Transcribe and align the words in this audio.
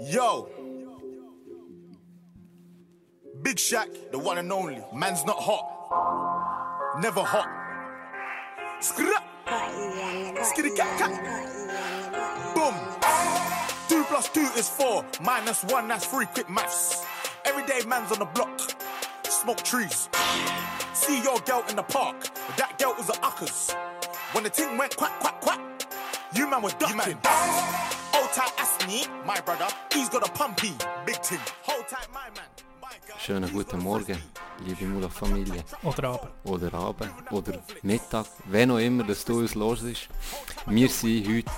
Yo. 0.00 0.48
Big 3.42 3.58
Shack, 3.58 3.88
the 4.10 4.18
one 4.18 4.38
and 4.38 4.50
only. 4.52 4.82
Man's 4.92 5.24
not 5.24 5.36
hot. 5.38 6.98
Never 7.00 7.20
hot. 7.20 7.48
Skra. 8.80 9.22
Skitty 9.46 10.76
cat 10.76 10.98
cat. 10.98 12.54
Boom. 12.54 12.74
Two 13.88 14.04
plus 14.04 14.28
two 14.30 14.48
is 14.58 14.68
four. 14.68 15.04
Minus 15.22 15.62
one, 15.64 15.86
that's 15.86 16.06
three. 16.06 16.26
Quick 16.26 16.50
maths. 16.50 17.04
Everyday 17.44 17.86
man's 17.86 18.10
on 18.10 18.18
the 18.18 18.24
block. 18.24 18.60
Smoke 19.22 19.62
trees. 19.62 20.08
See 20.92 21.22
your 21.22 21.38
girl 21.40 21.64
in 21.68 21.76
the 21.76 21.82
park. 21.82 22.16
But 22.20 22.56
that 22.56 22.78
girl 22.78 22.94
was 22.98 23.10
a 23.10 23.24
uckers. 23.24 23.72
When 24.32 24.42
the 24.42 24.50
ting 24.50 24.76
went 24.76 24.96
quack, 24.96 25.20
quack, 25.20 25.40
quack. 25.40 25.60
You 26.34 26.50
man 26.50 26.62
were 26.62 26.70
ducking. 26.70 26.96
My 26.96 27.06
man. 27.06 28.03
Schönen 33.18 33.52
guten 33.52 33.78
Morgen, 33.78 34.22
liebe 34.64 34.84
Mula-Familie. 34.86 35.62
Oder 35.84 36.08
aber. 36.08 36.30
Oder 36.44 36.74
Abend. 36.74 37.12
Oder 37.30 37.60
Mittag. 37.82 38.26
Wenn 38.46 38.72
auch 38.72 38.78
immer, 38.78 39.04
dass 39.04 39.24
du 39.24 39.38
uns 39.38 39.54
los 39.54 39.82
ist. 39.82 40.08
Wir 40.66 40.88
sind 40.88 41.28
heute, 41.28 41.50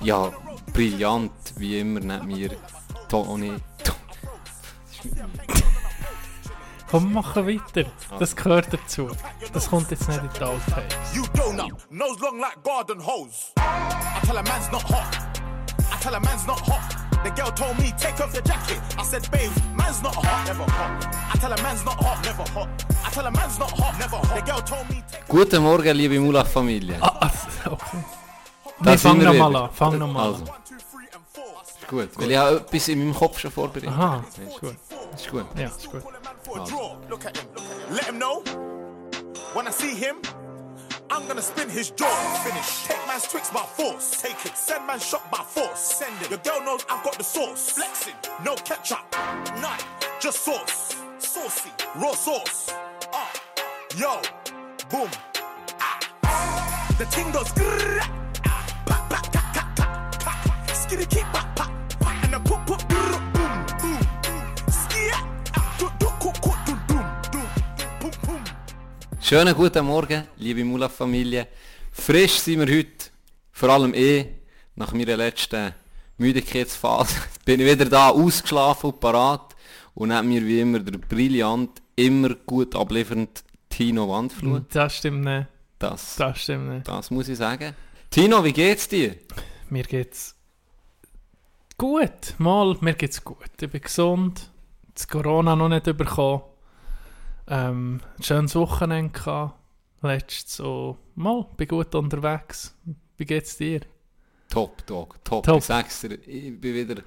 ja, 0.00 0.30
brillant, 0.72 1.32
wie 1.56 1.80
immer, 1.80 2.00
neben 2.00 2.26
mir 2.26 2.50
Toni. 3.08 3.54
Komm, 6.88 7.12
machen 7.12 7.46
weiter. 7.48 7.90
Das 8.18 8.36
gehört 8.36 8.72
dazu. 8.72 9.10
Das 9.52 9.68
kommt 9.68 9.90
jetzt 9.90 10.08
nicht 10.08 10.22
in 10.22 10.30
die 10.38 10.42
Outtakes. 10.44 10.96
You 11.14 11.24
donut, 11.34 11.90
nose 11.90 12.20
long 12.20 12.38
like 12.38 12.62
garden 12.62 13.04
hose. 13.04 13.52
I 13.56 14.26
tell 14.26 14.36
a 14.36 14.42
man's 14.42 14.70
not 14.70 14.84
hot. 14.88 15.31
Tell 16.02 16.14
a 16.14 16.20
man's 16.20 16.46
not 16.46 16.60
hot. 16.60 16.88
The 17.24 17.30
girl 17.30 17.52
told 17.52 17.78
me, 17.78 17.92
take 17.96 18.18
off 18.20 18.32
your 18.34 18.42
jacket. 18.42 18.80
I 18.98 19.04
said, 19.04 19.30
babe, 19.30 19.52
man's 19.76 20.02
not 20.02 20.14
hot, 20.16 20.46
never 20.48 20.64
hot. 20.64 21.06
I 21.32 21.38
tell 21.38 21.52
a 21.52 21.62
man's 21.62 21.84
not 21.84 21.94
hot, 22.02 22.18
never 22.24 22.42
hot. 22.50 22.68
I 23.06 23.10
tell 23.10 23.26
a 23.26 23.30
man's 23.30 23.58
not 23.58 23.70
hot, 23.70 23.94
never 24.00 24.16
hot. 24.16 24.34
The 24.34 24.42
girl 24.50 24.60
told 24.62 24.90
me, 24.90 25.04
take 25.10 25.28
Guten 25.28 25.62
Morgen, 25.62 25.96
liebe 25.96 26.18
Mula-Familie. 26.18 26.98
Ah, 27.00 27.18
also, 27.20 27.70
okay. 27.74 27.98
Nee, 28.80 28.96
fang 28.98 29.20
wir 29.20 29.26
nochmal 29.26 29.54
an. 29.56 29.70
Fang 29.70 29.96
nochmal 29.96 30.26
Also, 30.26 30.42
an. 30.42 30.50
four. 31.32 31.62
gut. 31.88 32.08
Weil 32.18 32.30
ich 32.32 32.36
habe 32.36 32.56
etwas 32.56 32.88
in 32.88 32.98
meinem 32.98 33.14
Kopf 33.14 33.38
schon 33.38 33.52
vorbereitet. 33.52 33.90
Aha, 33.90 34.24
ist 34.48 34.60
gut. 34.60 34.76
Ist 35.14 35.30
gut. 35.30 35.46
Ja, 35.56 35.68
ist 35.68 35.88
gut. 35.88 36.02
Call 39.54 39.66
I'm 41.12 41.28
gonna 41.28 41.42
spin 41.42 41.68
his 41.68 41.90
jaw. 41.90 42.08
Finish. 42.42 42.84
Take 42.84 43.06
man's 43.06 43.28
tricks 43.28 43.50
by 43.50 43.60
force. 43.60 44.22
Take 44.22 44.46
it. 44.46 44.56
Send 44.56 44.86
man 44.86 44.98
shot 44.98 45.30
by 45.30 45.42
force. 45.42 45.78
Send 45.78 46.14
it. 46.22 46.30
Your 46.30 46.38
girl 46.38 46.64
knows 46.64 46.86
I've 46.88 47.04
got 47.04 47.18
the 47.18 47.22
sauce. 47.22 47.68
Flexing. 47.68 48.14
No 48.42 48.54
ketchup. 48.54 49.04
None. 49.60 49.78
Just 50.22 50.42
sauce. 50.42 50.96
Saucy. 51.18 51.68
Raw 51.96 52.12
sauce. 52.12 52.72
Ah. 53.12 53.30
Yo. 53.94 54.22
Boom. 54.88 55.10
Ah. 55.78 56.94
The 56.98 57.04
ting 57.04 57.30
goes. 57.30 57.52
grrrr, 57.52 58.00
ah. 58.46 58.66
Pa, 58.86 59.41
Schönen 69.32 69.54
guten 69.54 69.86
Morgen, 69.86 70.24
liebe 70.36 70.62
Mula-Familie. 70.62 71.48
Frisch 71.90 72.32
sind 72.32 72.60
wir 72.60 72.76
heute, 72.76 73.06
vor 73.50 73.70
allem 73.70 73.94
eh, 73.94 74.26
nach 74.74 74.92
meiner 74.92 75.16
letzten 75.16 75.72
Müdigkeitsphase, 76.18 77.16
bin 77.46 77.60
ich 77.60 77.66
wieder 77.66 77.86
da, 77.86 78.10
ausgeschlafen 78.10 78.90
und 78.90 79.00
parat. 79.00 79.56
Und 79.94 80.10
neben 80.10 80.28
mir 80.28 80.46
wie 80.46 80.60
immer 80.60 80.80
der 80.80 80.98
brillant, 80.98 81.80
immer 81.96 82.34
gut 82.44 82.76
abliefernd 82.76 83.42
Tino 83.70 84.06
Wandflur. 84.06 84.66
Das 84.70 84.98
stimmt 84.98 85.24
nicht. 85.24 85.46
Das, 85.78 86.16
Das 86.16 86.38
stimmt 86.38 86.68
nicht. 86.68 86.86
das 86.86 87.10
muss 87.10 87.28
ich 87.28 87.38
sagen. 87.38 87.74
Tino, 88.10 88.44
wie 88.44 88.52
geht's 88.52 88.86
dir? 88.86 89.16
Mir 89.70 89.84
geht's 89.84 90.36
gut. 91.78 92.34
Mal, 92.36 92.76
mir 92.82 92.92
geht's 92.92 93.24
gut. 93.24 93.48
Ich 93.58 93.70
bin 93.70 93.80
gesund. 93.80 94.50
Das 94.92 95.08
Corona 95.08 95.56
noch 95.56 95.70
nicht 95.70 95.84
bekommen. 95.84 96.42
Ähm, 97.52 98.00
ein 98.16 98.22
schönes 98.22 98.54
Wochenende 98.54 99.12
gehabt. 99.12 99.58
Letztes 100.00 100.56
so. 100.56 100.96
Mal, 101.14 101.46
bin 101.58 101.68
gut 101.68 101.94
unterwegs. 101.94 102.74
Wie 103.18 103.26
geht's 103.26 103.58
dir? 103.58 103.82
Top, 104.48 104.84
Dog, 104.86 105.22
top. 105.22 105.44
Top. 105.44 105.58
Ich 105.58 105.64
sag's 105.64 106.00
dir, 106.00 106.14
ich 106.26 106.58
bin 106.58 106.74
wieder... 106.74 107.02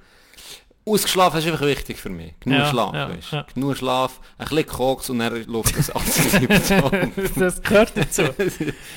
Ausgeschlafen 0.88 1.40
ist 1.40 1.46
einfach 1.46 1.66
wichtig 1.66 1.96
für 1.96 2.10
mich. 2.10 2.38
Genug 2.38 2.60
Ja, 2.60 2.70
Schlaf, 2.70 2.94
ja, 2.94 3.10
weißt 3.10 3.32
ja. 3.32 3.46
Genug 3.52 3.76
Schlaf, 3.76 4.20
ein 4.38 4.46
bisschen 4.46 4.66
Koks 4.66 5.10
und 5.10 5.18
dann 5.18 5.44
läuft 5.46 5.76
das 5.76 5.90
alles 5.90 6.14
das 7.34 7.60
gehört 7.60 7.96
dazu. 7.96 8.22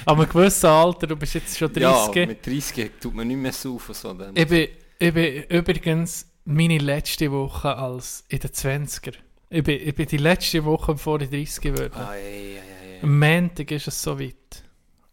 Aber 0.06 0.22
einem 0.22 0.32
gewissen 0.32 0.68
Alter, 0.68 1.08
du 1.08 1.16
bist 1.16 1.34
jetzt 1.34 1.58
schon 1.58 1.74
30. 1.74 2.16
Ja, 2.16 2.26
mit 2.28 2.46
30 2.46 2.92
tut 3.02 3.16
man 3.16 3.28
nicht 3.28 3.38
mehr 3.38 3.54
saufen. 3.54 3.96
So 3.96 4.14
dann. 4.14 4.36
Ich 4.36 4.48
bin, 4.48 4.68
ich 5.00 5.14
bin 5.16 5.44
übrigens 5.50 6.28
meine 6.46 6.78
letzte 6.78 7.32
Woche 7.32 7.76
als 7.76 8.24
in 8.30 8.38
den 8.38 8.52
20er. 8.52 9.16
Ich 9.52 9.64
bin, 9.64 9.80
ich 9.82 9.96
bin 9.96 10.06
die 10.06 10.18
letzte 10.18 10.64
Woche, 10.64 10.94
bevor 10.94 11.20
ich 11.22 11.30
30 11.30 11.64
würde. 11.76 11.96
Ei, 11.96 12.02
ei, 12.02 12.62
ei, 12.62 12.98
ei. 12.98 13.04
Am 13.04 13.18
Montag 13.18 13.72
ist 13.72 13.88
es 13.88 14.02
soweit. 14.02 14.64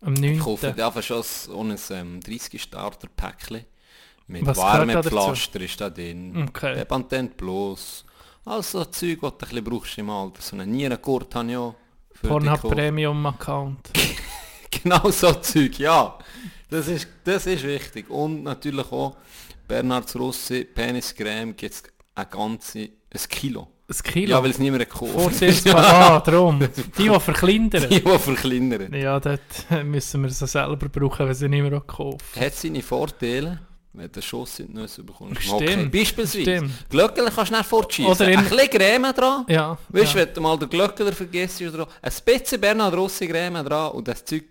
Am 0.03 0.13
9. 0.13 0.35
Ich 0.35 0.41
kaufe 0.41 0.73
dir 0.73 0.87
einfach 0.87 1.03
schon 1.03 1.23
so 1.23 1.61
ein 1.61 1.79
ähm, 1.91 2.21
30-Starter-Päckchen. 2.21 3.65
Mit 4.29 4.45
Was 4.45 4.59
Wärmepflaster 4.59 5.61
ist 5.61 5.81
da 5.81 5.89
drin. 5.89 6.49
Okay. 6.49 6.75
Depantent 6.75 7.37
bloß. 7.37 8.05
Also 8.45 8.85
Zeug, 8.87 9.19
was 9.23 9.33
du 9.39 9.47
ein 9.47 9.49
bisschen 9.49 9.65
brauchst 9.65 9.99
im 9.99 10.11
Alter. 10.11 10.43
So 10.43 10.57
einen 10.57 10.71
Nierengurt 10.71 11.35
habe 11.35 11.51
ich 11.51 11.57
auch. 11.57 11.75
Pornhub. 12.23 12.61
Premium 12.71 13.25
Account. 13.27 13.91
Genau 14.71 15.11
so 15.11 15.33
Zeug, 15.33 15.79
ja. 15.79 16.19
Das 16.69 16.89
ist, 16.89 17.09
das 17.25 17.47
ist 17.47 17.63
wichtig. 17.65 18.11
Und 18.11 18.43
natürlich 18.43 18.91
auch 18.93 19.17
Bernhards 19.67 20.15
Rossi 20.17 20.65
Peniscreme 20.65 21.57
gibt 21.57 21.75
es 21.75 21.83
ein 22.15 22.27
ganze 22.29 22.81
ein 22.81 23.29
Kilo. 23.29 23.69
Ein 23.89 23.97
Kilo. 24.03 24.31
Ja, 24.33 24.43
weil 24.43 24.51
es 24.51 24.59
niemand 24.59 24.83
gekauft 24.89 25.13
Vorsitzbar. 25.13 25.85
Ah, 26.17 26.21
darum. 26.21 26.59
Die, 26.59 26.69
die 27.09 27.21
verkleinern. 27.21 27.89
Die, 27.89 28.03
die 28.03 28.19
verkleinern. 28.19 28.93
Ja, 28.93 29.21
dort 29.21 29.41
müssen 29.85 30.23
wir 30.23 30.31
sie 30.31 30.47
selber 30.47 30.89
brauchen, 30.89 31.27
wenn 31.27 31.35
sie 31.35 31.49
mehr 31.49 31.81
kaufen. 31.87 32.19
hat 32.41 32.55
seine 32.55 32.83
Vorteile, 32.83 33.61
wenn 33.93 34.11
du 34.11 34.21
Schuss 34.21 34.59
in 34.59 34.69
die 34.69 34.75
Nüsse 34.81 35.05
bekommst. 35.05 35.37
im 35.37 35.41
Stimmt, 35.41 35.61
Hockey. 35.63 35.89
Beispielsweise. 36.01 36.43
stimmt. 36.43 36.91
Glöckler 36.91 37.31
kannst 37.31 37.53
du 37.53 37.57
nicht 37.57 37.67
fortschießen. 37.69 38.11
Oder 38.13 38.29
in- 38.29 38.39
Ein 38.41 38.49
bisschen 38.49 38.71
Creme 38.71 39.13
dran. 39.15 39.45
Ja. 39.49 39.79
Weißt 39.89 40.15
du, 40.15 40.19
ja. 40.19 40.27
wenn 40.27 40.35
du 40.35 40.41
mal 40.41 40.59
den 40.59 40.69
Glöckler 40.69 41.13
vergisst, 41.13 41.61
dran. 41.61 41.87
Ein 42.03 42.13
bisschen 42.25 42.61
Bernhard 42.61 42.95
Rossi 42.95 43.29
Creme 43.29 43.65
dran 43.65 43.93
und 43.93 44.09
das 44.09 44.25
Zeug 44.25 44.45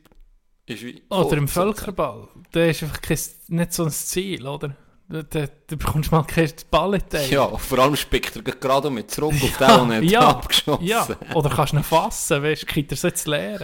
ist 0.65 0.81
wie... 0.81 1.03
Oder 1.09 1.37
im 1.37 1.47
Völkerball. 1.49 2.29
Da 2.51 2.63
ist 2.65 2.81
einfach 2.83 3.01
kein, 3.01 3.19
nicht 3.49 3.73
so 3.73 3.83
ein 3.83 3.91
Ziel, 3.91 4.47
oder? 4.47 4.75
Da, 5.07 5.21
da, 5.21 5.41
da 5.67 5.75
bekommst 5.75 6.11
du 6.11 6.15
mal 6.15 6.23
kein 6.23 6.51
Balleteil. 6.71 7.29
Ja, 7.29 7.47
vor 7.57 7.77
allem 7.79 7.95
spickt 7.95 8.35
er 8.35 8.41
gerade 8.41 8.89
mit 8.89 9.11
zurück 9.11 9.35
auf 9.35 9.57
den, 9.57 9.89
den 9.89 9.91
er 9.91 10.03
ja, 10.03 10.19
abgeschossen 10.29 10.83
ja. 10.83 11.07
Oder 11.35 11.49
kannst 11.51 11.73
du 11.73 11.77
ihn 11.77 11.83
fassen, 11.83 12.41
weißt 12.41 12.63
du, 12.63 12.65
kriegt 12.65 12.91
er 12.91 12.95
es 12.95 13.03
jetzt 13.03 13.27
leer. 13.27 13.59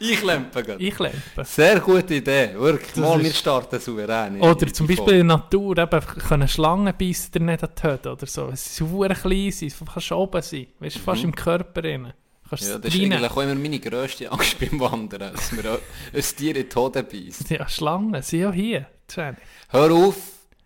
Einklempen 0.00 0.64
gehen. 0.66 0.76
Ich 0.78 0.98
lempe. 0.98 1.44
Sehr 1.44 1.80
gute 1.80 2.14
Idee, 2.14 2.50
wirklich. 2.54 2.92
Das 2.92 2.98
Mal, 2.98 3.18
ist- 3.20 3.24
wir 3.26 3.32
starten 3.34 3.80
souverän. 3.80 4.40
Oder 4.40 4.72
zum 4.72 4.86
die 4.86 4.94
Beispiel 4.96 5.18
in 5.20 5.28
der 5.28 5.36
Natur, 5.36 5.76
eben, 5.76 6.00
können 6.00 6.48
Schlangen 6.48 6.94
beißen 6.98 7.32
dir 7.32 7.40
nicht 7.40 7.62
an 7.62 7.70
die 7.76 7.82
Hütte 7.88 8.12
oder 8.12 8.26
so. 8.26 8.48
Es 8.48 8.76
sind 8.76 8.90
sehr 8.90 9.08
klein, 9.14 9.50
sein, 9.52 9.68
es 9.68 9.78
kann 9.92 10.00
schon 10.00 10.16
oben 10.18 10.42
sein. 10.42 10.66
Weißt 10.80 10.96
du, 10.96 11.00
fast 11.00 11.24
im 11.24 11.34
Körper 11.34 11.82
drin. 11.82 12.12
Kannst. 12.58 12.70
Ja, 12.72 12.78
das 12.78 12.94
ist 12.94 13.00
eigentlich 13.00 13.30
auch 13.30 13.36
immer 13.42 13.54
meine 13.54 13.78
grösste 13.80 14.30
Angst 14.30 14.58
beim 14.60 14.78
Wandern, 14.80 15.32
dass 15.32 15.52
mir 15.52 15.78
ein 16.14 16.22
Tier 16.36 16.56
in 16.56 16.68
die 16.68 16.74
Hoden 16.74 17.06
beißt. 17.06 17.50
Ja, 17.50 17.68
Schlangen 17.68 18.22
sind 18.22 18.40
ja 18.40 18.52
hier. 18.52 18.86
Jenny. 19.14 19.36
Hör 19.68 19.90
auf 19.92 20.16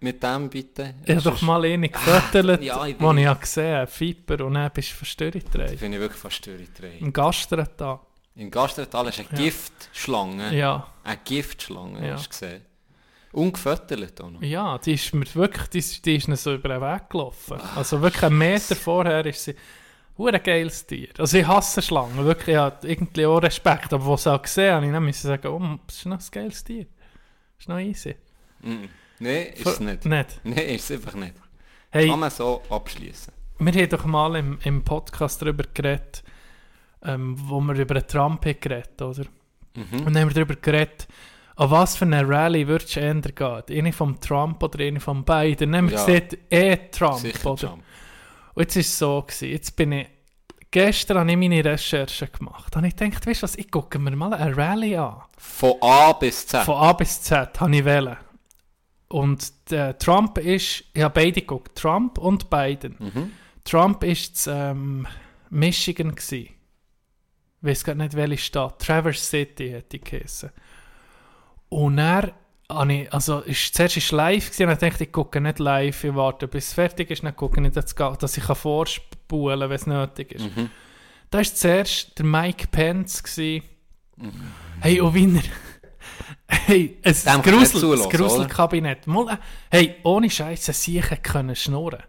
mit 0.00 0.22
dem 0.22 0.48
bitte. 0.50 0.94
Ich 1.04 1.10
habe 1.16 1.22
doch 1.22 1.42
mal 1.42 1.64
eine 1.64 1.88
gefüttert, 1.88 2.62
ja, 2.62 2.84
ich 2.86 2.96
ich 3.00 3.40
gesehen 3.40 3.76
habe, 3.78 3.90
Viper, 3.98 4.44
und 4.44 4.54
dann 4.54 4.70
bist 4.72 4.90
du 4.90 4.94
verstört 4.96 5.34
drin. 5.52 5.78
finde 5.78 5.96
ich 5.96 6.02
wirklich 6.02 6.32
störend. 6.34 6.68
Im 7.00 7.12
Gastretal. 7.12 8.00
In 8.34 8.50
Gastretal 8.50 9.08
ist 9.08 9.18
eine 9.20 9.28
Ja. 9.32 9.36
Giftschlange. 9.36 10.54
Ja. 10.54 10.86
Eine 11.02 11.18
Giftschlange, 11.24 12.06
Ja. 12.06 12.14
hast 12.14 12.26
du 12.26 12.28
gesehen. 12.30 12.62
Ungefüttert 13.32 14.20
auch 14.20 14.30
noch. 14.30 14.42
Ja, 14.42 14.78
die 14.78 14.94
ist 14.94 15.12
mir 15.14 15.26
wirklich, 15.34 15.66
die, 15.68 16.02
die 16.02 16.16
ist 16.16 16.28
nicht 16.28 16.40
so 16.40 16.54
über 16.54 16.68
den 16.68 16.80
Weg 16.80 17.10
gelaufen. 17.10 17.60
Also 17.74 18.00
wirklich 18.00 18.22
einen 18.22 18.38
Meter 18.38 18.76
vorher 18.76 19.24
ist 19.26 19.44
sie 19.44 19.54
ein 20.18 20.42
geiles 20.42 20.86
Tier. 20.86 21.08
Also 21.18 21.36
ich 21.38 21.46
hasse 21.46 21.82
Schlangen, 21.82 22.24
wirklich, 22.24 22.54
ich 22.54 22.60
habe 22.60 22.86
irgendwie 22.88 23.26
auch 23.26 23.38
Respekt, 23.38 23.92
aber 23.92 24.06
als 24.06 24.22
ich 24.26 24.32
auch 24.32 24.42
gesehen 24.42 24.74
habe, 24.74 24.86
ich 24.86 24.92
dann 24.92 25.04
müssen 25.04 25.26
sagen, 25.26 25.46
oh, 25.48 25.78
das 25.86 25.96
ist 25.96 26.06
noch 26.06 26.18
ein 26.18 26.24
geiles 26.30 26.64
Tier. 26.64 26.84
Das 26.84 27.60
ist 27.64 27.68
noch 27.68 27.78
easy. 27.78 28.14
Nein, 29.18 29.46
ist 29.54 29.66
es 29.66 29.80
nicht. 29.80 30.04
Nicht. 30.04 30.40
Nein, 30.44 30.58
ist 30.58 30.90
es 30.90 30.96
einfach 30.96 31.14
nicht. 31.14 31.34
Hey, 31.90 32.08
Kann 32.08 32.20
man 32.20 32.30
so 32.30 32.62
abschließen. 32.68 33.32
wir 33.58 33.72
haben 33.72 33.88
doch 33.88 34.04
mal 34.04 34.36
im, 34.36 34.58
im 34.64 34.82
Podcast 34.82 35.40
darüber 35.42 35.64
geredet, 35.72 36.22
ähm, 37.02 37.36
wo 37.38 37.60
wir 37.60 37.74
über 37.74 37.94
den 37.94 38.06
Trump 38.06 38.44
haben 38.44 38.60
geredet, 38.60 39.00
oder? 39.00 39.24
Mhm. 39.74 39.98
Und 40.06 40.14
dann 40.14 40.18
haben 40.22 40.28
wir 40.28 40.34
darüber 40.34 40.56
geredet, 40.56 41.06
an 41.56 41.70
was 41.70 41.96
für 41.96 42.04
eine 42.04 42.28
Rallye 42.28 42.66
würdest 42.66 42.96
du 42.96 43.00
eher 43.00 43.14
gehen? 43.14 43.62
Eine 43.78 43.92
vom 43.92 44.20
Trump 44.20 44.62
oder 44.62 44.84
eine 44.84 45.00
von 45.00 45.24
Biden? 45.24 45.70
Nehmen 45.70 45.88
wir 45.90 45.96
Ja. 45.98 46.04
gesagt, 46.04 46.36
eh 46.50 46.76
Trump, 46.90 47.18
Sicher 47.20 47.50
oder? 47.50 47.68
Trump. 47.68 47.82
Und 48.56 48.62
jetzt 48.62 48.76
war 48.76 48.80
es 48.80 48.98
so, 48.98 49.22
gewesen, 49.22 49.48
jetzt 49.50 49.76
bin 49.76 49.92
ich, 49.92 50.08
gestern 50.70 51.18
habe 51.18 51.30
ich 51.30 51.36
meine 51.36 51.62
Recherchen 51.62 52.28
gemacht. 52.32 52.74
Und 52.74 52.84
ich 52.84 52.96
gedacht, 52.96 53.26
weißt 53.26 53.42
du 53.42 53.44
was, 53.44 53.54
ich 53.56 53.70
gucke 53.70 53.98
mir 53.98 54.16
mal 54.16 54.32
eine 54.32 54.56
Rallye 54.56 54.96
an. 54.96 55.22
Von 55.36 55.74
A 55.82 56.14
bis 56.14 56.46
Z. 56.46 56.64
Von 56.64 56.76
A 56.76 56.94
bis 56.94 57.20
Z 57.20 57.60
habe 57.60 57.76
ich 57.76 57.84
wählen. 57.84 58.16
Und 59.08 59.70
der 59.70 59.98
Trump 59.98 60.38
ist, 60.38 60.84
ich 60.94 61.02
habe 61.02 61.12
beide 61.14 61.42
geguckt, 61.42 61.76
Trump 61.76 62.16
und 62.16 62.48
Biden. 62.48 62.96
Mhm. 62.98 63.32
Trump 63.62 64.02
ist 64.02 64.38
zu 64.38 64.50
ähm, 64.50 65.06
Michigan 65.50 66.14
gsi. 66.14 66.50
Ich 67.60 67.68
weiß 67.68 67.84
gar 67.84 67.94
nicht, 67.94 68.14
welche 68.14 68.38
Stadt. 68.38 68.80
Traverse 68.80 69.20
City 69.20 69.68
hätte 69.68 69.98
ich 69.98 70.04
geheißen. 70.04 70.50
Und 71.68 71.98
er, 71.98 72.32
ich, 72.88 73.12
also 73.12 73.40
ist, 73.40 73.74
zuerst 73.74 73.96
war 73.96 74.02
es 74.02 74.10
live 74.12 74.46
gewesen, 74.50 74.66
und 74.66 74.72
ich 74.72 74.78
dachte, 74.78 75.04
ich 75.04 75.12
gucke 75.12 75.40
nicht 75.40 75.58
live, 75.58 76.04
ich 76.04 76.14
warte 76.14 76.48
bis 76.48 76.68
es 76.68 76.74
fertig 76.74 77.10
ist, 77.10 77.22
dann 77.22 77.36
gucke 77.36 77.64
ich, 77.64 77.72
dass, 77.72 77.94
dass 77.94 78.36
ich 78.36 78.44
kann 78.44 78.56
vorspulen 78.56 79.60
kann, 79.60 79.70
wenn 79.70 79.76
es 79.76 79.86
nötig 79.86 80.32
ist. 80.32 80.56
Mhm. 80.56 80.70
Da 81.30 81.38
war 81.38 81.44
zuerst 81.44 82.18
der 82.18 82.26
Mike 82.26 82.68
Pence. 82.68 83.22
Gewesen. 83.22 83.62
Hey, 84.80 85.00
und 85.00 85.14
Wiener. 85.14 85.42
Hey, 86.48 86.98
kann 87.02 87.44
ich 87.44 87.72
Grusel, 87.72 87.96
das 87.96 88.08
Gruselkabinett. 88.08 89.06
Äh, 89.06 89.36
Hey, 89.70 89.96
ohne 90.04 90.30
Scheiße, 90.30 90.72
Sicher 90.72 91.16
können 91.16 91.56
schnurren. 91.56 92.02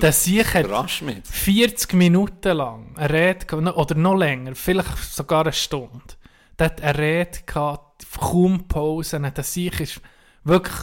Der 0.00 0.12
Sicher 0.12 0.58
hat 0.58 0.66
überrasch 0.66 1.02
mich. 1.02 1.22
40 1.24 1.94
Minuten 1.94 2.56
lang 2.56 2.94
eine 2.94 3.10
Rede, 3.10 3.56
oder 3.56 3.94
noch 3.94 4.16
länger, 4.16 4.54
vielleicht 4.54 4.98
sogar 4.98 5.42
eine 5.42 5.52
Stunde. 5.52 6.14
Der 6.58 6.66
hat 6.66 6.82
eine 6.82 6.98
Rede 6.98 7.38
gehabt, 7.46 7.93
kaum 8.18 8.66
Pausen. 8.68 9.30
Der 9.34 9.44
Sieg 9.44 9.80
ist 9.80 10.00
wirklich 10.44 10.76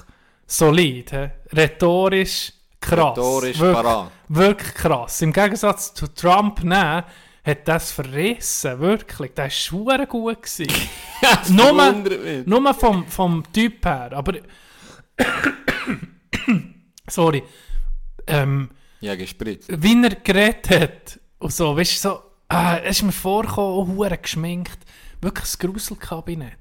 solid, 0.45 1.11
he? 1.11 1.29
rhetorisch 1.53 2.53
krass. 2.79 3.17
Rhetorisch 3.17 3.59
wirklich, 3.59 3.83
parat. 3.83 4.11
wirklich 4.27 4.73
krass. 4.73 5.21
Im 5.21 5.31
Gegensatz 5.33 5.93
zu 5.93 6.07
Trump, 6.07 6.63
ne, 6.63 7.05
hat 7.43 7.67
das 7.67 7.91
verrissen, 7.91 8.79
wirklich. 8.79 9.33
Der 9.33 9.45
war 9.45 9.49
schon 9.49 10.07
gut. 10.07 10.41
Gewesen. 10.43 10.67
nur, 11.49 11.93
nur 12.45 12.73
vom, 12.73 13.07
vom 13.07 13.43
Typ 13.53 13.85
her, 13.85 14.11
aber... 14.13 14.33
Sorry. 17.07 17.43
Ähm, 18.27 18.69
Ja, 19.01 19.15
gespritzt. 19.15 19.69
wie 19.81 20.03
er 20.03 20.15
geredet 20.15 20.69
hat 20.69 21.19
und 21.39 21.51
so, 21.51 21.75
weißt 21.75 22.05
du, 22.05 22.09
so, 22.09 22.19
ah, 22.47 22.77
es 22.77 22.97
ist 22.97 23.03
mir 23.03 23.11
vorgekommen, 23.11 23.73
auch 23.73 23.87
hure 23.87 24.17
geschminkt, 24.17 24.79
wirklich 25.21 25.43
das 25.45 25.57
Gruselkabinett. 25.57 26.57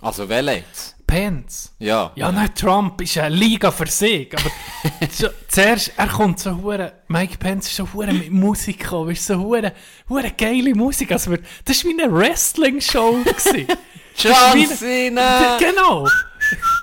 Also, 0.00 0.28
welcher 0.28 0.56
jetzt? 0.58 0.96
Pence. 1.06 1.72
Ja. 1.78 2.12
Ja, 2.14 2.30
nein, 2.30 2.54
Trump 2.54 3.00
ist 3.00 3.16
eine 3.16 3.34
Liga 3.34 3.70
für 3.70 3.86
sich, 3.86 4.30
aber 4.36 4.50
so, 5.10 5.28
zuerst, 5.48 5.92
er 5.96 6.06
kommt 6.06 6.38
so 6.38 6.54
hure, 6.54 6.92
Mike 7.08 7.38
Pence 7.38 7.66
ist 7.68 7.76
so 7.76 7.88
hure 7.94 8.12
mit 8.12 8.30
Musik 8.30 8.80
gekommen, 8.80 9.14
du, 9.14 9.14
so 9.14 9.38
hure, 9.38 9.72
hure 10.08 10.30
geile 10.36 10.74
Musik, 10.74 11.10
also 11.10 11.34
das 11.64 11.82
war 11.84 11.90
wie 11.90 12.02
eine 12.02 12.12
Wrestling-Show. 12.12 13.18
John 14.16 14.66
Cena! 14.66 15.56
Genau. 15.58 16.06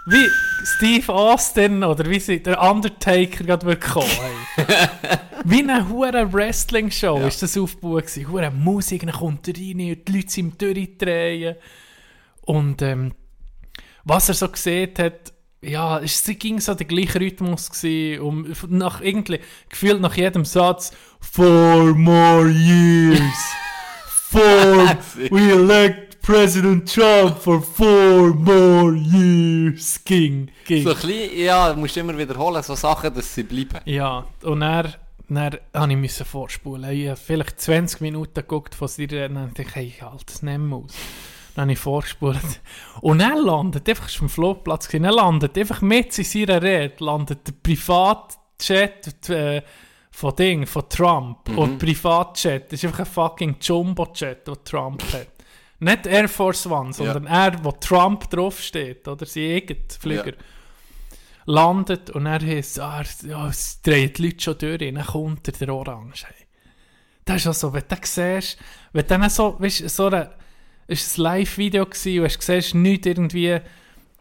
Wie 0.08 0.28
Steve 0.76 1.14
Austin 1.14 1.84
oder 1.84 2.10
wie 2.10 2.20
sie 2.20 2.42
der 2.42 2.62
Undertaker 2.62 3.44
gerade 3.44 3.66
wird 3.66 3.82
kommen. 3.82 4.08
Hey. 4.56 4.66
wie 5.44 5.60
eine 5.62 5.88
hure 5.88 6.32
Wrestling 6.34 6.90
Show 6.90 7.20
Ja. 7.20 7.28
ist 7.28 7.44
das 7.44 7.58
aufgebaut 7.58 8.08
gewesen. 8.08 8.32
Hure 8.32 8.52
Musik, 8.52 9.02
dann 9.06 9.12
kommt 9.14 9.48
er 9.50 9.54
rein 9.54 9.92
und 9.92 10.08
die 10.08 10.12
Leute 10.14 10.30
sind 10.30 10.62
durchdrehen. 10.62 11.56
Und 12.46 12.82
ähm, 12.82 13.14
was 14.04 14.30
er 14.30 14.36
so 14.36 14.50
gesehen 14.50 14.92
hat, 14.98 15.34
ja, 15.62 16.00
es 16.00 16.24
ging 16.40 16.60
so 16.60 16.74
der 16.76 16.86
gleiche 16.86 17.20
Rhythmus 17.20 17.72
gewesen. 17.72 18.22
Und 18.22 18.72
nach 18.72 19.02
irgendwie, 19.02 19.40
gefühlt 19.70 20.00
nach 20.00 20.16
jedem 20.16 20.46
Satz, 20.46 20.92
four 21.20 21.94
more 21.96 22.50
years. 22.50 23.22
Four, 24.36 24.98
we 25.30 25.52
elect 25.52 26.22
President 26.22 26.92
Trump 26.92 27.38
for 27.38 27.62
four 27.62 28.34
more 28.34 28.94
years. 28.94 30.04
Ging, 30.04 30.50
ging. 30.66 30.84
So 30.84 30.90
ein 30.90 30.96
bisschen, 30.96 31.40
ja, 31.40 31.72
du 31.72 31.80
musst 31.80 31.96
immer 31.96 32.18
wiederholen, 32.18 32.62
so 32.64 32.76
Sachen, 32.76 33.14
dass 33.14 33.34
sie 33.34 33.44
bleiben. 33.44 33.80
Ja, 33.86 34.26
und 34.42 34.60
dann, 34.62 34.96
dann 35.30 35.58
habe 35.74 35.92
ich 35.92 35.98
müssen 35.98 36.26
vorspulen. 36.26 36.92
Ich 36.92 37.08
habe 37.08 37.16
vielleicht 37.16 37.62
20 37.62 38.02
Minuten 38.02 38.34
geguckt 38.34 38.76
von 38.76 38.88
seiner 38.88 39.28
und 39.28 39.36
dann 39.36 39.48
dachte 39.50 39.62
ich, 39.62 39.76
hey, 39.76 39.94
halte 40.02 40.26
es 40.28 40.42
nicht 40.42 40.58
mehr 40.58 40.78
aus. 40.80 40.94
Dann 41.56 41.64
habe 41.64 41.72
ich 41.72 41.80
vorgespult. 41.80 42.62
Und 43.02 43.22
er 43.22 43.42
landet, 43.42 43.88
einfach 43.88 44.08
ist 44.08 44.18
vom 44.18 44.28
Flugplatz 44.28 44.88
gewesen, 44.88 45.06
er 45.06 45.14
landet 45.14 45.58
einfach 45.58 45.82
mit 45.82 46.18
in 46.18 46.24
seiner 46.26 46.62
Rede, 46.62 47.04
landet 47.04 47.48
der 47.48 47.54
Privatjet 47.54 49.30
äh, 49.30 49.62
von 50.12 50.36
Ding, 50.36 50.68
von 50.68 50.90
Trump. 50.90 51.50
Und 51.58 51.82
der 51.82 51.86
Privatjet 51.88 52.74
ist 52.74 52.84
einfach 52.84 53.00
ein 53.00 53.06
fucking 53.06 53.56
Jumbo-Jet, 53.62 54.46
den 54.46 54.56
Trump 54.66 55.02
hat. 55.14 55.28
Nicht 55.80 56.06
Air 56.08 56.28
Force 56.28 56.68
One, 56.68 56.92
sondern 56.92 57.26
er, 57.26 57.64
wo 57.64 57.72
Trump 57.72 58.30
draufsteht, 58.30 59.08
oder? 59.08 59.26
Sein 59.26 59.56
eigener 59.56 59.80
Flüger. 60.00 60.28
Ja. 60.28 60.34
Landet 61.46 62.10
und 62.10 62.26
er 62.26 62.42
heisst, 62.42 62.80
ah, 62.80 63.04
ja, 63.24 63.48
es 63.48 63.82
drehen 63.82 64.12
die 64.12 64.24
Leute 64.24 64.42
schon 64.42 64.58
durch, 64.58 64.80
dann 64.80 65.06
kommt 65.06 65.48
er, 65.48 65.54
der 65.54 65.74
Orange. 65.74 66.26
Hey. 66.26 66.46
Das 67.24 67.38
ist 67.38 67.48
auch 67.48 67.54
so, 67.54 67.74
wenn 67.74 67.84
du 67.88 67.96
siehst, 68.02 68.58
wenn 68.94 69.02
du 69.02 69.08
dann 69.08 69.30
so, 69.30 69.56
weißt 69.60 69.90
so 69.90 70.08
eine, 70.08 70.32
es 70.88 71.18
war 71.18 71.32
ein 71.32 71.40
Live-Video 71.40 71.84
und 71.84 71.94
hast 71.94 72.40
gesehen, 72.40 72.82
nichts 72.82 73.08
irgendwie, 73.08 73.60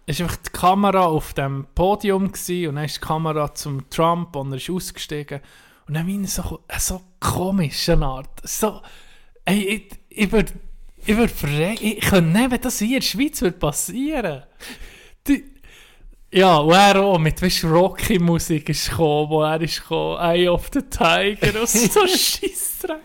es 0.06 0.20
war 0.20 0.26
einfach 0.26 0.36
die 0.36 0.50
Kamera 0.50 1.06
auf 1.06 1.34
dem 1.34 1.66
Podium 1.74 2.32
gewesen, 2.32 2.68
und 2.68 2.76
dann 2.76 2.84
ist 2.84 2.96
die 2.96 3.00
Kamera 3.00 3.54
zum 3.54 3.88
Trump 3.90 4.36
und 4.36 4.52
er 4.52 4.56
ist 4.56 4.70
ausgestiegen. 4.70 5.40
Und 5.86 5.94
dann 5.94 6.06
meine 6.06 6.26
so, 6.26 6.60
eine 6.66 6.80
so 6.80 7.00
komische 7.20 7.98
Art, 7.98 8.40
so, 8.42 8.80
ey, 9.44 9.60
ich, 9.64 9.98
ich 10.08 10.32
würde, 10.32 10.52
ich 11.04 11.16
würde 11.16 11.32
verrecken, 11.32 11.86
ich 11.86 12.00
könnte 12.00 12.38
nicht, 12.38 12.50
wenn 12.50 12.60
das 12.60 12.78
hier 12.78 12.88
in 12.88 12.94
der 12.94 13.00
Schweiz 13.02 13.42
würde 13.42 13.58
passieren. 13.58 14.42
Die, 15.26 15.44
ja, 16.32 16.56
und 16.56 16.72
er 16.72 17.00
auch 17.00 17.18
mit 17.18 17.40
weißt, 17.40 17.64
Rocky-Musik 17.64 18.68
ist 18.70 18.90
gekommen, 18.90 19.30
wo 19.30 19.42
er 19.42 19.60
ist 19.60 19.82
gekommen, 19.82 20.18
Eye 20.20 20.48
of 20.48 20.70
the 20.72 20.80
Tiger 20.82 21.60
und 21.60 21.68
so 21.68 22.00
Scheissdreck. 22.08 23.00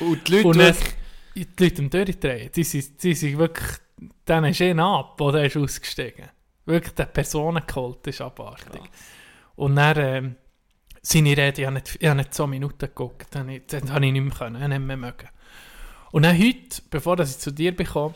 Und 0.00 0.26
die 0.26 0.32
Leute 0.32 0.48
Und 0.48 0.58
dann, 0.58 0.74
wirklich, 0.74 0.97
die 1.44 1.64
Leute 1.64 1.82
am 1.82 1.90
Durchdrehen, 1.90 2.50
die 2.54 2.64
sind, 2.64 3.02
die 3.02 3.14
sind 3.14 3.38
wirklich, 3.38 3.68
dann 4.24 4.44
ist 4.44 4.60
ihn 4.60 4.80
ab, 4.80 5.20
oder 5.20 5.40
er 5.40 5.46
ist 5.46 5.56
ausgestiegen. 5.56 6.28
Wirklich, 6.66 6.94
der 6.94 7.06
Personenkult 7.06 8.06
ist 8.06 8.20
abartig. 8.20 8.82
Und 9.56 9.76
dann, 9.76 9.98
ähm, 9.98 10.36
seine 11.02 11.36
Rede, 11.36 11.62
ich 11.62 11.66
habe 11.66 11.74
nicht, 11.74 11.96
ich 11.98 12.06
habe 12.06 12.18
nicht 12.18 12.34
so 12.34 12.46
Minuten 12.46 12.78
geguckt, 12.78 13.28
dann, 13.30 13.48
habe 13.48 14.06
ich 14.06 14.12
nicht 14.12 14.22
mehr 14.22 14.34
können, 14.34 14.68
nicht 14.68 14.78
mehr 14.80 14.96
mögen. 14.96 15.28
Und 16.10 16.24
dann 16.24 16.38
heute, 16.38 16.82
bevor 16.90 17.18
ich 17.20 17.38
zu 17.38 17.50
dir 17.50 17.74
bekomme, 17.74 18.14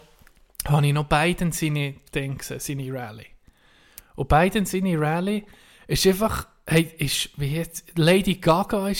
habe 0.67 0.87
ich 0.87 0.93
noch 0.93 1.09
Biden 1.09 1.52
seine 1.52 1.95
Dinge 2.14 2.37
gesehen, 2.37 2.61
seine 2.61 2.93
Rallye. 2.93 3.26
Und 4.14 4.29
Biden 4.29 4.67
seine 4.67 5.00
Rallye 5.00 5.45
ist 5.87 6.07
einfach, 6.07 6.49
hey, 6.67 6.93
ist, 6.99 7.31
wie 7.38 7.57
jetzt, 7.57 7.93
Lady 7.97 8.35
Gaga 8.35 8.83
war, 8.83 8.91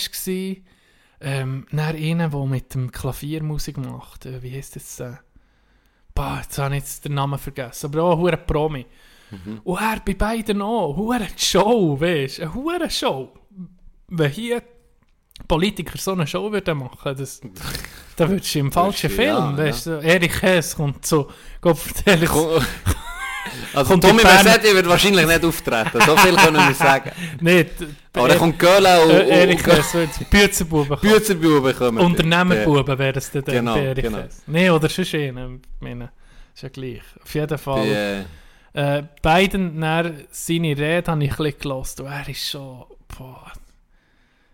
ähm, 1.23 1.65
dann 1.71 1.95
einer, 1.95 2.29
der 2.29 2.45
mit 2.45 2.73
dem 2.73 2.91
Klavier 2.91 3.41
Musik 3.43 3.77
macht, 3.77 4.25
äh, 4.25 4.41
wie 4.43 4.55
heisst 4.55 4.75
das? 4.75 4.99
Äh? 4.99 5.13
Bah, 6.13 6.41
jetzt 6.41 6.57
habe 6.57 6.75
ich 6.75 6.83
jetzt 6.83 7.05
den 7.05 7.15
Namen 7.15 7.39
vergessen, 7.39 7.87
aber 7.87 8.03
auch 8.03 8.27
ein 8.27 8.45
Promi. 8.45 8.85
Und 9.63 9.81
er 9.81 9.99
bei 10.05 10.13
beiden 10.13 10.61
auch, 10.61 10.95
hure 10.95 11.27
Show, 11.35 11.99
weißt 11.99 12.37
du, 12.37 12.41
eine 12.43 12.53
hure 12.53 12.89
Show. 12.89 13.33
Wenn 14.07 14.31
hier 14.31 14.61
Politiker 15.47 15.97
so 15.97 16.11
eine 16.11 16.27
Show 16.27 16.51
würden 16.51 16.77
machen, 16.77 17.15
das, 17.17 17.41
dann 18.15 18.29
würdest 18.29 18.53
du 18.53 18.59
im 18.59 18.71
falschen 18.71 19.09
Film, 19.09 19.27
ja, 19.27 19.57
weißt 19.57 19.87
du, 19.87 19.91
Erich 20.01 20.41
Hess 20.41 20.75
kommt 20.75 21.05
so, 21.05 21.29
Gott 21.61 21.77
vertell 21.77 22.23
ich 22.23 22.31
also 23.73 23.97
Tommy 23.97 24.21
Bern- 24.23 24.43
Mercedes 24.45 24.73
wird 24.75 24.87
wahrscheinlich 24.87 25.25
nicht 25.27 25.43
auftreten, 25.45 26.01
so 26.05 26.17
viel 26.17 26.35
können 26.35 26.57
wir 26.67 26.73
sagen. 26.75 27.11
nicht. 27.41 27.69
Aber 28.13 28.27
dann 28.27 28.37
kommt 28.37 28.59
Göhle 28.59 29.01
und, 29.03 29.11
Erich 29.11 29.65
Hess, 29.65 29.93
wird 29.93 30.29
Büzenbuben 30.29 31.75
kommen. 31.75 31.97
Unternehmerbuben 31.99 32.97
wären 32.99 33.15
es 33.17 33.31
dann, 33.31 33.43
Genau, 33.43 33.73
bei 33.75 33.85
Erich 33.85 34.03
genau. 34.05 34.23
Nee, 34.47 34.69
oder 34.69 34.89
sonst 34.89 35.13
einen, 35.15 35.61
ich 35.75 35.81
meine, 35.81 36.11
ist 36.53 36.63
ja 36.63 36.69
gleich. 36.69 37.01
Auf 37.23 37.33
jeden 37.33 37.57
Fall. 37.57 37.85
äh, 37.87 38.23
Äh, 38.75 39.03
Biden, 39.21 39.79
dann, 39.81 40.23
seine 40.31 40.69
Rede 40.75 41.11
habe 41.11 41.23
ich 41.23 41.31
ein 41.31 41.37
bisschen 41.37 41.59
gehört 41.59 41.99
und 41.99 42.05
er 42.07 42.27
ist 42.27 42.49
schon, 42.49 42.83
boah, 43.07 43.51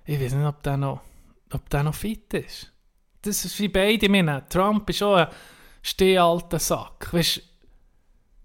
ich 0.05 0.19
weiß 0.19 0.33
nicht, 0.33 0.45
ob 0.45 0.61
der 0.63 0.75
noch, 0.75 1.01
ob 1.53 1.69
der 1.69 1.83
noch 1.83 1.95
fit 1.95 2.33
ist. 2.33 2.71
Das 3.21 3.45
ist 3.45 3.57
wie 3.59 3.69
beide, 3.69 4.05
ich 4.05 4.09
meine, 4.11 4.43
Trump 4.49 4.89
ist 4.89 4.97
schon 4.97 5.19
ein 5.19 5.27
stehalter 5.81 6.59
Sack, 6.59 7.09
weißt 7.13 7.41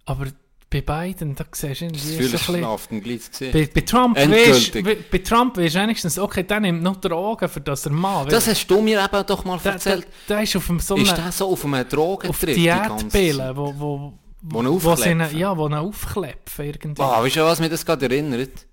aber 0.06 0.26
bei 0.70 0.80
Biden, 0.80 1.36
da 1.36 1.44
siehst 1.52 1.80
du 1.80 1.84
irgendwie 1.84 2.00
so 2.00 2.22
ein 2.24 2.30
bisschen... 2.32 2.64
auf. 2.64 2.88
Bei, 2.88 3.68
bei 3.72 3.80
Trump 3.82 4.16
weisst, 4.16 4.72
bei, 4.72 4.96
bei 5.10 5.18
Trump 5.18 5.56
weisst 5.56 5.76
du 5.76 5.80
wenigstens, 5.80 6.18
okay, 6.18 6.42
der 6.42 6.60
nimmt 6.60 6.82
noch 6.82 6.96
Drogen, 6.96 7.48
für 7.48 7.60
das 7.60 7.86
er 7.86 7.92
Mann 7.92 8.28
Das 8.28 8.48
hast 8.48 8.66
du 8.66 8.80
mir 8.80 9.04
eben 9.04 9.26
doch 9.26 9.44
mal 9.44 9.54
der, 9.58 9.62
der, 9.62 9.72
erzählt. 9.72 10.06
der 10.28 10.42
ist 10.42 10.56
auf 10.56 10.68
einem 10.68 10.80
so 10.80 10.96
ist 10.96 11.16
der 11.16 11.30
so 11.30 11.50
auf 11.52 11.64
einem 11.64 11.74
auf 11.74 11.88
Drogentrip 11.88 12.54
die 12.56 12.64
ganze 12.64 13.06
Diätpillen, 13.06 13.56
wo, 13.56 13.74
wo, 13.76 14.12
Wo 14.42 14.60
ihn 14.62 14.82
wo 14.82 14.90
aufklepfen. 14.90 15.38
ja, 15.38 15.56
wo 15.56 15.66
ihn 15.68 15.74
aufklepfen 15.74 16.64
irgendwie. 16.64 17.02
Ah, 17.02 17.22
weißt 17.22 17.36
du, 17.36 17.40
was 17.44 17.60
mich 17.60 17.70
das 17.70 17.86
gerade 17.86 18.06
erinnert? 18.06 18.66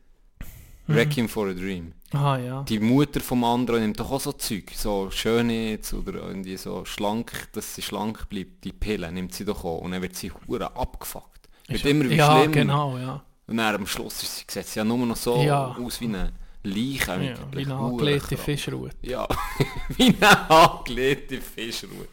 Mhm. 0.88 0.95
Requiem 0.95 1.29
for 1.29 1.50
a 1.50 1.53
Dream. 1.53 1.93
Ah 2.13 2.38
ja. 2.38 2.63
Die 2.63 2.80
Mutter 2.80 3.22
vom 3.22 3.44
anderen 3.46 3.82
nimmt 3.82 4.00
doch 4.00 4.12
auch 4.12 4.20
so 4.20 4.34
Zeug, 4.34 4.72
so 4.75 5.10
Schönheits 5.12 5.94
oder 5.94 6.15
irgendwie 6.27 6.58
so 6.58 6.84
schlank, 6.86 7.48
dass 7.53 7.75
sie 7.75 7.82
schlank 7.82 8.27
bleibt, 8.30 8.63
die 8.65 8.74
Pille 8.74 9.12
nimmt 9.12 9.34
sie 9.34 9.46
doch 9.46 9.63
auch 9.63 9.80
und 9.80 9.91
dann 9.91 10.01
wird 10.01 10.15
sie 10.15 10.32
hure 10.48 10.75
abgefuckt. 10.75 11.48
Wird 11.68 11.86
immer 11.86 12.10
wie 12.10 12.15
ja, 12.15 12.32
schlimmer. 12.38 12.51
genau, 12.53 12.98
ja. 12.98 13.24
Und 13.48 13.58
dann 13.58 13.75
am 13.75 13.88
Schluss 13.88 14.24
ist 14.24 14.38
sie, 14.39 14.46
sieht 14.48 14.68
sie 14.68 14.80
ja 14.80 14.84
nur 14.84 14.98
noch 15.06 15.15
so 15.15 15.41
Ja. 15.41 15.75
aus 15.82 16.01
wie 16.01 16.06
eine 16.06 16.34
Leiche. 16.63 17.12
ja 17.24 17.36
wie 17.53 17.63
eine 17.65 17.75
angelegte. 17.75 18.36
Fischrute. 18.38 18.96
Ja, 19.01 19.27
wie 19.98 20.13
eine 20.20 20.50
angelegte 20.50 21.39
Fischrute. 21.39 22.08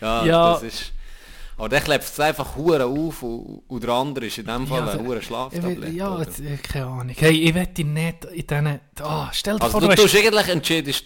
Ja, 0.00 0.24
Ja. 0.24 0.52
das 0.54 0.62
ist... 0.64 0.92
Aber 1.60 1.68
der 1.68 1.80
klebt 1.82 2.04
es 2.04 2.18
einfach 2.18 2.56
hure 2.56 2.86
auf 2.86 3.22
und, 3.22 3.62
und 3.68 3.82
der 3.82 3.90
andere 3.90 4.26
ist 4.26 4.38
in 4.38 4.46
dem 4.46 4.66
Fall 4.66 4.86
Ja, 4.86 4.92
ein 4.92 5.06
hure 5.06 5.20
Schlaftablette. 5.20 5.82
will, 5.82 5.94
ja, 5.94 6.14
oder? 6.14 6.26
äh, 6.26 6.56
keine 6.56 6.86
Ahnung. 6.86 7.14
Hey, 7.18 7.32
ich 7.38 7.54
wette 7.54 7.84
nicht 7.84 8.24
in 8.24 8.46
diesen... 8.46 8.80
Ah, 9.00 9.28
stell 9.32 9.56
dir 9.58 9.62
Also 9.64 9.78
vor, 9.78 9.88
du 9.88 9.94
du 9.94 10.02
hast... 10.04 10.14
eigentlich 10.16 10.48
entschiedest 10.48 11.04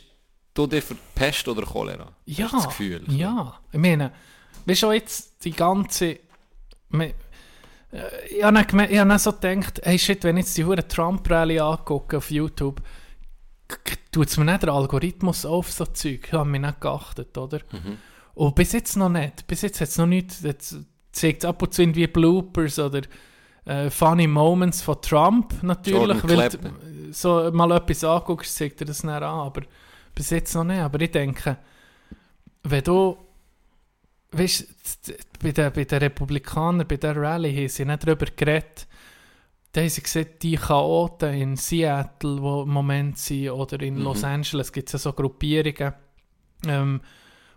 du 0.55 0.67
dich 0.69 0.85
für 0.85 0.95
Pest 1.15 1.49
oder 1.49 1.63
Cholera? 1.63 2.13
Ja, 2.27 2.49
das 2.53 2.67
Gefühl. 2.69 3.03
ja. 3.09 3.59
Ich 3.73 3.79
meine, 3.81 4.13
weißt 4.67 4.83
du 4.85 4.93
jetzt 4.93 5.45
die 5.45 5.51
ganze... 5.51 6.19
Äh, 6.93 7.13
Ich 8.31 8.43
habe 8.45 8.55
dann, 8.55 8.65
geme- 8.65 8.89
ich 8.89 8.99
habe 8.99 9.09
dann 9.11 9.19
so 9.19 9.33
gedacht, 9.33 9.81
hey 9.83 9.99
shit, 9.99 10.23
wenn 10.25 10.37
ich 10.37 10.45
jetzt 10.47 10.57
die 10.57 10.65
hure 10.65 10.87
Trump-Rally 10.87 11.59
angucke 11.59 12.17
auf 12.19 12.31
YouTube, 12.31 12.81
tut 14.13 14.29
es 14.29 14.37
mir 14.37 14.45
nicht 14.45 14.63
der 14.63 14.73
Algorithmus 14.73 15.45
auf 15.45 15.73
so 15.73 15.85
Zeug. 15.87 16.21
Ich 16.27 16.33
habe 16.33 16.49
mich 16.49 16.61
nicht 16.61 16.81
geachtet, 16.81 17.37
oder? 17.39 17.59
Mhm. 17.73 17.99
Und 18.35 18.55
bis 18.55 18.73
jetzt 18.73 18.97
noch 18.97 19.09
nicht. 19.09 19.47
Bis 19.47 19.63
jetzt 19.63 19.81
hat 19.81 19.89
es 19.89 19.99
noch 19.99 20.07
nicht... 20.07 20.43
Jetzt 20.43 20.77
zeigt 21.13 21.45
es 21.45 21.49
ab 21.49 21.63
und 21.63 21.73
zu 21.73 21.83
irgendwie 21.83 22.07
Bloopers 22.07 22.79
oder 22.79 23.03
äh, 23.65 23.89
funny 23.89 24.27
Moments 24.27 24.83
von 24.83 25.01
Trump 25.01 25.63
natürlich. 25.63 26.23
Jordan 26.23 26.37
weil 26.37 26.49
du 26.49 27.13
so 27.13 27.51
mal 27.53 27.71
etwas 27.73 28.03
anguckst, 28.05 28.57
zeigt 28.57 28.81
er 28.81 28.87
das 28.87 29.03
dann 29.03 29.11
an. 29.11 29.23
Aber 29.23 29.63
bis 30.15 30.31
jetzt 30.31 30.55
noch 30.55 30.65
nicht. 30.65 30.81
Aber 30.81 31.01
ich 31.01 31.11
denke, 31.11 31.57
wenn 32.63 32.85
du... 32.85 33.17
Weißt 34.33 34.67
bei 35.41 35.53
den, 35.53 35.73
bei 35.73 35.85
den 35.85 35.99
Republikanern, 35.99 36.89
bei 36.89 36.97
der 36.97 37.15
Rallye, 37.15 37.57
haben 37.57 37.69
sie 37.69 37.85
nicht 37.85 38.05
darüber 38.05 38.27
geredet, 38.35 38.89
da 39.71 39.81
haben 39.81 39.89
sie 39.89 40.03
gesagt, 40.03 40.43
die 40.43 40.57
Chaoten 40.57 41.35
in 41.35 41.57
Seattle, 41.57 42.37
die 42.37 42.63
im 42.63 42.69
Moment 42.69 43.19
sind, 43.19 43.51
oder 43.51 43.81
in 43.81 43.97
Mhm. 43.97 44.03
Los 44.03 44.25
Angeles, 44.25 44.73
gibt 44.73 44.89
es 44.89 44.95
ja 44.95 44.99
so 44.99 45.13
Gruppierungen, 45.13 45.95
ähm, 46.67 47.01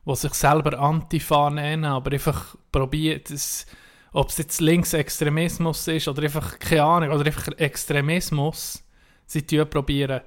die 0.08 0.16
sich 0.16 0.34
selber 0.34 0.80
Antifa 0.80 1.50
nennen, 1.50 1.86
aber 1.86 2.12
einfach 2.12 2.56
probieren, 2.72 3.22
das, 3.28 3.66
ob 4.14 4.30
es 4.30 4.38
jetzt 4.38 4.62
Linksextremismus 4.62 5.88
ist 5.88 6.08
oder 6.08 6.24
einfach, 6.24 6.58
keine 6.60 6.84
Ahnung, 6.84 7.12
oder 7.12 7.26
einfach 7.26 7.48
Extremismus, 7.58 8.84
sie 9.26 9.42
probieren, 9.42 10.22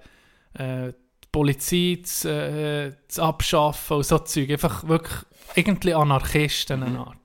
äh, 0.54 0.92
die 0.92 1.28
Polizei 1.32 2.00
zu, 2.02 2.28
äh, 2.28 2.92
zu 3.08 3.22
abschaffen 3.22 3.98
und 3.98 4.06
so 4.06 4.18
Zeug, 4.18 4.50
einfach 4.50 4.86
wirklich 4.86 5.16
irgendwie 5.54 5.94
Anarchisten 5.94 6.82
eine 6.82 6.98
Art. 6.98 7.16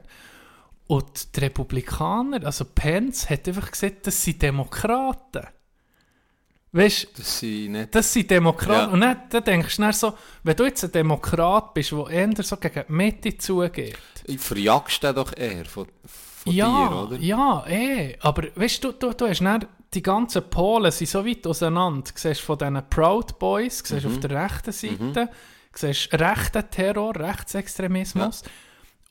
Und 0.88 1.36
die 1.36 1.40
Republikaner, 1.40 2.46
also 2.46 2.66
Pence, 2.66 3.30
hat 3.30 3.48
einfach 3.48 3.72
gesagt, 3.72 4.06
das 4.08 4.24
sind 4.24 4.42
Demokraten. 4.42 5.48
Weißt 6.76 7.08
Das 7.18 7.40
sind 7.40 7.72
nicht... 7.72 7.96
das 7.96 8.12
sind 8.12 8.30
Demokraten. 8.30 8.90
Ja. 8.90 8.94
Und 8.94 9.00
dann, 9.02 9.18
dann 9.30 9.44
denkst 9.46 9.78
du 9.78 9.94
so, 9.94 10.14
wenn 10.44 10.56
du 10.58 10.66
jetzt 10.66 10.84
ein 10.84 10.92
Demokrat 10.92 11.74
bist, 11.74 11.92
der 11.94 12.10
eher 12.10 12.44
so 12.44 12.58
gegen 12.58 12.84
die 12.88 12.92
Mitte 12.92 13.38
zugeht. 13.38 13.98
Verjagst 14.38 15.02
du 15.04 15.14
doch 15.14 15.32
eher 15.38 15.64
von, 15.66 15.88
von 16.06 16.52
ja, 16.54 16.90
dir, 16.90 16.96
oder? 17.04 17.18
ja, 17.18 17.66
eh. 17.68 18.18
Aber 18.20 18.44
weißt 18.56 18.84
du, 18.84 18.92
du, 18.92 19.14
du 19.14 19.26
hast 19.28 19.40
dann, 19.40 19.66
die 19.94 20.02
ganzen 20.04 20.50
Polen 20.50 20.92
sind 20.92 21.08
so 21.10 21.26
weit 21.26 21.48
auseinander. 21.48 22.12
Du 22.14 22.20
siehst 22.20 22.42
von 22.42 22.58
diesen 22.58 22.90
Proud 22.90 23.40
Boys, 23.40 23.82
du 23.82 23.94
Mhm. 23.96 24.00
siehst 24.02 24.06
auf 24.14 24.20
der 24.20 24.44
rechten 24.44 24.72
Seite, 24.74 25.30
du 25.72 25.80
siehst 25.80 26.14
rechten 26.14 26.70
Terror, 26.70 27.16
Rechtsextremismus. 27.16 28.44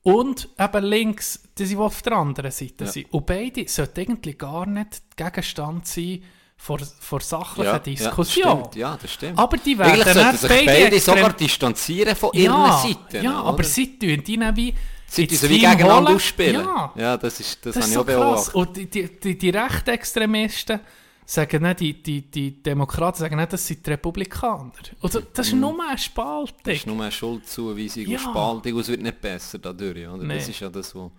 Und 0.03 0.51
eben 0.59 0.85
links, 0.85 1.43
die 1.57 1.65
sind 1.65 1.79
auf 1.79 2.03
der 2.03 2.13
anderen 2.13 2.51
Seite 2.51 2.85
Ja. 2.85 2.91
sind. 2.91 3.11
Und 3.11 3.25
beide 3.25 3.67
sollten 3.69 4.01
eigentlich 4.01 4.37
gar 4.37 4.67
nicht 4.67 5.01
Gegenstand 5.17 5.87
sein 5.87 6.23
vor, 6.57 6.79
vor 7.01 7.21
sachlichen 7.21 7.65
Ja, 7.65 7.79
Diskussionen. 7.79 8.47
Ja, 8.47 8.57
das 8.63 8.71
stimmt. 8.71 8.77
Ja, 8.77 8.99
das 9.01 9.13
stimmt. 9.13 9.39
Aber 9.39 9.57
die 9.57 9.79
werden 9.79 9.93
Eigentlich 9.93 10.05
dann 10.05 10.15
sollten 10.15 10.37
sich 10.39 10.49
beide 10.49 10.67
beide 10.67 11.01
sogar 11.01 11.33
distanzieren 11.33 12.17
von 12.17 12.31
ihren 12.33 12.73
Seiten. 12.73 13.25
Ja, 13.25 13.41
oder? 13.41 13.49
aber 13.49 13.65
sie 13.65 13.99
tun 13.99 14.23
die 14.25 14.39
dann 14.39 14.57
wie... 14.57 14.75
Sie 15.07 15.27
tun 15.27 15.37
so 15.37 15.49
wie 15.49 15.59
gegeneinander 15.61 16.15
ausspielen. 16.15 16.65
Ja, 16.65 16.93
ja 16.97 17.17
das, 17.17 17.39
ist, 17.41 17.65
das, 17.67 17.75
das 17.75 17.85
habe 17.85 17.85
ist 17.85 17.89
ich 17.91 17.95
so 17.95 18.01
auch 18.01 18.07
krass. 18.07 18.51
beobachtet. 18.53 18.55
Und 18.55 18.77
die, 18.77 18.91
die, 19.09 19.21
die, 19.21 19.39
die 19.39 19.51
Rechtsextremisten 19.51 20.81
sagen 21.27 21.63
nicht, 21.63 21.81
die, 21.81 22.03
die, 22.03 22.23
die 22.31 22.63
Demokraten 22.63 23.19
sagen 23.19 23.37
nicht, 23.37 23.53
das 23.53 23.67
sind 23.67 23.87
die 23.87 23.91
Republikaner. 23.91 24.73
Also, 25.03 25.21
das 25.21 25.47
ist 25.49 25.55
nur 25.55 25.77
eine 25.89 25.99
Spaltung. 25.99 26.57
Das 26.65 26.75
ist 26.75 26.87
nur 26.87 27.01
eine 27.01 27.13
Schuldzuweisung 27.13 28.07
Ja. 28.07 28.19
und 28.19 28.21
Spaltung 28.21 28.73
und 28.75 28.81
es 28.81 28.89
wird 28.89 29.03
nicht 29.03 29.21
besser 29.21 29.59
dadurch. 29.59 30.09
Oder? 30.09 30.25
Nee. 30.25 30.37
Das 30.37 30.49
ist 30.49 30.61
ja 30.61 30.69
das, 30.69 30.95
wo, 30.95 31.13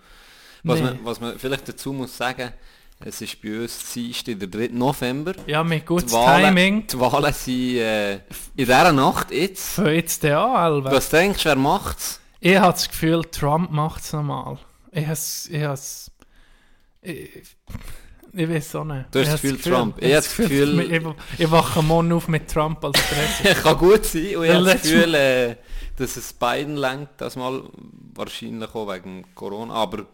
was, 0.63 0.79
Nee. 0.79 0.85
man, 0.85 0.99
was 1.03 1.19
man 1.21 1.39
vielleicht 1.39 1.67
dazu 1.69 1.93
muss 1.93 2.15
sagen, 2.17 2.51
es 3.03 3.21
ist 3.21 3.41
bei 3.41 3.61
uns 3.61 3.93
Dienstag, 3.93 4.39
der 4.39 4.47
3. 4.47 4.69
November. 4.71 5.33
Ja, 5.47 5.63
mit 5.63 5.85
gutem 5.85 6.07
Timing. 6.07 6.87
die 6.87 6.99
Wahlen 6.99 7.33
sind 7.33 7.77
äh, 7.77 8.13
in 8.15 8.19
dieser 8.57 8.91
Nacht 8.93 9.31
jetzt. 9.31 9.75
Für 9.75 9.91
jetzt 9.91 10.23
den 10.23 10.33
an, 10.33 10.55
Alva. 10.55 10.91
Was 10.91 11.09
denkst 11.09 11.43
du, 11.43 11.49
wer 11.49 11.55
macht's? 11.55 12.19
Ich 12.39 12.57
habe 12.57 12.71
das 12.73 12.87
Gefühl, 12.87 13.23
Trump 13.25 13.71
macht 13.71 14.03
es 14.03 14.13
nochmal. 14.13 14.57
Ich 14.91 15.05
habe 15.05 15.13
ich 15.13 15.63
has, 15.63 16.11
ich, 17.01 17.29
ich 18.33 18.49
weiß 18.49 18.75
auch 18.75 18.83
nicht. 18.85 19.05
Du 19.11 19.19
hast 19.19 19.25
Ich 19.27 19.31
das 19.31 19.43
habe 19.43 19.53
Gefühl, 19.53 19.71
Trump. 19.73 19.95
Ich 19.99 20.03
habe 20.05 20.13
das 20.15 20.35
Gefühl- 20.37 21.15
Ich, 21.37 21.39
ich 21.45 21.51
wache 21.51 21.83
morgen 21.83 22.11
auf 22.13 22.27
mit 22.27 22.49
Trump 22.49 22.83
als 22.83 22.99
Präsident. 23.01 23.57
Kann 23.63 23.77
gut 23.77 24.05
sein. 24.05 24.35
Und 24.37 24.45
ich 24.45 24.51
habe 24.53 24.63
das 24.65 24.81
Gefühl, 24.81 25.13
äh, 25.15 25.55
dass 25.97 26.17
es 26.17 26.33
Biden 26.33 26.77
lenkt, 26.77 27.19
das 27.19 27.35
mal 27.35 27.61
wahrscheinlich 28.13 28.73
auch 28.73 28.87
wegen 28.93 29.25
Corona. 29.35 29.73
Aber 29.73 30.05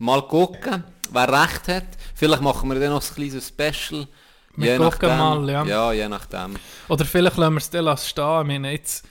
mal 0.00 0.22
gucken, 0.22 0.82
wer 1.12 1.28
recht 1.28 1.68
hat. 1.68 1.86
Vielleicht 2.14 2.42
machen 2.42 2.68
wir 2.70 2.80
dann 2.80 2.90
noch 2.90 3.02
ein 3.02 3.14
kleines 3.14 3.48
Special. 3.48 4.08
Wir 4.56 4.76
gucken 4.78 5.16
mal, 5.16 5.48
ja. 5.48 5.64
Ja, 5.64 5.92
je 5.92 6.08
nachdem. 6.08 6.56
Oder 6.88 7.04
vielleicht 7.04 7.36
lassen 7.36 7.54
wir 7.54 7.58
es 7.58 7.70
dann 7.70 7.96
stehen. 7.96 8.40
Ich 8.40 8.46
meine, 8.46 8.72
jetzt, 8.72 9.06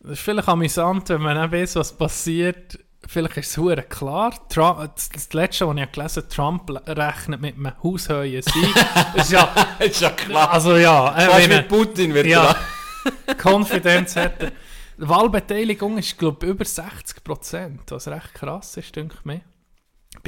das 0.00 0.12
ist 0.12 0.20
vielleicht 0.20 0.48
amüsant, 0.48 1.08
wenn 1.08 1.22
man 1.22 1.40
nicht 1.40 1.52
weiß, 1.52 1.76
was 1.76 1.92
passiert. 1.92 2.78
Vielleicht 3.06 3.38
ist 3.38 3.56
es 3.56 3.88
klar. 3.88 4.34
Trump, 4.48 4.94
das, 4.94 5.08
das 5.08 5.32
letzte, 5.32 5.66
was 5.66 5.76
ich 5.76 5.92
gelesen 5.92 6.22
habe, 6.22 6.28
Trump 6.28 6.70
rechnet 6.86 7.40
mit 7.40 7.54
einem 7.54 7.72
Haushöhe 7.82 8.42
Sieg. 8.42 8.74
ist 9.14 9.32
ja, 9.32 9.52
ist 9.78 10.00
ja 10.00 10.10
klar. 10.10 10.50
also 10.52 10.76
ja, 10.76 11.16
äh, 11.16 11.26
Fast 11.26 11.48
mit 11.48 11.68
Putin 11.68 12.14
wird 12.14 12.26
ja, 12.26 12.54
Konfidenz 13.38 14.14
hat 14.16 14.42
er. 14.42 14.52
Die 14.98 15.08
Wahlbeteiligung 15.08 15.96
ist, 15.96 16.18
glaube 16.18 16.44
ich, 16.44 16.52
über 16.52 16.64
60 16.64 17.24
Prozent, 17.24 17.80
was 17.88 18.08
recht 18.08 18.34
krass 18.34 18.76
ist, 18.76 18.94
denke 18.94 19.14
ich 19.18 19.24
mir. 19.24 19.40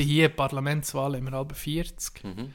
Bei 0.01 0.07
hier 0.07 0.29
Parlamentswahl 0.31 1.13
wir 1.23 1.33
halb 1.33 1.55
40. 1.55 2.25
Mhm. 2.25 2.55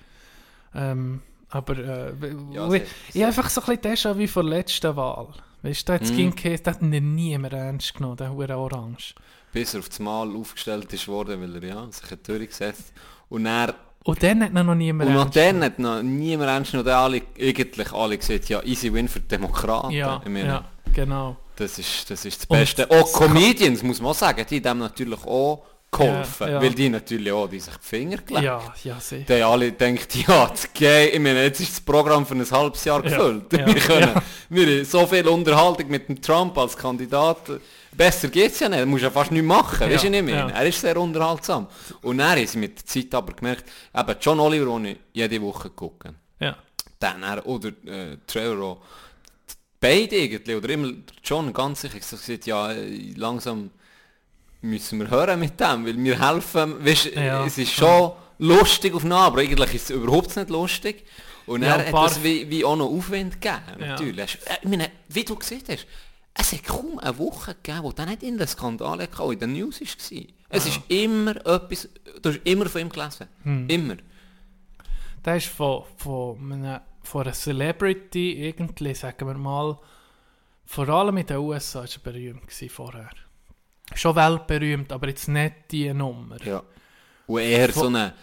Ähm, 0.74 1.22
aber 1.50 1.78
äh, 1.78 2.14
Ja, 2.52 2.70
sehr- 2.70 2.82
ich 3.14 3.16
habe 3.22 3.28
einfach 3.28 3.50
so 3.50 3.62
ein 3.62 3.78
bisschen 3.78 4.14
déjà 4.14 4.18
wie 4.18 4.28
vor 4.28 4.44
der 4.44 4.52
letzten 4.52 4.96
Wahl. 4.96 5.28
Weißt 5.62 5.82
du, 5.82 5.86
da 5.86 5.94
hat 5.94 6.02
Mhm. 6.02 6.08
Skin 6.08 6.36
Case, 6.36 6.64
das 6.64 6.76
hat 6.76 6.82
ihn 6.82 7.16
niemand 7.16 7.54
ernst 7.54 7.94
genommen, 7.94 8.18
der 8.18 8.32
hure 8.34 8.58
Orange. 8.58 9.16
Bis 9.52 9.74
er 9.74 9.80
auf 9.80 9.90
das 9.90 10.00
Mal 10.00 10.36
aufgestellt 10.36 10.92
ist 10.94 11.08
worden, 11.08 11.42
weil 11.42 11.64
er 11.64 11.70
ja, 11.70 11.88
sich 11.92 12.12
hat 12.12 12.28
durchgesetzt 12.28 12.92
Und 13.30 13.46
er 13.46 13.74
Und 14.04 14.22
dann 14.22 14.44
hat 14.44 14.54
noch 14.54 14.76
niemand 14.76 15.10
Und 15.10 15.16
ernst 15.16 15.36
dann 15.36 15.64
hat 15.64 15.80
noch 15.80 16.02
niemand 16.04 16.50
ernst 16.50 16.72
genommen, 16.72 16.86
dann 16.88 16.98
alle, 17.04 17.22
eigentlich 17.40 17.92
alle 17.94 18.18
gesagt, 18.18 18.50
ja, 18.50 18.62
easy 18.64 18.92
win 18.94 19.08
für 19.08 19.20
die 19.20 19.28
Demokraten. 19.28 19.92
Ja, 19.92 20.22
ja, 20.26 20.66
genau. 20.94 21.38
das, 21.56 21.80
ist, 21.80 22.10
das 22.12 22.26
ist 22.26 22.42
das 22.42 22.46
Und 22.48 22.58
Beste. 22.58 22.86
das 22.86 23.00
Auch 23.02 23.14
Comedians, 23.14 23.82
muss 23.82 24.02
man 24.02 24.12
auch 24.12 24.16
sagen, 24.16 24.46
die 24.50 24.58
haben 24.58 24.64
dem 24.64 24.78
natürlich 24.80 25.24
auch 25.26 25.64
geholfen. 25.98 26.48
Ja, 26.48 26.54
ja. 26.54 26.62
Weil 26.62 26.74
die 26.74 26.90
natürlich 26.90 27.32
auch 27.32 27.48
die 27.48 27.60
sich 27.60 27.74
die 27.76 27.86
Finger 27.88 28.18
gelegt 28.18 28.44
Ja, 28.46 28.74
ja, 28.84 29.00
sicher. 29.00 29.26
Die 29.36 29.42
alle 29.44 29.72
gedacht, 29.72 30.16
ja, 30.28 30.48
das 30.48 30.74
geht, 30.74 31.14
ich 31.14 31.20
meine, 31.20 31.44
jetzt 31.44 31.60
ist 31.60 31.72
das 31.74 31.82
Programm 31.82 32.26
für 32.26 32.36
ein 32.36 32.50
halbes 32.52 32.84
Jahr 32.86 33.04
Ja, 33.06 33.10
gefüllt. 33.18 33.54
ja, 33.54 33.66
wir 33.74 33.76
können, 33.76 34.22
wir 34.50 34.66
haben 34.68 34.86
so 34.86 35.06
viel 35.08 35.28
Unterhaltung 35.28 35.88
mit 35.90 36.08
dem 36.10 36.22
Trump 36.22 36.58
als 36.58 36.76
Kandidat. 36.76 37.38
Besser 37.92 38.28
geht's 38.28 38.60
ja 38.60 38.68
nicht, 38.68 38.82
du 38.82 38.86
musst 38.88 39.04
ja 39.04 39.10
fast 39.10 39.32
nichts 39.32 39.48
machen, 39.48 39.90
weißt 39.90 40.04
du 40.04 40.10
nicht 40.10 40.26
mehr? 40.26 40.48
Er 40.54 40.66
ist 40.66 40.82
sehr 40.82 40.98
unterhaltsam. 40.98 41.68
Und 42.02 42.22
haben 42.22 42.46
sie 42.46 42.58
mit 42.58 42.78
der 42.80 42.86
Zeit 42.86 43.14
aber 43.16 43.32
gemerkt, 43.34 43.66
eben 43.98 44.16
John 44.20 44.40
Oliver, 44.42 44.66
den 44.66 44.86
ich 44.86 44.98
jede 45.14 45.42
Woche 45.42 45.70
gucke, 45.70 46.14
Ja. 46.40 46.58
dann 47.00 47.24
er, 47.24 47.46
oder 47.48 47.70
äh, 47.70 48.18
Trevor 48.28 48.82
beide 49.80 50.16
irgendwie, 50.18 50.56
oder 50.56 50.70
immer 50.70 50.90
John 51.24 51.54
ganz 51.54 51.82
sicher 51.82 52.00
gesagt, 52.00 52.46
ja, 52.46 52.74
langsam 53.16 53.70
müssen 54.70 55.00
wir 55.00 55.10
hören 55.10 55.40
mit 55.40 55.60
dem, 55.60 55.86
weil 55.86 55.98
wir 56.04 56.20
helfen, 56.32 56.84
weißt, 56.86 57.06
Ja. 57.16 57.46
es 57.46 57.58
ist 57.58 57.72
schon 57.74 58.12
lustig 58.40 58.94
auf 58.94 59.04
Art, 59.06 59.14
aber 59.34 59.40
eigentlich 59.42 59.74
ist 59.76 59.90
es 59.90 59.96
überhaupt 59.96 60.36
nicht 60.36 60.50
lustig. 60.50 61.04
Und 61.46 61.62
Ja, 61.62 61.70
er 61.70 61.74
ein 61.76 61.86
hat 61.86 61.92
paar- 61.92 62.08
das 62.08 62.24
wie, 62.24 62.50
wie 62.50 62.66
auch 62.66 62.76
noch 62.76 62.88
Aufwand 62.88 63.40
gegeben, 63.40 63.62
Ja. 63.80 63.88
natürlich. 63.88 64.38
Äh, 64.46 64.58
Ich 64.64 64.70
meine, 64.70 64.90
wie 65.10 65.24
du 65.24 65.36
gesehen 65.36 65.62
hast, 65.70 65.86
es 66.34 66.52
hat 66.52 66.64
kaum 66.64 67.00
eine 67.00 67.18
Woche 67.18 67.56
gegeben, 67.56 67.84
wo 67.84 67.92
dann 67.92 68.10
nicht 68.10 68.24
in 68.24 68.38
den 68.38 68.48
Skandal 68.48 69.00
hatte, 69.02 69.24
in 69.34 69.40
den 69.40 69.54
News 69.54 69.80
war. 69.80 70.22
Es 70.50 70.66
ist 70.66 70.80
immer 70.90 71.36
etwas, 71.46 71.88
du 72.22 72.30
hast 72.30 72.40
immer 72.44 72.66
von 72.68 72.82
ihm 72.82 72.90
gelesen. 72.90 73.28
Hm. 73.44 73.70
Immer. 73.70 73.96
Der 75.24 75.38
ist 75.38 75.48
von, 75.48 75.84
von, 75.98 76.52
einem, 76.52 76.80
von 77.04 77.22
einer 77.24 77.34
Celebrity 77.34 78.48
irgendwie, 78.48 78.94
sagen 78.94 79.28
wir 79.28 79.34
mal, 79.36 79.78
vor 80.66 80.90
allem 80.90 81.18
in 81.18 81.26
den 81.26 81.38
USA 81.38 81.80
war 81.80 81.86
er 81.92 82.00
berühmt 82.12 82.42
gewesen 82.48 82.70
vorher. 82.70 83.10
Schon 83.94 84.16
weltberühmt, 84.16 84.92
aber 84.92 85.08
jetzt 85.10 85.28
nicht 85.28 85.54
die 85.72 85.94
Nummer. 85.94 86.38
Ja. 86.44 86.64
Und 87.28 87.40
eher 87.42 87.70
Von- 87.70 87.82
so 87.84 87.88
eine, 87.90 88.14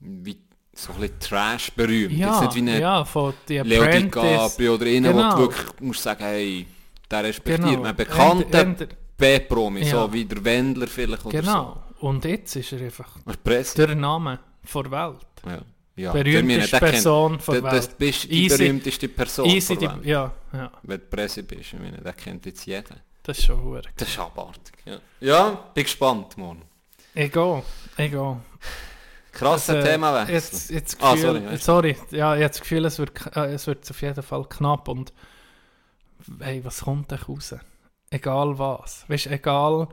wie, 0.00 0.38
so 0.72 0.92
ein 0.92 1.00
bisschen 1.00 1.18
Trash 1.20 1.70
berühmt. 1.72 2.12
Ja, 2.12 2.32
Jetzt 2.42 2.42
nicht 2.42 2.54
wie 2.66 2.70
eine 2.70 2.80
ja, 2.80 3.04
von 3.04 3.34
Leo. 3.48 3.84
DiCaprio 3.84 4.74
oder 4.74 4.86
einen, 4.86 5.04
wo 5.12 5.16
Genau. 5.18 5.34
du 5.34 5.38
wirklich 5.42 5.80
musst 5.80 6.02
sagen, 6.02 6.24
hey, 6.24 6.66
der 7.10 7.24
respektiert 7.24 7.68
Genau. 7.70 7.82
man. 7.82 7.96
Bekannter 7.96 8.60
Ender- 8.60 8.88
B-Promi, 9.16 9.80
Ja. 9.80 9.90
so 9.90 10.12
wie 10.12 10.24
der 10.24 10.44
Wendler 10.44 10.86
vielleicht 10.86 11.24
oder 11.26 11.40
Genau. 11.40 11.82
Und 12.00 12.24
jetzt 12.24 12.56
ist 12.56 12.72
er 12.72 12.80
einfach 12.80 13.16
so. 13.24 13.32
Presse. 13.44 13.86
der 13.86 13.94
Name 13.94 14.38
der 14.74 14.90
Welt. 14.90 15.16
Ja. 15.46 15.58
Ja. 15.94 16.12
Berühmteste 16.12 16.70
der 16.70 16.80
kennt- 16.80 16.90
Person 16.92 17.38
der 17.46 17.60
der- 17.60 17.70
Das 17.70 17.86
Welt. 17.88 17.98
bist 17.98 18.24
die 18.24 18.44
Easy- 18.46 18.56
berühmteste 18.56 19.08
Person. 19.08 19.46
Easy, 19.46 19.76
von 19.76 20.00
die, 20.02 20.08
ja, 20.08 20.32
ja, 20.54 20.72
Wenn 20.82 21.00
du 21.00 21.06
Presse 21.06 21.42
bist, 21.42 21.74
ich 21.74 21.78
meine, 21.78 21.98
der 21.98 22.12
kennt 22.14 22.46
jetzt 22.46 22.64
jeden. 22.66 22.96
Das 23.22 23.38
ist 23.38 23.44
schon 23.46 23.62
hure. 23.62 23.82
Das 23.96 24.08
ist 24.08 24.18
abartig. 24.18 24.74
Ja, 24.84 24.98
ja 25.20 25.50
bin 25.74 25.84
gespannt, 25.84 26.36
Mann. 26.38 26.62
Egal, 27.14 27.62
egal. 27.96 28.38
Krasser 29.32 29.76
Also, 29.76 29.86
Themawechsel. 29.88 30.34
Jetzt, 30.34 30.70
jetzt 30.70 30.96
Ah, 31.00 31.14
Gefühl, 31.14 31.58
sorry, 31.58 31.58
sorry, 31.58 31.96
ja. 32.10 32.34
ich 32.36 32.42
habe 32.42 32.48
das 32.52 32.60
Gefühl, 32.60 32.84
es 32.84 32.98
wird, 32.98 33.36
äh, 33.36 33.54
es 33.54 33.66
wird 33.66 33.88
auf 33.90 34.02
jeden 34.02 34.22
Fall 34.22 34.44
knapp 34.48 34.88
und 34.88 35.12
hey, 36.40 36.64
was 36.64 36.82
kommt 36.82 37.10
da 37.12 37.16
raus? 37.16 37.54
Egal 38.10 38.58
was. 38.58 39.04
Weißt, 39.08 39.26
egal 39.28 39.88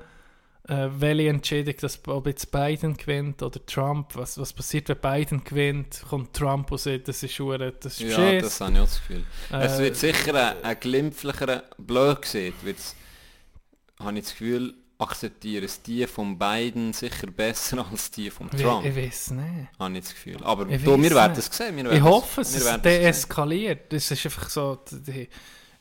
äh, 0.68 0.88
welche 0.92 1.30
Entscheidung, 1.30 1.74
dass, 1.80 2.06
ob 2.08 2.28
jetzt 2.28 2.52
Biden 2.52 2.98
gewinnt 2.98 3.42
oder 3.42 3.66
Trump, 3.66 4.16
was, 4.16 4.38
was 4.38 4.52
passiert, 4.54 4.90
wenn 4.90 4.98
Biden 5.00 5.44
gewinnt, 5.44 6.04
kommt 6.10 6.34
Trump 6.36 6.70
und 6.72 6.78
sagt, 6.80 7.08
das 7.08 7.24
ist 7.24 7.40
hure, 7.40 7.72
das 7.72 7.94
ist 8.00 8.12
Ja, 8.12 8.16
Schiss. 8.18 8.44
das 8.44 8.62
habe 8.62 8.74
ich 8.74 8.80
auch 8.80 8.84
das 8.84 9.00
Gefühl. 9.00 9.24
es 9.52 9.80
Äh, 9.80 9.84
wird 9.84 9.96
sicher 9.96 10.36
ein, 10.36 10.64
ein 10.64 10.80
glimpflicher, 10.80 11.64
blöd 11.78 12.22
gesehen, 12.22 12.54
wird's, 12.62 12.94
habe 14.00 14.18
ich 14.18 14.24
das 14.24 14.32
Gefühl, 14.32 14.74
akzeptieren 14.98 15.64
es 15.64 15.82
die 15.82 16.06
von 16.08 16.38
beiden 16.38 16.94
sicher 16.94 17.28
besser 17.28 17.86
als 17.92 18.12
die 18.12 18.30
von 18.30 18.50
ich, 18.54 18.62
Trump. 18.62 18.86
ich 18.86 18.96
weiß 18.96 19.32
nicht. 19.32 19.70
habe 19.80 19.94
ich 19.98 20.04
das 20.04 20.14
Gefühl. 20.14 20.44
Aber 20.44 20.68
Ich 20.68 20.84
du, 20.84 21.02
wir 21.02 21.12
werden 21.12 21.38
es 21.38 21.46
sehen. 21.46 21.92
Ich 21.92 22.02
hoffe, 22.02 22.42
es 22.42 22.54
sehen. 22.54 22.82
deeskaliert. 22.82 23.94
Das 23.94 24.12
ist 24.12 24.26
einfach 24.26 24.50
so, 24.50 24.78
die, 24.92 25.30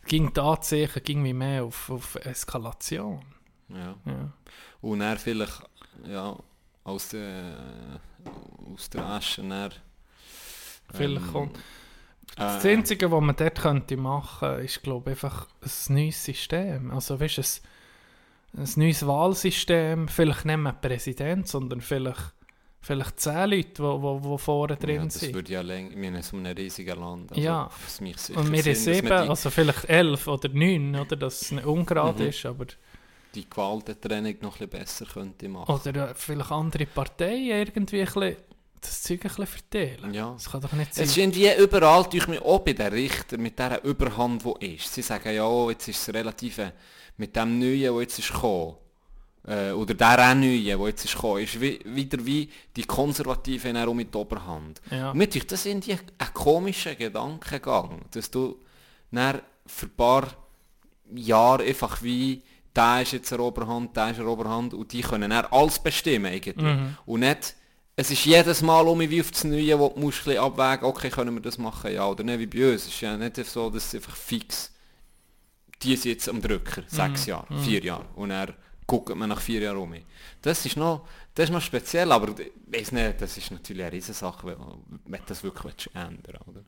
ging 0.07 0.33
die 0.33 0.41
Anzeichen 0.41 1.03
ging 1.03 1.25
wie 1.25 1.33
mehr 1.33 1.65
auf, 1.65 1.91
auf 1.91 2.15
Eskalation. 2.17 3.21
Ja. 3.69 3.97
Ja. 4.05 4.33
Und 4.81 5.01
er 5.01 5.17
vielleicht 5.17 5.63
ja, 6.07 6.37
aus, 6.85 7.09
der, 7.09 8.01
aus 8.73 8.89
der 8.89 9.05
Asche 9.05 9.43
dann, 9.43 9.73
Vielleicht 10.95 11.27
ähm, 11.27 11.33
kommt. 11.33 11.59
Das 12.37 12.65
äh, 12.65 12.73
Einzige, 12.73 13.11
was 13.11 13.21
man 13.21 13.37
dort 13.37 13.61
könnte 13.61 13.97
machen, 13.97 14.61
ist, 14.61 14.83
glaube 14.83 15.11
ich, 15.11 15.17
einfach 15.17 15.49
ein 15.61 15.95
neues 15.95 16.25
System. 16.25 16.93
Also, 16.93 17.19
weißt 17.19 17.39
du, 17.39 17.43
ein, 18.57 18.65
ein 18.65 18.71
neues 18.77 19.07
Wahlsystem. 19.07 20.09
Vielleicht 20.09 20.45
nicht 20.45 20.57
mehr 20.57 20.73
Präsident, 20.73 21.49
sondern 21.49 21.81
vielleicht, 21.81 22.33
vielleicht 22.81 23.21
zehn 23.21 23.51
Leute, 23.51 23.69
die 23.69 23.83
wo, 23.83 24.23
wo 24.23 24.39
vorne 24.39 24.77
drin 24.77 24.97
ja, 24.97 25.05
das 25.05 25.15
sind. 25.15 25.35
würde 25.35 25.53
ja 25.53 25.61
länger, 25.61 25.97
wir 25.97 26.09
in 26.09 26.23
so 26.23 26.37
einem 26.37 26.57
riesigen 26.57 26.99
Land. 26.99 27.31
Also 27.33 27.43
Ja. 27.43 27.71
Und 28.35 28.53
wir 28.53 28.63
dass 28.63 28.85
sieben, 28.85 29.13
also 29.13 29.51
vielleicht 29.51 29.85
elf 29.89 30.27
oder 30.27 30.49
neun, 30.49 30.97
oder, 30.97 31.17
dass 31.17 31.43
es 31.43 31.51
nicht 31.53 31.67
ungerade 31.67 32.23
Mhm. 32.23 32.29
ist, 32.31 32.47
aber... 32.47 32.67
die 33.35 33.49
Gewaltentrennung 33.49 34.37
noch 34.41 34.59
ein 34.61 34.69
besser 34.69 35.05
könnte 35.05 35.49
machen. 35.49 35.73
Oder 35.73 36.11
äh, 36.11 36.15
vielleicht 36.15 36.51
andere 36.51 36.87
Parteien 36.87 37.59
irgendwie 37.59 38.01
ein 38.01 38.07
bisschen, 38.07 38.37
das 38.81 39.03
Zeug 39.03 39.21
ein 39.25 39.29
bisschen 39.29 39.47
verteilen. 39.47 40.15
Ja. 40.15 40.33
Das 40.33 40.51
kann 40.51 40.61
doch 40.61 40.73
nicht 40.73 40.95
sein. 40.95 41.05
Es 41.05 41.11
ist 41.11 41.17
irgendwie 41.19 41.51
überall, 41.59 42.05
tue 42.05 42.21
ich 42.21 42.27
mir 42.29 42.41
auch 42.41 42.61
bei 42.61 42.73
den 42.73 42.87
Richtern, 42.87 43.43
mit 43.43 43.59
dieser 43.59 43.85
Überhand, 43.85 44.45
die 44.45 44.75
ist. 44.77 44.95
Sie 44.95 45.03
sagen, 45.03 45.35
ja, 45.35 45.45
oh, 45.47 45.69
jetzt 45.69 45.89
ist 45.89 46.09
es 46.09 46.15
relativ, 46.15 46.59
äh, 46.59 46.73
mit 47.19 47.37
dem 47.37 47.59
Neuen, 47.59 47.81
der 47.81 48.01
jetzt 48.01 48.19
ist 48.19 48.33
gekommen, 48.33 48.77
äh, 49.47 49.71
oder 49.73 49.95
der 49.95 50.31
auch 50.31 50.35
Neuen, 50.35 50.65
der 50.65 50.89
jetzt 50.89 51.05
ist 51.05 51.15
gekommen, 51.15 51.43
ist 51.43 51.61
wie, 51.61 51.81
wieder 51.85 52.25
wie 52.25 52.49
die 52.75 52.85
Konservativen 52.85 53.77
auch 53.77 53.93
mit 53.93 54.15
der 54.15 54.23
Oberhand. 54.23 54.81
Ja. 54.91 55.11
Und 55.11 55.53
das 55.53 55.63
sind 55.63 55.87
die 55.87 55.93
ein 55.93 56.35
komischer 56.35 56.95
Gedankengang, 56.95 58.03
dass 58.11 58.31
du 58.31 58.59
dann 59.11 59.41
für 59.67 59.87
ein 59.87 59.97
paar 59.97 60.29
Jahre 61.15 61.65
einfach 61.65 62.03
wie, 62.03 62.43
der 62.75 63.03
ist 63.03 63.13
jetzt 63.13 63.33
eine 63.33 63.43
Oberhand, 63.43 63.97
der 63.97 64.11
ist 64.11 64.21
eine 64.21 64.29
Oberhand 64.29 64.75
und 64.75 64.93
die 64.93 65.01
können 65.01 65.31
dann 65.31 65.47
alles 65.47 65.79
bestimmen 65.79 66.33
eigentlich. 66.33 66.57
Mhm. 66.57 66.97
Und 67.07 67.21
nicht, 67.21 67.57
es 67.97 68.11
ist 68.11 68.25
jedes 68.25 68.63
Mal 68.63 68.87
um 68.87 69.01
wie 69.01 69.21
auf 69.21 69.31
das 69.31 69.45
Neue, 69.45 69.79
wo 69.79 69.89
du 69.89 69.99
musst 69.99 70.29
abwägen, 70.29 70.85
okay, 70.85 71.11
können 71.11 71.35
wir 71.35 71.43
das 71.43 71.59
machen, 71.59 71.93
ja 71.93 72.07
oder 72.07 72.23
nicht, 72.23 72.39
wie 72.39 72.47
bei 72.47 72.73
uns. 72.73 72.83
Es 72.83 72.89
ist 72.89 73.01
ja 73.01 73.17
nicht 73.17 73.37
so, 73.37 73.71
dass 73.71 73.87
es 73.87 73.95
einfach 73.97 74.15
fix, 74.15 74.73
die 75.83 75.97
sind 75.97 76.13
jetzt 76.13 76.29
am 76.29 76.41
Drücker, 76.41 76.83
sechs 76.87 77.27
Mhm. 77.27 77.31
Jahre, 77.31 77.59
vier 77.61 77.83
Jahre 77.85 78.07
und 78.17 78.31
er 78.31 78.55
guckt 78.87 79.15
man 79.15 79.29
nach 79.29 79.41
vier 79.41 79.61
Jahren 79.61 79.77
um. 79.79 79.95
Das 80.43 80.65
ist 80.67 80.77
noch, 80.77 81.07
das 81.35 81.45
ist 81.47 81.53
noch 81.53 81.61
speziell, 81.61 82.11
aber 82.11 82.39
ich 82.41 82.51
weiss 82.67 82.91
nicht, 82.93 83.21
das 83.21 83.37
ist 83.37 83.51
natürlich 83.51 83.83
eine 83.83 83.93
Riesensache, 83.93 84.47
wenn, 84.47 84.57
wenn 85.05 85.21
das 85.27 85.43
wirklich 85.45 85.75
ändern 85.95 86.39
oder? 86.47 86.63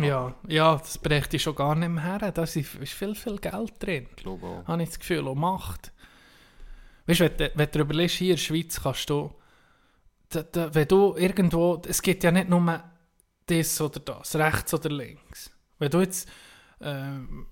Ja, 0.00 0.34
ja, 0.48 0.76
das 0.76 0.96
brächte 0.96 1.36
ich 1.36 1.42
schon 1.42 1.54
gar 1.56 1.74
nicht 1.74 1.88
mehr 1.88 2.02
her. 2.04 2.32
Da 2.32 2.44
ist 2.44 2.56
ist 2.56 2.92
viel, 2.92 3.14
viel 3.14 3.36
Geld 3.38 3.72
drin. 3.80 4.06
Ich 4.16 4.22
glaube 4.22 4.46
auch. 4.46 4.66
Habe 4.66 4.82
ich 4.82 4.88
das 4.88 4.98
Gefühl, 4.98 5.26
und 5.26 5.38
Macht. 5.38 5.92
Weißt 7.06 7.20
du, 7.20 7.24
wenn, 7.24 7.36
du- 7.36 7.52
wenn 7.54 7.70
du 7.70 7.78
überlegst, 7.80 8.16
hier 8.16 8.30
in 8.30 8.36
der 8.36 8.42
Schweiz 8.42 8.80
kannst 8.80 9.10
du, 9.10 9.34
da, 10.30 10.42
da, 10.44 10.74
wenn 10.74 10.88
du 10.88 11.16
irgendwo, 11.16 11.82
es 11.86 12.00
gibt 12.00 12.22
ja 12.24 12.30
nicht 12.30 12.48
nur 12.48 12.82
das 13.46 13.80
oder 13.80 14.00
das, 14.00 14.36
rechts 14.36 14.72
oder 14.72 14.88
links. 14.88 15.50
Wenn 15.78 15.90
du 15.90 16.00
jetzt 16.00 16.28
ähm, 16.80 17.46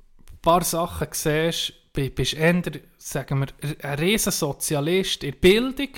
paar 0.53 0.65
Sachen 0.65 1.09
siehst, 1.13 1.73
bi- 1.93 2.11
bist 2.11 2.35
eher, 2.35 2.63
sagen 2.97 3.41
wir, 3.41 3.49
ein 3.83 3.99
riesen 3.99 4.33
Sozialist 4.33 5.25
in 5.25 5.33
der 5.33 5.39
Bildung, 5.39 5.89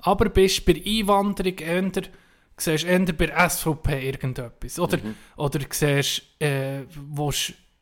aber 0.00 0.28
bist 0.28 0.64
bei 0.64 0.82
Einwanderung 0.86 1.58
eher, 1.58 1.90
siehst 2.56 2.84
eher 2.84 3.00
bei 3.12 3.48
SVP 3.48 4.06
irgendetwas. 4.08 4.78
Oder, 4.78 4.98
oder 5.36 5.60
siehst, 5.70 6.22
äh, 6.40 6.82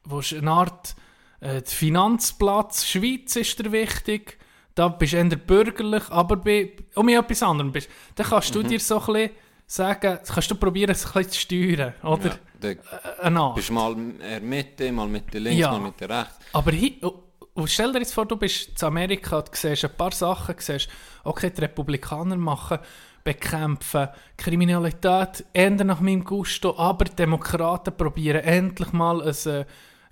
willst 0.05 0.35
eine 0.35 0.51
Art 0.51 0.95
äh, 1.41 1.61
der 1.61 1.67
Finanzplatz 1.67 2.87
Schweiz 2.87 3.37
ist 3.37 3.59
dir 3.59 3.71
wichtig, 3.73 4.39
da 4.75 4.89
bist 4.89 5.13
du 5.13 5.17
eher 5.19 5.25
bürgerlich, 5.37 6.05
aber 6.11 6.37
bei, 6.37 6.73
um 6.95 7.09
etwas 7.09 7.43
anderem 7.43 7.71
bist. 7.73 7.89
Dann 8.17 8.27
kannst 8.27 8.55
du 8.55 8.63
dir 8.63 8.81
so 8.81 8.99
ein 9.01 9.07
bisschen 9.07 9.31
sagen, 9.67 10.19
kannst 10.27 10.51
du 10.51 10.55
probieren, 10.55 10.91
es 10.93 11.05
ein 11.07 11.13
bisschen 11.13 11.31
zu 11.33 11.39
steuern, 11.41 11.95
oder? 12.03 12.31
Ja, 12.63 12.75
da 13.21 13.51
Äh, 13.51 13.55
bist 13.55 13.71
mal 13.71 13.95
eher 14.23 14.41
Mitte, 14.41 14.91
mal 14.93 15.07
Mitte 15.09 15.39
links, 15.39 15.59
Ja. 15.61 15.71
mal 15.73 15.81
Mitte 15.81 16.09
rechts. 16.09 16.39
Aber 16.53 16.73
hi, 16.73 16.99
und- 17.03 17.15
und 17.55 17.71
stell 17.71 17.93
dir 17.93 17.99
jetzt 18.01 18.15
vor, 18.15 18.27
du 18.27 18.37
bist 18.37 18.81
in 18.83 18.87
Amerika 18.89 19.39
und 19.39 19.55
siehst 19.55 19.85
ein 19.85 19.91
paar 19.97 20.13
Sachen, 20.13 20.55
siehst, 20.59 20.89
okay, 21.25 21.51
die 21.51 21.61
Republikaner 21.61 22.37
machen, 22.37 22.79
bekämpfen 23.23 24.09
Kriminalität, 24.37 25.45
ändern 25.53 25.87
nach 25.89 26.01
meinem 26.01 26.25
Gusto, 26.25 26.77
aber 26.79 27.05
die 27.07 27.17
Demokraten 27.17 27.97
probieren 27.97 28.43
endlich 28.45 28.93
mal 28.93 29.23
ein 29.23 29.29
äh, 29.53 29.65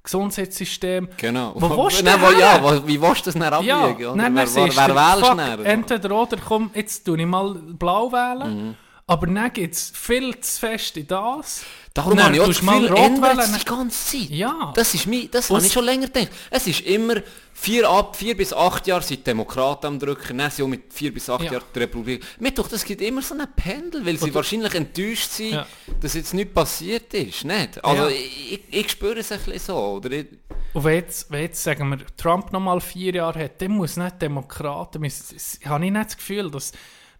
Gesundheitssystem. 0.03 1.09
Genau. 1.17 1.53
Wo 1.57 1.69
willst 1.85 2.01
du 2.01 2.05
Nein, 2.05 2.21
wo, 2.21 2.31
ja, 2.38 2.61
wo, 2.62 2.87
wie 2.87 3.01
willst 3.01 3.27
du 3.27 3.31
das 3.33 3.35
dann 3.41 3.65
Ja, 3.65 3.85
abwiegen? 3.85 4.11
oder? 4.11 4.23
dann, 4.23 4.35
wer 4.35 4.55
wer, 4.55 4.77
wer 4.77 4.95
wählst 4.95 5.59
du? 5.59 5.65
Entweder 5.65 6.11
oder, 6.23 6.37
komm, 6.37 6.71
jetzt 6.75 7.05
tue 7.05 7.19
ich 7.21 7.27
mal 7.27 7.55
blau 7.55 8.11
wählen, 8.12 8.69
Mhm. 8.69 8.75
Aber 9.07 9.27
dann 9.27 9.53
geht 9.53 9.73
es 9.73 9.93
viel 9.95 10.38
zu 10.41 10.61
fest 10.61 10.97
in 10.97 11.07
das. 11.07 11.62
Darum 11.95 12.19
habe 12.23 12.35
ich 12.35 12.41
auch 12.41 12.47
das 12.47 12.61
Gefühl, 12.61 12.87
ändert 12.97 13.61
die 13.61 13.65
ganze 13.67 14.19
Zeit. 14.19 14.31
Ja. 14.31 14.73
Das 14.75 14.95
ist 14.95 15.07
mein, 15.07 15.29
das 15.31 15.51
habe 15.51 15.65
ich 15.67 15.73
schon 15.73 15.85
länger 15.85 16.07
gedacht. 16.07 16.29
Es 16.51 16.67
ist 16.67 16.81
immer 16.81 17.17
vier, 17.53 17.87
ab, 17.91 18.17
vier 18.17 18.35
bis 18.35 18.53
acht 18.55 18.87
Jahre 18.87 19.03
sind 19.03 19.27
Demokraten 19.27 19.87
am 19.87 19.99
Drücken, 19.99 20.38
dann 20.38 20.51
sind 20.51 20.65
auch 20.65 20.69
mit 20.69 20.91
vier 20.91 21.12
bis 21.12 21.29
acht 21.29 21.45
Ja. 21.45 21.53
Jahren 21.53 21.65
die 21.75 21.79
Republik. 21.81 22.25
Mir 22.41 22.53
doch, 22.53 22.67
das 22.69 22.83
gibt 22.85 23.03
immer 23.03 23.21
so 23.21 23.35
einen 23.35 23.47
Pendel, 23.55 24.07
weil 24.07 24.17
sie 24.17 24.25
Und- 24.27 24.35
wahrscheinlich 24.35 24.73
enttäuscht 24.75 25.31
sind, 25.33 25.53
Ja. 25.53 25.67
dass 26.01 26.15
jetzt 26.15 26.33
nichts 26.33 26.55
passiert 26.55 27.12
ist. 27.12 27.45
Nicht? 27.45 27.85
Also 27.85 28.05
Ja. 28.05 28.09
ich, 28.09 28.53
ich, 28.53 28.61
ich 28.71 28.91
spüre 28.91 29.19
es 29.19 29.31
ein 29.31 29.41
bisschen 29.41 29.59
so. 29.59 29.77
Oder 29.77 30.12
ich, 30.12 30.27
Und 30.73 30.85
wenn 30.85 30.95
jetzt, 30.95 31.31
wenn 31.31 31.43
jetzt 31.43 31.62
sagen 31.62 31.91
wir, 31.91 31.99
Trump 32.17 32.51
noch 32.53 32.61
mal 32.61 32.81
vier 32.81 33.15
Jahre 33.15 33.45
hat, 33.45 33.61
dann 33.61 33.73
muss 33.73 33.99
nicht 33.99 34.23
Demokraten, 34.23 35.03
müssen- 35.03 35.37
s- 35.37 35.59
habe 35.67 35.85
ich 35.85 35.91
nicht 35.93 36.07
das 36.07 36.17
Gefühl, 36.17 36.51
dass 36.51 36.73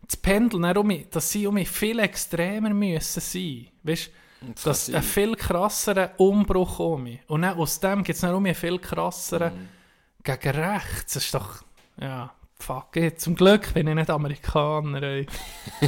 das 0.07 0.17
Pendel, 0.17 0.61
dann 0.61 0.77
um, 0.77 0.87
mich- 0.87 1.09
dass 1.11 1.31
sie 1.31 1.47
um 1.47 1.57
viel 1.65 1.99
extremer 1.99 2.71
müssen 2.71 3.21
sein. 3.21 3.67
Weißt 3.83 4.11
Das 4.55 4.63
dass 4.65 4.91
ein 4.95 5.03
viel 5.03 5.37
krasseren 5.37 6.11
Umbruch 6.17 6.79
um 6.81 7.05
mich. 7.05 7.21
Und 7.29 7.43
dann 7.43 7.57
aus 7.59 7.79
dem 7.81 8.03
gibt 8.03 8.17
es 8.17 8.25
um 8.25 8.45
einen 8.45 8.55
viel 8.55 8.79
krasseren 8.79 9.55
Mhm. 9.55 9.69
gegen 10.25 10.51
rechts. 10.51 11.15
Das 11.15 11.25
ist 11.25 11.35
doch, 11.35 11.63
ja, 12.01 12.33
fuck 12.63 12.97
it, 12.97 13.21
zum 13.21 13.35
Glück 13.35 13.75
bin 13.75 13.89
ich 13.89 13.95
nicht 13.95 14.11
Amerikaner. 14.11 15.03
Ey. 15.03 15.27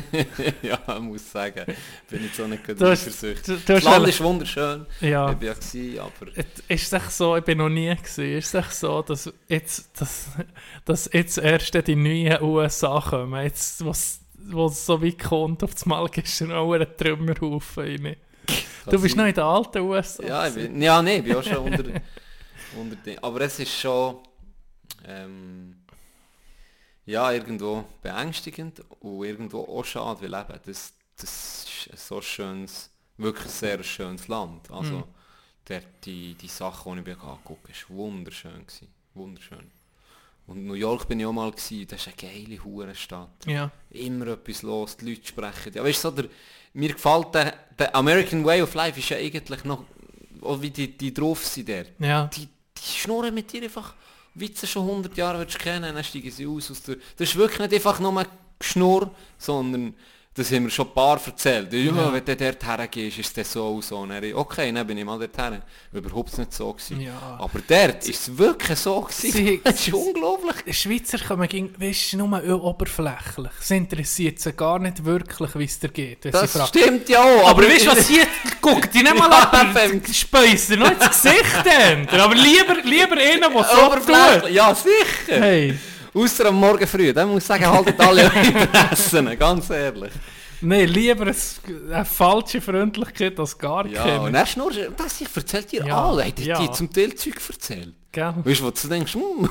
ja, 0.62 0.78
ich 0.86 1.00
muss 1.00 1.30
sagen, 1.30 1.64
bin 2.10 2.26
ich 2.26 2.34
so 2.34 2.46
nicht 2.46 2.68
eifersüchtig. 2.68 3.64
Das 3.64 3.82
Land 3.84 4.08
ist 4.08 4.22
wunderschön. 4.22 4.86
Ja. 5.00 5.30
Ich 5.30 5.36
bin 5.36 5.48
ja 5.48 5.54
gewesen, 5.54 5.98
aber... 6.00 6.36
Ist 6.36 6.52
es 6.68 6.92
echt 6.92 7.12
so, 7.12 7.36
ich 7.36 7.44
bin 7.44 7.58
noch 7.58 7.68
nie 7.68 7.94
gewesen, 7.94 8.38
ist 8.38 8.48
es 8.48 8.54
echt 8.54 8.74
so, 8.74 9.02
dass 9.02 9.32
jetzt, 9.48 10.00
dass, 10.00 10.26
dass 10.84 11.10
jetzt 11.12 11.38
erst 11.38 11.86
die 11.86 11.96
neuen 11.96 12.42
USA 12.42 13.00
kommen, 13.00 13.42
jetzt, 13.42 13.84
was 13.84 14.20
wo 14.46 14.66
es 14.66 14.84
so 14.84 15.02
weit 15.02 15.18
kommt, 15.18 15.62
auf 15.62 15.72
das 15.72 15.86
Mal 15.86 16.06
gibst 16.08 16.40
du 16.40 16.46
noch 16.46 16.72
einen 16.72 16.86
Trümmerhaufen 16.96 17.82
rein. 17.82 18.16
Du 18.86 19.00
bist 19.00 19.16
noch 19.16 19.24
in 19.24 19.32
den 19.32 19.42
alten 19.42 19.78
USA. 19.78 20.22
Ja, 20.22 20.48
ich 20.48 20.54
bin, 20.54 20.82
ja, 20.82 21.00
nee, 21.00 21.16
ich 21.16 21.24
bin 21.24 21.36
auch 21.36 21.42
schon 21.42 21.56
unter, 21.56 21.84
unter 22.78 22.96
dem. 22.96 23.18
Aber 23.22 23.40
es 23.40 23.58
ist 23.58 23.72
schon 23.72 24.18
ähm, 25.06 25.76
ja, 27.06 27.32
irgendwo 27.32 27.84
beängstigend 28.02 28.82
und 29.00 29.24
irgendwo 29.24 29.60
auch 29.64 29.84
schade, 29.84 30.22
weil 30.22 30.40
eben, 30.40 30.60
das, 30.64 30.92
das 31.16 31.64
ist 31.66 31.90
ein 31.92 31.96
so 31.98 32.20
schönes, 32.22 32.90
wirklich 33.16 33.52
sehr 33.52 33.82
schönes 33.82 34.28
Land. 34.28 34.70
Also 34.70 34.98
Mhm. 34.98 35.04
der, 35.68 35.82
die, 36.04 36.34
die 36.34 36.48
Sachen, 36.48 36.94
die 36.94 37.00
ich 37.00 37.06
mir 37.16 37.22
habe, 37.22 37.38
war 37.48 37.56
wunderschön. 37.88 38.66
Gewesen. 38.66 38.88
Wunderschön. 39.14 39.70
Und 40.46 40.66
New 40.66 40.74
York 40.74 41.08
bin 41.08 41.20
ich 41.20 41.26
auch 41.26 41.32
mal 41.32 41.50
gewesen, 41.50 41.86
das 41.88 42.06
ist 42.06 42.08
eine 42.08 42.16
geile 42.32 42.62
Hurenstadt 42.62 43.46
Ja, 43.46 43.70
immer 43.90 44.26
etwas 44.28 44.62
los, 44.62 44.96
die 44.96 45.10
Leute 45.10 45.26
sprechen. 45.26 45.72
Ja, 45.72 45.82
weißt 45.82 46.04
du, 46.04 46.08
so 46.10 46.14
der, 46.16 46.28
mir 46.74 46.92
gefällt 46.92 47.34
der, 47.34 47.54
der 47.78 47.96
American 47.96 48.44
Way 48.44 48.62
of 48.62 48.74
Life 48.74 48.98
ist 48.98 49.08
ja 49.08 49.16
eigentlich 49.16 49.64
noch, 49.64 49.84
auch 50.42 50.60
wie 50.60 50.70
die, 50.70 50.96
die 50.98 51.14
drauf 51.14 51.46
sind 51.46 51.68
der. 51.68 51.86
ja. 51.98 52.26
Die, 52.26 52.46
die 52.76 52.98
schnurren 52.98 53.32
mit 53.34 53.50
dir 53.52 53.62
einfach, 53.62 53.94
sie 54.58 54.66
schon 54.66 54.88
100 54.88 55.16
Jahre 55.16 55.46
kennen, 55.46 55.94
dann 55.94 56.04
steigen 56.04 56.30
sie 56.30 56.46
aus. 56.46 56.70
aus 56.70 56.82
der, 56.82 56.96
das 57.16 57.30
ist 57.30 57.36
wirklich 57.36 57.60
nicht 57.60 57.74
einfach 57.74 58.00
nur 58.00 58.26
Geschnurr, 58.58 59.10
sondern 59.38 59.94
das 60.36 60.50
haben 60.50 60.64
wir 60.64 60.70
schon 60.70 60.88
ein 60.88 60.94
paar 60.94 61.20
erzählt. 61.24 61.72
Ja, 61.72 61.78
Ja. 61.78 62.12
wenn 62.12 62.24
du 62.24 62.34
dort 62.36 62.64
hergehst, 62.66 63.18
ist 63.20 63.36
das 63.38 63.52
so 63.52 63.68
und 63.68 63.84
so. 63.84 63.98
Und 63.98 64.08
dann, 64.08 64.34
okay, 64.34 64.72
dann 64.72 64.84
bin 64.84 64.98
ich 64.98 65.04
mal 65.04 65.16
dort 65.18 65.36
her. 65.38 65.62
Überhaupt 65.92 66.36
nicht 66.36 66.52
so 66.52 66.72
gewesen. 66.72 67.00
Ja. 67.00 67.36
Aber 67.38 67.60
dort 67.68 68.04
ist 68.08 68.28
es 68.28 68.36
wirklich 68.36 68.78
so 68.78 69.00
gewesen. 69.00 69.60
Das 69.64 69.74
ist 69.86 69.92
unglaublich. 69.94 70.56
Die 70.66 70.72
Schweizer 70.74 71.18
kommen 71.18 71.48
gegen, 71.48 71.72
weißt 71.80 72.14
du, 72.14 72.26
nur 72.26 72.64
oberflächlich. 72.64 73.52
Es 73.60 73.70
interessiert 73.70 74.40
sie 74.40 74.52
gar 74.52 74.80
nicht 74.80 75.04
wirklich, 75.04 75.54
wie 75.54 75.64
es 75.64 75.78
dir 75.78 75.88
geht. 75.90 76.24
Das 76.24 76.68
stimmt 76.68 77.08
ja 77.08 77.22
auch. 77.22 77.50
Aber 77.50 77.62
weißt 77.62 77.86
du 77.86 77.90
was 77.92 78.08
hier? 78.08 78.26
Guck 78.60 78.90
die 78.90 79.02
nicht 79.04 79.16
mal 79.16 79.30
eben. 79.84 80.02
Speisen 80.12 80.80
noch 80.80 80.90
ins 80.90 81.06
Gesicht. 81.10 81.44
Aber 82.10 82.34
lieber, 82.34 82.74
lieber 82.82 83.16
einen, 83.16 83.40
der 83.40 83.64
so 83.64 83.94
tut. 84.40 84.50
Ja, 84.50 84.74
sicher. 84.74 85.40
Hey. 85.40 85.78
Außer 86.14 86.46
am 86.46 86.54
Morgen 86.56 86.86
früh, 86.86 87.12
dann 87.12 87.28
muss 87.28 87.42
ich 87.42 87.46
sagen, 87.46 87.66
haltet 87.66 87.98
alle 88.00 88.22
eure 88.22 88.66
Pressen, 88.68 89.38
ganz 89.38 89.68
ehrlich. 89.70 90.12
Nein, 90.60 90.88
lieber 90.88 91.26
eine, 91.26 92.04
falsche 92.04 92.60
Freundlichkeit 92.60 93.38
als 93.38 93.58
gar 93.58 93.86
Ja, 93.86 94.04
keine. 94.04 94.20
und 94.22 94.32
dann 94.32 94.46
schnurr, 94.46 94.70
das 94.96 95.20
ich 95.20 95.28
erzählt 95.34 95.72
dir 95.72 95.84
Ja, 95.84 96.04
alle, 96.08 96.24
hat 96.26 96.38
ja. 96.38 96.58
die 96.60 96.70
zum 96.70 96.90
Teil 96.92 97.14
Zeug 97.14 97.34
erzählt. 97.50 97.94
Gell? 98.12 98.32
Weißt 98.44 98.60
du, 98.60 98.64
wo 98.64 98.70
du 98.70 98.88
denkst, 98.88 99.14
hm, 99.14 99.48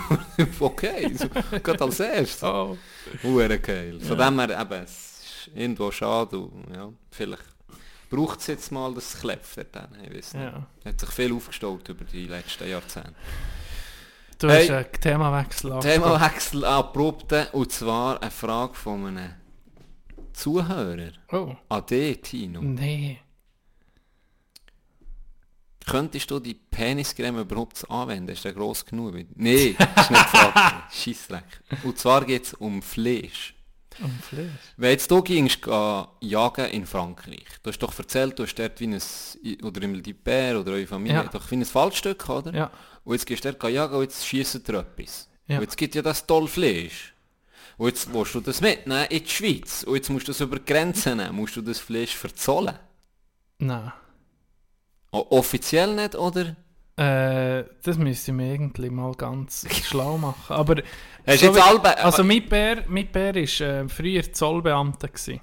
okay, 0.60 1.13
so, 1.15 1.28
gerade 1.60 1.84
als 1.84 1.99
erstes. 1.99 2.43
Oh. 2.43 2.78
Geil. 3.21 3.99
Von 3.99 4.17
dem 4.17 4.39
her, 4.39 4.62
eben, 4.62 4.84
es 4.84 4.91
ist 4.91 5.49
irgendwo 5.54 5.91
schade 5.91 6.39
und 6.39 6.73
ja, 6.73 6.89
vielleicht 7.12 7.43
braucht 8.10 8.39
es 8.39 8.47
jetzt 8.47 8.71
mal 8.71 8.93
das 8.93 9.19
Klepf 9.19 9.56
dort 9.56 9.76
dann, 9.76 9.89
ich 10.02 10.15
weiß 10.15 10.34
nicht. 10.36 10.43
Ja. 10.43 10.65
Hat 10.86 10.99
sich 10.99 11.10
viel 11.10 11.34
aufgestaut 11.34 11.88
über 11.89 12.06
die 12.06 12.28
letzten 12.28 12.69
Jahrzehnte. 12.69 13.13
Du 14.43 14.49
Hey. 14.49 14.67
hast 14.67 14.71
einen 14.71 14.91
Themawechsel 15.01 15.71
angesprochen. 15.71 16.03
Themawechsel 16.03 16.65
abrupte, 16.65 17.47
und 17.53 17.71
zwar 17.71 18.21
eine 18.21 18.29
Frage 18.29 18.73
von 18.73 19.06
einem 19.08 19.34
Zuhörer. 20.34 21.12
Oh. 21.32 21.56
An 21.69 21.86
dich, 21.86 22.21
Tino. 22.21 22.62
Nee. 22.62 23.19
Könntest 25.86 26.29
du 26.29 26.39
die 26.41 26.56
Peniscreme 26.56 27.39
überhaupt 27.39 27.89
anwenden? 27.89 28.29
Ist 28.34 28.43
der 28.43 28.51
gross 28.53 28.86
genug? 28.86 29.13
Nein, 29.13 29.25
ist 29.36 29.79
nicht 29.79 29.79
gefragt. 30.10 30.93
Scheissdreck. 30.93 31.62
Und 31.84 31.97
zwar 31.97 32.25
geht 32.25 32.43
es 32.43 32.53
um 32.53 32.82
Fleisch. 32.82 33.52
Um 34.01 34.12
Fleisch. 34.21 34.49
Wenn 34.77 34.89
jetzt 34.91 35.10
du 35.12 35.21
gingst 35.21 35.62
geh 35.62 36.03
jagen 36.21 36.65
in 36.71 36.86
Frankreich, 36.86 37.45
du 37.62 37.69
hast 37.69 37.79
doch 37.79 37.97
erzählt, 37.97 38.38
du 38.39 38.43
hast 38.43 38.56
dort 38.56 38.79
wie 38.79 38.88
ein, 38.88 39.01
oder 39.63 39.82
im 39.84 40.01
Dipper 40.01 40.60
oder 40.60 40.71
eure 40.73 40.88
Familie, 40.88 41.17
Ja. 41.17 41.23
doch 41.23 41.49
wie 41.51 41.56
ein 41.56 41.65
Fallstück, 41.65 42.27
oder? 42.29 42.53
Ja. 42.53 42.71
Und 43.03 43.13
jetzt 43.15 43.25
gehst 43.25 43.45
du 43.45 43.51
dort 43.53 43.71
jagen 43.71 43.95
und 43.95 44.01
jetzt 44.03 44.25
schiessen 44.25 44.63
dir 44.63 44.79
etwas. 44.79 45.27
Ja. 45.47 45.58
Und 45.58 45.63
jetzt 45.63 45.77
gibt 45.77 45.93
ja 45.95 46.01
das 46.01 46.25
toll 46.25 46.47
Fleisch. 46.47 47.13
Und 47.77 47.88
jetzt 47.88 48.13
willst 48.13 48.36
du 48.36 48.39
das 48.39 48.62
mitnehmen 48.62 49.06
in 49.10 49.23
die 49.23 49.29
Schweiz. 49.29 49.84
Und 49.84 49.95
jetzt 49.95 50.10
musst 50.10 50.27
du 50.27 50.32
das 50.32 50.41
über 50.41 50.60
Grenzen 50.60 51.17
nehmen. 51.17 51.36
Musst 51.36 51.56
du 51.56 51.62
das 51.62 51.79
Fleisch 51.79 52.15
verzollen? 52.15 52.77
Nein. 53.58 53.91
O 55.12 55.25
offiziell 55.32 55.93
nicht, 55.95 56.15
oder? 56.15 56.56
Äh, 56.95 57.63
das 57.82 57.97
müsste 57.97 58.32
ich 58.32 58.38
mir 58.38 58.53
irgendwie 58.53 58.89
mal 58.89 59.13
ganz 59.15 59.65
schlau 59.86 60.17
machen. 60.17 60.56
Aber 60.56 60.75
so 61.27 61.56
wie- 61.56 61.60
also 61.60 62.23
mein 62.23 62.47
Bär, 62.47 62.84
mein 62.88 63.08
Bär 63.12 63.36
ist 63.36 63.62
äh, 63.62 63.88
früher 63.89 64.32
Zollbeamter 64.32 65.08
gewesen. 65.08 65.41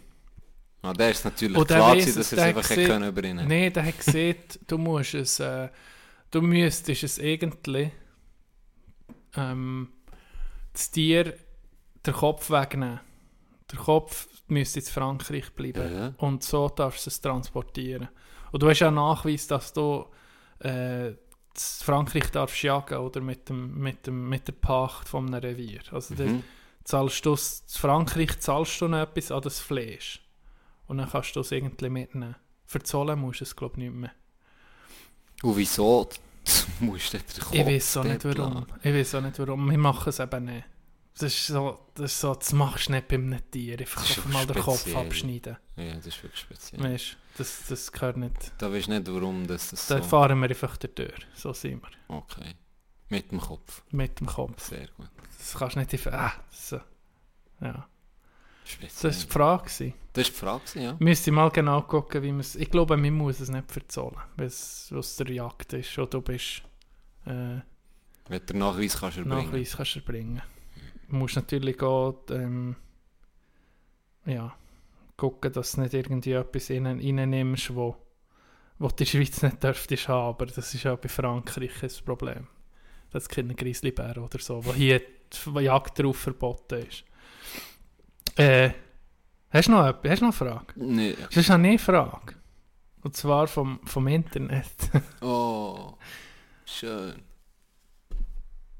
Ah, 0.82 0.92
der 0.92 1.10
ist 1.10 1.24
natürlich 1.24 1.56
Und 1.58 1.66
klar, 1.66 1.94
gewesen, 1.96 2.14
dass 2.16 2.32
er 2.32 2.38
es 2.38 2.44
einfach 2.44 2.68
gesehen- 2.68 2.86
können 2.86 3.08
über 3.08 3.24
ihn. 3.24 3.36
Nein, 3.36 3.72
der 3.72 3.84
hat 3.84 3.98
gesagt, 3.98 4.60
du 4.68 4.78
musst 4.78 5.14
es, 5.14 5.40
äh, 5.40 5.68
du 6.30 6.40
müsstest 6.40 7.02
es 7.02 7.18
irgendwie 7.18 7.90
ähm, 9.36 9.88
das 10.72 10.90
Tier 10.90 11.34
den 12.06 12.14
Kopf 12.14 12.50
wegnehmen. 12.50 13.00
Der 13.72 13.78
Kopf 13.78 14.28
müsste 14.48 14.80
in 14.80 14.86
Frankreich 14.86 15.50
bleiben. 15.52 15.92
Ja. 15.94 16.14
Und 16.18 16.42
so 16.42 16.68
darfst 16.68 17.06
du 17.06 17.10
es 17.10 17.20
transportieren. 17.20 18.08
Und 18.52 18.62
du 18.62 18.68
hast 18.68 18.80
ja 18.80 18.90
Nachweis, 18.90 19.46
dass 19.46 19.72
du 19.72 20.06
äh, 20.60 21.12
Frankreich 21.56 22.30
darfst 22.30 22.62
jagen 22.62 22.98
oder 22.98 23.20
mit, 23.20 23.48
dem, 23.48 23.78
mit, 23.78 24.06
dem, 24.06 24.28
mit 24.28 24.46
der 24.48 24.52
Pacht 24.52 25.08
von 25.08 25.26
einem 25.26 25.42
Revier. 25.42 25.80
Also 25.90 26.14
Mhm. 26.14 26.42
zahlst 26.84 27.24
du 27.26 27.32
in 27.32 27.38
Frankreich 27.68 28.38
zahlst 28.40 28.80
du 28.80 28.88
noch 28.88 28.98
etwas 28.98 29.30
an 29.30 29.42
das 29.42 29.60
Fleisch. 29.60 30.20
Und 30.86 30.98
dann 30.98 31.08
kannst 31.10 31.36
du 31.36 31.40
es 31.40 31.52
irgendwie 31.52 31.88
mitnehmen. 31.88 32.36
Verzollen 32.66 33.18
musst 33.18 33.40
du 33.40 33.44
es, 33.44 33.54
glaube 33.56 33.74
ich, 33.76 33.84
nicht 33.84 33.94
mehr. 33.94 34.10
Und 35.42 35.56
wieso 35.56 36.08
musst 36.80 37.12
du 37.14 37.18
den 37.18 37.26
Kopf 37.40 37.54
Ich 37.54 37.66
weiß 37.66 37.96
auch 37.98 38.04
nicht 38.04 38.24
warum. 38.24 38.66
Ich 38.82 38.94
weiß 38.94 39.14
auch 39.16 39.20
nicht 39.20 39.38
warum. 39.38 39.70
Wir 39.70 39.78
machen 39.78 40.08
es 40.08 40.18
eben 40.18 40.44
nicht. 40.44 40.64
Das 41.14 41.34
ist 41.34 41.46
so, 41.48 41.78
das, 41.94 42.12
ist 42.12 42.20
so, 42.20 42.34
das 42.34 42.52
machst 42.52 42.88
du 42.88 42.92
nicht 42.92 43.08
bei 43.08 43.16
einem 43.16 43.50
Tier. 43.50 43.78
Einfach 43.78 44.24
mal 44.26 44.46
den 44.46 44.56
Kopf 44.62 44.80
speziell. 44.80 45.06
abschneiden. 45.06 45.56
Ja, 45.76 45.94
das 45.96 46.06
ist 46.06 46.22
wirklich 46.22 46.40
speziell. 46.40 46.82
Weißt 46.82 47.16
das, 47.36 47.66
das 47.68 47.92
gehört 47.92 48.16
nicht. 48.16 48.52
Da 48.58 48.72
weißt 48.72 48.86
du 48.88 48.92
nicht, 48.92 49.06
warum 49.12 49.46
das, 49.46 49.70
das 49.70 49.86
Da 49.86 49.98
so... 49.98 50.04
fahren 50.04 50.38
wir 50.40 50.48
einfach 50.48 50.76
durch. 50.76 51.26
So 51.34 51.52
sind 51.52 51.82
wir. 51.82 52.16
Okay. 52.16 52.54
Mit 53.08 53.30
dem 53.32 53.40
Kopf. 53.40 53.82
Mit 53.90 54.20
dem 54.20 54.26
Kopf. 54.26 54.62
Sehr 54.68 54.86
gut. 54.96 55.08
Das 55.38 55.54
kannst 55.58 55.74
du 55.76 55.80
nicht 55.80 55.92
einfach. 55.92 56.12
Ah, 56.12 56.32
so. 56.50 56.80
Ja. 57.60 57.88
Speziell. 58.64 59.10
Das 59.10 59.20
war 59.20 59.26
die 59.26 59.32
Frage. 59.32 59.94
Das 60.12 60.28
ist 60.28 60.34
die 60.36 60.38
Frage, 60.40 60.62
ja. 60.80 60.96
Müsste 61.00 61.30
ich 61.30 61.34
mal 61.34 61.50
genau 61.50 61.82
gucken, 61.82 62.22
wie 62.22 62.30
man 62.30 62.40
es. 62.40 62.54
Ich 62.56 62.70
glaube, 62.70 62.96
man 62.96 63.12
muss 63.14 63.40
es 63.40 63.48
nicht 63.48 63.70
verzollen, 63.70 64.16
weil 64.36 64.46
es 64.46 64.92
aus 64.94 65.16
der 65.16 65.30
Jagd 65.30 65.72
ist. 65.72 65.98
Und 65.98 66.14
du 66.14 66.20
bist. 66.20 66.62
Äh, 67.26 67.28
Wenn 67.30 67.62
du 68.28 68.40
den 68.40 68.58
Nachweis 68.58 68.98
kannst 68.98 69.18
erbringen. 69.18 69.44
Nachweis 69.46 69.76
kannst 69.76 69.94
du 69.96 69.98
erbringen. 70.00 70.42
Du 71.10 71.16
musst 71.16 71.36
natürlich 71.36 71.82
auch 71.82 72.22
ähm, 72.30 72.76
ja, 74.24 74.54
gucken, 75.16 75.52
dass 75.52 75.72
du 75.72 75.80
nicht 75.80 75.94
irgendwie 75.94 76.32
etwas 76.32 76.70
rein, 76.70 76.86
reinnimmst, 76.86 77.74
wo, 77.74 77.96
wo 78.78 78.88
die 78.88 79.06
Schweiz 79.06 79.42
nicht 79.42 79.62
dürftest 79.62 80.08
haben. 80.08 80.28
Aber 80.28 80.46
das 80.46 80.72
ist 80.72 80.84
ja 80.84 80.94
bei 80.94 81.08
Frankreich 81.08 81.72
das 81.80 82.00
Problem. 82.00 82.46
Das 83.10 83.24
ist 83.24 83.28
keine 83.28 83.54
Grizzlybär 83.54 84.18
oder 84.18 84.38
so, 84.38 84.64
wo 84.64 84.72
hier 84.72 85.00
die 85.00 85.60
Jagd 85.60 85.98
drauf 85.98 86.16
verboten 86.16 86.86
ist. 86.86 87.04
Äh, 88.36 88.70
hast 89.50 89.66
du 89.66 89.72
noch, 89.72 89.86
etwas? 89.86 90.12
hast 90.12 90.20
du 90.20 90.26
noch 90.26 90.40
eine 90.40 90.50
Frage? 90.50 90.72
Nee. 90.76 91.16
Das 91.26 91.36
ist 91.36 91.50
eine 91.50 91.78
Frage. 91.78 92.34
Und 93.02 93.16
zwar 93.16 93.48
vom, 93.48 93.80
vom 93.84 94.06
Internet. 94.06 94.66
Oh. 95.22 95.94
Schön. 96.64 97.20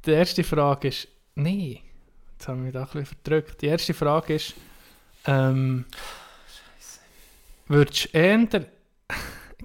Die 0.07 0.11
erste 0.13 0.45
Frage 0.45 0.89
ist, 0.89 1.09
nee, 1.35 1.83
jetzt 2.41 2.49
haben 2.49 2.61
wir 2.61 2.65
mich 2.65 2.73
da 2.73 2.81
ein 2.81 2.87
bisschen 2.87 3.19
verdrückt. 3.23 3.61
Die 3.61 3.67
erste 3.67 3.93
Frage 3.93 4.35
ist, 4.35 4.55
ähm, 5.27 5.85
würdest 7.69 8.07
du 8.07 8.19
eher 8.19 8.49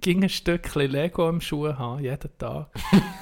ging 0.02 0.24
ein 0.24 0.30
Stückchen 0.30 0.92
Lego 0.92 1.30
im 1.30 1.40
Schuh 1.40 1.70
haben, 1.70 2.04
jeden 2.04 2.38
Tag? 2.38 2.68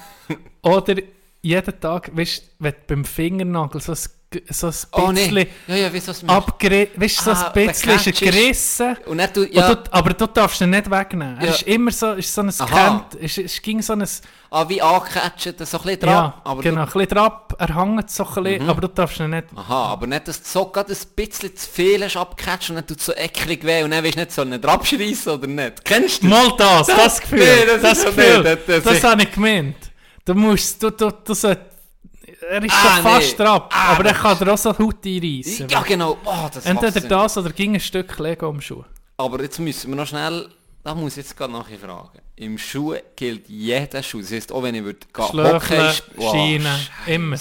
Oder 0.62 0.96
jeden 1.40 1.80
Tag, 1.80 2.16
weißt 2.16 2.42
du, 2.42 2.46
wenn 2.58 2.72
du 2.72 2.78
beim 2.88 3.04
Fingernagel 3.04 3.80
so 3.80 3.92
ein 3.92 3.98
so 4.50 4.66
ein 4.68 4.74
Oh 4.92 5.08
bisschen 5.08 5.34
nee. 5.34 5.48
Ja, 5.66 5.76
ja, 5.76 5.94
weißt 5.94 6.08
du, 6.22 6.26
abgerissen, 6.28 7.00
weißt 7.00 7.16
so 7.24 7.30
Ah, 7.30 7.52
ein 7.54 7.66
bisschen 7.66 7.90
ist 7.94 8.06
er 8.06 8.12
gerissen. 8.12 8.96
Und 9.06 9.20
du, 9.36 9.42
Und 9.42 9.52
ja, 9.54 9.74
du, 9.74 9.82
aber 9.92 10.12
du 10.14 10.26
darfst 10.26 10.60
ihn 10.60 10.70
nicht 10.70 10.90
wegnehmen. 10.90 11.38
Er 11.38 11.46
Ja. 11.46 11.52
ist 11.52 11.62
immer 11.62 11.90
so, 11.90 12.12
ist 12.12 12.32
so 12.34 12.40
ein. 12.42 12.50
Kent, 12.50 13.14
ist, 13.20 13.38
ist 13.38 13.62
ging 13.62 13.80
so 13.82 13.92
ein, 13.94 14.04
ah, 14.50 14.68
wie 14.68 14.80
angecatcht, 14.82 15.42
so 15.42 15.50
ein 15.50 15.56
bisschen 15.82 16.00
dran. 16.00 16.08
ja, 16.10 16.40
aber 16.44 16.62
genau, 16.62 16.84
Du, 16.86 16.98
ein 16.98 17.06
bisschen 17.06 17.08
drauf, 17.08 17.32
er 17.58 17.74
hängt 17.76 18.10
so 18.10 18.24
ein 18.26 18.42
bisschen, 18.42 18.62
Mhm. 18.64 18.70
aber 18.70 18.80
du 18.82 18.88
darfst 18.88 19.20
ihn 19.20 19.30
nicht, 19.30 19.44
aha, 19.56 19.84
aber 19.92 20.06
nicht, 20.06 20.28
dass 20.28 20.42
du 20.42 20.48
so 20.48 20.66
gerade 20.66 20.92
ein 20.92 20.98
bisschen 21.16 21.56
zu 21.56 21.68
viel 21.70 22.04
hast 22.04 22.16
abgecatcht 22.16 22.70
und 22.70 22.76
dann 22.76 22.86
tut 22.86 22.98
es 22.98 23.06
so 23.06 23.12
eklig 23.14 23.64
weh 23.64 23.82
und 23.82 23.90
dann 23.90 24.04
weißt 24.04 24.14
du 24.16 24.20
nicht, 24.20 24.32
soll 24.32 24.52
er 24.52 24.68
abschreissen 24.68 25.32
oder 25.32 25.46
nicht. 25.46 25.84
Kennst 25.84 26.22
du 26.22 26.28
das? 26.28 26.38
Mal 26.48 26.54
das, 26.56 26.86
das 26.86 27.20
Gefühl, 27.22 27.38
Nee, 27.38 27.66
das 27.66 27.82
das, 27.82 28.04
Gefühl, 28.04 28.42
nicht, 28.42 28.68
das- 28.68 28.84
das, 28.84 28.94
das 28.94 29.04
habe 29.04 29.22
ich 29.22 29.32
gemeint. 29.32 29.76
Du 30.24 30.34
musst, 30.34 30.82
du, 30.82 30.90
du, 30.90 31.10
du 31.10 31.34
sollst, 31.34 31.60
er 32.50 32.62
ist 32.64 32.72
Ah, 32.74 32.94
schon 32.94 33.02
fast 33.04 33.38
nee. 33.38 33.44
drauf, 33.44 33.62
Ah, 33.70 33.92
aber 33.92 34.04
er 34.06 34.14
kann 34.14 34.38
dir 34.38 34.52
auch 34.52 34.58
so 34.58 34.70
Haut 34.78 35.04
einreissen. 35.06 35.68
Ja, 35.68 35.82
genau. 35.82 36.16
Oh, 36.24 36.48
das 36.52 36.64
Entweder 36.66 37.00
das 37.00 37.36
oder 37.38 37.50
ging 37.50 37.74
ein 37.74 37.80
Stück 37.80 38.18
Lego 38.18 38.48
am 38.48 38.60
Schuh. 38.60 38.84
Aber 39.16 39.40
jetzt 39.42 39.58
müssen 39.60 39.90
wir 39.90 39.96
noch 39.96 40.06
schnell, 40.06 40.48
da 40.82 40.94
muss 40.94 41.12
ich 41.12 41.18
jetzt 41.18 41.36
gerade 41.36 41.52
nachher 41.52 41.78
fragen. 41.78 42.18
Im 42.36 42.58
Schuh 42.58 42.94
gilt 43.16 43.48
jeder 43.48 44.02
Schuh. 44.02 44.20
Das 44.20 44.32
heisst, 44.32 44.50
auch 44.52 44.62
wenn 44.62 44.74
ich 44.74 44.82
würde 44.84 45.06
Hockey 45.16 45.90
sp- 45.94 46.10
Schienen, 46.32 46.78
immer. 47.06 47.36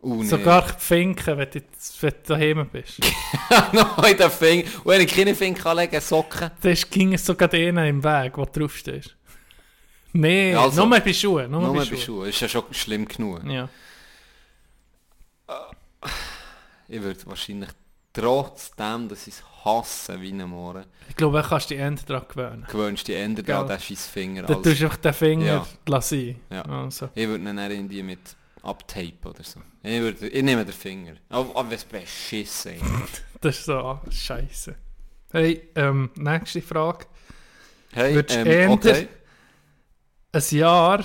Nee. 0.00 0.24
Sogar 0.24 0.62
die 0.62 0.80
Finken, 0.80 1.36
wenn 1.38 1.50
du, 1.50 1.60
wenn 2.00 2.10
du 2.10 2.16
daheim 2.28 2.68
bist. 2.70 3.00
noch 3.72 3.98
in 4.04 4.16
den 4.16 4.30
Finger. 4.30 4.62
Und 4.84 4.86
wenn 4.86 5.00
ich 5.00 5.12
keine 5.12 5.34
Finger 5.34 5.66
anlegen 5.66 6.00
Socken. 6.00 6.52
Das 6.62 6.88
ging 6.88 7.18
sogar 7.18 7.48
denen 7.48 7.84
im 7.84 8.04
Weg, 8.04 8.38
wo 8.38 8.44
du 8.44 8.60
draufstehst. 8.60 9.16
Nee, 10.12 10.52
Ja, 10.52 10.62
also- 10.62 10.80
nur 10.86 10.90
bei 11.00 11.12
Schuhen. 11.12 11.50
Nur, 11.50 11.60
Nur 11.60 11.72
bei 11.74 11.78
bei 11.80 11.84
Schuhen. 11.86 11.98
Schuhen. 11.98 12.28
Ist 12.28 12.40
ja 12.40 12.48
schon 12.48 12.64
schlimm 12.72 13.06
genug. 13.06 13.44
Ja. 13.44 13.68
Ich 16.88 17.02
würde 17.02 17.18
wahrscheinlich 17.26 17.68
trotzdem, 18.12 19.08
dass 19.08 19.26
ich 19.26 19.34
es 19.34 19.42
hasse 19.64 20.20
wie 20.20 20.30
ein 20.32 20.48
Mohren, 20.48 20.84
Ich 21.08 21.16
glaube, 21.16 21.42
du 21.42 21.48
kannst 21.48 21.68
dich 21.70 21.78
eher 21.78 21.90
daran 21.90 22.26
gewöhnen. 22.28 22.66
gewöhnst 22.70 23.06
dich 23.06 23.16
eher 23.16 23.28
Gell. 23.28 23.54
an 23.54 23.66
diesen 23.68 23.80
scheiß 23.80 24.06
Finger. 24.06 24.42
Dann 24.44 24.56
als- 24.56 24.64
tust 24.64 24.80
du 24.80 24.84
einfach 24.84 24.96
den 24.98 25.12
Finger 25.14 25.46
Ja. 25.46 25.66
lassen. 25.86 26.40
Ja. 26.50 26.62
Also. 26.62 27.08
Ich 27.14 27.28
würde 27.28 27.44
ihn 27.44 27.56
dann 27.56 27.70
irgendwie 27.70 28.02
mit 28.02 28.20
abtapen 28.62 29.30
oder 29.30 29.42
so. 29.44 29.60
Ich, 29.82 30.00
würde, 30.00 30.28
ich 30.28 30.42
nehme 30.42 30.64
den 30.64 30.72
Finger. 30.74 31.14
Aber, 31.28 31.54
aber 31.60 31.72
es 31.72 31.84
beschissen. 31.84 32.74
Das 33.40 33.56
ist 33.58 33.66
so 33.66 33.74
ah, 33.74 34.02
scheiße. 34.10 34.74
Hey, 35.30 35.68
ähm, 35.76 36.10
nächste 36.16 36.60
Frage. 36.60 37.06
Hey, 37.92 38.14
Würdest 38.16 38.34
du 38.36 38.40
ähm, 38.40 38.46
eher- 38.48 38.70
okay. 38.70 39.08
Ein 40.30 40.42
Jahr 40.50 41.04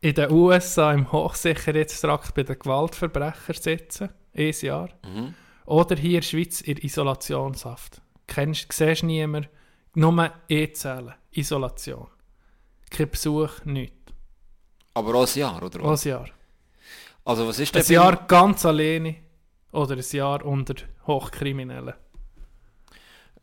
in 0.00 0.14
den 0.14 0.30
USA 0.30 0.92
im 0.92 1.12
Hochsicherheitstrakt 1.12 2.34
bei 2.34 2.42
den 2.42 2.58
Gewaltverbrechern 2.58 3.54
sitzen. 3.54 4.08
Ein 4.34 4.54
Jahr. 4.60 4.88
Mhm. 5.04 5.34
Oder 5.66 5.96
hier 5.96 6.10
in 6.10 6.20
der 6.20 6.22
Schweiz 6.22 6.60
in 6.62 6.78
Isolationshaft. 6.78 8.00
Kennst, 8.26 8.72
siehst 8.72 9.02
niemand, 9.02 9.48
nur 9.94 10.32
E-Zellen. 10.48 11.14
Isolation. 11.32 12.06
Kein 12.90 13.10
Besuch, 13.10 13.64
nichts. 13.64 14.12
Aber 14.94 15.14
auch 15.16 15.26
ein 15.26 15.38
Jahr, 15.38 15.62
oder 15.62 15.84
Auch 15.84 16.02
ein 16.02 16.08
Jahr. 16.08 16.28
Also 17.24 17.46
was 17.46 17.58
ist 17.58 17.76
Ein 17.76 17.82
denn 17.82 17.94
Jahr 17.94 18.26
ganz 18.26 18.64
alleine 18.64 19.16
oder 19.70 19.96
ein 19.96 20.04
Jahr 20.10 20.44
unter 20.44 20.74
Hochkriminellen. 21.06 21.94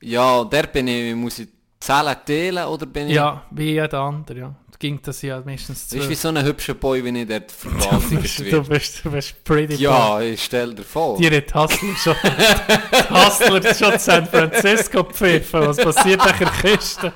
Ja, 0.02 0.44
der 0.44 0.64
bin 0.64 0.88
ich, 0.88 1.16
muss 1.16 1.40
ich 1.40 1.50
Zellen 1.80 2.16
teilen 2.26 2.66
oder 2.66 2.86
bin 2.86 3.10
ich... 3.10 3.16
Ja, 3.16 3.46
wie 3.52 3.72
jeder 3.74 4.00
andere, 4.00 4.40
ja. 4.40 4.56
Ging 4.80 5.02
das 5.02 5.22
ja 5.22 5.42
meistens 5.46 5.90
Das 5.90 6.00
ist 6.00 6.10
wie 6.10 6.16
so 6.16 6.30
ein 6.30 6.42
hübscher 6.42 6.74
Boy, 6.74 7.04
wenn 7.04 7.18
ich 7.18 7.28
dort 7.28 7.52
verwaltet 7.52 8.22
bist, 8.22 8.40
du 8.40 8.46
wird. 8.46 8.70
bist, 8.70 9.04
du 9.04 9.12
bist 9.12 9.44
pretty 9.44 9.76
boy. 9.76 9.84
Ja, 9.84 10.22
ich 10.22 10.46
stell 10.46 10.74
dir 10.74 10.84
vor. 10.84 11.18
Die 11.18 11.30
hat 11.30 11.54
Hustler 11.54 11.96
schon, 11.98 12.16
Hustler 13.10 13.74
schon 13.76 14.00
San 14.00 14.26
Francisco 14.26 15.04
gepfiffen. 15.04 15.68
Was 15.68 15.76
passiert 15.76 16.26
in 16.26 16.38
der 16.38 16.50
Kiste? 16.62 17.14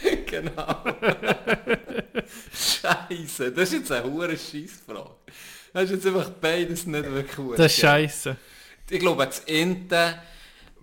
genau. 0.26 0.84
Scheiße, 2.54 3.50
das 3.50 3.72
ist 3.72 3.80
jetzt 3.80 3.90
eine 3.90 4.08
hure 4.08 4.38
Scheissfrage. 4.38 5.10
Das 5.72 5.84
ist 5.84 5.90
jetzt 5.90 6.06
einfach 6.06 6.30
beides 6.30 6.86
nicht 6.86 7.10
wirklich 7.10 7.38
hure 7.38 7.56
Das 7.56 7.72
ist 7.72 7.80
scheiße. 7.80 8.36
Ich 8.88 9.00
glaube, 9.00 9.26
das 9.26 9.40
Ente... 9.40 10.14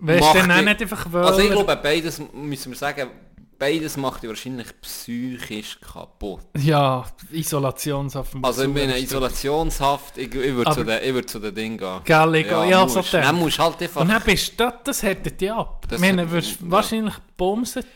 Weißt 0.00 0.34
du 0.34 0.40
denn 0.40 0.52
auch 0.52 0.60
nicht 0.60 0.82
einfach 0.82 1.10
wollen? 1.10 1.24
Also 1.24 1.40
ich 1.40 1.50
glaube, 1.50 1.74
beides, 1.82 2.20
müssen 2.34 2.72
wir 2.72 2.78
sagen, 2.78 3.10
beides 3.58 3.96
macht 3.96 4.22
dich 4.22 4.28
wahrscheinlich 4.28 4.68
psychisch 4.80 5.78
kaputt. 5.80 6.40
Ja, 6.56 7.04
Isolationshaft. 7.30 8.34
Also 8.42 8.62
ich 8.64 8.72
bin 8.72 8.90
in 8.90 8.96
Isolationshaft, 9.02 10.18
ich, 10.18 10.34
ich 10.34 10.54
würde 10.54 10.70
zu, 10.72 10.84
den- 10.84 11.14
würd 11.14 11.28
zu 11.28 11.38
den 11.38 11.54
Dingen 11.54 11.78
gehen. 11.78 12.00
Gell, 12.04 12.34
ich 12.36 12.46
ja, 12.46 12.64
ja, 12.64 12.88
so 12.88 12.98
musst, 12.98 13.14
dann 13.14 13.22
denke. 13.22 13.36
musst 13.40 13.58
halt 13.58 13.82
einfach... 13.82 14.00
Und 14.00 14.08
dann 14.08 14.22
bist 14.22 14.52
du, 14.60 14.64
das, 14.64 14.74
das 14.84 15.02
hättet 15.02 15.40
dich 15.40 15.50
ab. 15.52 15.86
Das 15.88 16.00
Ich 16.00 16.06
meine, 16.06 16.30
wirst 16.30 16.60
ja. 16.60 16.70
wahrscheinlich 16.70 17.14
gebumset. 17.14 17.86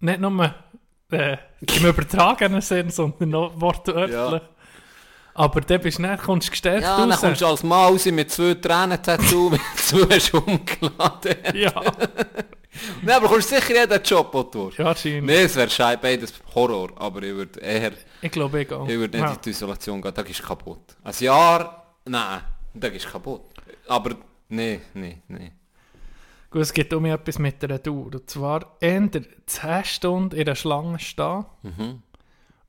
Nicht 0.00 0.20
nur 0.20 0.54
äh, 1.10 1.36
im 1.60 1.86
übertragenen 1.86 2.60
Sinn, 2.60 2.90
sondern 2.90 3.30
noch 3.30 3.60
wortwörtlich. 3.60 4.12
Ja. 4.14 4.40
Aber 5.34 5.60
dann 5.62 5.80
bist 5.80 5.98
du 5.98 6.02
dann, 6.02 6.18
kommst 6.18 6.48
du 6.48 6.50
gestärkt 6.50 6.82
ja, 6.82 6.96
dann 6.96 7.10
raus. 7.10 7.20
kommst 7.20 7.40
du 7.40 7.46
als 7.46 7.64
raus 7.64 8.04
mit 8.06 8.30
zwei 8.30 8.54
Tränen-Tattoo, 8.54 9.50
wenn 9.52 9.58
du 9.58 9.82
zu 9.82 10.08
hast 10.10 10.34
umgeladen. 10.46 11.36
Ja, 11.54 11.72
Nein, 13.02 13.16
aber 13.16 13.28
kommst 13.28 13.48
sicher 13.50 13.74
jeden 13.74 14.02
Job, 14.02 14.32
den 14.32 14.50
du 14.50 14.70
ja, 14.76 14.84
wahrscheinlich. 14.86 15.22
Nein, 15.22 15.44
es 15.46 15.56
wäre 15.56 15.70
schei 15.70 15.96
beides 15.96 16.32
Horror, 16.54 16.90
aber 16.96 17.22
ich 17.22 17.34
würde 17.34 17.60
eher, 17.60 17.92
Ich 18.20 18.30
glaube, 18.30 18.62
ich 18.62 18.72
auch. 18.72 18.88
ich 18.88 18.98
würde 18.98 19.18
nicht 19.18 19.26
Ja. 19.28 19.34
in 19.34 19.40
die 19.44 19.50
Isolation 19.50 20.00
gehen, 20.02 20.12
da 20.14 20.22
gehst 20.22 20.40
du 20.40 20.44
kaputt. 20.44 20.96
Ein 21.04 21.14
Jahr, 21.20 21.94
nein, 22.06 22.40
da 22.74 22.88
gehst 22.88 23.04
du 23.06 23.10
kaputt. 23.10 23.42
Aber, 23.88 24.16
nein, 24.48 24.80
nein, 24.94 25.22
nein. 25.28 25.52
Gut, 26.50 26.62
es 26.62 26.72
geht 26.72 26.92
um 26.92 27.04
etwas 27.06 27.38
mit 27.38 27.62
einer 27.64 27.78
Dauer. 27.78 28.06
Und 28.06 28.28
zwar 28.28 28.76
entweder 28.80 29.26
10 29.46 29.84
Stunden 29.84 30.36
in 30.36 30.44
der 30.44 30.54
Schlange 30.54 30.98
stehen 30.98 31.44
Mhm. 31.62 32.02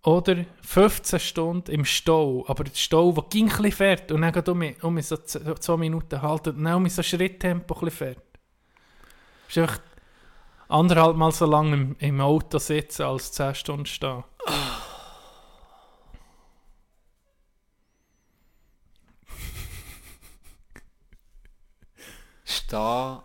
Oder 0.03 0.45
15 0.61 1.19
Stunden 1.19 1.71
im 1.71 1.85
Stau. 1.85 2.43
Aber 2.47 2.65
der 2.65 2.75
Stau, 2.75 3.11
der 3.11 3.23
ging 3.29 3.51
ein 3.51 3.71
fährt 3.71 4.11
und 4.11 4.21
dann 4.21 4.43
um 4.43 4.57
mich, 4.57 4.83
um 4.83 4.93
mich 4.93 5.07
so 5.07 5.17
2 5.17 5.77
Minuten 5.77 6.21
halten 6.21 6.49
und 6.49 6.63
dann 6.63 6.75
um 6.75 6.83
mich 6.83 6.93
so 6.93 7.01
Schritttempo 7.01 7.79
ein 7.81 7.91
fährt. 7.91 8.21
Ist 9.47 9.57
einfach 9.57 9.79
anderthalb 10.67 11.15
Mal 11.15 11.31
so 11.31 11.45
lange 11.45 11.73
im, 11.73 11.95
im 11.99 12.21
Auto 12.21 12.57
sitzen 12.57 13.03
als 13.03 13.31
10 13.31 13.55
Stunden 13.55 13.85
stehen. 13.85 14.23
Stehen 22.43 23.19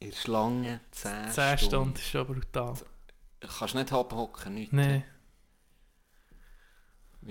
in 0.00 0.10
der 0.10 0.16
Schlange 0.16 0.80
10, 0.90 1.30
10 1.30 1.58
Stunden. 1.58 1.58
Stunden 1.58 1.94
ist 1.94 2.08
schon 2.08 2.26
brutal. 2.26 2.74
Kannst 3.58 3.74
nicht 3.74 3.92
abhocken, 3.92 4.54
nichts. 4.54 4.72
Nein. 4.72 5.04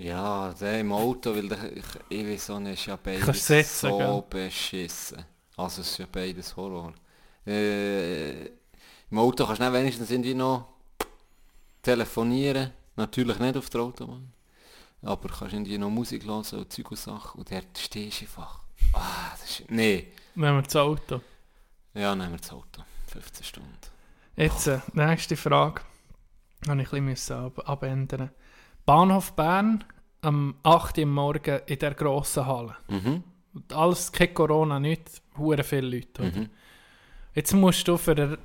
Ja, 0.00 0.54
der 0.58 0.80
im 0.80 0.92
Auto, 0.92 1.34
weil 1.34 1.46
der, 1.46 1.76
ich, 1.76 1.84
ich 2.08 2.26
weiß 2.26 2.50
auch 2.50 2.58
nicht, 2.58 2.80
ist 2.80 2.86
ja 2.86 2.96
beides 2.96 3.24
Kannst 3.26 3.46
sitzen, 3.46 3.90
so 3.90 3.98
gell? 3.98 4.24
beschissen. 4.46 5.24
Also 5.58 5.82
es 5.82 5.90
ist 5.90 5.98
ja 5.98 6.06
beides 6.10 6.56
Horror. 6.56 6.94
Äh, 7.46 8.46
Im 8.46 9.18
Auto 9.18 9.44
kannst 9.44 9.60
du 9.60 9.64
nicht 9.64 9.74
wenigstens 9.74 10.10
irgendwie 10.10 10.32
noch 10.32 10.68
telefonieren. 11.82 12.70
Natürlich 12.96 13.38
nicht 13.38 13.56
auf 13.58 13.68
der 13.68 13.82
Autobahn. 13.82 14.32
Aber 15.02 15.28
kannst 15.28 15.52
irgendwie 15.52 15.76
noch 15.76 15.90
Musik 15.90 16.24
hören 16.24 16.46
und 16.50 16.72
Zeug 16.72 16.90
und 16.90 16.96
Sachen. 16.96 17.38
Und 17.38 17.50
dort 17.50 17.76
stehst 17.76 18.22
du 18.22 18.24
einfach. 18.24 18.60
Ah, 18.94 19.32
das 19.38 19.60
ist... 19.60 19.70
Nee. 19.70 20.12
Nehmen 20.34 20.56
wir 20.56 20.62
das 20.62 20.76
Auto. 20.76 21.20
Ja, 21.92 22.14
nehmen 22.14 22.32
wir 22.32 22.38
das 22.38 22.52
Auto. 22.52 22.82
15 23.08 23.44
Stunden. 23.44 23.76
Jetzt, 24.36 24.66
äh, 24.66 24.80
nächste 24.94 25.36
Frage. 25.36 25.82
Habe 26.66 26.80
ich 26.80 26.92
ein 26.92 27.04
bisschen 27.04 27.36
ab 27.36 27.68
abändern. 27.68 28.30
Bahnhof 28.84 29.32
Bern 29.32 29.84
am 30.22 30.54
8. 30.62 30.98
Uhr 30.98 31.06
morgen 31.06 31.60
in 31.66 31.78
der 31.78 31.94
grossen 31.94 32.46
Halle. 32.46 32.76
Mhm. 32.88 33.24
Und 33.54 33.72
Alles, 33.72 34.12
kein 34.12 34.34
Corona, 34.34 34.78
nicht, 34.78 35.22
hure 35.36 35.62
viele 35.62 35.96
Leute. 35.96 36.22
Mhm. 36.22 36.50
Jetzt 37.34 37.52
musst 37.52 37.86
du 37.86 37.96
für 37.96 38.38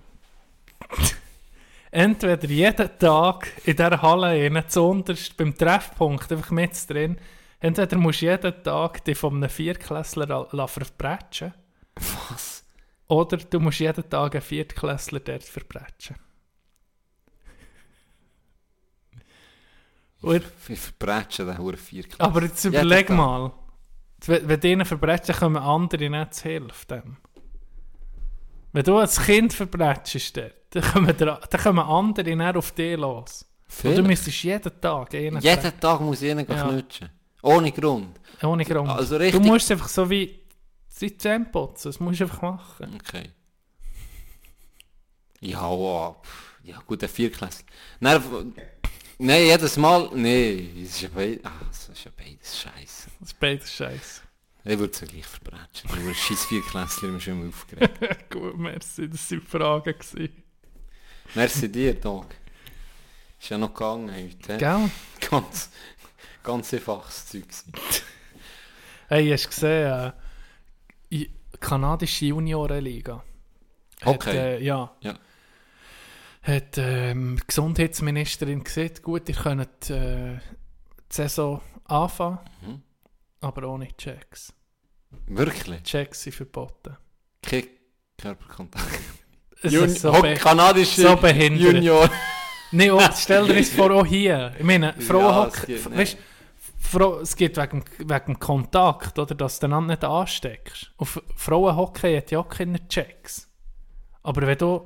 entweder 1.91 2.47
jeden 2.47 2.99
Tag 2.99 3.51
in 3.65 3.75
dieser 3.75 4.01
Halle 4.01 4.67
zuunterst 4.67 5.37
beim 5.37 5.55
Treffpunkt, 5.57 6.31
einfach 6.31 6.51
mit 6.51 6.89
drin, 6.89 7.17
entweder 7.59 7.97
musst 7.97 8.21
du 8.21 8.25
jeden 8.27 8.63
Tag 8.63 9.03
dich 9.03 9.17
von 9.17 9.35
einem 9.35 9.49
Viertklässler 9.49 10.47
verbrechen, 10.67 11.53
Was? 12.29 12.63
oder 13.07 13.37
du 13.37 13.59
musst 13.59 13.79
jeden 13.79 14.09
Tag 14.09 14.35
einen 14.35 14.41
Viertklässler 14.41 15.19
dort 15.19 15.43
verbrechen. 15.43 16.15
Und, 20.25 20.43
Wir 20.67 20.77
verbrechen 20.77 21.47
den 21.47 21.57
Huren 21.57 21.79
aber 22.19 22.43
jetzt 22.43 22.65
überleg 22.65 23.09
mal, 23.09 23.51
wenn 24.25 24.47
wenn 24.49 24.59
denen 24.59 24.85
verbrechen, 24.85 25.35
kommen 25.35 25.57
andere 25.57 26.09
nicht 26.09 26.33
zu 26.33 26.43
Hilfe. 26.43 26.85
Dem. 26.87 27.17
Wenn 28.71 28.83
du 28.83 28.97
als 28.97 29.21
Kind 29.21 29.53
verbretschst, 29.53 30.37
dann 30.71 30.83
kommen, 30.83 31.15
dann 31.17 31.39
kommen 31.63 31.79
andere 31.79 32.35
nicht 32.35 32.55
auf 32.57 32.71
dich 32.71 32.97
los. 32.97 33.45
Und 33.83 33.97
du 33.97 34.03
müsstest 34.03 34.43
jeden 34.43 34.81
Tag 34.81 35.13
einen 35.13 35.41
Jeden 35.41 35.79
Tag 35.79 36.01
muss 36.01 36.21
ich 36.21 36.31
ihn 36.31 36.39
Ja. 36.39 36.69
knutschen. 36.69 37.09
Ohne 37.41 37.71
Grund. 37.71 38.19
Ohne 38.41 38.65
Grund. 38.65 38.89
Also 38.89 39.19
du 39.19 39.39
musst 39.39 39.71
einfach 39.71 39.87
so 39.87 40.09
wie 40.09 40.39
die 40.99 41.17
Zähne 41.17 41.45
putzen, 41.45 41.89
das 41.89 41.99
musst 41.99 42.19
du 42.19 42.23
einfach 42.25 42.41
machen. 42.41 42.95
Okay. 42.95 43.29
Ja, 45.41 45.69
oh, 45.69 46.15
pff, 46.23 46.59
ja 46.63 46.81
gut, 46.87 47.01
der 47.01 47.09
Vierklässler. 47.09 47.65
Nein, 49.19 49.45
jedes 49.45 49.77
Mal, 49.77 50.09
nee, 50.13 50.69
es 50.83 50.89
ist 50.91 51.01
ja 51.01 51.09
beides, 51.13 51.45
ah, 51.45 51.51
es 51.71 51.89
ist 51.89 52.03
ja 52.05 52.11
beides 52.15 52.59
scheiße. 52.59 53.09
Das 53.19 53.29
ist 53.29 53.39
beides 53.39 53.73
scheiße. 53.73 54.21
Ich 54.67 54.79
würde 54.79 54.93
es 54.93 55.01
ja 55.01 55.07
gleich 55.07 55.25
verbrechen. 55.25 55.67
Ich 55.83 55.95
würde 56.01 56.15
scheiß 56.15 56.45
Vierklässler 56.45 57.09
immer 57.09 57.19
schon 57.19 57.39
mal 57.39 57.49
aufgeregt. 57.49 58.29
Gut, 58.31 58.57
merci, 58.57 59.07
das 59.09 59.29
waren 59.31 59.41
Fragen. 59.41 59.93
gewesen. 59.99 60.43
Merci 61.35 61.71
dir, 61.71 61.93
Dog. 61.95 62.27
Ist 63.39 63.49
ja 63.49 63.57
noch 63.57 63.73
gegangen 63.73 64.11
heute. 64.13 64.57
Gell? 64.57 64.89
Ganz, 65.29 65.69
ganz 66.43 66.73
einfaches 66.73 67.27
Zeug. 67.27 67.43
Hey, 69.07 69.29
hast 69.29 69.45
du 69.45 69.49
gesehen, 69.49 70.13
äh, 71.11 71.25
kanadische 71.59 72.25
Juniorenliga? 72.25 73.23
Hat, 74.01 74.15
Okay. 74.15 74.37
Äh, 74.57 74.63
ja. 74.63 74.91
Ja. 75.01 75.13
Hat 76.45 76.77
ähm, 76.77 77.37
die 77.41 77.47
Gesundheitsministerin 77.47 78.63
gesagt, 78.63 79.01
gut, 79.01 79.27
ihr 79.29 79.35
könnt 79.35 79.89
äh, 79.89 80.35
die 80.35 80.39
Saison 81.09 81.61
anfangen, 81.85 82.39
Mhm. 82.61 82.81
aber 83.41 83.67
ohne 83.67 83.87
Checks. 83.97 84.53
Wirklich? 85.27 85.81
Checks 85.83 86.21
sind 86.23 86.33
verboten. 86.35 86.97
Kein 87.41 87.63
Körperkontakt. 88.17 88.85
Jun 89.63 89.89
so, 89.89 90.13
Hock- 90.13 90.35
kanadische 90.35 91.01
so. 91.01 91.15
Junior. 91.27 92.09
nee, 92.71 92.91
oh, 92.91 93.01
stell 93.15 93.47
dir 93.47 93.55
das 93.55 93.69
vor, 93.69 93.89
auch 93.91 94.05
hier. 94.05 94.53
Ich 94.59 94.63
meine, 94.63 94.87
Ja, 94.97 95.01
Frauenhockey, 95.01 95.73
es 95.73 95.83
geht 95.83 95.89
nicht. 95.89 95.97
weißt, 95.99 96.17
Frau, 96.79 97.19
es 97.21 97.35
geht 97.35 97.57
wegen, 97.57 97.83
wegen 97.97 98.37
Kontakt, 98.39 99.17
oder, 99.17 99.33
dass 99.33 99.57
du 99.59 99.65
einander 99.65 99.93
nicht 99.95 100.03
ansteckst. 100.03 100.91
Auf 100.97 101.19
Frauenhockey 101.35 102.15
hat 102.17 102.29
ja 102.29 102.39
auch 102.39 102.49
keine 102.49 102.87
Checks. 102.87 103.49
Aber 104.21 104.45
wenn 104.45 104.57
du 104.57 104.85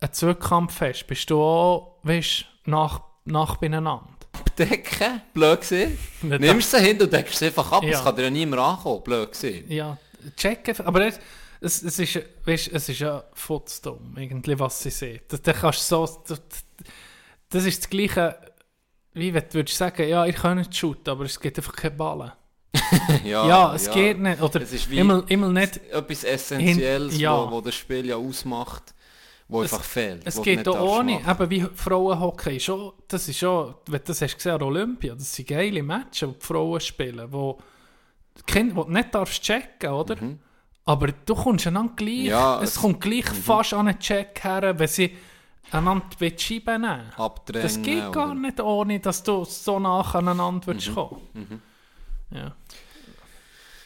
einen 0.00 0.12
Zweikampf 0.12 0.80
hast, 0.80 1.06
bist 1.06 1.28
du 1.30 1.40
auch, 1.42 1.96
weißt, 2.02 2.44
nach, 2.66 3.00
nach 3.24 3.56
beieinander. 3.56 4.06
Abdecken, 4.32 5.22
blöd 5.34 5.60
gesehen. 5.60 5.98
Nimmst 6.22 6.70
sie 6.70 6.78
hin 6.80 7.00
und 7.02 7.12
deckst 7.12 7.38
sie 7.38 7.46
einfach 7.46 7.72
ab, 7.72 7.82
Ja. 7.82 7.90
es 7.98 8.04
kann 8.04 8.14
dir 8.14 8.22
ja 8.24 8.30
niemand 8.30 8.62
ankommen, 8.62 9.02
blöd 9.02 9.32
gesehen. 9.32 9.70
Ja, 9.70 9.96
checken. 10.36 10.76
Aber 10.86 11.06
es, 11.06 11.18
es, 11.60 11.82
es, 11.82 11.98
ist, 11.98 12.20
weißt, 12.44 12.68
es 12.72 12.88
ist 12.88 13.00
ja 13.00 13.24
futzdumm, 13.34 14.14
irgendwie, 14.16 14.58
was 14.58 14.80
sie 14.80 14.90
sehen. 14.90 15.20
Das, 15.28 15.42
das, 15.42 15.56
kannst 15.60 15.90
du 15.90 16.06
so, 16.06 16.22
das, 16.28 16.40
das 17.48 17.64
ist 17.64 17.82
das 17.82 17.90
Gleiche, 17.90 18.38
wie 19.14 19.34
wenn 19.34 19.42
du 19.48 19.54
würdest 19.54 19.76
sagen, 19.78 20.08
ja, 20.08 20.24
ihr 20.24 20.32
könnt 20.32 20.74
shooten, 20.76 21.10
aber 21.10 21.24
es 21.24 21.40
gibt 21.40 21.58
einfach 21.58 21.74
keine 21.74 21.96
Ballen. 21.96 22.32
Ja, 23.24 23.74
es 23.74 23.90
geht 23.90 24.18
nicht. 24.20 24.40
Oder 24.40 24.60
Es 24.62 24.72
ist 24.72 24.88
wie- 24.90 24.98
immer, 24.98 25.24
immer 25.28 25.48
nicht. 25.48 25.80
Etwas 25.90 26.22
Essentielles, 26.24 27.12
Hin- 27.14 27.22
ja. 27.22 27.36
wo, 27.50 27.50
wo 27.56 27.60
das 27.60 27.74
Spiel 27.74 28.06
ja 28.06 28.16
ausmacht, 28.16 28.94
wo 29.48 29.62
Es- 29.62 29.72
einfach 29.72 29.84
fehlt. 29.84 30.22
Es 30.24 30.40
geht 30.42 30.66
auch 30.68 30.98
ohne, 30.98 31.20
eben 31.20 31.50
wie 31.50 31.60
Frauenhockey, 31.74 32.60
schon, 32.60 32.92
das 33.08 33.28
ist 33.28 33.38
schon, 33.38 33.74
wenn 33.86 33.98
du 34.00 34.04
das 34.06 34.20
hast 34.22 34.36
gesehen 34.36 34.52
an 34.52 34.62
Olympia, 34.62 35.14
das 35.14 35.34
sind 35.34 35.48
geile 35.48 35.82
Matches, 35.82 36.28
wo 36.28 36.32
die 36.32 36.44
Frauen 36.46 36.80
spielen, 36.80 37.32
wo 37.32 37.58
die 38.36 38.42
Kinder, 38.52 38.76
wo 38.76 38.84
du 38.84 38.92
nicht 38.92 39.14
darfst 39.14 39.42
checken, 39.42 39.90
oder? 39.90 40.16
Aber 40.84 41.08
du 41.08 41.34
kommst 41.34 41.66
einander 41.66 41.92
gleich, 41.96 42.18
Mhm. 42.20 42.24
Ja, 42.26 42.62
es, 42.62 42.70
es- 42.76 42.80
kommt 42.80 43.00
gleich 43.00 43.26
fast 43.26 43.72
an 43.74 43.88
einen 43.88 43.98
Check 43.98 44.42
her, 44.44 44.78
wenn 44.78 44.88
sie 44.88 45.16
einander 45.70 46.06
die 46.20 46.34
Scheibe 46.38 46.78
nehmen. 46.78 47.12
Das 47.52 47.80
geht 47.82 48.10
gar 48.12 48.26
oder- 48.26 48.34
Mhm. 48.34 48.40
nicht 48.42 48.60
ohne, 48.60 49.00
dass 49.00 49.22
du 49.22 49.44
so 49.44 49.78
nach 49.78 50.14
aneinander 50.14 50.66
würdest 50.66 50.94
kommen. 50.94 51.60
Ja. 52.30 52.54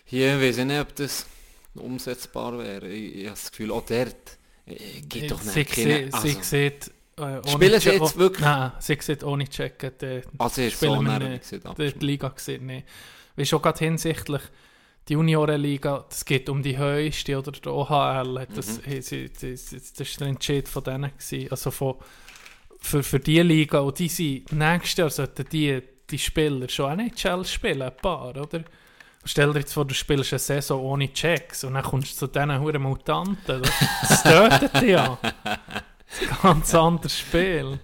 Hier 0.04 0.40
weiß 0.40 0.58
ich 0.58 0.64
nicht, 0.64 0.80
ob 0.80 0.94
das 0.96 1.26
umsetzbar 1.74 2.58
wäre. 2.58 2.86
Ich, 2.88 3.14
ich 3.16 3.24
habe 3.26 3.30
das 3.36 3.50
Gefühl, 3.50 3.70
auch 3.72 3.84
dort 3.86 4.38
geht 4.66 5.30
doch 5.30 5.40
sie, 5.40 5.58
nicht 5.60 5.72
keine... 5.72 6.10
sie, 6.20 6.28
sie 6.30 6.42
sieht, 6.42 6.90
äh, 7.18 7.48
Spielen 7.48 7.80
sie 7.80 7.90
jetzt 7.90 8.18
wirklich? 8.18 8.40
Nein, 8.40 8.72
sie 8.78 8.96
sieht 9.00 9.24
ohne 9.24 9.48
Checken. 9.48 9.92
Die, 10.00 10.22
also 10.38 10.62
ist 10.62 10.80
so 10.80 10.98
gewesen, 10.98 11.60
die, 11.78 11.92
die 11.92 12.06
Liga 12.06 12.28
gesehen, 12.28 12.66
nee. 12.66 12.84
Wie 13.36 13.46
schon 13.46 13.62
gerade 13.62 13.78
hinsichtlich 13.78 14.42
die 15.08 15.14
Juniorenliga, 15.14 16.06
es 16.10 16.24
geht 16.24 16.48
um 16.48 16.62
die 16.62 16.78
höchste 16.78 17.36
oder 17.38 17.52
der 17.52 17.72
OHL, 17.72 18.46
das, 18.54 18.78
Mhm. 18.78 18.86
haben 18.92 19.02
sie, 19.02 19.28
das, 19.28 19.40
das, 19.70 19.92
das 19.92 20.08
ist 20.08 20.20
der 20.20 20.28
Entscheid 20.28 20.68
von 20.68 20.84
denen 20.84 21.10
gewesen. 21.16 21.50
Also 21.50 21.70
von, 21.70 21.96
für, 22.78 23.02
für 23.02 23.18
die 23.20 23.40
Liga, 23.40 23.80
und 23.80 23.98
die 23.98 24.08
sind, 24.08 24.52
nächstes 24.52 24.96
Jahr 24.96 25.10
sollten 25.10 25.46
die, 25.50 25.82
die 26.08 26.18
Spieler 26.18 26.68
schon 26.68 27.00
NHL 27.00 27.44
spielen, 27.44 27.82
ein 27.82 27.96
paar, 27.96 28.30
oder? 28.36 28.64
Stell 29.24 29.52
dir 29.52 29.60
jetzt 29.60 29.72
vor, 29.72 29.84
du 29.84 29.94
spielst 29.94 30.32
eine 30.32 30.40
Saison 30.40 30.80
ohne 30.80 31.12
Checks 31.12 31.62
und 31.64 31.74
dann 31.74 31.84
kommst 31.84 32.12
du 32.14 32.26
zu 32.26 32.32
diesen 32.32 32.58
huren 32.60 32.82
Mutanten. 32.82 33.62
Das 33.62 34.22
tötet 34.22 34.74
dich 34.82 34.90
ja. 34.90 35.16
Ein 35.44 36.36
ganz 36.42 36.74
anderes 36.74 37.18
Spiel. 37.18 37.78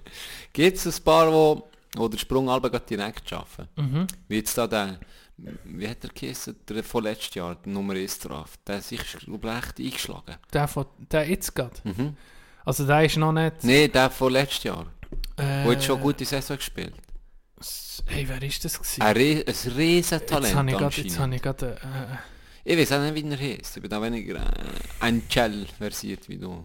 Gibt 0.52 0.76
es 0.76 0.86
ein 0.98 1.04
paar, 1.04 1.32
wo, 1.32 1.68
wo 1.96 2.08
der 2.08 2.18
Sprung 2.18 2.46
direkt 2.90 3.28
schaffen? 3.28 3.68
Mhm. 3.76 4.06
Wie 4.26 4.36
jetzt 4.36 4.58
da 4.58 4.66
der, 4.66 4.98
wie 5.36 5.88
hat 5.88 6.02
der 6.02 6.10
geheißen, 6.10 6.56
der 6.68 6.82
von 6.82 7.04
letztes 7.04 7.34
Jahr, 7.34 7.54
der 7.54 7.72
Nummer 7.72 7.94
1 7.94 8.18
drauf, 8.18 8.58
der 8.66 8.76
hat 8.76 8.84
sich 8.84 9.00
glaub 9.00 9.44
ich, 9.44 9.50
echt 9.50 9.78
eingeschlagen. 9.78 10.36
Der, 10.52 10.66
von, 10.66 10.86
der 10.98 11.28
jetzt 11.28 11.54
gerade. 11.54 11.76
Mhm. 11.84 12.16
Also 12.64 12.84
der 12.84 13.04
ist 13.04 13.16
noch 13.16 13.32
nicht... 13.32 13.62
Nein, 13.62 13.92
der 13.92 14.10
von 14.10 14.32
letztes 14.32 14.64
Jahr, 14.64 14.86
Äh, 15.36 15.64
der 15.64 15.76
hat 15.76 15.84
schon 15.84 16.00
gute 16.00 16.24
Saison 16.24 16.56
gespielt. 16.56 16.94
Hey, 18.06 18.24
wer 18.28 18.42
ist 18.42 18.64
das 18.64 18.78
gewesen? 18.78 19.02
Ein, 19.02 19.16
Re 19.16 19.44
ein 19.46 19.72
riesen 19.76 20.18
jetzt 20.20 20.32
habe 20.32 20.46
ich 20.46 20.52
grad, 20.52 20.82
anscheinend. 20.82 20.96
jetzt 20.96 21.18
habe 21.18 21.34
ich 21.34 21.42
gerade... 21.42 21.76
Äh, 21.82 22.16
Ich 22.72 22.78
weiß 22.78 22.92
auch 22.92 23.00
nicht, 23.00 23.14
wie 23.14 23.30
er 23.30 23.38
heißt. 23.38 23.76
Ich 23.76 23.82
bin 23.82 23.90
da 23.90 24.00
weniger 24.02 24.36
äh, 24.36 24.64
ein 25.00 25.22
Gel 25.28 25.66
versiert 25.78 26.28
wie 26.28 26.38
du. 26.38 26.64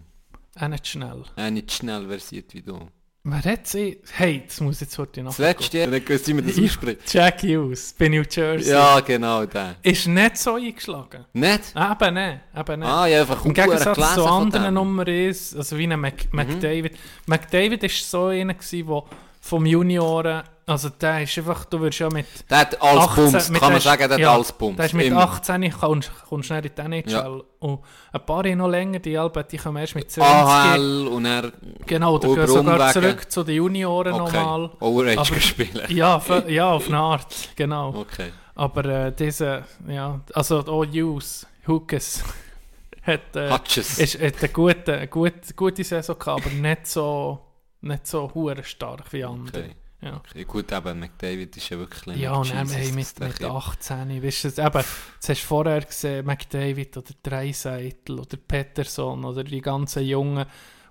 auch 0.60 0.68
nicht 0.68 0.86
schnell. 0.86 1.22
Äh, 1.36 1.50
nicht 1.50 1.72
schnell 1.72 2.06
versiert 2.06 2.52
wie 2.54 2.62
du. 2.62 2.78
Wer 3.26 3.42
hat 3.42 3.66
sie... 3.66 4.02
Hey, 4.12 4.42
das 4.46 4.60
muss 4.60 4.76
ich 4.76 4.80
jetzt 4.82 4.98
heute 4.98 5.22
noch... 5.22 5.30
Das 5.30 5.38
letzte 5.38 5.78
Jahr, 5.78 5.86
nicht 5.86 6.04
gewusst, 6.04 6.28
wie 6.28 6.34
man 6.34 6.46
das 6.46 6.58
ausspricht. 6.58 7.14
Jack 7.14 7.42
Hughes, 7.42 7.94
bei 7.98 8.08
New 8.08 8.22
Jersey. 8.30 8.70
Ja, 8.70 9.00
genau, 9.00 9.46
der. 9.46 9.76
Ist 9.82 10.06
nicht 10.06 10.36
so 10.36 10.56
eingeschlagen. 10.56 11.24
Nicht? 11.32 11.74
Eben 11.74 12.14
nicht, 12.14 12.40
eben 12.54 12.80
nicht. 12.80 12.88
Ah, 12.88 13.06
ja, 13.06 13.22
einfach 13.22 13.42
Im 13.46 13.54
Gegensatz 13.54 14.14
zu 14.14 14.26
anderen. 14.26 14.74
Nummer 14.74 15.08
ist, 15.08 15.56
also 15.56 15.78
wie 15.78 15.90
ein 15.90 15.98
Mac 15.98 16.32
McDavid. 16.34 16.98
McDavid 17.24 17.82
ist 17.84 18.10
so 18.10 18.26
einer 18.26 18.52
der 18.52 19.02
vom 19.40 19.64
Junioren, 19.64 20.42
also 20.66 20.88
der 20.88 21.22
ist 21.22 21.36
einfach, 21.36 21.64
du 21.66 21.80
wirst 21.80 21.98
ja 21.98 22.08
mit 22.08 22.26
Der 22.48 22.58
hat 22.58 22.80
alles 22.80 23.04
18 23.04 23.24
Bums, 23.32 23.50
mit 23.50 23.60
kann 23.60 23.72
man 23.72 23.80
sagen, 23.82 23.98
der 24.08 24.10
hat 24.12 24.18
ja, 24.18 24.32
alles 24.34 24.52
Bums. 24.52 24.76
Der 24.76 24.86
ist 24.86 24.94
mit 24.94 25.06
Immer. 25.06 25.22
18 25.22 25.70
kommst, 25.72 26.10
kommst 26.28 26.50
du 26.50 26.54
nicht 26.54 26.78
in 26.78 26.90
die 26.90 26.98
NHL. 26.98 27.10
Ja. 27.10 27.40
Und 27.58 27.80
ein 28.12 28.26
paar 28.26 28.42
noch 28.44 28.68
länger, 28.68 28.98
die 28.98 29.18
Alben, 29.18 29.44
die 29.50 29.56
kommen 29.58 29.76
erst 29.76 29.94
mit 29.94 30.10
20. 30.10 30.32
AHL 30.32 31.06
und 31.08 31.26
er... 31.26 31.52
Genau, 31.86 32.18
da 32.18 32.28
gehen 32.28 32.46
sogar 32.46 32.74
Umwege. 32.80 32.92
zurück 32.92 33.30
zu 33.30 33.44
den 33.44 33.56
Junioren 33.56 34.14
Okay, 34.14 34.36
nochmal. 34.38 34.70
Overage 34.80 35.18
Aber- 35.20 35.34
gespielt. 35.34 35.90
Ja, 35.90 36.16
f- 36.16 36.48
ja, 36.48 36.70
auf 36.70 36.88
eine 36.88 36.98
Art, 36.98 37.50
genau. 37.56 37.88
Okay. 37.94 38.30
Aber 38.54 38.84
äh, 38.84 39.12
diese, 39.12 39.64
ja, 39.86 40.20
also 40.32 40.60
auch 40.60 40.86
Hughes, 40.86 41.46
Hughes, 41.66 42.22
hat, 43.02 43.36
äh, 43.36 43.54
ist, 43.76 44.20
hat 44.20 44.38
eine 44.38 44.48
gute, 44.50 45.06
gute, 45.08 45.54
gute 45.54 45.84
Saison 45.84 46.18
gehabt, 46.18 46.46
aber 46.46 46.54
nicht 46.54 46.86
so, 46.86 47.40
nicht 47.82 48.06
so 48.06 48.30
stark 48.62 49.12
wie 49.12 49.24
andere. 49.24 49.60
Okay. 49.64 49.74
Ja. 50.04 50.16
okay. 50.16 50.44
Gut, 50.44 50.70
eben, 50.70 50.98
McDavid 51.00 51.56
ist 51.56 51.68
ja 51.70 51.78
wirklich... 51.78 52.16
Ja, 52.18 52.34
und 52.34 52.50
dann 52.52 52.68
hey, 52.68 52.86
das 52.88 52.92
mit, 52.94 53.20
mit 53.28 53.40
der 53.40 53.50
18, 53.50 54.22
weißt 54.22 54.44
du, 54.44 54.48
das- 54.50 54.58
eben, 54.58 54.84
jetzt 55.14 55.28
hast 55.28 55.42
du 55.42 55.46
vorher 55.46 55.80
gesehen, 55.80 56.26
McDavid 56.26 56.96
oder 56.98 57.10
Dreiseitel 57.22 58.18
oder 58.20 58.36
Peterson 58.36 59.24
oder 59.24 59.42
die 59.44 59.60
ganzen 59.60 60.04
Jungen, 60.04 60.44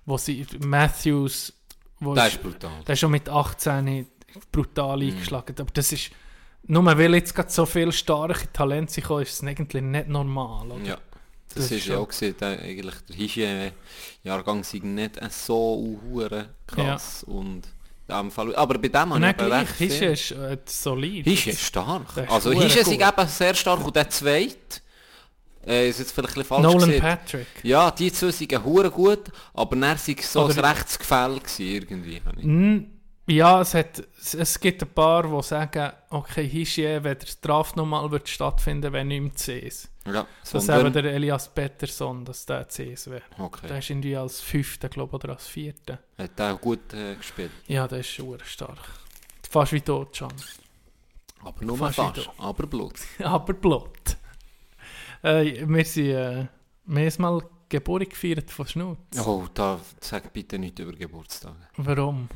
wo 0.04 0.18
sie, 0.18 0.44
Matthews, 0.64 1.52
wo 2.00 2.14
Der 2.14 2.26
ist- 2.26 2.34
ist 2.34 2.42
brutal. 2.42 2.70
der 2.86 2.92
ist 2.92 2.98
schon 3.00 3.10
mit 3.12 3.28
18 3.28 4.06
brutal 4.50 4.96
Mhm. 4.98 5.02
eingeschlagen. 5.10 5.54
Aber 5.60 5.70
das 5.72 5.92
ist, 5.92 6.10
nur 6.66 6.84
weil 6.84 7.14
jetzt 7.14 7.34
gerade 7.34 7.50
so 7.50 7.66
viele 7.66 7.92
starke 7.92 8.52
Talente 8.52 8.92
sind, 8.92 9.08
ist 9.20 9.32
es 9.34 9.42
eigentlich 9.44 9.82
nicht 9.82 10.08
normal. 10.08 10.70
Oder? 10.72 10.84
Ja. 10.84 10.98
Das 11.54 11.68
Das, 11.68 11.70
ist 11.70 11.86
ja 11.86 11.98
auch 11.98 12.08
gesehen, 12.08 12.34
eigentlich 12.42 12.96
der 13.08 13.16
Hygiene-Jahrgang 13.16 14.64
sind 14.64 14.84
nicht 14.94 15.20
so 15.32 15.98
hure 16.10 16.48
krass 16.66 17.22
und 17.22 17.62
dem 18.08 18.30
Fall, 18.30 18.54
aber 18.54 18.78
bei 18.78 18.88
dem 18.88 19.14
habe 19.14 19.20
ich 19.20 19.30
eben 19.40 19.52
recht 19.52 19.74
Hische 19.76 20.04
ist 20.06 20.30
äh, 20.32 20.58
solid. 20.66 21.24
Hische 21.24 21.50
ist 21.50 21.62
stark. 21.62 22.16
Ist 22.16 22.30
also 22.30 22.52
Hische 22.52 22.80
ist 22.80 22.92
eben 22.92 23.28
sehr 23.28 23.54
stark 23.54 23.84
und 23.84 23.96
der 23.96 24.10
zweite, 24.10 24.56
äh, 25.66 25.88
ist 25.88 25.98
jetzt 25.98 26.12
vielleicht 26.12 26.36
ein 26.36 26.44
falsch 26.44 26.62
Nolan 26.62 26.88
gesehen. 26.88 27.00
Patrick. 27.00 27.46
Ja, 27.62 27.90
die 27.90 28.12
zwei 28.12 28.30
sind 28.30 28.64
hure 28.64 28.90
gut, 28.90 29.30
aber 29.54 29.76
dann 29.76 29.82
war 29.82 29.98
so 30.22 30.44
Oder- 30.44 30.58
ein 30.58 30.64
Rechtsgefälle 30.76 31.40
gewesen, 31.40 31.66
irgendwie. 31.66 32.20
Mm, 32.42 32.90
Ja, 33.26 33.62
es, 33.62 33.72
hat, 33.72 34.02
es, 34.20 34.60
gibt 34.60 34.82
ein 34.82 34.88
paar, 34.90 35.22
die 35.22 35.42
sagen, 35.42 35.92
okay, 36.10 36.46
Hische, 36.46 37.02
wenn 37.02 37.18
der 37.18 37.28
Draft 37.40 37.74
nochmal 37.76 38.10
wird 38.10 38.28
stattfinden, 38.28 38.92
wenn 38.92 39.08
nicht 39.08 39.18
im 39.18 39.34
CS. 39.34 39.88
Ja, 40.06 40.26
Das 40.52 40.68
eben 40.68 40.92
der 40.92 41.04
Elias 41.04 41.48
Peterson, 41.54 42.24
dass 42.24 42.44
der 42.44 42.66
CS 42.68 43.08
wäre. 43.10 43.22
Der 43.38 43.44
Okay. 43.44 43.78
ist 43.78 43.90
irgendwie 43.90 44.16
als 44.16 44.40
Fünfter, 44.40 44.88
glaube 44.90 45.14
oder 45.16 45.30
als 45.30 45.46
Vierter. 45.46 45.98
Hat 46.18 46.38
der 46.38 46.54
auch 46.54 46.60
gut 46.60 46.92
äh, 46.92 47.14
gespielt. 47.16 47.50
Ja, 47.66 47.88
der 47.88 48.00
ist 48.00 48.08
schon 48.10 48.38
stark. 48.44 48.78
Fast 49.48 49.72
wie 49.72 49.80
tot 49.80 50.14
schon. 50.16 50.32
Aber 51.42 51.64
nur 51.64 51.78
Fast 51.78 51.96
fast, 51.96 52.30
aber 52.38 52.66
Blut. 52.66 52.94
Aber 53.22 53.52
Blut. 53.54 54.16
Äh, 55.22 55.66
wir 55.66 55.84
sind 55.84 56.06
äh, 56.06 56.46
mal 57.18 57.42
Geburt 57.68 58.10
gefeiert 58.10 58.50
von 58.50 58.66
Schnutz. 58.66 59.18
Oh, 59.26 59.46
da 59.54 59.80
sag 60.00 60.32
bitte 60.32 60.58
nicht 60.58 60.78
über 60.78 60.92
Geburtstage. 60.92 61.56
Warum? 61.76 62.28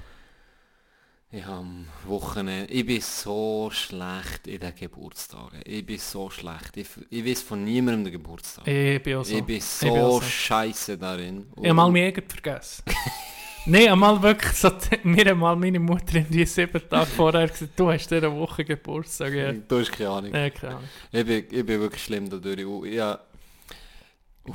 Ich 1.31 1.45
habe 1.45 1.59
am 1.59 1.85
Wochenende, 2.07 2.73
ich 2.73 2.87
bin 2.87 3.03
so 3.03 3.69
schlecht 3.71 4.47
in 4.47 4.61
den 4.61 4.75
Geburtstagen. 4.75 5.61
Ich 5.67 5.85
bin 5.85 5.99
so 5.99 6.31
schlecht. 6.31 6.75
Ich, 6.77 6.87
ich 7.11 7.23
weiß 7.23 7.43
von 7.43 7.65
niemandem 7.65 8.05
den 8.05 8.13
Geburtstag. 8.15 8.67
Ich 8.67 9.03
bin 9.03 9.17
auch 9.19 9.25
so. 9.25 9.35
Ich 9.37 9.45
bin 9.45 9.57
bin 9.57 9.61
so, 9.61 9.89
auch 9.89 10.23
so. 10.23 10.29
scheiße 10.29 10.97
darin. 10.97 11.47
Ich 11.61 11.65
habe 11.69 11.75
mal 11.75 11.95
eigenen 11.95 12.27
vergessen. 12.31 12.83
Nein, 13.67 13.89
einmal 13.89 14.23
wirklich 14.23 14.55
so, 14.55 14.71
mir 15.03 15.27
hat 15.27 15.37
mal 15.37 15.55
meine 15.55 15.79
Mutter 15.79 16.17
in 16.17 16.31
die 16.31 16.47
sieben 16.47 16.81
Tage 16.89 17.05
vorher 17.05 17.47
gesagt, 17.47 17.73
du 17.79 17.93
hast 17.93 18.11
diese 18.11 18.35
Woche 18.35 18.65
Geburtstag. 18.65 19.35
Ja, 19.35 19.53
Du 19.53 19.81
hast 19.81 19.93
keine 19.93 20.09
Ahnung. 20.09 20.35
ja 20.35 20.49
keine 20.49 20.77
Ahnung. 20.77 20.89
Ich, 21.13 21.27
bin, 21.27 21.45
ich 21.51 21.67
bin 21.67 21.81
wirklich 21.81 22.03
schlimm 22.03 22.31
dadurch. 22.31 22.59
Ich 22.91 22.99
habe 23.01 23.21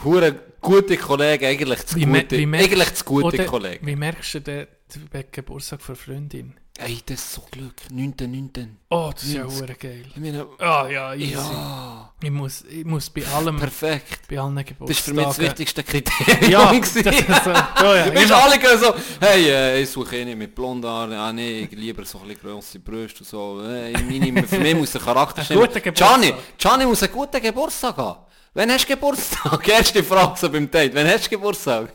hure 0.03 0.35
gute 0.61 0.97
Kollegen, 0.97 1.45
eigentlich 1.45 1.85
zu 1.85 1.95
Wie 1.97 2.05
gute, 2.05 2.37
wie 2.37 2.45
merkst- 2.45 2.63
eigentlich 2.63 2.93
zu 2.95 3.05
gute 3.05 3.25
Oder 3.27 3.45
Kollegen. 3.45 3.85
Wie 3.85 3.95
merkst 3.95 4.33
du 4.35 4.41
den, 4.41 4.67
den 5.13 5.23
Geburtstag 5.31 5.81
von 5.81 5.95
Freundin? 5.95 6.53
Ey, 6.79 6.97
das 7.05 7.19
ist 7.19 7.33
so 7.33 7.41
Glück. 7.51 7.75
9.9. 7.93 8.67
Oh, 8.89 9.11
das 9.13 9.23
ist 9.25 9.33
ja 9.33 9.43
90. 9.43 9.61
hure 9.61 9.73
geil. 9.75 10.05
Ich 10.09 10.17
meine, 10.19 10.47
Ah 10.57 10.87
ja, 10.89 11.13
easy. 11.13 11.33
ja, 11.33 12.11
Ich, 12.19 12.31
muss, 12.31 12.63
ich 12.67 12.83
muss 12.83 13.11
bei 13.11 13.23
allem, 13.27 13.57
perfekt. 13.57 14.21
bei 14.27 14.39
allen 14.39 14.55
Das 14.55 14.65
Geburtstagen... 14.65 14.89
ist 14.91 14.99
für 15.05 15.13
mich 15.13 15.25
das 15.25 15.37
wichtigste 15.39 15.83
Kriterium. 15.83 16.51
Ja, 16.51 16.73
das 16.73 16.95
ist 16.95 17.43
so, 17.43 17.51
ja. 17.51 17.73
Alle 18.43 18.57
gehen 18.57 18.79
so, 18.79 18.91
hey, 19.19 19.49
äh, 19.51 19.81
ich 19.83 19.89
suche 19.91 20.17
eh 20.17 20.25
nicht 20.25 20.37
mit 20.37 20.55
blonden 20.55 20.89
Haaren, 20.89 21.13
ah 21.13 21.31
nee, 21.31 21.67
ich 21.69 21.77
lieber 21.77 22.05
so 22.05 22.17
ein 22.21 22.29
bisschen 22.29 22.41
grosse 22.49 22.79
Brüste 22.79 23.19
und 23.19 23.27
so. 23.27 23.61
Äh, 23.61 23.91
meine, 23.91 24.41
für 24.47 24.57
mich 24.57 24.75
muss 24.75 24.91
der 24.93 25.01
Charakter 25.01 25.43
stimmen. 25.43 25.69
Gianni, 25.93 26.33
Gianni 26.57 26.85
muss 26.87 27.03
einen 27.03 27.13
guten 27.13 27.39
Geburtstag 27.39 27.97
haben. 27.97 28.19
Wann 28.55 28.69
hast 28.69 28.87
du 28.87 28.93
Geburtstag? 28.93 29.67
Erste 29.67 30.03
Frage 30.03 30.37
so 30.37 30.47
beim 30.47 30.69
Date. 30.69 30.93
Wann 30.93 31.07
hast 31.07 31.25
du 31.25 31.31
Geburtstag? 31.31 31.91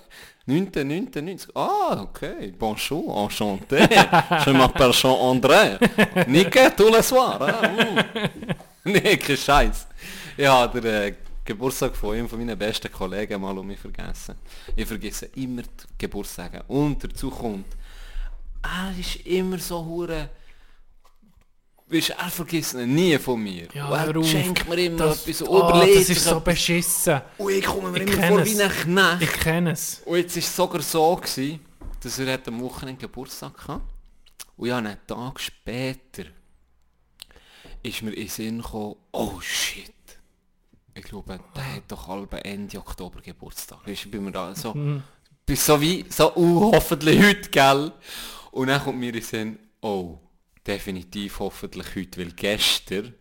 9.9.90. 0.48 1.50
Ah, 1.54 2.02
okay. 2.02 2.52
Bonjour, 2.58 3.16
enchanté. 3.16 3.76
Je 4.44 4.50
m'appelle 4.50 4.92
Jean-André. 4.92 5.78
Nicke, 6.26 6.74
tous 6.76 6.88
les 6.90 7.06
soirs. 7.06 7.38
Hein? 7.40 8.04
Mm. 8.84 8.90
nee, 8.92 9.16
kein 9.18 9.36
Scheiß. 9.36 9.86
Ich 10.36 10.46
habe 10.46 10.80
den 10.80 10.94
äh, 10.94 11.14
Geburtstag 11.44 11.94
von 11.94 12.16
einem 12.16 12.28
von 12.28 12.40
meinen 12.40 12.58
besten 12.58 12.90
Kollegen 12.90 13.40
mal 13.40 13.56
um 13.56 13.66
mich 13.66 13.78
vergessen. 13.78 14.34
Ich 14.74 14.86
vergesse 14.86 15.26
immer 15.36 15.62
die 15.62 15.68
Geburtstage. 15.96 16.64
Und 16.66 17.04
dazu 17.04 17.30
kommt, 17.30 17.66
er 18.64 18.98
ist 18.98 19.24
immer 19.26 19.58
so 19.58 19.84
hure. 19.84 20.28
Du, 21.88 21.96
er 21.96 22.30
vergisst 22.30 22.74
ihn 22.74 22.94
nie 22.94 23.16
von 23.18 23.42
mir. 23.42 23.66
Ja, 23.72 23.86
Und 23.88 24.16
er 24.16 24.24
schenkt 24.24 24.68
mir 24.68 24.76
immer 24.76 24.98
Das, 24.98 25.26
etwas, 25.26 25.48
oh, 25.48 25.58
überlegt 25.70 25.96
das 25.96 26.06
sich 26.08 26.16
ist 26.18 26.24
so 26.24 26.40
beschissen. 26.40 27.20
Und 27.38 27.50
ich 27.52 27.64
komme 27.64 27.90
mir 27.90 28.02
Ich 28.02 28.12
immer 28.12 28.28
vor 28.28 28.40
es. 28.40 28.56
wie 28.58 28.62
ein 28.62 28.70
Knecht. 28.70 29.22
Ich 29.22 29.32
kenne 29.40 29.70
es. 29.72 30.02
Und 30.04 30.16
jetzt 30.18 30.36
war 30.36 30.42
es 30.42 30.56
sogar 30.56 30.82
so, 30.82 31.16
gewesen, 31.16 31.60
dass 32.02 32.18
er 32.18 32.38
am 32.46 32.60
Wochenende 32.60 33.00
Geburtstag 33.00 33.66
hatte. 33.68 33.80
Und 34.56 34.68
ja, 34.68 34.76
einen 34.76 34.98
Tag 35.06 35.40
später 35.40 36.24
ist 37.82 38.02
mir 38.02 38.10
in 38.10 38.16
den 38.16 38.28
Sinn 38.28 38.58
gekommen, 38.62 38.96
oh 39.12 39.40
shit. 39.40 39.94
Ich 40.94 41.04
glaube, 41.04 41.38
der 41.56 41.74
hat 41.76 41.82
doch 41.88 42.08
halb 42.08 42.34
Ende 42.44 42.78
Oktober 42.78 43.20
Geburtstag. 43.22 43.86
Weißt 43.86 44.04
du, 44.04 44.10
bin 44.10 44.24
mir 44.24 44.32
da 44.32 44.54
so, 44.54 44.72
bin 44.74 45.56
so 45.56 45.80
wie, 45.80 46.04
so, 46.10 46.34
uh, 46.34 46.72
hoffentlich 46.74 47.22
heute, 47.24 47.48
gell? 47.50 47.92
Und 48.50 48.66
dann 48.66 48.82
kommt 48.82 48.98
mir 48.98 49.06
in 49.06 49.12
den 49.12 49.22
Sinn, 49.22 49.58
oh, 49.80 50.18
definitiv 50.68 51.38
hoffentlich 51.40 51.86
heute, 51.96 52.20
weil 52.20 52.32
gestern 52.32 53.14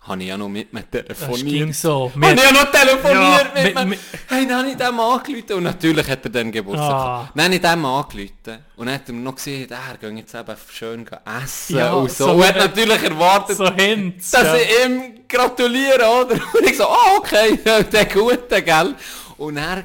habe 0.00 0.22
ich 0.22 0.28
ja 0.28 0.36
noch 0.38 0.48
mit 0.48 0.72
mir 0.72 0.82
Das 0.82 1.18
telefoniert. 1.18 1.46
ging 1.48 1.72
so. 1.72 2.10
Und 2.14 2.22
ich 2.22 2.44
habe 2.46 2.54
noch 2.54 2.70
telefoniert 2.70 3.50
Ja, 3.54 3.62
mit, 3.62 3.74
mit- 3.74 3.88
mir. 3.88 3.98
Hey, 4.28 4.46
dann 4.46 4.58
habe 4.58 4.68
ich 4.70 4.76
dem 4.76 5.00
angerufen 5.00 5.52
und 5.54 5.62
natürlich 5.64 6.06
hat 6.08 6.24
er 6.24 6.30
dann 6.30 6.52
Geburtstag 6.52 6.90
Ah. 6.90 7.32
Dann 7.34 7.44
habe 7.46 7.54
ich 7.56 7.60
dem 7.60 7.84
angerufen 7.84 8.64
und 8.76 8.86
dann 8.86 8.94
hat 8.94 9.08
er 9.08 9.12
noch 9.14 9.34
gesehen, 9.34 9.68
er 9.70 9.96
geht 9.98 10.18
jetzt 10.18 10.34
eben 10.34 10.56
schön 10.72 11.06
essen 11.42 11.76
Ja, 11.76 11.92
und 11.94 12.10
so. 12.12 12.26
so 12.26 12.32
und 12.32 12.44
hat 12.46 12.56
natürlich 12.56 13.02
erwartet, 13.02 13.56
So 13.56 13.70
Hints. 13.74 14.30
dass 14.30 14.44
ja. 14.44 14.56
ich 14.56 14.84
ihm 14.86 15.20
gratuliere, 15.28 15.96
oder? 16.06 16.34
Und 16.54 16.64
ich 16.70 16.76
so, 16.76 16.84
ah, 16.84 17.16
okay, 17.18 17.58
der 17.92 18.04
Gute, 18.06 18.62
gell? 18.62 18.94
Und 19.36 19.56
er, 19.56 19.84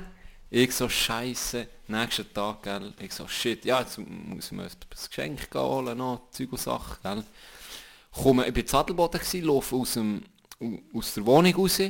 ich 0.50 0.74
so, 0.74 0.88
scheiße, 0.88 1.68
nächsten 1.88 2.34
Tag, 2.34 2.64
gell? 2.64 2.94
Ich 3.00 3.14
so, 3.14 3.28
shit, 3.28 3.66
ja, 3.66 3.80
jetzt 3.82 3.98
muss 3.98 4.46
ich 4.46 4.52
mir 4.52 4.64
ein 4.64 4.72
Geschenk 5.08 5.54
holen, 5.54 5.98
noch 5.98 6.30
Zeug 6.32 6.52
und 6.52 6.60
Sachen, 6.60 6.98
gell? 7.04 7.24
Komme, 8.12 8.48
ich 8.48 8.54
bin 8.54 8.64
in 8.64 8.68
Sattelboden 8.70 9.20
gewesen, 9.20 9.44
laufe 9.46 9.76
aus, 9.76 9.94
dem, 9.94 10.24
aus 10.94 11.14
der 11.14 11.26
Wohnung 11.26 11.56
raus, 11.56 11.82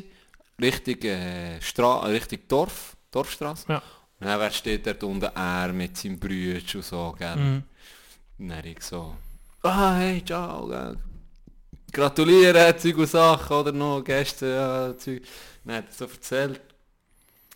Richtung, 0.61 1.01
äh, 1.01 1.61
Stra 1.61 2.05
Richtung 2.05 2.39
Dorf, 2.47 2.95
Dorfstraße. 3.11 3.65
Ja. 3.67 3.81
Und 4.19 4.27
dann 4.27 4.51
steht 4.51 4.87
dort 4.87 5.03
unten, 5.03 5.29
er 5.35 5.73
mit 5.73 5.97
seinem 5.97 6.19
Brüder 6.19 6.61
und 6.75 6.83
so, 6.83 7.15
gell? 7.17 7.35
Mhm. 7.35 7.63
Und 8.39 8.49
dann 8.49 8.65
ich 8.65 8.81
so, 8.81 9.15
ah, 9.63 9.95
hey, 9.95 10.23
ciao, 10.23 10.67
gell? 10.67 10.97
Gratulieren, 11.91 12.77
Zeug 12.79 12.97
und 12.97 13.09
Sachen, 13.09 13.55
oder 13.55 13.71
noch 13.71 14.03
Gäste, 14.03 14.47
ja, 14.47 14.97
Zeug. 14.97 15.21
Dann 15.65 15.75
hat 15.77 15.85
er 15.89 15.93
so 15.93 16.05
erzählt, 16.05 16.61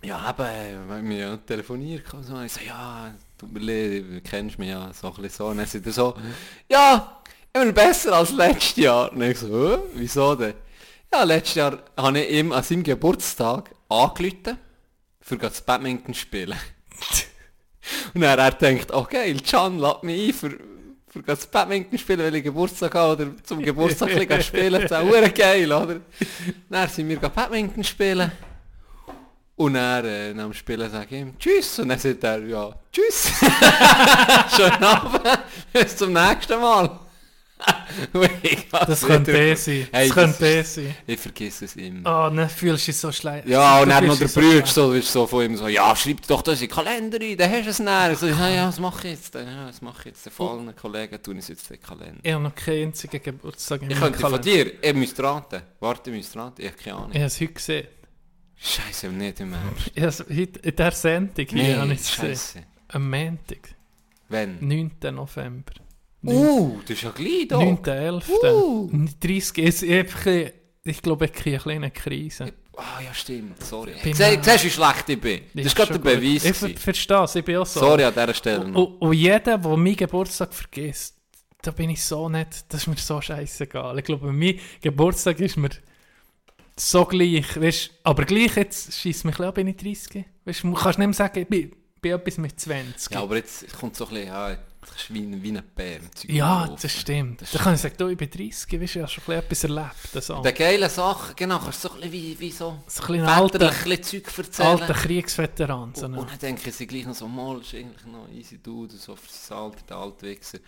ja, 0.07 0.29
eben, 0.29 0.41
äh, 0.41 0.87
wir 0.87 0.95
haben 0.95 1.11
ja 1.11 1.37
telefoniert 1.37 2.13
und 2.13 2.23
so. 2.23 2.41
Ich 2.41 2.53
so, 2.53 2.61
ja, 2.65 3.13
du 3.37 4.21
kennst 4.21 4.57
mich 4.57 4.69
ja, 4.69 4.91
so 4.93 5.07
ein 5.07 5.13
bisschen 5.15 5.29
so. 5.29 5.45
Und 5.47 5.57
dann 5.57 5.67
sagt 5.67 5.85
er 5.85 5.91
so, 5.91 6.15
ja, 6.69 7.21
immer 7.53 7.73
besser 7.73 8.13
als 8.13 8.31
letztes 8.31 8.77
Jahr. 8.77 9.11
Und 9.11 9.21
ich 9.21 9.37
so, 9.37 9.83
wieso 9.93 10.35
denn? 10.35 10.53
Ja, 11.13 11.23
letztes 11.23 11.55
Jahr 11.55 11.79
habe 11.97 12.19
ich 12.19 12.31
ihm 12.31 12.53
an 12.53 12.63
seinem 12.63 12.83
Geburtstag 12.83 13.71
angerufen, 13.89 14.57
für 15.19 15.37
das 15.37 15.61
Badminton 15.61 16.13
spielen. 16.13 16.57
Und 18.13 18.21
dann 18.21 18.39
er 18.39 18.51
gedacht, 18.51 18.91
okay, 18.91 19.33
Can, 19.35 19.79
lad 19.79 20.03
mich 20.03 20.29
ein 20.29 20.33
für, 20.33 20.57
für 21.07 21.21
das 21.21 21.47
Badminton 21.47 21.97
spielen, 21.97 22.19
weil 22.19 22.35
ich 22.35 22.43
Geburtstag 22.43 22.95
habe 22.95 23.23
oder 23.23 23.43
zum 23.43 23.61
Geburtstag 23.61 24.09
ein 24.09 24.41
spielen. 24.41 24.73
Das 24.73 24.83
ist 24.83 24.93
auch 24.93 25.33
geil, 25.33 25.71
oder? 25.71 25.99
Dann 26.69 26.89
sind 26.89 27.09
wir 27.09 27.17
Badminton 27.17 27.83
spielen. 27.83 28.31
Und 29.57 29.73
dann, 29.73 30.05
äh, 30.05 30.33
nach 30.35 30.43
dem 30.43 30.53
Spielen 30.53 30.89
sage 30.89 31.15
ich 31.15 31.21
ihm 31.21 31.37
Tschüss. 31.39 31.79
Und 31.79 31.89
dann 31.89 31.97
sagt 31.97 32.23
er, 32.23 32.45
ja, 32.45 32.75
Tschüss. 32.91 33.31
Schönen 34.55 34.83
Abend. 34.83 35.21
Bis 35.73 35.97
zum 35.97 36.13
nächsten 36.13 36.61
Mal. 36.61 36.99
Ich 38.43 38.69
Das 38.69 39.01
könnte 39.01 39.31
eh 39.31 39.55
sein. 39.55 39.87
Hey, 39.91 40.07
Das 40.07 40.15
könnte 40.15 40.45
eh 40.45 40.61
sein. 40.61 40.95
Ich 41.07 41.19
vergesse 41.19 41.65
es 41.65 41.75
immer. 41.75 42.01
Oh, 42.01 42.35
dann 42.35 42.47
fühlst 42.47 42.87
du 42.87 42.91
dich 42.91 42.97
so 42.99 43.11
schlecht. 43.11 43.47
Ja, 43.47 43.81
und 43.81 43.89
dann 43.89 44.05
noch 44.05 44.15
der 44.15 44.27
dich 44.27 44.35
so 44.35 44.89
Bruder 44.89 45.01
so, 45.01 45.25
von 45.25 45.43
ihm 45.43 45.57
so, 45.57 45.67
ja, 45.67 45.95
schreib 45.95 46.27
doch 46.27 46.43
das 46.43 46.61
in 46.61 46.67
den 46.67 46.75
Kalender 46.75 47.19
ein, 47.19 47.35
dann 47.35 47.49
hast 47.51 47.65
du 47.65 47.69
es 47.71 47.79
näher. 47.79 48.15
So, 48.15 48.27
ja, 48.27 48.49
ja, 48.49 48.67
was 48.67 48.79
mache 48.79 49.07
ich 49.07 49.13
jetzt? 49.15 49.33
Ja, 49.33 49.67
was 49.67 49.81
mache 49.81 50.01
ich 50.01 50.05
jetzt? 50.05 50.29
Vor 50.29 50.51
allen 50.51 50.75
Kollegen 50.75 51.21
tun 51.23 51.37
es 51.39 51.47
jetzt 51.47 51.67
den 51.67 51.81
Kalender. 51.81 52.19
Ich 52.21 52.31
habe 52.31 52.43
noch 52.43 52.53
keinen 52.53 52.89
einzigen 52.89 53.23
Geburtstag 53.23 53.81
in 53.81 53.89
Ich 53.89 53.99
könnte 53.99 54.19
von 54.19 54.39
dir, 54.39 54.83
ihr 54.83 54.93
müsst 54.93 55.19
raten. 55.19 55.63
Warte, 55.79 56.11
ihr 56.11 56.17
müsst 56.17 56.35
raten, 56.37 56.61
ich 56.61 56.67
habe 56.67 56.77
keine 56.77 56.95
Ahnung. 56.95 57.11
Ich 57.11 57.17
habe 57.17 57.25
es 57.25 57.41
heute 57.41 57.53
gesehen. 57.53 57.87
Scheiße, 58.59 59.09
nicht 59.09 59.39
im 59.39 59.53
Ernst. 59.53 59.91
Habe 60.21 60.35
heute 60.35 60.59
in 60.59 60.75
dieser 60.75 60.91
Sendung 60.91 61.45
hier 61.49 61.77
habe 61.77 61.87
Nee, 61.87 61.93
ich 61.93 62.01
es 62.01 62.19
gesehen. 62.19 62.65
Am 62.89 63.09
Montag, 63.09 63.75
Wenn? 64.29 64.57
9. 64.67 64.91
November. 65.13 65.73
Uh, 66.23 66.79
das 66.81 66.91
ist 66.97 67.03
ja 67.03 67.11
gleich 67.11 67.47
da. 67.47 67.59
9.11. 67.59 68.23
Uh. 68.51 68.91
30 69.19 69.57
ist 69.59 69.83
ich, 69.83 69.91
hab 69.91 70.07
ein 70.07 70.13
bisschen- 70.13 70.51
ich 70.83 71.01
glaube, 71.01 71.25
ich 71.25 71.33
kriege 71.33 71.55
eine 71.57 71.61
kleine 71.61 71.91
Krise. 71.91 72.53
Ah 72.75 73.01
ja, 73.03 73.13
stimmt, 73.13 73.61
sorry. 73.63 73.93
Bin 74.03 74.13
Siehst 74.13 74.45
du, 74.47 74.63
wie 74.65 74.69
schlecht 74.69 75.09
ich 75.09 75.19
bin? 75.19 75.41
Das 75.53 75.65
ist 75.65 75.75
gerade 75.75 75.99
der. 75.99 75.99
Beweis. 75.99 76.45
Ich 76.45 76.55
ver 76.55 76.69
verstehe 76.69 77.23
es, 77.23 77.35
ich 77.35 77.43
bin 77.43 77.57
auch 77.57 77.65
so. 77.65 77.79
Sorry 77.79 78.03
an 78.03 78.13
dieser 78.13 78.33
Stelle 78.35 78.65
Und, 78.65 78.75
und, 78.75 79.01
und 79.01 79.13
jeder, 79.13 79.39
der 79.39 79.57
meinen 79.57 79.95
Geburtstag 79.95 80.53
vergisst, 80.53 81.15
da 81.61 81.71
bin 81.71 81.89
ich 81.89 82.03
so 82.03 82.29
nicht, 82.29 82.71
das 82.71 82.81
ist 82.81 82.87
mir 82.87 82.95
so 82.97 83.19
scheißegal. 83.19 83.97
Ich 83.97 84.05
glaube, 84.05 84.31
mein 84.31 84.59
Geburtstag 84.81 85.39
ist 85.39 85.57
mir 85.57 85.69
so 86.79 87.05
gleich, 87.05 87.59
weißt, 87.59 87.89
aber 88.03 88.25
gleich 88.25 88.55
jetzt 88.55 88.93
schießt 88.93 89.25
mich 89.25 89.33
ein 89.35 89.37
bisschen 89.37 89.45
ab, 89.49 89.55
bin 89.55 89.67
ich 89.67 89.77
30. 89.77 90.25
Weißt, 90.45 90.63
du 90.63 90.73
kannst 90.73 90.99
nicht 90.99 91.07
mehr 91.07 91.13
sagen, 91.13 91.39
ich 91.39 91.47
bin, 91.47 91.75
bin 92.01 92.11
etwas 92.13 92.37
mit 92.37 92.59
20. 92.59 93.13
Ja, 93.13 93.21
aber 93.23 93.35
jetzt 93.37 93.71
kommt 93.79 93.95
so 93.95 94.05
ein 94.05 94.11
bisschen, 94.11 94.27
ja, 94.27 94.49
das 94.49 95.09
wie, 95.13 95.19
ein- 95.21 95.43
wie 95.43 95.49
ein 95.51 95.63
Bär. 95.75 95.99
Ja, 96.27 96.67
das 96.81 96.91
stimmt. 96.93 97.41
Das 97.41 97.51
da 97.51 97.59
kann 97.59 97.73
ich 97.75 97.81
sagen, 97.81 97.95
du, 97.97 98.07
ich 98.07 98.17
bin 98.17 98.29
30, 98.29 98.49
weißt, 98.53 98.71
du, 98.71 98.83
ich 98.85 98.95
habe 98.97 99.07
schon 99.11 99.23
ein 99.35 99.43
bisschen 99.49 99.77
etwas 99.77 100.13
erlebt. 100.13 100.23
So. 100.25 100.41
Der 100.41 100.53
geile 100.53 100.89
Sache, 100.89 101.33
genau, 101.35 101.59
kannst 101.59 101.83
du 101.83 101.87
so 101.89 101.93
ein 101.95 102.01
bisschen 102.01 102.13
wie, 102.13 102.39
wie 102.39 102.51
so 102.51 102.77
So 102.87 103.13
ein 103.13 103.21
alter, 103.21 103.71
Zeug 104.01 104.37
erzählen. 104.37 104.67
alter 104.69 104.93
Kriegsveteran. 104.93 105.93
So 105.95 106.05
und, 106.05 106.17
und 106.17 106.29
dann 106.31 106.39
denken 106.39 106.71
sie 106.71 106.87
gleich 106.87 107.05
noch 107.05 107.15
so, 107.15 107.27
mal, 107.27 107.59
ist 107.59 107.73
eigentlich 107.73 108.05
noch 108.05 108.29
easy 108.33 108.59
dude, 108.59 108.95
so 108.95 109.15
für 109.15 109.27
sein 109.29 109.57
Alter, 109.57 109.81
der 109.89 109.97
alte 109.97 110.25
Wichser. 110.27 110.59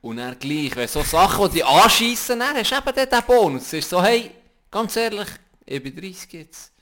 Und 0.00 0.18
er 0.18 0.34
gleich, 0.36 0.74
wenn 0.76 0.88
so 0.88 1.02
Sachen, 1.02 1.46
die 1.50 1.54
dich 1.56 1.66
anschiessen, 1.66 2.38
dann 2.38 2.56
hast 2.56 2.70
du 2.70 2.76
eben 2.76 3.10
den 3.10 3.22
Bonus. 3.26 3.62
Es 3.64 3.72
ist 3.74 3.90
so, 3.90 4.02
hey, 4.02 4.30
ganz 4.70 4.94
ehrlich, 4.96 5.28
ich 5.66 5.82
bin 5.82 5.94
30 5.96 6.32
jetzt. 6.32 6.72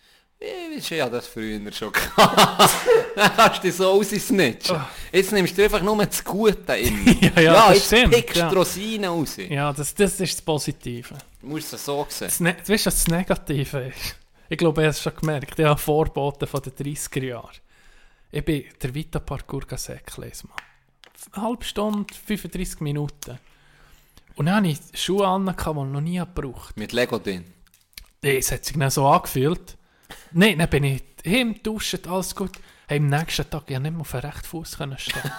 Ich 0.76 0.90
ja 0.90 1.08
das 1.08 1.26
früher 1.26 1.72
schon 1.72 1.90
gehabt. 1.92 2.70
Dann 3.16 3.36
kannst 3.36 3.58
du 3.58 3.62
dich 3.62 3.76
so 3.76 3.92
aussnitchen. 3.92 4.80
Jetzt 5.10 5.32
nimmst 5.32 5.56
du 5.56 5.64
einfach 5.64 5.80
nur 5.80 6.04
das 6.04 6.22
Gute 6.22 6.74
in. 6.74 7.18
Ja, 7.36 7.40
ja, 7.40 7.68
das 7.68 7.76
jetzt 7.76 7.86
stimmt, 7.86 8.14
pickst 8.14 8.36
du 8.36 8.40
ja. 8.40 8.48
Rosinen 8.50 9.10
raus. 9.10 9.36
Ja, 9.36 9.72
das, 9.72 9.94
das 9.94 10.20
ist 10.20 10.38
das 10.38 10.42
Positive. 10.42 11.14
Du 11.40 11.46
musst 11.46 11.72
es 11.72 11.84
so 11.84 12.06
sehen. 12.10 12.26
Das 12.26 12.40
ne 12.40 12.56
weißt 12.56 12.68
du, 12.68 12.74
was 12.74 12.84
das 12.84 13.08
Negative 13.08 13.78
ist? 13.78 14.16
Ich 14.48 14.58
glaube, 14.58 14.82
er 14.82 14.88
hat 14.88 14.96
es 14.96 15.02
schon 15.02 15.16
gemerkt. 15.16 15.58
Ich 15.58 15.64
habe 15.64 15.80
Vorboten 15.80 16.46
von 16.46 16.60
den 16.60 16.72
30er 16.72 17.24
Jahren. 17.24 17.56
Ich 18.30 18.44
bin 18.44 18.64
der 18.82 18.94
Vita 18.94 19.20
Parkour 19.20 19.62
mal. 19.70 19.78
Eine 21.32 21.42
halbe 21.42 21.64
Stunde, 21.64 22.12
35 22.26 22.80
Minuten. 22.80 23.38
Und 24.36 24.46
dann 24.46 24.56
hatte 24.56 24.68
ich 24.68 24.78
Schuhe 25.00 25.26
an, 25.26 25.46
die 25.46 25.52
ich 25.52 25.64
noch 25.66 26.00
nie 26.00 26.18
gebraucht 26.18 26.76
Mit 26.76 26.92
Lego 26.92 27.18
drin. 27.18 27.44
Nee, 28.24 28.38
Es 28.38 28.50
hat 28.50 28.64
sich 28.64 28.74
dann 28.78 28.88
so 28.88 29.06
angefühlt. 29.06 29.76
Nein, 30.32 30.58
dann 30.58 30.70
bin 30.70 30.84
ich 30.84 31.02
heim, 31.26 31.62
duschen, 31.62 32.00
alles 32.08 32.34
gut. 32.34 32.52
Hey, 32.88 32.96
am 32.96 33.10
nächsten 33.10 33.50
Tag 33.50 33.68
ja 33.68 33.78
nicht 33.78 33.92
mehr 33.92 34.00
auf 34.00 34.12
den 34.12 34.20
rechten 34.20 34.46
Fuß 34.46 34.78
stehen. 34.96 35.32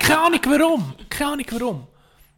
keine, 0.00 0.18
Ahnung 0.18 0.40
warum. 0.46 0.94
Keine 1.10 1.32
Ahnung 1.32 1.46
warum. 1.50 1.86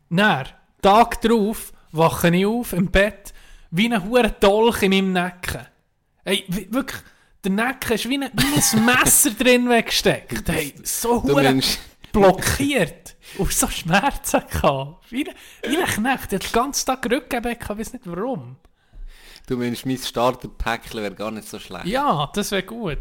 Dann, 0.08 0.48
Tag 0.82 1.20
drauf, 1.20 1.72
wache 1.92 2.34
ich 2.34 2.46
auf 2.46 2.72
im 2.72 2.90
Bett, 2.90 3.32
wie 3.70 3.92
ein 3.92 4.04
hoher 4.04 4.28
Dolch 4.28 4.82
in 4.82 4.90
meinem 4.90 5.12
Nacken. 5.12 5.64
Hey, 6.24 6.44
wirklich, 6.48 7.02
der 7.44 7.52
Nacken 7.52 7.92
ist 7.92 8.08
wie 8.08 8.18
ein, 8.18 8.30
wie 8.32 8.76
ein 8.76 8.84
Messer 8.84 9.30
drin 9.30 9.68
weggesteckt. 9.68 10.48
Hey, 10.48 10.74
so 10.82 11.20
meinst, 11.20 11.78
blockiert. 12.10 13.14
Und 13.38 13.52
so 13.52 13.68
Schmerzen 13.68 14.42
gehabt. 14.50 15.12
Wie 15.12 15.24
wie 15.62 15.76
ein 15.76 15.84
Knecht. 15.86 16.32
Der 16.32 16.40
hat 16.40 16.46
den 16.46 16.52
ganzen 16.52 16.86
Tag 16.86 17.06
Rückenbeck 17.08 17.60
gehabt, 17.60 17.78
ich 17.80 17.86
weiß 17.86 17.92
nicht 17.92 18.06
warum. 18.06 18.56
Du 19.50 19.56
meinst 19.56 19.84
mein 19.84 19.98
Starterpäckchen 19.98 21.02
wäre 21.02 21.14
gar 21.14 21.30
nicht 21.30 21.48
so 21.48 21.58
schlecht. 21.58 21.86
Ja, 21.86 22.30
das 22.34 22.50
wäre 22.52 22.62
gut. 22.62 22.98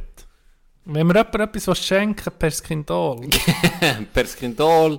Wenn 0.86 1.06
mir 1.08 1.16
jemand 1.16 1.36
etwas 1.36 1.68
was 1.68 1.86
schenken 1.86 2.32
per 2.38 2.50
Skindol. 2.52 3.28
Perskindol, 4.14 4.98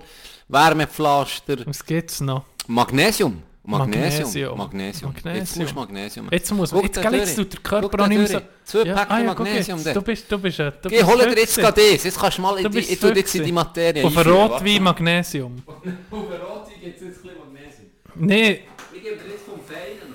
Wärmepflaster, 0.49 1.67
Was 1.67 1.85
gibt's 1.85 2.21
noch? 2.21 2.45
Magnesium. 2.69 3.43
Magnesium. 3.63 4.57
Magnesium. 4.57 5.15
Magnesium. 5.15 5.35
Jetzt 5.35 5.57
musst 5.57 5.71
du 5.71 5.75
Magnesium. 5.75 6.29
Jetzt 6.31 6.53
muss 6.53 6.71
Guck 6.71 6.85
jetzt, 6.85 7.03
gell, 7.03 7.15
jetzt 7.15 7.37
durch. 7.37 7.49
tut 7.49 7.53
der 7.53 7.81
Körper 7.81 8.05
auch 8.05 8.09
nicht 8.09 8.19
mehr 8.19 8.27
so... 8.29 8.41
Zwei 8.65 8.83
Ja, 8.85 8.95
Päckchen 8.95 9.13
ah, 9.13 9.21
ja, 9.21 9.27
Magnesium. 9.27 9.85
Du 9.85 10.03
bist, 10.03 10.33
du 10.33 10.39
bist, 10.39 10.59
du 10.59 10.89
Geh, 10.89 11.03
hol 11.03 11.19
dir 11.19 11.37
jetzt 11.39 11.57
gerade 11.59 11.81
das. 11.93 12.05
Jetzt 12.05 12.19
kannst 12.19 12.39
du 12.39 12.43
mal 12.43 12.57
in 12.57 12.63
Du 12.65 12.69
die, 12.71 12.79
ich 12.79 12.99
tu 12.99 13.09
jetzt 13.09 13.35
in 13.35 13.45
die 13.45 13.53
Materie 13.53 14.05
Auf. 14.05 14.17
Rotwein 14.27 14.83
Magnesium. 14.83 15.63
Auf 15.67 15.75
Rotwein 15.85 16.81
gibt 16.83 16.97
es 16.97 17.03
jetzt 17.03 17.19
ein 17.19 17.23
bisschen 17.23 17.39
Magnesium. 17.39 17.91
Nee, 18.15 18.61
Ich 18.93 19.03
gebe 19.03 19.17
dir 19.17 19.31
jetzt 19.31 19.45
vom 19.45 19.61
Feinen 19.61 20.10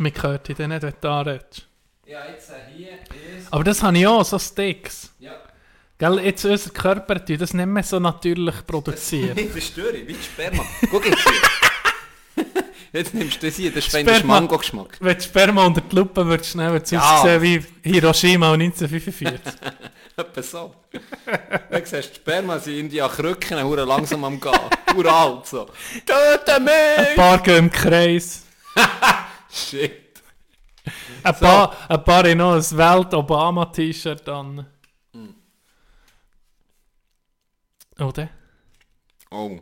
mir 0.00 0.10
gehört 0.10 0.48
dich 0.48 0.58
nicht, 0.58 0.82
wenn 0.82 0.94
du 1.00 1.08
anredest. 1.08 1.66
Ja, 2.06 2.20
jetzt 2.30 2.50
hier 2.74 2.88
ist... 3.38 3.52
Aber 3.52 3.64
das 3.64 3.82
habe 3.82 3.98
ich 3.98 4.06
auch, 4.06 4.24
so 4.24 4.38
Sticks. 4.38 5.12
Ja. 5.18 5.32
Gell, 5.98 6.20
jetzt 6.20 6.44
unser 6.44 6.70
Körper 6.70 7.24
tut 7.24 7.40
das 7.40 7.52
nicht 7.52 7.66
mehr 7.66 7.82
so 7.82 7.98
natürlich 7.98 8.66
produzieren. 8.66 9.34
Nicht 9.34 9.50
verstören, 9.50 10.06
wie 10.06 10.12
die 10.14 10.22
Sperma. 10.22 10.64
Guck 10.90 11.04
jetzt 11.06 11.18
hier. 11.22 12.44
Jetzt 12.90 13.12
nimmst 13.12 13.42
du 13.42 13.46
das 13.48 13.56
hier, 13.56 13.70
das 13.70 13.84
ist 13.86 13.90
Sperma. 13.90 14.40
Mango-Geschmack. 14.40 14.96
Wenn 15.00 15.14
du 15.14 15.22
Sperma 15.22 15.66
unter 15.66 15.82
die 15.82 15.94
Lupe 15.94 16.24
würdest 16.24 16.54
nehmen, 16.56 16.72
würdest 16.72 16.92
du 16.92 16.96
Ja. 16.96 17.18
aussehen 17.20 17.42
wie 17.42 17.62
Hiroshima 17.82 18.52
1945. 18.54 19.52
Etwa 20.16 20.42
so. 20.42 20.74
Dann 21.70 21.84
siehst 21.84 21.92
du, 21.92 22.08
die 22.08 22.14
Sperma 22.16 22.58
sind 22.58 22.78
in 22.78 22.88
die 22.88 22.98
Krücken 23.00 23.62
hure 23.62 23.84
langsam 23.84 24.24
am 24.24 24.40
Gehen. 24.40 24.52
Hure 24.94 25.12
alt 25.12 25.46
so. 25.46 25.66
Töte 26.06 26.54
Ein 26.56 26.64
mich! 26.64 27.14
paar 27.14 27.38
gehen 27.42 27.56
im 27.58 27.70
Kreis. 27.70 28.44
Shit. 29.66 30.22
Ein 31.22 31.34
paar, 31.34 31.90
ein 31.90 32.04
paar 32.04 32.24
haben 32.24 32.38
noch 32.38 32.54
ein 32.54 32.78
Welt-Obama-T-Shirt 32.78 34.28
an. 34.28 34.66
Hm. 35.12 35.34
Oder? 37.98 38.30
Oh. 39.30 39.58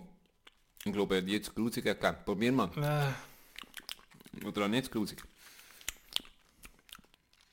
Ich 0.85 0.93
glaube, 0.93 1.17
er 1.17 1.23
hat 1.23 1.29
jetzt 1.29 1.55
grusig 1.55 1.85
gegeben. 1.85 2.17
Probier 2.25 2.53
mal. 2.53 2.71
Äh, 2.77 4.47
Oder 4.47 4.67
auch 4.67 4.69
nicht 4.69 4.91
grusig. 4.91 5.23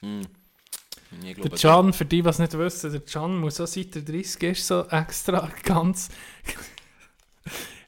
Hm. 0.02 0.22
Ich 1.22 1.36
der 1.36 1.36
glaube, 1.36 1.58
Can, 1.58 1.94
für 1.94 2.06
die, 2.06 2.22
die 2.22 2.28
es 2.28 2.40
nicht 2.40 2.58
wissen, 2.58 2.92
der 2.92 3.02
Can 3.02 3.38
muss 3.38 3.62
auch 3.62 3.68
seit 3.68 3.96
er 3.96 4.02
30 4.02 4.44
ist, 4.44 4.68
so 4.68 4.86
extra 4.88 5.50
ganz... 5.64 6.10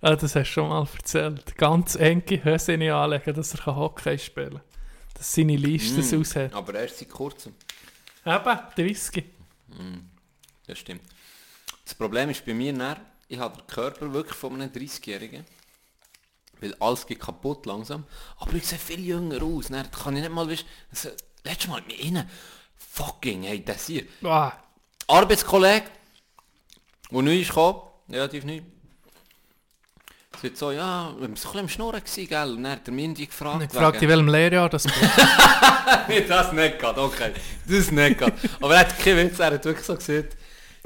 ja, 0.09 0.15
das 0.15 0.35
hast 0.35 0.35
du 0.35 0.45
schon 0.45 0.69
mal 0.69 0.87
erzählt. 0.95 1.57
Ganz 1.57 1.95
enge 1.95 2.43
Hosen 2.45 2.81
anlegen, 2.81 3.33
dass 3.33 3.53
er 3.55 3.65
Hockey 3.75 4.17
spielen 4.17 4.51
kann. 4.53 4.61
Dass 5.15 5.33
seine 5.33 5.55
Liste 5.55 6.01
Mm. 6.01 6.21
aus 6.21 6.35
hat. 6.35 6.53
aber 6.53 6.73
erst 6.75 6.99
seit 6.99 7.09
kurzem. 7.09 7.53
Eben, 8.25 8.59
30. 8.75 9.25
Das 10.67 10.79
stimmt. 10.79 11.01
Das 11.83 11.93
Problem 11.95 12.29
ist 12.29 12.45
bei 12.45 12.53
mir, 12.53 12.73
dann, 12.73 12.97
ich 13.27 13.37
habe 13.39 13.57
den 13.57 13.67
Körper 13.67 14.11
wirklich 14.13 14.35
von 14.35 14.53
einem 14.59 14.71
30-Jährigen. 14.71 15.45
Weil 16.61 16.73
alles 16.79 17.05
geht 17.05 17.19
kaputt 17.19 17.65
langsam. 17.65 18.05
Aber 18.39 18.53
ich 18.53 18.65
sehe 18.65 18.79
viel 18.79 19.05
jünger 19.05 19.41
aus. 19.43 19.67
Dann 19.67 19.89
kann 19.91 20.15
ich 20.15 20.21
nicht 20.23 20.31
mal 20.33 20.47
wissen. 20.47 20.65
Also, 20.89 21.09
letztes 21.43 21.67
Mal 21.67 21.81
mit 21.81 21.99
ihnen. 21.99 22.27
Fucking, 22.77 23.43
hey, 23.43 23.63
das 23.63 23.87
hier. 23.87 24.05
Ah, 24.23 24.53
Arbeitskollege, 25.07 25.85
der 27.11 27.21
neu 27.21 27.39
ist 27.39 27.49
gekommen, 27.49 27.81
relativ 28.09 28.43
neu. 28.45 28.61
Sagt 30.41 30.57
so, 30.57 30.71
ja, 30.71 31.11
wir 31.17 31.21
waren 31.21 31.21
so 31.21 31.27
ein 31.27 31.33
bisschen 31.33 31.59
am 31.61 31.69
Schnurren, 31.69 31.99
gewesen, 32.03 32.27
gell? 32.27 32.49
Und 32.51 32.63
dann 32.63 32.71
hat 32.73 32.87
der 32.87 32.93
Mindy 32.93 33.25
gefragt. 33.25 33.63
ich 33.63 33.73
wegen- 33.73 34.03
in 34.03 34.09
welchem 34.09 34.27
Lehrjahr 34.27 34.69
das. 34.69 34.85
Nee, 36.07 36.21
das 36.27 36.51
nicht 36.51 36.79
gerade, 36.79 37.01
okay. 37.01 37.31
Das 37.67 37.91
nicht 37.91 38.17
gerade. 38.17 38.33
Aber 38.61 38.73
er 38.73 38.79
hat 38.81 38.97
keinen 38.99 39.29
Witz, 39.29 39.39
er 39.39 39.51
hat 39.53 39.65
wirklich 39.65 39.85
so 39.85 39.95
gesagt, 39.95 40.35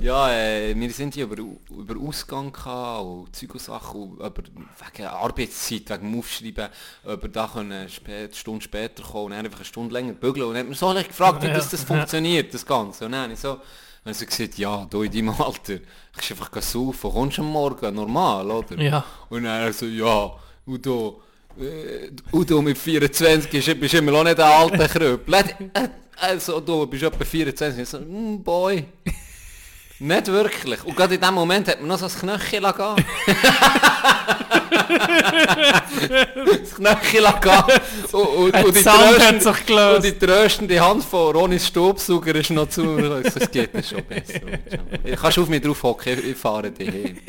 ja, 0.01 0.31
äh, 0.31 0.73
wir 0.79 0.89
sind 0.91 1.13
hier 1.13 1.25
über, 1.25 1.35
über 1.69 1.99
Ausgang 1.99 2.51
gehabt 2.53 3.03
und 3.03 3.35
Zeug 3.35 3.53
und 3.53 3.61
Sachen, 3.61 4.13
über, 4.13 4.31
wegen 4.33 5.07
Arbeitszeit, 5.07 5.89
wegen 5.89 6.11
dem 6.11 6.19
Aufschreiben, 6.19 6.67
über 7.05 7.27
da 7.27 7.49
können 7.51 7.89
spät, 7.89 8.25
eine 8.29 8.33
Stunde 8.33 8.61
später 8.63 9.03
kommen 9.03 9.25
und 9.25 9.31
dann 9.31 9.45
einfach 9.45 9.59
eine 9.59 9.65
Stunde 9.65 9.93
länger 9.93 10.13
bügeln. 10.13 10.47
Und 10.47 10.55
er 10.55 10.61
hat 10.61 10.69
mir 10.69 10.75
so 10.75 10.93
gefragt, 10.93 11.43
wie 11.43 11.47
das, 11.47 11.69
das 11.69 11.83
funktioniert, 11.83 12.53
das 12.53 12.65
Ganze. 12.65 13.05
Und 13.05 13.11
dann 13.13 13.23
habe 13.23 13.33
ich 13.33 13.39
so, 13.39 13.59
dann 14.03 14.13
hat 14.13 14.21
er 14.21 14.27
gesagt, 14.27 14.57
ja, 14.57 14.87
du 14.89 15.03
in 15.03 15.11
deinem 15.11 15.29
Alter, 15.29 15.79
kannst 16.13 16.31
einfach 16.31 16.61
saufen, 16.61 17.11
kommst 17.11 17.39
am 17.39 17.51
Morgen, 17.51 17.95
normal, 17.95 18.49
oder? 18.49 18.79
Ja. 18.81 19.03
Und 19.29 19.45
er 19.45 19.71
so, 19.73 19.85
ja, 19.85 20.31
Udo, 20.65 21.21
äh, 21.59 22.11
Udo 22.31 22.61
mit 22.61 22.77
24 22.77 23.67
ist, 23.67 23.79
bist 23.79 23.93
immer 23.93 24.11
noch 24.11 24.23
nicht 24.23 24.37
der 24.37 24.45
alte 24.45 24.87
Kröpel. 24.87 25.43
Also 26.21 26.59
du 26.59 26.85
bist 26.85 27.03
etwa 27.03 27.23
24. 27.23 27.81
Ich 27.81 27.89
so, 27.89 27.99
mm, 27.99 28.43
boy. 28.43 28.85
Nicht 29.99 30.27
wirklich. 30.27 30.83
Und 30.85 30.95
gerade 30.95 31.15
in 31.15 31.21
dem 31.21 31.33
Moment 31.33 31.67
hat 31.67 31.79
man 31.79 31.89
noch 31.89 31.97
so 31.97 32.05
das 32.05 32.17
Knöchel 32.17 32.61
gehen. 32.61 32.71
das 36.45 36.75
Knöchel 36.75 37.27
gehen. 37.41 37.63
Und, 38.13 38.27
und, 38.27 38.55
und, 38.55 38.75
die 38.75 38.83
tröstende, 38.83 39.95
und 39.95 40.03
die 40.03 40.17
tröstende 40.17 40.79
Hand 40.79 41.03
von 41.03 41.35
Ronis 41.35 41.67
Staubsauger 41.67 42.35
ist 42.35 42.49
noch 42.51 42.69
zu. 42.69 42.97
Ich 42.97 43.33
so, 43.33 43.39
Es 43.39 43.51
geht 43.51 43.73
mir 43.73 43.83
schon 43.83 44.05
besser. 44.05 44.39
Du 45.03 45.15
kannst 45.15 45.37
auf 45.37 45.49
mich 45.49 45.61
drauf 45.61 45.83
hocken, 45.83 46.17
ich, 46.19 46.25
ich 46.27 46.37
fahre 46.37 46.71
dich 46.71 46.89
hin. 46.89 47.19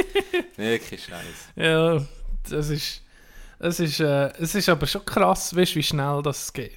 Wirklich 0.56 1.02
scheiße. 1.02 1.50
Ja, 1.56 2.00
das 2.48 2.68
ist... 2.68 3.02
Es 3.62 3.78
ist, 3.78 4.00
äh, 4.00 4.32
es 4.38 4.54
ist 4.54 4.70
aber 4.70 4.86
schon 4.86 5.04
krass, 5.04 5.54
weißt, 5.54 5.76
wie 5.76 5.82
schnell 5.82 6.22
das 6.22 6.50
geht. 6.50 6.72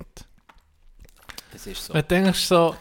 Es 1.56 1.66
ist 1.66 1.86
so. 1.86 1.94
Wenn 1.94 2.02
du 2.02 2.08
denkst, 2.08 2.42
so, 2.42 2.76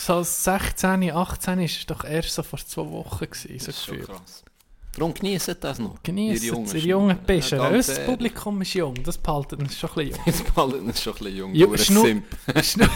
so 0.00 0.22
16, 0.22 1.10
18 1.12 1.60
ist 1.60 1.78
es 1.78 1.86
doch 1.86 2.04
erst 2.04 2.34
so 2.34 2.42
vor 2.42 2.58
zwei 2.58 2.88
Wochen 2.90 3.26
gewesen, 3.26 3.58
so 3.58 3.66
Das 3.66 3.76
ist 3.78 3.86
gefühlt. 3.86 4.10
Darum 4.96 5.14
genießen 5.14 5.56
das 5.60 5.78
noch. 5.78 6.02
Genießt 6.02 6.42
es, 6.42 6.48
Jungen 6.48 6.66
ihr 6.74 6.80
jungen. 6.80 7.18
Ja, 7.28 7.68
Unser 7.68 7.92
ehrlich. 7.94 8.06
Publikum 8.06 8.60
ist 8.62 8.74
jung, 8.74 8.94
das 9.04 9.18
behalten 9.18 9.56
uns 9.62 9.78
schon 9.78 9.90
ein 9.90 9.94
bisschen 9.94 10.16
jung. 10.16 10.22
Jetzt 10.26 10.54
ballen 10.54 10.88
ist 10.90 11.02
schon 11.02 11.12
ein 11.12 11.18
bisschen 11.18 11.36
jung. 11.36 11.54
Ja, 11.54 11.66
du 11.66 11.74
Schnu- 11.74 12.02
Simp. 12.02 12.24
Schnu 12.64 12.86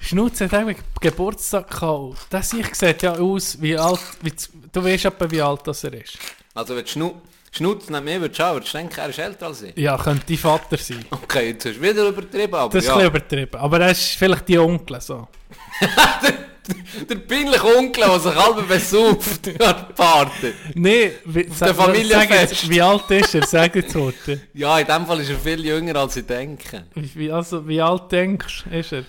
Schnutz 0.00 0.40
hat 0.40 0.54
auch 0.54 0.70
Geburtstag 1.00 1.68
gehabt. 1.68 2.26
Das 2.30 2.52
ich 2.52 2.74
sieht 2.74 3.02
ja 3.02 3.14
aus, 3.16 3.60
wie 3.60 3.76
alt, 3.76 4.00
wie, 4.22 4.32
du 4.72 4.84
weißt 4.84 5.06
etwa, 5.06 5.30
wie 5.30 5.42
alt 5.42 5.66
das 5.66 5.82
er 5.84 5.94
ist. 5.94 6.16
Also 6.54 6.76
wenn 6.76 6.84
du 6.84 6.90
Schnu 6.90 7.14
Schnutz 7.52 7.90
nicht 7.90 8.04
mehr 8.04 8.20
würdest 8.20 8.38
schauen, 8.38 8.60
du 8.64 8.70
denken, 8.70 9.00
er 9.00 9.08
ist 9.08 9.18
älter 9.18 9.46
als 9.48 9.62
ich. 9.62 9.76
Ja, 9.76 9.96
könnte 9.98 10.24
dein 10.28 10.36
Vater 10.36 10.76
sein. 10.76 11.04
Okay, 11.10 11.48
jetzt 11.50 11.66
hast 11.66 11.76
du 11.76 11.82
wieder 11.82 12.08
übertrieben, 12.08 12.54
aber 12.54 12.72
Das 12.72 12.84
ist 12.84 12.88
ja. 12.88 12.94
ein 12.94 12.98
bisschen 13.00 13.08
übertrieben. 13.16 13.56
Aber 13.60 13.80
er 13.80 13.90
ist 13.90 14.02
vielleicht 14.16 14.48
die 14.48 14.58
Onkel 14.58 15.00
so. 15.00 15.26
Der 17.08 17.16
peinliche 17.16 17.64
Onkel, 17.76 18.04
der 18.04 18.20
sich 18.20 18.34
halb 18.34 18.68
besauft 18.68 19.48
an 19.48 19.54
der 19.58 19.72
Party. 19.96 20.52
Nee, 20.74 21.12
wie, 21.24 21.44
der 21.44 21.74
Familienfest. 21.74 22.28
sag 22.30 22.40
jetzt, 22.40 22.68
wie 22.68 22.80
alt 22.82 23.10
ist 23.10 23.34
er? 23.34 23.46
Sag 23.46 23.74
jetzt 23.74 23.94
heute. 23.96 24.40
Ja, 24.54 24.78
in 24.78 24.86
dem 24.86 25.04
Fall 25.06 25.20
ist 25.20 25.30
er 25.30 25.38
viel 25.38 25.64
jünger 25.64 25.96
als 25.96 26.16
ich 26.16 26.26
denke. 26.26 26.84
Wie, 26.94 27.10
wie- 27.16 27.32
also, 27.32 27.66
wie 27.66 27.80
alt 27.80 28.12
denkst 28.12 28.64
du, 28.70 28.76
ist 28.78 28.92
er? 28.92 29.04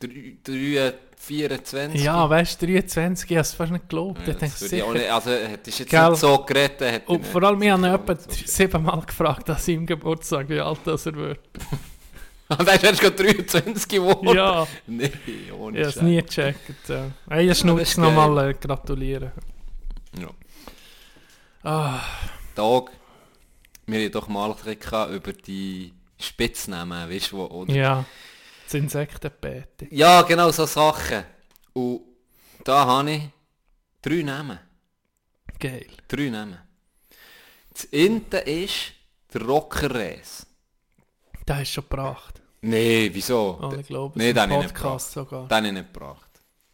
Drei, 0.00 0.36
drei, 0.42 0.92
24. 1.24 2.02
Ja, 2.02 2.28
weißt 2.28 2.60
du, 2.60 2.66
23, 2.66 3.30
ich 3.30 3.36
habe 3.36 3.42
es 3.42 3.54
fast 3.54 3.70
nicht 3.70 3.88
geglaubt. 3.88 4.26
Ja, 4.26 4.32
ich 4.32 4.38
das 4.38 4.58
denke, 4.58 4.68
sicher. 4.68 4.92
nicht, 4.92 5.10
also 5.10 5.30
ist 5.30 5.78
jetzt 5.78 5.90
Gell? 5.90 6.10
nicht 6.10 6.18
so 6.18 6.38
geredet. 6.38 6.80
er 6.80 6.92
Hat 6.94 7.08
Und 7.08 7.24
vor 7.24 7.42
allem, 7.44 7.62
ich 7.62 7.70
habe 7.70 7.86
ihn 7.86 7.94
etwa 7.94 8.16
siebenmal 8.44 9.00
gefragt, 9.02 9.48
dass 9.48 9.68
ihm 9.68 9.86
Geburtstag, 9.86 10.48
wie 10.48 10.58
alt 10.60 10.80
das 10.84 11.06
er 11.06 11.14
wird. 11.14 11.38
Und 12.48 12.68
er 12.68 12.74
ist 12.74 12.84
erst 12.84 13.00
gerade 13.00 13.16
23 13.16 13.88
geworden. 13.88 14.36
Ja, 14.36 14.66
Nee, 14.86 15.10
ohne 15.58 15.78
ich 15.78 15.86
habe 15.86 15.96
es 15.96 16.02
nie 16.02 16.20
gecheckt. 16.20 16.88
Ja. 16.88 17.06
Hey, 17.30 17.44
ich 17.44 17.48
das 17.50 17.60
Schnutz 17.60 17.82
ist 17.82 17.98
nochmal 17.98 18.50
äh, 18.50 18.54
gratulieren. 18.54 19.30
Ja. 20.18 20.28
Ah, 21.62 22.00
Tag, 22.56 22.90
wir 23.86 24.00
haben 24.00 24.12
doch 24.12 24.26
mal 24.28 24.54
gehabt 24.54 25.12
über 25.12 25.32
die 25.32 25.92
Spitznamen, 26.18 27.08
weißt 27.08 27.32
du, 27.32 27.36
wo, 27.38 27.44
oder 27.46 27.72
ja. 27.72 28.04
Das 28.72 28.80
Insektenbeete. 28.80 29.86
Ja, 29.90 30.22
genau, 30.22 30.50
so 30.50 30.64
Sachen. 30.64 31.24
Und 31.74 32.00
da 32.64 32.86
habe 32.86 33.10
ich 33.10 33.22
drei 34.00 34.22
Namen. 34.22 34.58
Geil. 35.60 35.84
Drei 36.08 36.30
Namen. 36.30 36.56
Das 37.70 37.84
Inte 37.84 38.38
ist 38.38 38.92
der 39.34 39.42
Rockerräs. 39.42 40.46
Das 41.44 41.58
hast 41.58 41.68
du 41.68 41.74
schon 41.74 41.84
gebracht. 41.84 42.40
Nee, 42.62 43.10
wieso? 43.12 43.58
Oh, 43.60 43.74
ich 43.78 43.86
glaube, 43.88 44.18
nee, 44.18 44.32
den 44.32 44.36
ist 44.36 44.40
habe 44.42 44.52
ich 44.54 44.58
nicht 44.60 44.74
gebracht. 44.74 45.00
sogar. 45.02 45.48
Den 45.48 45.56
habe 45.56 45.66
ich 45.66 45.72
nicht 45.74 45.92
gebracht. 45.92 46.30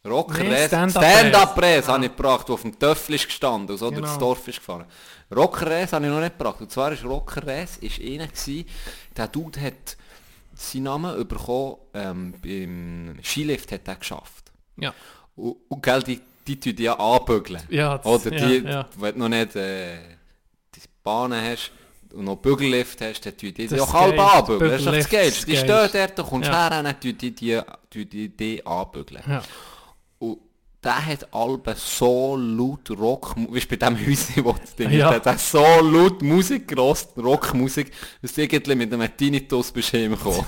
Rocker 0.07 0.45
Nee, 0.45 0.51
Res, 0.55 0.67
Stand-up 0.69 1.03
Stand-up-Res 1.05 1.79
Res. 1.79 1.89
habe 1.89 2.05
ich 2.05 2.17
gebracht, 2.17 2.47
der 2.49 2.55
auf 2.55 2.63
dem 2.63 2.79
Töffel 2.79 3.15
ist 3.17 3.27
gestanden 3.27 3.71
und 3.71 3.79
so 3.79 3.89
Genau. 3.91 4.03
durchs 4.03 4.19
Dorf 4.19 4.47
ist 4.47 4.59
gefahren. 4.59 4.87
Rocker 5.35 5.67
Res 5.69 5.93
habe 5.93 6.05
ich 6.07 6.13
noch 6.13 6.21
nicht 6.21 6.39
gebracht. 6.39 6.61
Und 6.61 6.71
zwar 6.71 6.93
ist 6.93 7.05
Rocker 7.05 7.45
Res 7.45 7.79
ist 7.79 8.01
einer 8.01 8.29
gewesen, 8.29 8.67
der 9.17 9.27
Dude 9.27 9.61
hat 9.61 9.97
seinen 10.59 10.85
Namen 10.85 11.27
bekommen, 11.29 11.77
ähm, 11.95 12.35
beim 12.43 13.17
Skilift 13.23 13.71
hat 13.73 13.87
er 13.87 13.97
geschafft. 13.97 14.53
Ja. 14.77 14.93
Und, 15.37 15.57
und 15.69 15.83
gell, 15.83 16.03
die, 16.03 16.21
die 16.47 16.59
tun 16.59 16.75
ja 16.79 16.95
anbügeln. 16.99 17.63
Ja, 17.69 18.03
Oder 18.05 18.33
ja, 18.33 18.47
die, 18.47 18.57
ja. 18.69 18.89
wenn 18.97 19.15
du 19.15 19.21
noch 19.21 19.29
nicht 19.29 19.55
äh, 19.57 19.99
die 20.75 20.81
Bahnen 21.03 21.41
hast 21.43 21.71
und 22.13 22.25
noch 22.25 22.37
Bügellift 22.37 23.01
hast, 23.01 23.21
dann 23.27 23.37
tun 23.37 23.55
die 23.55 23.65
ist 23.65 23.79
auch 23.81 23.93
halb 23.93 24.19
anbügeln. 24.19 24.71
Das 24.73 24.81
ist 24.81 24.87
das 24.87 25.09
Geilste. 25.09 25.47
Die 25.47 25.57
stehen 25.57 25.89
dort, 25.93 26.19
du 26.19 26.25
kommst 26.25 26.49
Ja. 26.49 26.69
her 26.69 26.79
und 26.79 26.85
dann 26.85 27.01
tun 27.01 27.17
die 27.19 27.35
die, 27.35 27.61
tun 27.91 28.09
die, 28.11 28.29
die 28.29 28.67
anbügeln. 28.67 29.23
Ja. 29.29 29.43
Und 30.19 30.39
der 30.89 31.05
hat 31.05 31.35
Alben 31.35 31.75
so 31.77 32.35
laut 32.35 32.91
Rock, 32.91 33.35
wie 33.37 33.61
bei 33.67 33.77
dem 33.77 33.95
Häuschen, 33.99 34.43
wo 34.43 34.53
das 34.53 34.75
Ding 34.75 34.91
Ja. 34.91 35.19
der 35.19 35.33
hat 35.33 35.41
so 35.41 35.63
laut 35.83 36.23
Musik 36.23 36.67
gelost, 36.67 37.11
Rockmusik, 37.19 37.93
dass 38.23 38.33
du 38.33 38.41
irgendwie 38.43 38.75
mit 38.75 38.93
einem 38.95 39.15
Tinnitus 39.15 39.71
bist 39.71 39.93
heimgekommen. 39.93 40.47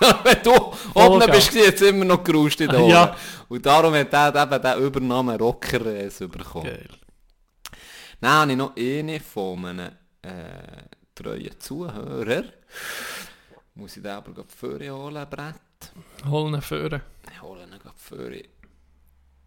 Wenn 0.24 0.42
du 0.42 0.52
oben 0.92 1.20
geil. 1.20 1.30
bist, 1.30 1.54
jetzt 1.54 1.82
immer 1.82 2.04
noch 2.04 2.24
geruscht 2.24 2.60
in 2.60 2.68
den 2.68 2.80
Ohren. 2.80 2.90
Ja. 2.90 3.16
Und 3.48 3.64
darum 3.64 3.94
hat 3.94 4.12
er 4.12 4.34
eben 4.42 4.60
den 4.62 4.78
Übernamen 4.86 5.36
Rocker 5.36 5.78
bekommen. 5.78 6.64
Geil. 6.64 6.88
Dann 8.20 8.30
habe 8.30 8.50
ich 8.50 8.58
noch 8.58 8.76
eine 8.76 9.20
von 9.20 9.60
meinen 9.60 9.92
äh, 10.22 10.82
treuen 11.14 11.60
Zuhörern. 11.60 12.50
Muss 13.76 13.96
ich 13.96 14.02
den 14.02 14.12
aber 14.12 14.32
gerade 14.32 14.48
vorher 14.48 14.96
holen, 14.96 15.26
Brett. 15.30 15.54
Hol 16.28 16.52
ihn 16.52 16.60
führen. 16.60 17.02
Ich 17.32 17.40
hole 17.40 17.62
ihn 17.62 17.70
gerade 17.70 17.94
vorher. 17.96 18.42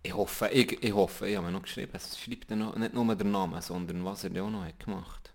Ich 0.01 0.13
hoffe, 0.13 0.47
ich, 0.47 0.81
ich 0.81 0.93
hoffe, 0.93 1.27
ich 1.27 1.35
habe 1.35 1.47
mir 1.47 1.51
noch 1.51 1.63
geschrieben, 1.63 1.91
es 1.93 2.17
schreibt 2.17 2.49
noch, 2.51 2.75
nicht 2.75 2.93
nur 2.93 3.15
den 3.15 3.31
Namen, 3.31 3.61
sondern 3.61 4.05
was 4.05 4.23
er 4.23 4.43
auch 4.43 4.49
noch 4.49 4.63
hat 4.63 4.79
gemacht. 4.79 5.33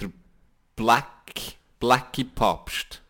Der 0.00 0.10
Black, 0.74 1.32
Blackie 1.78 2.24
Papst. 2.24 3.02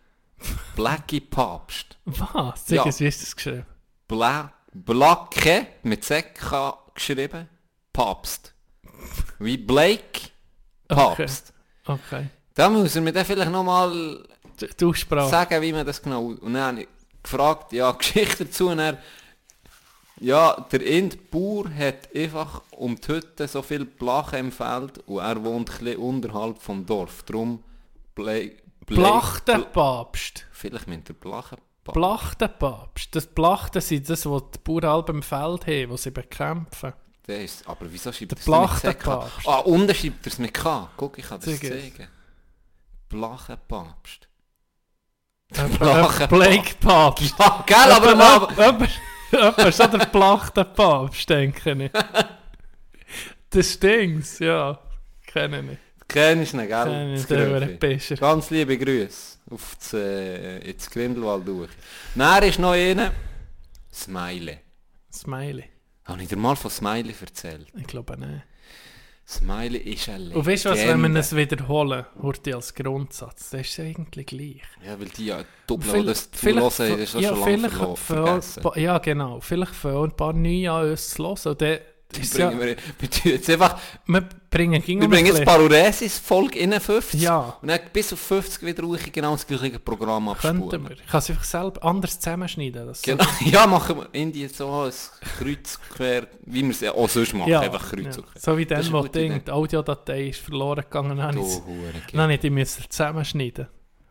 Blackie 0.76 1.20
Papst. 1.20 1.96
Was? 2.04 2.68
Ja. 2.68 2.84
Sag, 2.84 3.00
wie 3.00 3.06
ist 3.06 3.22
das 3.22 3.34
geschrieben? 3.34 3.66
Bla, 4.06 4.52
Blacke 4.72 5.68
mit 5.84 6.04
ZK 6.04 6.74
geschrieben. 6.94 7.48
Papst. 7.92 8.52
Wie 9.38 9.56
Blake 9.56 10.30
Papst. 10.86 11.54
Okay. 11.86 12.28
Da 12.54 12.68
muss 12.68 12.94
er 12.94 13.02
mir 13.02 13.12
dann 13.12 13.24
vielleicht 13.24 13.50
nochmal 13.50 14.26
sagen, 15.30 15.62
wie 15.62 15.72
man 15.72 15.86
das 15.86 16.00
genau... 16.00 16.26
Und 16.26 16.52
dann 16.54 16.62
habe 16.62 16.82
ich 16.82 16.88
gefragt, 17.22 17.72
ja, 17.72 17.90
Geschichte 17.92 18.44
dazu, 18.44 18.68
und 18.68 18.78
er, 18.78 18.98
ja, 20.20 20.66
der 20.70 20.82
Ind 20.86 21.30
Bauer 21.30 21.68
hat 21.70 22.14
einfach 22.14 22.62
um 22.70 22.96
die 22.96 23.08
Hütte 23.08 23.48
so 23.48 23.62
viel 23.62 23.84
Blache 23.84 24.38
im 24.38 24.52
Feld 24.52 24.98
und 25.06 25.18
er 25.18 25.42
wohnt 25.44 25.82
ein 25.82 25.96
unterhalb 25.96 26.60
vom 26.62 26.86
Dorf. 26.86 27.22
Darum 27.24 27.62
Blake... 28.14 28.62
Plachtenpapst. 28.86 30.46
Vielleicht 30.52 30.86
mit 30.86 31.08
der 31.08 31.14
Blache... 31.14 31.56
Plachtenpapst. 31.84 33.14
Das 33.14 33.26
Plachten 33.26 33.80
sind 33.80 34.08
das, 34.08 34.24
was 34.26 34.42
die 34.54 34.58
Bauern 34.62 35.04
im 35.08 35.22
Feld 35.22 35.66
haben, 35.66 35.90
die 35.90 35.96
sie 35.96 36.10
bekämpfen. 36.10 36.92
Der 37.26 37.42
ist, 37.42 37.66
aber 37.66 37.90
wieso 37.90 38.12
schreibt 38.12 38.32
er 38.32 38.38
es 38.38 38.82
mit. 38.82 38.98
CK? 38.98 39.08
Ah, 39.46 39.58
unten 39.60 39.94
schreibt 39.94 40.26
er 40.26 40.32
es 40.32 40.38
mit 40.38 40.54
K. 40.54 40.90
Guck, 40.96 41.18
ich 41.18 41.26
kann 41.26 41.40
das 41.40 41.48
es. 41.48 41.60
zeigen. 41.60 42.08
Blachenpapst. 43.08 44.28
Äh, 45.54 46.26
Blake 46.26 46.74
Papst. 46.80 47.34
Ja, 47.38 47.64
gell, 47.66 47.92
aber 47.92 48.14
mal... 48.14 48.48
Jemand 48.56 48.90
ist 49.32 49.76
so 49.76 49.86
der 49.86 50.06
Plachtenpapst, 50.06 51.28
denke 51.28 51.72
ich. 51.72 51.90
Das 53.50 53.78
Dings, 53.78 54.38
ja. 54.38 54.78
Kenne 55.26 55.72
ich. 55.72 55.78
Kennst 56.08 56.52
du 56.52 56.58
ihn, 56.58 56.68
gell? 56.68 57.14
Ich, 57.14 57.30
wäre 57.30 57.66
Pischer. 57.66 58.16
Ganz 58.16 58.50
liebe 58.50 58.76
Grüße 58.78 59.38
auf 59.50 59.76
das, 59.78 59.92
äh, 59.94 60.58
ins 60.70 60.90
Grindelwald 60.90 61.46
durch. 61.46 61.70
Dann 62.14 62.42
ist 62.42 62.58
noch 62.58 62.72
einer, 62.72 63.12
Smiley. 63.92 64.58
Smiley. 65.12 65.64
Habe 66.04 66.22
ich 66.22 66.28
dir 66.28 66.36
mal 66.36 66.56
von 66.56 66.70
Smiley 66.70 67.14
erzählt? 67.20 67.66
Ich 67.74 67.86
glaube 67.86 68.18
nicht. 68.18 68.42
Smiley 69.26 69.78
ist 69.78 70.08
ein 70.08 70.20
Legende. 70.20 70.38
Und 70.38 70.46
weißt 70.46 70.64
du 70.66 70.70
was, 70.70 70.78
wenn 70.86 71.00
wir 71.00 71.20
es 71.20 71.34
wiederholen, 71.34 72.04
hört 72.20 72.54
als 72.54 72.74
Grundsatz, 72.74 73.50
das 73.50 73.60
ist 73.62 73.76
ja 73.78 73.84
irgendwie 73.84 74.24
gleich. 74.24 74.62
Ja, 74.86 75.00
weil 75.00 75.08
die 75.08 75.26
ja 75.26 75.42
doppelt, 75.66 75.92
die 75.94 76.06
das 76.06 76.30
zuhören, 76.30 76.98
das 76.98 77.00
ist 77.00 77.14
ja 77.14 77.20
schon 77.34 77.38
lange 77.62 77.68
ba- 78.62 78.76
Ja, 78.78 78.98
genau. 78.98 79.40
Vielleicht 79.40 79.74
fangen 79.74 80.04
ein 80.10 80.16
paar 80.16 80.32
neue 80.34 80.70
an 80.70 80.90
uns 80.90 81.10
zu 81.10 81.24
hören. 81.36 81.78
Dann 82.12 82.22
ist 82.22 82.38
ja, 82.38 82.48
Bringen 82.48 82.60
wir, 82.60 82.76
wir 83.24 83.32
jetzt 83.32 83.50
einfach, 83.50 83.78
wir 84.06 84.28
bringen 84.50 84.82
wir 84.86 85.08
bringen 85.08 85.26
jetzt 85.26 85.44
Paruresis 85.44 86.18
Folge 86.18 86.60
51 86.60 87.20
Ja. 87.20 87.56
und 87.60 87.68
dann 87.68 87.80
bis 87.92 88.12
auf 88.12 88.20
50 88.20 88.62
wieder 88.62 88.84
ruhig 88.84 89.10
genau 89.12 89.32
das 89.32 89.46
gleiche 89.46 89.80
Programm 89.80 90.28
abspulen. 90.28 90.68
Könnten 90.68 90.88
wir. 90.88 90.96
Ich 90.96 91.06
kann 91.06 91.18
es 91.18 91.30
einfach 91.30 91.44
selber 91.44 91.82
anders 91.84 92.20
zusammenschneiden. 92.20 92.86
Das 92.86 93.02
Genau, 93.02 93.24
ja, 93.40 93.66
machen 93.66 93.96
wir 93.96 94.08
in 94.12 94.30
die 94.30 94.46
so 94.46 94.70
ein 94.82 94.92
Kreuz 95.38 95.78
quer, 95.96 96.28
wie 96.46 96.62
wir 96.62 96.70
es 96.70 96.80
ja 96.80 96.92
auch 96.92 97.08
sonst 97.08 97.34
machen, 97.34 97.50
ja, 97.50 97.60
einfach 97.60 97.90
Kreuz 97.90 98.16
ja. 98.16 98.22
quer. 98.22 98.40
So 98.40 98.56
wie 98.56 98.66
Das 98.66 98.84
dann, 98.84 98.92
wo 98.92 99.08
Ding, 99.08 99.44
die 99.44 99.50
Audiodatei 99.50 100.28
ist 100.28 100.40
verloren 100.40 100.84
gegangen, 100.84 101.16
dann 101.16 101.36
habe 101.36 102.34
ich 102.34 102.40
die 102.40 102.50
müssen 102.50 102.84
zusammenschneiden. 102.88 103.66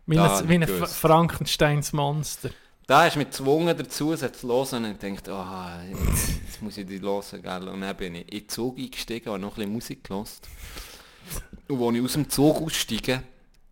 Wie 0.05 0.19
ein, 0.19 0.49
wie 0.49 0.55
ein. 0.55 0.67
Frankensteins 0.67 1.93
Monster. 1.93 2.49
Da 2.85 3.07
ist 3.07 3.15
mich 3.15 3.27
gezwungen 3.27 3.77
dazu, 3.77 4.11
es 4.11 4.19
zu 4.33 4.47
hören 4.47 4.85
und 4.85 5.03
ich 5.03 5.15
dachte, 5.15 5.33
ah, 5.33 5.81
jetzt, 5.89 6.29
jetzt 6.45 6.61
muss 6.61 6.77
ich 6.77 6.85
die 6.85 6.99
hören, 6.99 7.41
gell. 7.41 7.69
Und 7.69 7.81
dann 7.81 7.95
bin 7.95 8.15
ich 8.15 8.31
in 8.31 8.39
den 8.39 8.49
Zug 8.49 8.77
eingestiegen, 8.77 9.29
habe 9.29 9.39
noch 9.39 9.51
ein 9.51 9.55
bisschen 9.55 9.71
Musik 9.71 10.03
gehört. 10.03 10.41
Und 11.69 11.81
als 11.81 11.95
ich 11.95 12.03
aus 12.03 12.13
dem 12.13 12.29
Zug 12.29 12.61
aussteige 12.61 13.23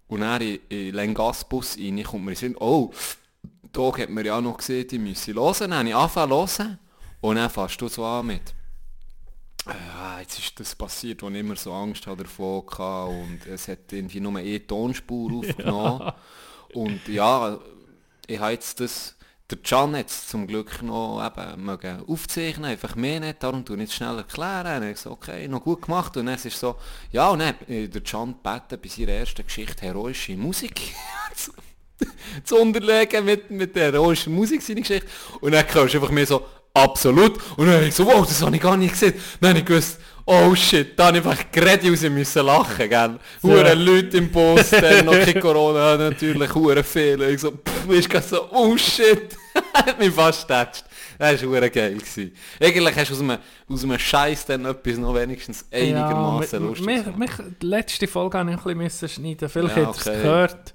und 0.07 0.21
dann 0.21 0.41
in, 0.41 0.55
in 0.55 0.59
den 0.69 0.95
Lengasbus 0.95 1.77
rein, 1.77 2.01
kommt 2.03 2.23
mir 2.23 2.31
in 2.31 2.37
Sinn, 2.37 2.55
oh, 2.57 2.91
da 3.73 3.97
hat 3.97 4.09
man 4.09 4.25
ja 4.25 4.37
auch 4.37 4.41
noch 4.41 4.57
gesehen, 4.57 4.87
die 4.87 4.99
müssen 4.99 5.35
hören. 5.35 5.55
Dann 5.59 5.73
habe 5.73 5.89
ich 5.89 5.95
angefangen 5.95 6.47
zu 6.47 6.63
hören 6.63 6.79
und 7.19 7.35
dann 7.35 7.49
fährst 7.49 7.81
du 7.81 7.87
so 7.89 8.05
an 8.05 8.27
mit. 8.27 8.53
Ja, 9.67 10.19
jetzt 10.21 10.39
ist 10.39 10.59
das 10.59 10.73
passiert, 10.73 11.21
wo 11.21 11.29
ich 11.29 11.35
immer 11.35 11.57
so 11.57 11.73
Angst 11.73 12.07
hatte 12.07 12.23
davon 12.23 12.63
hatte 12.65 13.11
und 13.11 13.45
es 13.45 13.67
hat 13.67 13.91
irgendwie 13.91 14.21
nur 14.21 14.37
eine 14.37 14.65
Tonspur 14.65 15.31
aufgenommen. 15.39 16.13
Und 16.73 17.07
ja, 17.09 17.59
ich 18.31 18.39
habe 18.39 18.53
jetzt 18.53 18.79
das, 18.79 19.15
der 19.49 19.57
Can 19.57 19.93
es 19.95 20.27
zum 20.27 20.47
Glück 20.47 20.81
noch 20.81 21.21
eben 21.25 21.65
mögen 21.65 22.03
aufzeichnen, 22.07 22.71
einfach 22.71 22.95
mehr 22.95 23.19
nicht, 23.19 23.43
darum 23.43 23.65
tue 23.65 23.75
ich 23.75 23.81
jetzt 23.83 23.93
schnell 23.93 24.17
erklären. 24.17 24.81
Und 24.81 24.89
ich 24.89 24.97
so, 24.97 25.11
okay, 25.11 25.47
noch 25.47 25.63
gut 25.63 25.81
gemacht. 25.81 26.15
Und 26.15 26.27
dann 26.27 26.35
ist 26.35 26.45
es 26.45 26.59
so, 26.59 26.77
ja, 27.11 27.29
und 27.29 27.39
dann 27.39 27.55
äh, 27.67 27.87
der 27.87 28.01
Can 28.01 28.35
gebeten, 28.41 28.79
bei 28.81 28.87
seiner 28.87 29.11
ersten 29.11 29.45
Geschichte 29.45 29.81
heroische 29.85 30.37
Musik 30.37 30.95
zu, 32.43 32.55
unterlegen 32.55 33.25
mit, 33.25 33.51
mit 33.51 33.75
der 33.75 33.91
heroischen 33.91 34.33
Musik, 34.33 34.61
seine 34.61 34.81
Geschichte. 34.81 35.07
Und 35.41 35.51
dann 35.51 35.65
hörst 35.73 35.93
du 35.93 35.97
einfach 35.97 36.11
mehr 36.11 36.25
so, 36.25 36.45
absolut. 36.73 37.37
Und 37.57 37.67
dann 37.67 37.75
habe 37.75 37.87
ich 37.87 37.95
so, 37.95 38.05
wow, 38.05 38.25
das 38.25 38.41
habe 38.41 38.55
ich 38.55 38.61
gar 38.61 38.77
nicht 38.77 38.91
gesehen. 38.91 39.13
Dann 39.41 39.49
habe 39.49 39.59
ich 39.59 39.65
gewusst, 39.65 39.99
oh 40.25 40.55
shit, 40.55 40.97
da 40.97 41.07
habe 41.07 41.17
ich 41.19 41.25
einfach 41.25 41.51
gerade 41.51 41.89
raus 41.89 42.01
müssen 42.01 42.45
lachen, 42.45 42.89
gell. 42.89 43.19
Hure 43.43 43.73
Leute 43.73 44.17
im 44.17 44.29
Bus, 44.31 44.69
dann 44.71 45.05
noch 45.05 45.13
kein 45.13 45.39
Corona, 45.39 45.97
natürlich, 45.97 46.53
hure 46.53 46.83
viele. 46.83 47.31
Ich 47.31 47.41
so, 47.41 47.51
pff, 47.51 47.89
ist 47.89 48.09
gerade 48.09 48.25
so, 48.27 48.49
oh 48.51 48.77
shit. 48.77 49.37
Hat 49.73 49.99
mich 49.99 50.11
fast 50.13 50.47
getatscht. 50.47 50.85
Das 51.17 51.41
war 51.43 51.49
hure 51.49 51.69
geil. 51.69 51.93
Gewesen. 51.93 52.31
Eigentlich 52.59 52.95
hast 52.95 53.09
du 53.09 53.13
aus 53.13 53.19
einem, 53.21 53.37
aus 53.69 53.83
einem 53.83 53.99
Scheiß 53.99 54.45
dann 54.45 54.65
etwas 54.65 54.97
noch 54.97 55.13
wenigstens 55.13 55.65
einigermaßen 55.71 56.59
ja, 56.61 56.67
lustig 56.67 57.17
mich, 57.17 57.31
die 57.61 57.65
letzte 57.65 58.07
Folge 58.07 58.37
habe 58.39 58.51
ich 58.51 58.65
ein 58.65 58.77
bisschen 58.77 59.09
schneiden. 59.09 59.49
Vielleicht 59.49 59.77
Ja, 59.77 59.85
hat 59.87 59.95
es 59.95 60.07
okay. 60.07 60.17
gehört. 60.21 60.73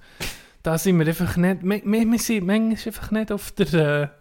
Da 0.63 0.79
sind 0.79 0.99
wir 0.99 1.07
einfach 1.07 1.37
nicht, 1.37 1.59
wir, 1.63 1.83
wir, 1.85 2.19
sind 2.19 2.47
manchmal 2.47 2.79
einfach 2.87 3.11
nicht 3.11 3.33
auf 3.33 3.51
der, 3.53 4.13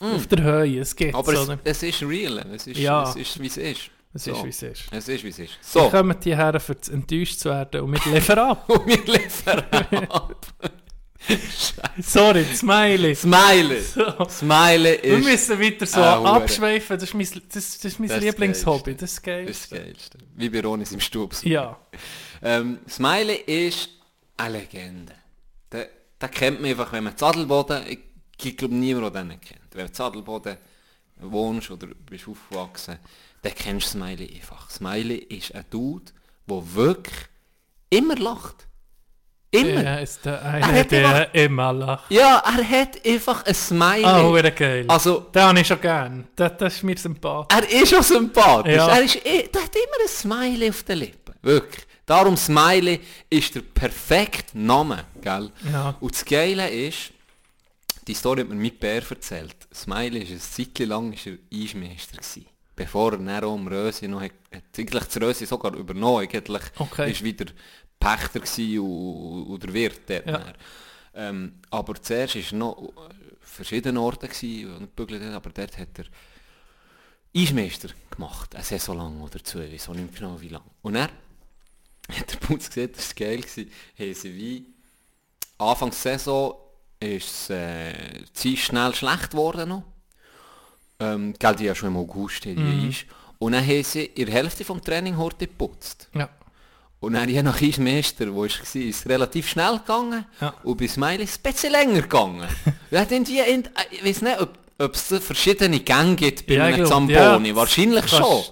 äh, 0.00 0.04
auf 0.04 0.26
der 0.28 0.42
Höhe. 0.42 0.80
Es 0.80 0.94
geht 0.94 1.12
Mm. 1.12 1.16
Aber 1.16 1.32
es, 1.32 1.48
es 1.64 1.82
ist 1.82 2.02
real, 2.02 2.44
es 2.54 2.66
ist, 2.66 2.78
Ja. 2.78 3.02
es 3.02 3.16
ist 3.16 3.40
wie 3.40 3.46
es 3.46 3.56
ist. 3.56 3.90
Es 4.18 4.24
so. 4.24 4.32
ist, 4.32 4.44
wie 4.44 4.48
es 4.48 4.62
ist. 4.62 4.84
Es 4.90 5.08
ist 5.08 5.24
wie 5.24 5.28
es 5.28 5.38
ist. 5.38 5.58
So. 5.60 5.82
Wir 5.82 5.90
kommen 5.90 6.16
hierher, 6.22 6.60
zu 6.60 6.92
enttäuscht 6.92 7.38
zu 7.38 7.48
werden 7.50 7.80
und 7.80 7.92
wir 7.92 8.12
liefern 8.12 8.38
ab. 8.38 8.68
und 8.68 8.86
wir 8.86 9.04
liefern 9.04 9.64
ab. 10.08 10.46
Sorry, 12.00 12.44
Smiley. 12.44 13.14
Smiley. 13.14 13.80
So. 13.82 14.26
Smiley 14.28 14.98
Wir 15.02 15.18
ist 15.18 15.24
müssen 15.24 15.60
weiter 15.60 15.86
so 15.86 16.00
abschweifen. 16.00 16.98
Das 16.98 17.08
ist 17.08 17.14
mein, 17.14 17.26
das, 17.52 17.78
das 17.78 17.84
ist 17.84 17.98
mein 17.98 18.08
Das 18.08 18.20
Lieblingshobby. 18.20 18.94
Das 18.94 19.12
ist 19.12 19.22
geil. 19.22 19.46
das 19.46 19.68
Geilste. 19.68 20.18
Wie 20.36 20.48
bei 20.48 20.60
Ronis 20.60 20.92
im 20.92 21.00
Stub. 21.00 21.34
Ja. 21.42 21.76
Ähm, 22.42 22.78
Smiley 22.88 23.42
ist 23.46 23.90
eine 24.36 24.58
Legende. 24.58 25.14
Den, 25.72 25.86
den 26.20 26.30
kennt 26.30 26.60
man 26.60 26.70
einfach, 26.70 26.92
wenn 26.92 27.04
man 27.04 27.16
Zadelboden, 27.16 27.84
ich 27.88 27.98
Ich 28.42 28.56
glaube 28.56 28.74
niemand, 28.74 29.14
der 29.14 29.24
den 29.24 29.40
kennt. 29.40 29.60
Wenn 29.72 29.86
du 29.86 29.88
in 29.88 29.94
Zadelboden 29.94 30.56
wohnst 31.20 31.70
oder 31.70 31.88
bist 32.08 32.28
aufgewachsen, 32.28 32.98
dann 33.42 33.54
kennst 33.54 33.86
du 33.86 33.90
Smiley 33.98 34.34
einfach. 34.36 34.70
Smiley 34.70 35.16
ist 35.18 35.54
ein 35.54 35.64
Dude, 35.70 36.12
der 36.46 36.74
wirklich 36.74 37.16
immer 37.90 38.16
lacht. 38.16 38.66
Immer. 39.50 39.82
Er 39.82 40.02
ist 40.02 40.24
der 40.26 40.34
Er 40.34 40.52
eine, 40.64 40.80
hat 40.80 40.90
der 40.90 41.34
immer 41.34 41.72
lacht. 41.72 42.10
Ja, 42.10 42.42
er 42.44 42.68
hat 42.68 43.06
einfach 43.06 43.46
ein 43.46 43.54
Smiley. 43.54 44.04
Ah, 44.04 44.22
oh, 44.28 44.32
geil. 44.54 44.84
Also, 44.88 45.20
Den 45.34 45.42
habe 45.42 45.60
ich 45.60 45.66
schon 45.66 45.80
gern. 45.80 46.28
Das, 46.36 46.52
das 46.58 46.74
ist 46.74 46.82
mir 46.82 46.98
sympathisch. 46.98 47.58
er 47.58 47.82
ist 47.82 47.88
schon 47.88 48.02
sympathisch. 48.02 48.74
Ja. 48.74 48.88
Er, 48.88 49.02
ist, 49.02 49.16
eh- 49.24 49.48
der 49.48 49.62
hat 49.62 49.74
immer 49.74 50.02
ein 50.02 50.08
Smiley 50.08 50.68
auf 50.68 50.82
den 50.82 50.98
Lippen. 50.98 51.34
Wirklich. 51.40 51.84
Darum 52.04 52.36
Smiley 52.36 53.00
ist 53.30 53.54
der 53.54 53.60
perfekte 53.62 54.58
Name, 54.58 55.04
gell? 55.20 55.50
Ja. 55.70 55.94
Und 56.00 56.14
das 56.14 56.24
Geile 56.24 56.68
ist, 56.68 57.12
die 58.06 58.14
Story 58.14 58.40
hat 58.40 58.48
mir 58.48 58.54
mein 58.54 58.78
Bär 58.78 59.02
erzählt. 59.08 59.56
Smiley 59.74 60.22
ist 60.22 60.30
ein 60.30 60.40
Zeitchen 60.40 60.88
lang 60.88 61.12
ist 61.12 61.26
er 61.26 61.34
Eismeister 61.52 62.16
gewesen. 62.16 62.46
Bevor 62.78 63.12
er 63.12 63.18
dann 63.18 63.42
im 63.42 63.66
Rösi 63.66 64.06
noch 64.06 64.20
hat, 64.20 64.30
hat 64.54 64.62
eigentlich 64.78 65.04
das 65.04 65.20
Rösi 65.20 65.46
sogar 65.46 65.74
übernommen. 65.74 66.22
Eigentlich 66.22 66.62
Okay. 66.78 67.10
ist 67.10 67.24
wieder 67.24 67.46
Pächter 67.98 68.38
gewesen 68.38 68.78
und, 68.78 69.46
und 69.48 69.62
der 69.64 69.74
Wirt 69.74 70.00
dort. 70.08 70.26
Ja. 70.26 70.52
Ähm, 71.14 71.54
aber 71.70 72.00
zuerst 72.00 72.36
war 72.36 72.42
er 72.42 72.56
noch 72.56 72.92
verschiedene 73.40 74.00
Orte 74.00 74.28
gewesen, 74.28 74.88
und 74.96 75.34
aber 75.34 75.50
dort 75.50 75.76
hat 75.76 75.98
er 75.98 76.04
Eismeister 77.36 77.88
gemacht. 78.10 78.54
Eine 78.54 78.62
Saison 78.62 78.96
lang 78.96 79.20
oder 79.22 79.42
zwei, 79.42 79.64
ich 79.66 79.88
weiß 79.88 79.96
nicht 79.96 80.14
genau 80.16 80.40
wie 80.40 80.48
lange. 80.48 80.70
Und 80.82 80.94
er 80.94 81.10
hat 82.12 82.32
der 82.32 82.36
Putz 82.38 82.68
gesehen, 82.68 82.92
das 82.94 83.08
war 83.08 83.26
geil, 83.26 83.40
gewesen, 83.40 83.70
haben 83.98 84.14
sie 84.14 84.34
wie 84.36 84.66
Anfang 85.58 85.90
der 85.90 85.98
Saison 85.98 86.54
ist 87.00 87.50
äh, 87.50 88.24
sie 88.32 88.56
schnell 88.56 88.94
schlecht 88.94 89.30
geworden 89.30 89.68
noch. 89.68 89.82
Ähm, 91.00 91.34
gell, 91.38 91.54
die 91.54 91.64
ja 91.64 91.74
schon 91.74 91.90
im 91.90 91.96
August 91.96 92.44
die 92.44 92.54
Mhm. 92.54 92.88
ist. 92.90 93.04
Und 93.38 93.52
dann 93.52 93.64
haben 93.64 93.84
sie 93.84 94.04
in 94.06 94.26
der 94.26 94.34
Hälfte 94.34 94.64
vom 94.64 94.82
Training 94.82 95.16
heute 95.16 95.46
geputzt. 95.46 96.08
Ja. 96.14 96.28
Und 97.00 97.12
dann 97.12 97.28
je 97.28 97.40
nach 97.42 97.62
Eismeister, 97.62 98.34
wo 98.34 98.44
ich 98.44 98.58
war, 98.58 98.82
ist 98.82 99.06
relativ 99.08 99.48
schnell 99.48 99.78
gegangen. 99.78 100.24
Ja. 100.40 100.52
Und 100.64 100.76
bei 100.78 100.88
Smiley 100.88 101.22
ist 101.22 101.38
ein 101.38 101.52
bisschen 101.52 101.70
länger 101.70 102.02
gegangen. 102.02 102.48
Wir 102.90 103.00
hatten 103.00 103.14
irgendwie, 103.14 103.38
in, 103.38 103.64
äh, 103.66 103.68
ich 103.92 104.04
weiß 104.04 104.22
nicht, 104.22 104.40
ob, 104.40 104.58
ob 104.80 104.94
es 104.96 105.02
verschiedene 105.24 105.78
Gänge 105.78 106.16
gibt 106.16 106.46
bei 106.48 106.54
Ja, 106.54 106.64
einem 106.64 106.84
Zamboni. 106.86 107.48
ja. 107.50 107.54
Wahrscheinlich 107.56 108.08
schon. 108.08 108.42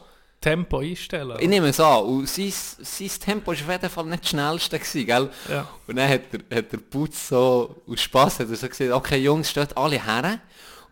Tempo 0.40 0.78
einstellen. 0.78 1.36
Ich 1.40 1.48
nehme 1.48 1.68
es 1.70 1.80
an. 1.80 2.04
Und 2.04 2.28
sein, 2.28 2.52
sein 2.52 3.10
Tempo 3.18 3.48
war 3.48 3.54
auf 3.54 3.68
jeden 3.68 3.90
Fall 3.90 4.04
nicht 4.04 4.22
das 4.22 4.30
schnellste, 4.30 4.78
gewesen, 4.78 5.06
gell? 5.06 5.30
Ja. 5.50 5.68
Und 5.88 5.96
dann 5.96 6.08
hat 6.08 6.20
der, 6.32 6.58
hat 6.58 6.70
der 6.70 6.78
Putz 6.78 7.28
so, 7.30 7.82
aus 7.88 8.00
Spass 8.00 8.38
hat 8.38 8.48
er 8.48 8.54
so 8.54 8.68
gesagt, 8.68 8.92
okay 8.92 9.16
Jungs, 9.18 9.50
steht 9.50 9.76
alle 9.76 10.00
her. 10.00 10.38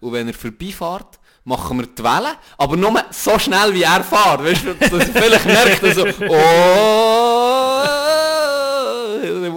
Und 0.00 0.12
wenn 0.12 0.26
er 0.26 0.34
vorbeifährt, 0.34 1.20
machen 1.44 1.78
wir 1.78 1.86
die 1.86 2.02
Welle, 2.02 2.36
aber 2.56 2.76
nur 2.76 3.04
so 3.10 3.38
schnell 3.38 3.72
wie 3.74 3.82
er 3.82 4.02
fährt. 4.02 4.44
Weißt 4.44 4.64
du, 4.64 4.74
dass 4.74 5.08
er 5.08 5.22
vielleicht 5.22 5.46
merkt 5.46 5.82
er 5.82 5.94
so, 5.94 6.06
oh, 6.28 7.54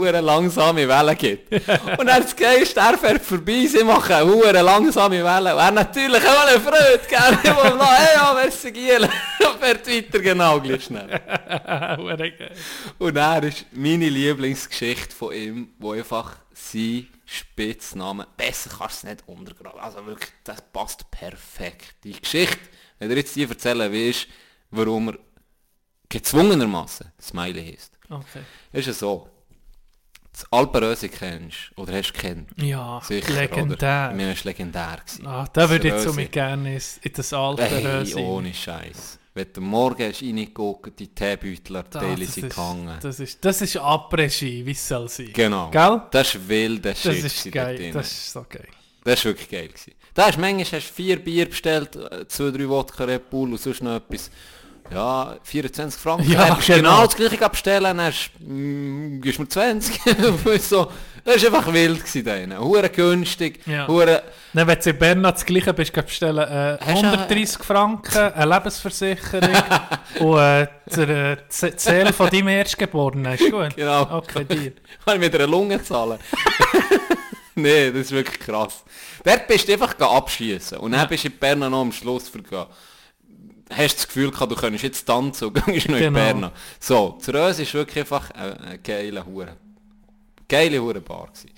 eine 0.08 0.22
langsame 0.22 0.88
Welle 0.88 1.16
gibt. 1.16 1.52
Und 1.52 2.08
dann 2.08 2.22
das 2.24 2.36
Geist, 2.36 2.78
er 2.78 2.98
fährt 2.98 3.22
vorbei, 3.24 3.68
sie 3.68 3.84
machen 3.84 4.14
eine 4.14 4.62
langsame 4.62 5.24
Welle. 5.24 5.54
Und 5.54 5.62
er 5.62 5.72
natürlich 5.72 6.28
auch 6.28 6.48
eine 6.48 6.60
Freude, 6.60 7.02
gell? 7.08 7.40
Ich 7.44 7.50
will 7.50 7.76
noch, 7.76 7.92
hey, 7.92 8.16
ja, 8.16 8.34
merci 8.34 8.72
Giel. 8.72 9.04
Und 9.04 9.60
fährt 9.60 9.88
weiter 9.88 10.20
genau 10.20 10.60
gleich 10.60 10.84
schnell. 10.84 11.10
Und 13.00 13.16
er 13.18 13.44
ist 13.44 13.66
meine 13.72 14.10
Lieblingsgeschichte 14.10 15.16
von 15.16 15.34
ihm, 15.34 15.70
wo 15.80 15.92
einfach 15.92 16.38
sein 16.54 17.08
Spitzname, 17.30 18.26
besser 18.38 18.70
kannst 18.70 19.04
du 19.04 19.08
es 19.08 19.14
nicht 19.14 19.28
untergraben. 19.28 19.82
Also 19.82 20.06
wirklich, 20.06 20.32
das 20.46 20.62
passt 20.72 21.12
perfekt. 21.12 21.96
Die 22.04 22.14
Geschichte, 22.14 22.58
wenn 23.00 23.10
er 23.10 23.18
jetzt 23.18 23.36
die 23.36 23.44
erzählen 23.44 23.92
willst, 23.92 24.28
warum 24.72 25.10
er 25.10 25.20
gezwungenermaßen 26.08 27.12
Smiley 27.22 27.74
heißt. 27.74 28.00
Okay. 28.10 28.42
Ist 28.72 28.88
es 28.88 29.00
so, 29.00 29.30
das 30.32 30.52
Alpenröse 30.54 31.10
kennst, 31.10 31.72
oder 31.76 31.98
hast 31.98 32.14
du 32.14 32.20
kennt? 32.20 32.50
Ja, 32.62 33.02
Sicher, 33.04 33.34
legendär. 33.34 33.76
Oder? 33.76 34.12
Mir 34.14 34.32
ist 34.32 34.46
legendär 34.46 35.02
gewesen. 35.06 35.28
Ah, 35.28 35.48
da 35.52 35.70
würde 35.70 35.88
ich 35.90 36.02
so 36.02 36.14
mit 36.14 36.32
gerne 36.32 36.76
in 37.02 37.14
das 37.14 37.34
alte 37.34 37.66
Hey, 37.66 38.14
ohne 38.16 38.54
Scheiß. 38.54 39.20
Wenn 39.38 39.54
du 39.54 39.62
morgen 39.62 40.04
hast 40.04 40.24
reingeguckt, 40.24 41.00
die 41.00 41.10
Teebeutel, 41.10 41.84
Teile 41.92 42.26
sind 42.26 42.46
ist, 42.48 42.56
gehangen. 42.56 42.98
das 43.00 43.20
ist 43.20 43.46
das 43.46 43.62
ist 43.62 43.78
Après-Ski, 43.78 44.66
wie 44.66 44.72
es 44.72 44.88
soll 44.88 45.08
sein. 45.08 45.30
Genau. 45.32 45.70
Gell? 45.70 46.02
Das 46.10 46.34
ist 46.34 46.50
wild, 46.50 46.84
das, 46.84 47.04
Das 47.04 47.18
ist 47.18 47.52
geil. 47.52 47.92
Das 47.94 48.08
ist 48.08 48.34
so 48.34 48.44
geil. 48.50 48.68
Das 49.04 49.24
war 49.24 49.26
wirklich 49.26 49.48
geil. 49.48 49.68
Gewesen. 49.68 49.94
Da 50.16 50.26
hast 50.26 50.38
du 50.38 50.42
manchmal 50.42 50.66
hast 50.66 50.90
du 50.90 50.94
vier 50.94 51.24
Bier 51.24 51.48
bestellt, 51.48 51.96
äh, 51.96 52.28
zwei, 52.28 52.50
drei 52.50 52.68
Wodka 52.68 53.04
Red 53.04 53.30
Bull 53.30 53.52
und 53.52 53.62
sonst 53.62 53.84
noch 53.84 53.98
etwas. 53.98 54.32
Ja, 54.92 55.38
24 55.44 56.02
Franken. 56.02 56.32
Ja, 56.32 56.56
genau. 56.56 56.76
genau 56.76 57.06
das 57.06 57.16
gleiche 57.16 57.48
bestellen, 57.48 57.84
dann 57.84 58.02
hast 58.02 58.32
mm, 58.40 59.22
gibst 59.22 59.40
mir 59.40 59.48
20. 59.48 60.00
so, 60.62 60.92
das 61.36 61.44
war 61.52 61.60
einfach 61.60 61.74
wild 61.74 62.00
gewesen 62.00 62.24
denen. 62.26 62.60
Hure 62.60 62.90
günstig, 62.90 63.60
Ja. 63.68 63.88
hure... 63.88 64.24
Dann, 64.54 64.68
wenn 64.68 64.80
du 64.80 64.90
in 64.90 64.98
Bern 64.98 65.24
das 65.24 65.46
gleiche 65.46 65.74
bist, 65.74 65.94
kannst 65.94 66.08
du 66.08 66.26
bestellen 66.26 66.48
äh, 66.48 66.78
Hast 66.84 67.04
du- 67.04 67.08
130 67.08 67.64
Franken, 67.64 68.18
eine 68.34 68.54
Lebensversicherung 68.56 69.50
und 70.20 70.38
äh, 70.40 70.68
der 70.96 71.32
äh, 71.34 71.38
Zähl 71.50 72.12
von 72.14 72.30
deinem 72.30 72.48
Erstgeborenen. 72.48 73.34
Ist 73.34 73.52
gut? 73.52 73.76
Genau. 73.76 74.18
Okay, 74.18 74.46
dir. 74.46 74.72
Kann 75.06 75.16
ich 75.16 75.20
mit 75.20 75.36
einer 75.36 75.46
Lunge 75.48 75.84
zahlen? 75.84 76.18
nee, 77.56 77.92
das 77.92 78.02
ist 78.02 78.12
wirklich 78.12 78.40
krass. 78.40 78.84
Dort 79.24 79.48
bist 79.48 79.68
du 79.68 79.74
einfach 79.74 80.00
abschießen 80.00 80.78
und 80.80 80.92
dann 80.94 81.08
bist 81.08 81.24
du 81.26 81.28
in 81.28 81.38
Bern 81.38 81.60
noch 81.60 81.82
am 81.82 81.92
Schluss 81.92 82.30
vergehen. 82.30 82.66
Hast 83.70 83.94
du 83.94 83.98
das 83.98 84.08
Gefühl 84.08 84.32
gehabt, 84.32 84.52
du 84.52 84.56
könntest 84.56 84.84
jetzt 84.86 85.04
tanzen 85.06 85.50
und 85.50 85.66
gehst 85.66 85.90
noch 85.90 85.98
in 85.98 86.04
Genau. 86.14 86.20
Bern. 86.20 86.52
So, 86.80 87.18
das 87.20 87.34
Röse 87.36 87.64
ist 87.64 87.74
wirklich 87.74 88.00
einfach 88.00 88.32
eine, 88.32 88.60
eine 88.62 88.78
geile 88.80 89.26
Hure. 89.26 89.58
Geile 90.48 90.82
Hure 90.82 91.02
Bar 91.02 91.28
gewesen. 91.28 91.52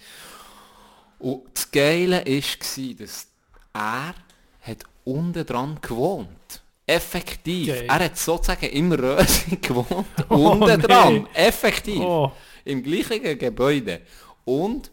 Und 1.20 1.44
das 1.54 1.70
Geile 1.70 2.24
war, 2.26 2.96
dass 2.96 3.28
er 3.74 4.16
hat 4.62 4.84
unten 5.04 5.46
dran 5.46 5.80
gewohnt. 5.82 6.62
Effektiv. 6.86 7.68
Geil. 7.68 7.86
Er 7.88 8.00
hat 8.00 8.18
sozusagen 8.18 8.66
im 8.66 8.92
Röse 8.92 9.58
gewohnt. 9.62 10.08
Oh, 10.30 10.52
unten 10.52 10.82
dran. 10.82 11.14
nee. 11.14 11.26
Effektiv. 11.34 12.00
Oh. 12.00 12.32
Im 12.66 12.82
gleichen 12.82 13.38
Gebäude. 13.38 14.02
Und 14.46 14.90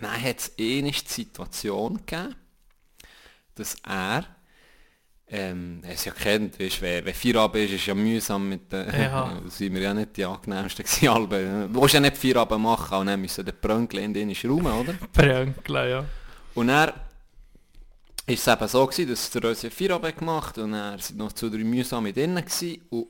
dann 0.00 0.22
hat 0.22 0.38
es 0.38 0.52
eine 0.58 0.92
Situation 0.92 1.96
gegeben, 2.06 2.36
dass 3.56 3.76
er, 3.86 4.26
ähm, 5.28 5.80
er 5.82 5.94
es 5.94 6.04
ja 6.04 6.12
kennt, 6.12 6.58
weißt, 6.60 6.80
wer, 6.82 7.04
wenn 7.04 7.14
Feierabend 7.14 7.64
ist, 7.64 7.72
ist 7.74 7.86
ja 7.86 7.94
mühsam 7.94 8.48
mit 8.48 8.70
den, 8.72 8.86
Ja. 8.94 9.40
sind 9.48 9.74
wir 9.74 9.80
ja 9.82 9.92
nicht 9.94 10.16
die 10.16 10.24
angenehmsten 10.24 10.84
gewesen, 10.84 11.08
Alben. 11.08 11.72
Du 11.72 11.80
willst 11.82 11.94
ja 11.94 12.00
nicht 12.00 12.16
Feierabend 12.16 12.62
machen, 12.62 12.98
und 12.98 13.06
dann 13.06 13.20
müssen 13.20 13.44
die 13.44 13.52
Brönkel 13.52 13.98
in 14.00 14.14
den 14.14 14.30
Raum, 14.44 14.66
oder? 14.66 14.94
Brönkle, 15.12 15.90
ja. 15.90 16.04
Und 16.54 16.68
er 16.68 16.94
ist 18.26 18.46
es 18.46 18.52
eben 18.52 18.68
so 18.68 18.86
gewesen, 18.86 19.10
dass 19.10 19.30
der 19.30 19.42
Röse 19.44 19.70
Feierabend 19.70 20.16
gemacht 20.18 20.58
und 20.58 20.74
er 20.74 20.98
sind 20.98 21.18
noch 21.18 21.32
zu 21.32 21.48
drei 21.50 21.58
mühsam 21.64 22.04
mit 22.04 22.16
innen 22.16 22.44
gewesen 22.44 22.82
und 22.90 23.06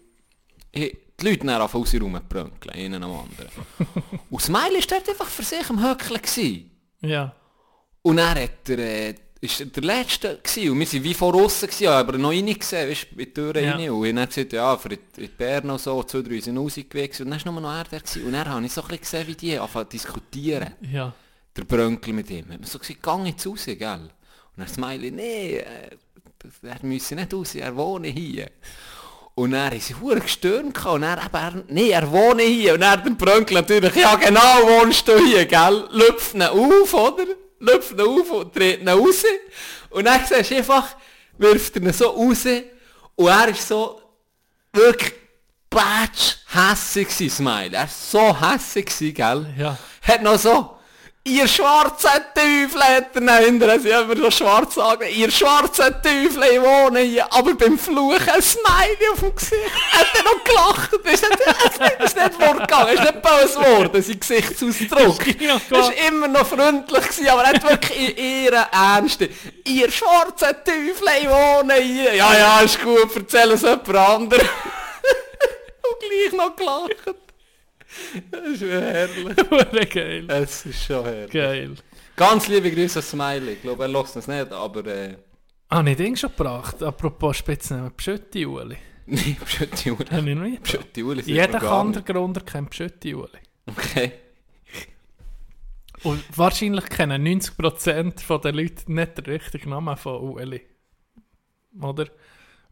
he- 0.72 0.96
die 1.18 1.24
Leute 1.30 1.46
dann 1.46 1.60
anfangen 1.62 1.84
aus 1.84 1.94
ihrem 1.94 2.14
Raum 2.14 2.22
brönkeln, 2.28 2.74
einen 2.74 3.02
am 3.02 3.10
anderen. 3.12 3.50
und 4.30 4.40
Smiley 4.42 4.80
war 4.80 4.86
dort 4.98 5.08
einfach 5.08 5.26
für 5.28 5.42
sich 5.42 5.68
am 5.70 5.82
Höckeln 5.82 6.20
gewesen. 6.20 6.70
Ja. 7.00 7.34
Und 8.02 8.18
er 8.18 8.30
hat 8.42 8.68
der, 8.68 8.78
äh, 8.78 9.14
ist 9.46 9.60
er 9.60 9.66
der 9.66 9.82
Letzte 9.82 10.38
gewesen. 10.42 10.70
und 10.70 10.78
wir 10.80 10.86
sind 10.86 11.04
wie 11.04 11.14
vor 11.14 11.34
aussen 11.34 11.66
gewesen, 11.68 11.88
aber 11.88 12.18
noch 12.18 12.30
rein 12.30 12.46
gesehen, 12.46 12.90
weißt, 12.90 13.06
in 13.12 13.18
die 13.18 13.32
Türen 13.32 13.64
Ja. 13.64 13.72
rein. 13.76 13.90
Und 13.90 14.16
er 14.16 14.22
hat 14.22 14.28
gesagt, 14.30 14.52
ja, 14.52 14.76
für 14.76 14.88
in 14.92 14.98
die 15.16 15.26
Bern 15.28 15.70
und 15.70 15.80
so, 15.80 16.02
zwei, 16.02 16.22
drei 16.22 16.40
sind 16.40 16.58
rausgewichst 16.58 17.20
und 17.22 17.30
dann 17.30 17.44
war 17.44 17.52
nur 17.52 17.60
noch 17.62 17.72
er 17.76 17.84
da 17.84 17.98
gewesen. 17.98 18.26
Und 18.26 18.32
dann 18.32 18.48
habe 18.48 18.64
ich 18.66 18.72
so 18.72 18.82
ein 18.82 18.88
bisschen 18.88 19.00
gesehen, 19.02 19.26
wie 19.28 19.34
die 19.34 19.58
anfangen 19.58 19.86
zu 19.90 19.96
diskutieren 19.96 20.74
Ja. 20.92 21.12
der 21.56 21.64
Brönkel 21.64 22.12
mit 22.12 22.30
ihm. 22.30 22.48
Hat 22.50 22.60
man 22.60 22.64
so 22.64 22.78
gesagt, 22.78 23.02
gang 23.02 23.26
jetzt 23.26 23.46
raus, 23.46 23.64
gell? 23.66 23.78
Und 23.78 24.10
dann 24.56 24.68
Smiley, 24.68 25.10
nee, 25.10 25.56
äh, 25.58 25.90
er 26.62 26.78
müsse 26.82 27.14
nicht 27.14 27.32
raus, 27.34 27.54
er 27.54 27.74
wohne 27.76 28.08
hier. 28.08 28.50
Und 29.34 29.54
haben 29.54 29.78
sie 29.80 29.94
hure 29.94 30.20
gestürmt 30.20 30.82
und 30.86 31.02
dann 31.02 31.18
eben, 31.18 31.34
er, 31.34 31.64
nee, 31.68 31.90
er 31.90 32.10
wohne 32.10 32.42
hier. 32.42 32.74
Und 32.74 32.86
hat 32.88 33.04
der 33.04 33.10
Brönkel 33.10 33.54
natürlich, 33.56 33.94
ja 33.94 34.14
genau, 34.16 34.40
wohnst 34.40 35.06
du 35.08 35.18
hier, 35.18 35.44
gell? 35.44 35.88
Lüpft 35.92 36.34
ihn 36.34 36.42
auf, 36.42 36.94
oder? 36.94 37.24
Lüpft 37.58 37.92
ihn 37.92 38.00
auf 38.00 38.30
und 38.30 38.56
dreht 38.56 38.80
ihn 38.80 38.88
raus. 38.88 39.24
Und 39.90 40.04
dann 40.04 40.20
siehst 40.26 40.50
du 40.50 40.56
einfach, 40.56 40.96
wirft 41.38 41.76
er 41.76 41.82
ihn 41.82 41.92
so 41.92 42.06
raus 42.10 42.46
und 43.16 43.28
er 43.28 43.48
ist 43.48 43.68
so 43.68 44.00
wirklich 44.72 45.14
batsch 45.70 46.36
hässig 46.48 47.08
gewesen, 47.08 47.30
Smiley. 47.30 47.74
Er 47.74 47.82
war 47.82 47.88
so 47.88 48.40
hässig 48.40 49.14
gell? 49.14 49.54
Ja. 49.58 49.78
Hat 50.02 50.22
noch 50.22 50.38
so 50.38 50.75
Ihr 51.28 51.48
schwarzen 51.48 52.08
Teufel 52.36 52.80
hat 52.80 53.16
er 53.16 53.36
hinterher, 53.38 53.80
sie 53.80 53.92
haben 53.92 54.06
mir 54.06 54.16
so 54.16 54.30
schwarz 54.30 54.76
sagen, 54.76 55.08
ihr 55.12 55.28
schwarzen 55.28 55.92
Teufel, 56.00 56.44
ich 56.52 56.62
wohne 56.62 57.00
hier, 57.00 57.26
aber 57.32 57.52
beim 57.54 57.76
Fluchen 57.76 58.28
ein 58.28 58.40
Smiley 58.40 59.08
auf 59.12 59.18
dem 59.18 59.34
Gesicht. 59.34 59.60
Hat 59.90 60.06
er 60.14 60.22
noch 60.22 60.44
gelacht. 60.44 60.90
Das 61.02 61.14
ist 61.14 61.28
nicht, 61.28 61.98
das 61.98 62.12
ist 62.12 62.16
nicht 62.16 62.34
vorgegangen, 62.34 62.96
das 62.96 63.06
ist 63.06 63.12
nicht 63.12 63.22
böse 63.22 63.58
geworden, 63.58 64.02
sein 64.04 64.20
Gesichtsausdruck. 64.20 65.24
Das 65.68 65.70
war 65.70 65.92
immer 66.06 66.28
noch 66.28 66.46
freundlich, 66.46 67.08
gewesen, 67.08 67.28
aber 67.28 67.42
er 67.42 67.48
hat 67.48 67.70
wirklich 67.70 68.18
in 68.18 68.44
ihrer 68.44 68.68
Ernste. 68.70 69.28
Ihr 69.64 69.90
schwarzen 69.90 70.54
Teufel, 70.64 71.08
ich 71.22 71.28
wohne 71.28 71.74
hier. 71.74 72.14
Ja, 72.14 72.38
ja, 72.38 72.60
ist 72.60 72.80
gut, 72.80 73.10
erzähl 73.16 73.50
es 73.50 73.62
jemand 73.62 73.96
anderem. 73.96 74.46
Und 75.82 75.98
gleich 75.98 76.32
noch 76.32 76.54
gelacht. 76.54 77.25
Das 78.30 78.48
ist 78.48 78.62
herrlich. 78.62 79.36
Hure 79.50 79.86
geil. 79.86 80.26
Es 80.28 80.66
ist 80.66 80.84
schon 80.84 81.04
herrlich. 81.04 81.32
Geil. 81.32 81.74
Ganz 82.16 82.48
liebe 82.48 82.70
Grüße 82.70 82.98
an 82.98 83.04
Smiley. 83.04 83.52
Ich 83.54 83.62
glaube, 83.62 83.84
er 83.84 83.88
lässt 83.88 84.16
das 84.16 84.26
nicht, 84.26 84.52
aber... 84.52 84.86
Äh, 84.86 85.16
Ah, 85.68 85.82
nicht 85.82 85.98
Ding 85.98 86.14
schon 86.14 86.30
gebracht. 86.30 86.80
Apropos 86.82 87.38
Spitznamen. 87.38 87.92
Pschötti 87.96 88.46
Uli. 88.46 88.76
Nein, 89.06 89.36
Pschötti 89.44 89.90
Uli. 89.90 90.06
Habe 90.10 90.30
ich 90.30 90.36
noch 90.36 90.44
nie. 90.44 90.58
Pschötti 90.58 91.02
Uli 91.02 91.22
Jeder. 91.22 91.58
Kandergründer 91.58 92.40
kennt 92.42 92.70
Pschötti 92.70 93.14
Uli. 93.14 93.38
Okay. 93.66 94.12
Und 96.04 96.22
wahrscheinlich 96.36 96.84
kennen 96.88 97.26
90% 97.26 98.38
der 98.40 98.52
Leute 98.52 98.92
nicht 98.92 99.18
den 99.18 99.24
richtigen 99.24 99.70
Namen 99.70 99.96
von 99.96 100.20
Uli. 100.20 100.62
Oder? 101.80 102.06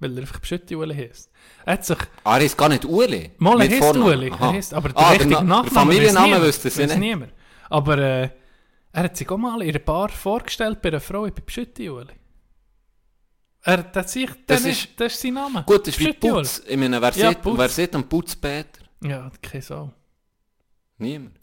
Weil 0.04 0.18
er 0.18 0.20
einfach 0.20 0.42
Pschötti 0.42 0.76
Uli 0.76 0.94
heisst. 0.94 1.30
Er 1.64 1.72
hat 1.72 1.84
sich... 1.86 1.96
Ah, 2.24 2.36
er 2.36 2.44
ist 2.44 2.58
gar 2.58 2.68
nicht 2.68 2.84
Uli. 2.84 3.30
Mal, 3.38 3.58
er 3.62 3.70
heisst. 3.70 3.96
Uli. 3.96 4.28
Er 4.28 4.38
heisst, 4.52 4.74
aber 4.74 4.90
der 4.90 4.98
Ah, 4.98 5.08
richtige 5.10 5.30
der, 5.30 5.42
Na- 5.42 5.62
Nachname 5.62 5.96
weiss 5.98 6.42
wüsste 6.42 6.68
sie 6.70 6.82
weiss 6.82 6.90
nicht. 6.90 6.98
niemand. 6.98 7.32
Aber 7.70 7.96
äh, 7.96 8.28
er 8.92 9.02
hat 9.04 9.16
sich 9.16 9.30
auch 9.30 9.38
mal 9.38 9.62
in 9.62 9.70
einer 9.70 9.78
Bar 9.78 10.10
vorgestellt 10.10 10.82
bei 10.82 10.90
einer 10.90 11.00
Frau, 11.00 11.24
ich 11.24 11.32
bin 11.32 11.44
Pschötti 11.46 11.88
Uli. 11.88 12.12
Er 13.62 13.78
hat 13.78 14.10
sich... 14.10 14.28
Das 14.46 14.62
ist- 14.66 14.88
das 14.98 15.14
ist 15.14 15.22
sein 15.22 15.32
Name. 15.34 15.62
Gut, 15.66 15.86
das 15.86 15.94
ist 15.96 16.00
wie. 16.00 16.12
Putz. 16.12 16.62
Ich 16.68 16.76
meine, 16.76 17.00
wer, 17.00 17.12
Ja, 17.14 17.30
sieht, 17.30 17.40
Putz. 17.40 17.58
wer 17.58 17.68
sieht 17.70 17.94
am 17.94 18.06
Putzpeter? 18.06 18.84
Ja, 19.02 19.30
keine 19.40 19.62
Sau. 19.62 19.90
Niemand. 20.98 21.38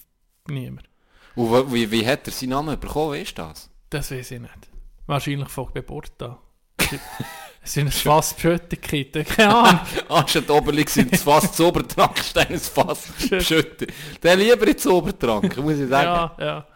Niemand. 0.47 0.87
Und 1.35 1.73
wie, 1.73 1.89
wie 1.89 2.05
hat 2.05 2.27
er 2.27 2.31
seinen 2.31 2.49
Namen 2.49 2.79
bekommen, 2.79 3.13
weißt 3.13 3.35
du 3.39 3.41
das? 3.41 3.71
Das 3.89 4.11
weiß 4.11 4.29
ich 4.31 4.39
nicht. 4.39 4.69
Wahrscheinlich 5.07 5.49
von 5.49 5.73
Geburt 5.73 6.21
an. 6.21 6.37
Es 7.63 7.73
sind 7.73 7.87
ein 7.87 7.91
Fass 7.91 8.33
Pschötti-Kitten, 8.33 9.23
keine 9.35 9.55
Ahnung. 9.55 9.79
Anstatt 10.09 10.49
Oberli 10.49 10.83
sind 10.87 11.13
es 11.13 11.21
fast 11.21 11.55
zu 11.55 11.67
Obertrank, 11.67 12.19
ist 12.19 12.37
ein 12.37 12.59
Fass 12.59 13.07
Schütte. 13.39 13.87
Der 14.23 14.35
lieber 14.35 14.67
ins 14.67 14.85
Obertrank, 14.87 15.55
muss 15.57 15.77
ich 15.77 15.87
sagen. 15.89 16.31
ja, 16.41 16.45
ja. 16.45 16.67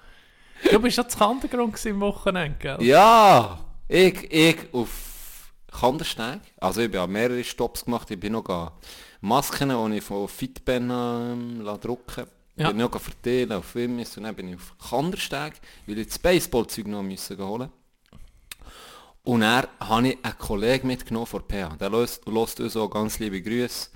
Du 0.71 0.79
bist 0.79 0.97
ja 0.97 1.07
zu 1.07 1.17
Kandergrund 1.17 1.77
am 1.85 1.99
Wochenende, 2.01 2.57
gell? 2.59 2.77
Ja, 2.81 3.59
ich, 3.87 4.31
ich 4.31 4.57
auf 4.73 5.51
Kandersteg. 5.71 6.39
Also 6.59 6.81
ich 6.81 6.95
habe 6.95 7.11
mehrere 7.11 7.43
Stops 7.43 7.83
gemacht. 7.85 8.09
Ich 8.09 8.19
bin 8.19 8.33
noch 8.33 8.71
Masken, 9.21 9.69
die 9.91 9.97
ich 9.97 10.03
von 10.03 10.27
Fitben 10.27 10.89
ähm, 10.89 11.65
drucken 11.81 12.25
Ja. 12.55 12.69
bin 12.69 12.77
noch 12.77 12.99
verteilen 12.99 13.51
auf 13.51 13.75
Wimmis 13.75 14.17
und 14.17 14.23
dann 14.23 14.35
bin 14.35 14.49
ich 14.49 14.55
auf 14.55 14.75
Kandersteg, 14.89 15.53
weil 15.85 15.97
ich 15.99 16.07
das 16.07 16.19
Baseballzeug 16.19 16.87
noch 16.87 17.03
müssen 17.03 17.37
holen 17.37 17.69
Und 19.25 19.41
dann 19.41 19.65
habe 19.79 20.07
ich 20.09 20.17
einen 20.23 20.37
Kollegen 20.37 20.87
mitgenommen 20.87 21.25
von 21.25 21.41
PH. 21.41 21.77
Der 21.79 21.89
lässt, 21.89 22.25
uns 22.27 22.77
auch 22.77 22.89
ganz 22.89 23.19
liebe 23.19 23.41
Grüße. 23.41 23.89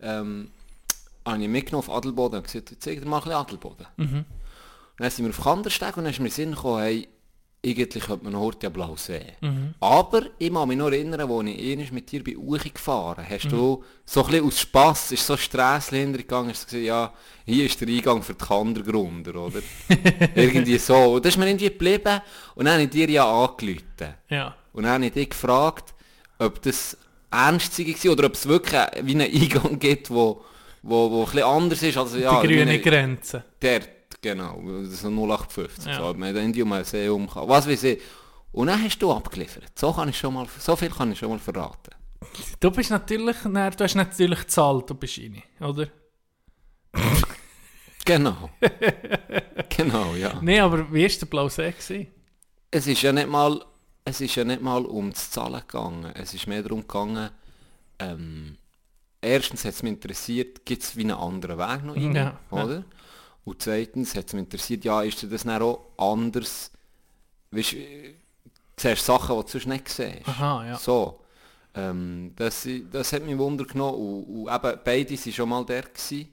Ähm, 0.00 0.50
habe 1.26 1.42
ich 1.42 1.48
mitgenommen 1.48 1.88
auf 1.88 1.96
Adelboden 1.96 2.38
und 2.38 2.44
gesagt, 2.44 2.74
zeig 2.78 3.00
dir 3.00 3.06
mal 3.06 3.16
ein 3.16 3.22
bisschen 3.22 3.38
Adelboden. 3.38 3.86
Dann 4.98 5.10
sind 5.10 5.24
wir 5.24 5.30
auf 5.30 5.42
Kandersteg 5.42 5.96
und 5.96 6.04
dann 6.04 6.12
ist 6.12 6.20
mir 6.20 6.26
in 6.26 6.30
den 6.30 6.36
Sinn 6.36 6.50
gekommen, 6.54 6.82
hey, 6.82 7.08
eigentlich 7.66 8.04
könnte 8.04 8.24
man 8.24 8.38
heute 8.38 8.64
ja 8.64 8.68
blau 8.68 8.94
sehen. 8.96 9.32
Aber 9.80 10.22
ich 10.38 10.52
kann 10.52 10.68
mich 10.68 10.76
noch 10.76 10.90
erinnern, 10.90 11.18
als 11.18 11.46
ich 11.48 11.72
einmal 11.72 11.92
mit 11.92 12.12
dir 12.12 12.22
bei 12.22 12.36
Uchi 12.36 12.68
gefahren 12.70 13.24
hast 13.26 13.50
du 13.50 13.82
so 14.04 14.22
ein 14.22 14.30
bisschen 14.30 14.46
aus 14.46 14.60
Spass, 14.60 15.12
ist 15.12 15.26
so 15.26 15.36
Strässchen 15.36 15.96
hintergegangen, 15.98 16.50
hast 16.50 16.64
du 16.64 16.66
gesagt, 16.66 16.84
ja, 16.84 17.12
hier 17.46 17.64
ist 17.64 17.80
der 17.80 17.88
Eingang 17.88 18.22
für 18.22 18.34
die 18.34 18.44
Kandergrunder, 18.44 19.34
oder? 19.34 19.60
irgendwie 20.34 20.76
so. 20.76 21.14
Und 21.14 21.24
das 21.24 21.32
ist 21.34 21.38
mir 21.38 21.46
irgendwie 21.46 21.70
geblieben 21.70 22.20
und 22.54 22.66
dann 22.66 22.74
habe 22.74 22.82
ich 22.82 22.90
dir 22.90 23.08
ja 23.08 23.24
angerufen. 23.24 24.14
Ja. 24.28 24.54
Und 24.74 24.82
dann 24.82 24.92
habe 24.92 25.06
ich 25.06 25.12
dich 25.12 25.30
gefragt, 25.30 25.94
ob 26.38 26.60
das 26.62 26.96
ernst 27.30 27.78
war 27.78 28.12
oder 28.12 28.26
ob 28.26 28.34
es 28.34 28.46
wirklich 28.46 28.80
wie 29.02 29.12
einen 29.12 29.32
Eingang 29.32 29.78
gibt, 29.78 30.10
wo, 30.10 30.44
wo, 30.82 31.10
wo 31.10 31.20
ein 31.20 31.24
bisschen 31.24 31.42
anders 31.48 31.82
ist. 31.82 31.96
Also, 31.96 32.18
ja, 32.18 32.40
die 32.42 32.46
grüne 32.48 32.62
eine- 32.62 32.80
Grenze. 32.80 33.44
Dort, 33.60 33.88
genau. 34.20 34.60
Das 34.82 34.92
ist 34.92 35.04
ein 35.06 35.14
0850. 35.16 35.86
Ja. 35.86 35.96
So, 35.98 36.04
ob 36.08 36.18
man 36.18 36.34
dann 36.34 36.52
die 36.52 36.62
um 36.62 36.68
Museum 36.68 37.28
kann. 37.30 37.48
Was 37.48 37.66
weiß 37.66 37.82
ich. 37.84 38.02
Und 38.52 38.66
dann 38.68 38.82
hast 38.84 38.98
du 38.98 39.10
abgeliefert. 39.10 39.76
So, 39.78 39.92
kann 39.92 40.10
ich 40.10 40.18
schon 40.18 40.34
mal, 40.34 40.46
so 40.58 40.76
viel 40.76 40.90
kann 40.90 41.10
ich 41.12 41.18
schon 41.18 41.30
mal 41.30 41.38
verraten. 41.38 41.90
Du 42.60 42.70
bist 42.70 42.90
natürlich, 42.90 43.36
nein, 43.44 43.72
du 43.76 43.84
hast 43.84 43.94
natürlich 43.96 44.40
gezahlt, 44.40 44.90
du 44.90 44.94
bist 44.94 45.18
rein, 45.18 45.42
oder? 45.60 45.88
Genau. 48.06 48.50
genau, 49.74 50.14
ja. 50.14 50.38
Nein, 50.42 50.60
aber 50.60 50.92
wie 50.92 51.02
war 51.04 51.08
der 51.18 51.26
Blau 51.26 51.48
See? 51.48 51.72
Es 52.70 52.86
ist 52.86 53.00
ja 53.02 53.12
nicht 53.12 53.28
mal, 53.28 53.64
es 54.04 54.20
ist 54.20 54.34
ja 54.34 54.44
nicht 54.44 54.60
mal 54.62 54.84
um 54.84 55.10
das 55.10 55.30
Zahlen 55.30 55.60
gegangen. 55.66 56.12
Es 56.14 56.34
ist 56.34 56.46
mehr 56.46 56.62
darum 56.62 56.82
gegangen, 56.82 57.30
ähm, 57.98 58.56
erstens 59.20 59.64
hat 59.64 59.74
es 59.74 59.82
mich 59.82 59.92
interessiert, 59.92 60.64
gibt 60.64 60.82
es 60.82 60.96
wie 60.96 61.02
einen 61.02 61.12
anderen 61.12 61.58
Weg 61.58 61.84
noch 61.84 61.96
rein, 61.96 62.14
Ja, 62.14 62.38
ja. 62.50 62.64
oder? 62.64 62.84
Und 63.44 63.62
zweitens 63.62 64.14
hat 64.14 64.26
es 64.26 64.32
mich 64.34 64.44
interessiert, 64.44 64.84
ja, 64.84 65.02
ist 65.02 65.22
dir 65.22 65.28
das 65.28 65.44
dann 65.44 65.62
auch 65.62 65.92
anders, 65.96 66.70
weißt, 67.50 67.72
du, 67.72 67.76
äh, 67.76 68.14
siehst 68.76 69.04
Sachen, 69.04 69.36
die 69.36 69.42
du 69.42 69.48
sonst 69.48 69.66
nicht 69.66 69.88
siehst. 69.88 70.28
Aha, 70.28 70.66
ja. 70.66 70.78
So. 70.78 71.20
Ähm, 71.74 72.32
das, 72.36 72.68
das 72.92 73.12
hat 73.12 73.22
mich 73.24 73.36
Wunder 73.36 73.64
genommen 73.64 73.94
und, 73.98 74.46
und 74.46 74.54
eben 74.54 74.80
beide 74.84 75.10
waren 75.18 75.32
schon 75.32 75.48
mal 75.48 75.64
der 75.64 75.82
gewesen. 75.82 76.28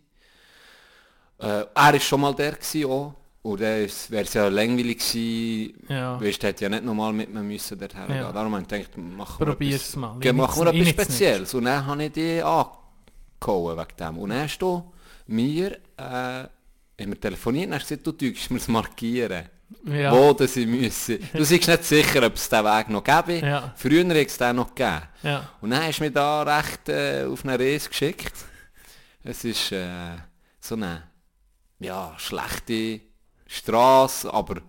Äh, 1.39 1.47
er 1.47 1.67
war 1.73 1.99
schon 1.99 2.21
mal 2.21 2.35
der 2.35 2.53
gewesen 2.53 2.85
auch. 2.89 3.15
Und 3.43 3.59
dann 3.61 3.87
wäre 4.09 4.23
es 4.23 4.33
ja 4.35 4.47
langweilig 4.49 4.99
gewesen. 4.99 5.73
Ja. 5.89 6.21
Weißt 6.21 6.43
hätte 6.43 6.63
ja 6.65 6.69
nicht 6.69 6.83
nochmal 6.83 7.11
mit 7.11 7.33
mir 7.33 7.41
müssen 7.41 7.79
dorthin 7.79 8.01
Ja. 8.09 8.25
gehen. 8.25 8.33
Darum 8.33 8.53
habe 8.53 8.61
ich 8.63 8.67
gedacht, 8.67 8.91
wir 8.95 9.25
Probier's 9.45 9.81
etwas, 9.81 9.95
mal. 9.95 10.15
Wir 10.19 10.33
nütze- 10.33 10.73
ich 10.73 10.89
etwas 10.89 11.05
Spezielles. 11.05 11.53
Und 11.55 11.65
dann 11.65 11.85
habe 11.85 12.03
ich 12.05 12.11
die 12.11 12.41
angehauen 12.43 13.77
wegen 13.77 13.97
dem. 13.99 14.17
Und 14.19 14.29
dann 14.29 14.43
hast 14.43 14.59
du 14.59 14.91
mir, 15.27 15.71
äh, 15.97 16.03
haben 16.03 16.49
wir 16.97 17.19
telefoniert 17.19 17.67
und 17.69 17.73
hast 17.75 17.87
gesagt, 17.89 18.05
du 18.05 18.11
tust 18.11 18.51
mir 18.51 18.59
das 18.59 18.67
markieren. 18.67 19.45
Ja. 19.85 20.11
Wo 20.11 20.33
das 20.33 20.55
ich 20.57 20.67
müsse. 20.67 21.17
Du 21.17 21.37
bist 21.39 21.51
nicht 21.51 21.83
sicher, 21.85 22.23
ob 22.27 22.35
es 22.35 22.47
diesen 22.49 22.65
Weg 22.65 22.89
noch 22.89 23.03
gäbe. 23.03 23.39
Ja. 23.45 23.73
Früher 23.75 24.03
hätte 24.03 24.19
es 24.25 24.37
den 24.37 24.55
noch 24.57 24.75
gegeben. 24.75 25.01
Ja. 25.23 25.49
Und 25.61 25.69
dann 25.71 25.83
hast 25.83 25.97
du 25.99 26.03
mich 26.03 26.13
da 26.13 26.43
recht 26.43 26.89
äh, 26.89 27.23
auf 27.25 27.43
eine 27.45 27.57
Reise 27.57 27.89
geschickt. 27.89 28.33
Es 29.23 29.43
ist 29.45 29.71
äh, 29.71 30.17
so 30.59 30.75
eine 30.75 31.03
ja, 31.79 32.13
schlechte 32.17 32.99
Straße, 33.51 34.33
aber 34.33 34.61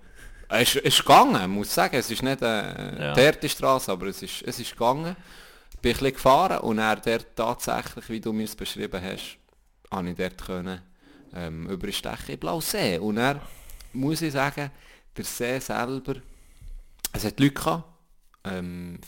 es 0.49 0.75
ist, 0.75 0.85
es 0.85 0.95
ist 0.95 0.99
gegangen, 1.05 1.51
muss 1.51 1.69
ich 1.69 1.73
sagen. 1.73 1.97
Es 1.97 2.11
ist 2.11 2.23
nicht 2.23 2.43
eine 2.43 3.15
Ja. 3.17 3.17
ja. 3.17 3.49
Straße, 3.49 3.91
aber 3.93 4.07
es 4.07 4.23
ist, 4.23 4.43
es 4.43 4.59
ist 4.59 4.73
gegangen. 4.73 5.17
Bin 5.81 5.93
ein 5.93 5.99
bisschen 5.99 6.13
gefahren 6.13 6.59
und 6.59 6.79
er 6.79 6.97
dort 6.97 7.27
tatsächlich, 7.37 8.09
wie 8.09 8.21
du 8.21 8.33
mir 8.33 8.45
es 8.45 8.55
beschrieben 8.57 9.03
hast, 9.03 9.39
habe 9.91 10.11
ich 10.11 10.17
dort 10.17 10.39
können, 10.45 10.81
ähm, 11.35 11.69
überstechen 11.69 12.35
in 12.35 12.39
Blausee. 12.39 12.99
Und 12.99 13.17
er 13.19 13.41
muss 13.93 14.23
ich 14.23 14.33
sagen, 14.33 14.71
der 15.17 15.25
See 15.25 15.59
selber, 15.59 16.15
es 17.13 17.25
hat 17.25 17.41
Leute 17.41 17.55
gehabt, 17.55 17.85
ähm, 18.45 18.99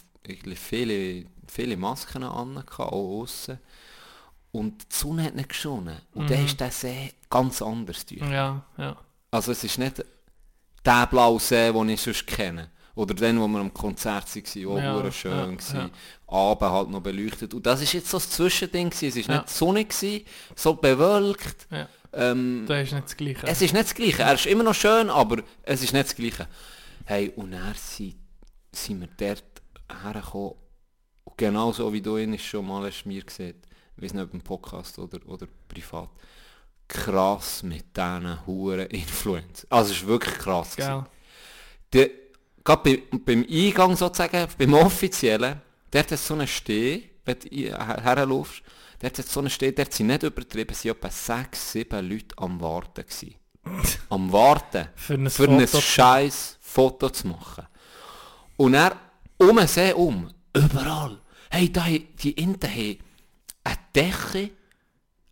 viele, 0.57 1.27
viele 1.47 1.77
Masken 1.77 2.23
an, 2.25 2.59
auch 2.59 2.79
aussen. 2.79 3.59
Und 4.53 4.83
die 4.83 4.97
Sonne 4.97 5.25
hat 5.25 5.35
nicht 5.35 5.49
geschonen. 5.49 6.01
Und 6.15 6.31
dann 6.31 6.45
ist 6.45 6.61
der 6.61 6.71
See 6.71 7.13
ganz 7.29 7.61
anders. 7.61 8.07
durch. 8.07 8.21
Ja, 8.21 8.65
ja. 8.79 8.97
Also 9.35 9.51
es 9.53 9.65
ist 9.65 9.79
nicht 9.79 10.05
der 10.85 11.07
blaue 11.09 11.41
See, 11.41 11.73
den 11.73 11.89
ich 11.89 12.01
sonst 12.01 12.27
kenne. 12.27 12.71
Oder 12.95 13.15
den, 13.15 13.41
wo 13.41 13.49
wir 13.49 13.59
am 13.59 13.75
Konzert 13.75 14.27
waren, 14.37 14.67
auch 14.69 15.05
Ja, 15.05 15.13
schön 15.13 15.33
ja, 15.33 15.47
gewesen. 15.47 15.77
ja. 15.77 15.91
Abend 16.29 16.71
halt 16.71 16.91
noch 16.91 17.01
beleuchtet. 17.01 17.53
Und 17.53 17.67
das 17.67 17.83
ist 17.83 17.93
jetzt 17.95 18.09
so 18.09 18.19
das 18.19 18.31
Zwischending 18.31 18.91
gewesen. 18.91 19.21
Es 19.21 19.29
war 19.29 19.35
Ja. 19.35 19.41
nicht 19.43 19.51
sonnig, 19.51 19.89
gewesen, 19.89 20.25
so 20.55 20.75
bewölkt. 20.75 21.67
ja. 21.71 21.89
Ähm, 22.13 22.65
Das 22.69 22.83
ist 22.85 22.93
nicht 22.93 23.05
das 23.07 23.17
Gleiche. 23.17 23.47
es 23.49 23.61
ist 23.61 23.73
nicht 23.73 23.85
das 23.87 23.95
Gleiche. 23.95 24.23
Er 24.23 24.35
ist 24.35 24.47
immer 24.47 24.63
noch 24.63 24.75
schön, 24.75 25.11
aber 25.11 25.43
es 25.65 25.83
ist 25.83 25.93
nicht 25.93 26.05
das 26.07 26.15
Gleiche. 26.15 26.47
Hey, 27.07 27.33
und 27.35 27.51
dann 27.51 27.75
sind, 27.75 28.15
sind 28.71 29.01
wir 29.01 29.09
dort 29.17 29.43
hergekommen. 30.05 30.53
Und 31.25 31.37
genau 31.37 31.73
so 31.73 31.93
wie 31.93 32.01
du 32.01 32.17
ihn 32.19 32.39
schon 32.39 32.69
mal 32.69 32.87
hast 32.87 33.05
mir 33.05 33.25
gesehen, 33.25 33.57
ich 33.97 34.03
weiß 34.05 34.15
nicht 34.15 34.23
ob 34.23 34.33
im 34.33 34.43
Podcast 34.43 34.97
oder, 35.01 35.19
oder 35.27 35.49
privat. 35.67 36.11
Krass 36.89 37.63
mit 37.63 37.97
diesen 37.97 38.47
huren 38.47 38.87
Influencer. 38.89 39.67
Also 39.71 39.93
es 39.93 39.99
ist 39.99 40.07
wirklich 40.07 40.35
krass. 40.39 40.77
Der, 41.93 42.11
gerade 42.65 42.83
bei, 42.83 43.03
beim 43.25 43.47
Eingang 43.49 43.97
sozusagen, 43.97 44.47
beim 44.59 44.75
offiziellen, 44.75 45.61
dort 45.91 46.11
hat 46.13 46.19
so 46.19 46.35
einen 46.35 46.47
Steh, 46.47 47.11
wenn 47.25 47.39
du 47.39 47.49
her- 47.49 48.01
herlaufst, 48.03 48.63
dort 49.01 49.19
hat 49.19 49.27
so 49.27 49.41
einen 49.41 49.51
Steh, 49.51 49.73
dort 49.73 49.93
sind 49.93 50.09
nicht 50.09 50.23
übertrieben, 50.23 50.73
es 50.73 50.85
waren 50.85 50.97
etwa 50.97 51.11
sechs, 51.11 51.73
sieben 51.73 52.09
Leute 52.09 52.35
am 52.37 52.61
Warten. 52.61 53.05
Gewesen. 53.07 53.35
am 54.11 54.31
Warten, 54.33 54.89
Für 54.95 55.15
ein 55.15 55.31
für 55.31 55.49
ein 55.49 55.67
scheiß 55.67 56.59
Foto 56.61 57.09
zu 57.11 57.29
machen. 57.29 57.67
Und 58.57 58.75
er 58.75 58.97
um 59.39 59.59
see 59.67 59.93
um, 59.93 60.31
überall. 60.55 61.19
Hey, 61.51 61.73
da, 61.73 61.87
die 61.89 62.33
Inten 62.33 62.71
haben 62.71 62.99
eine 63.65 63.79
Decke, 63.95 64.51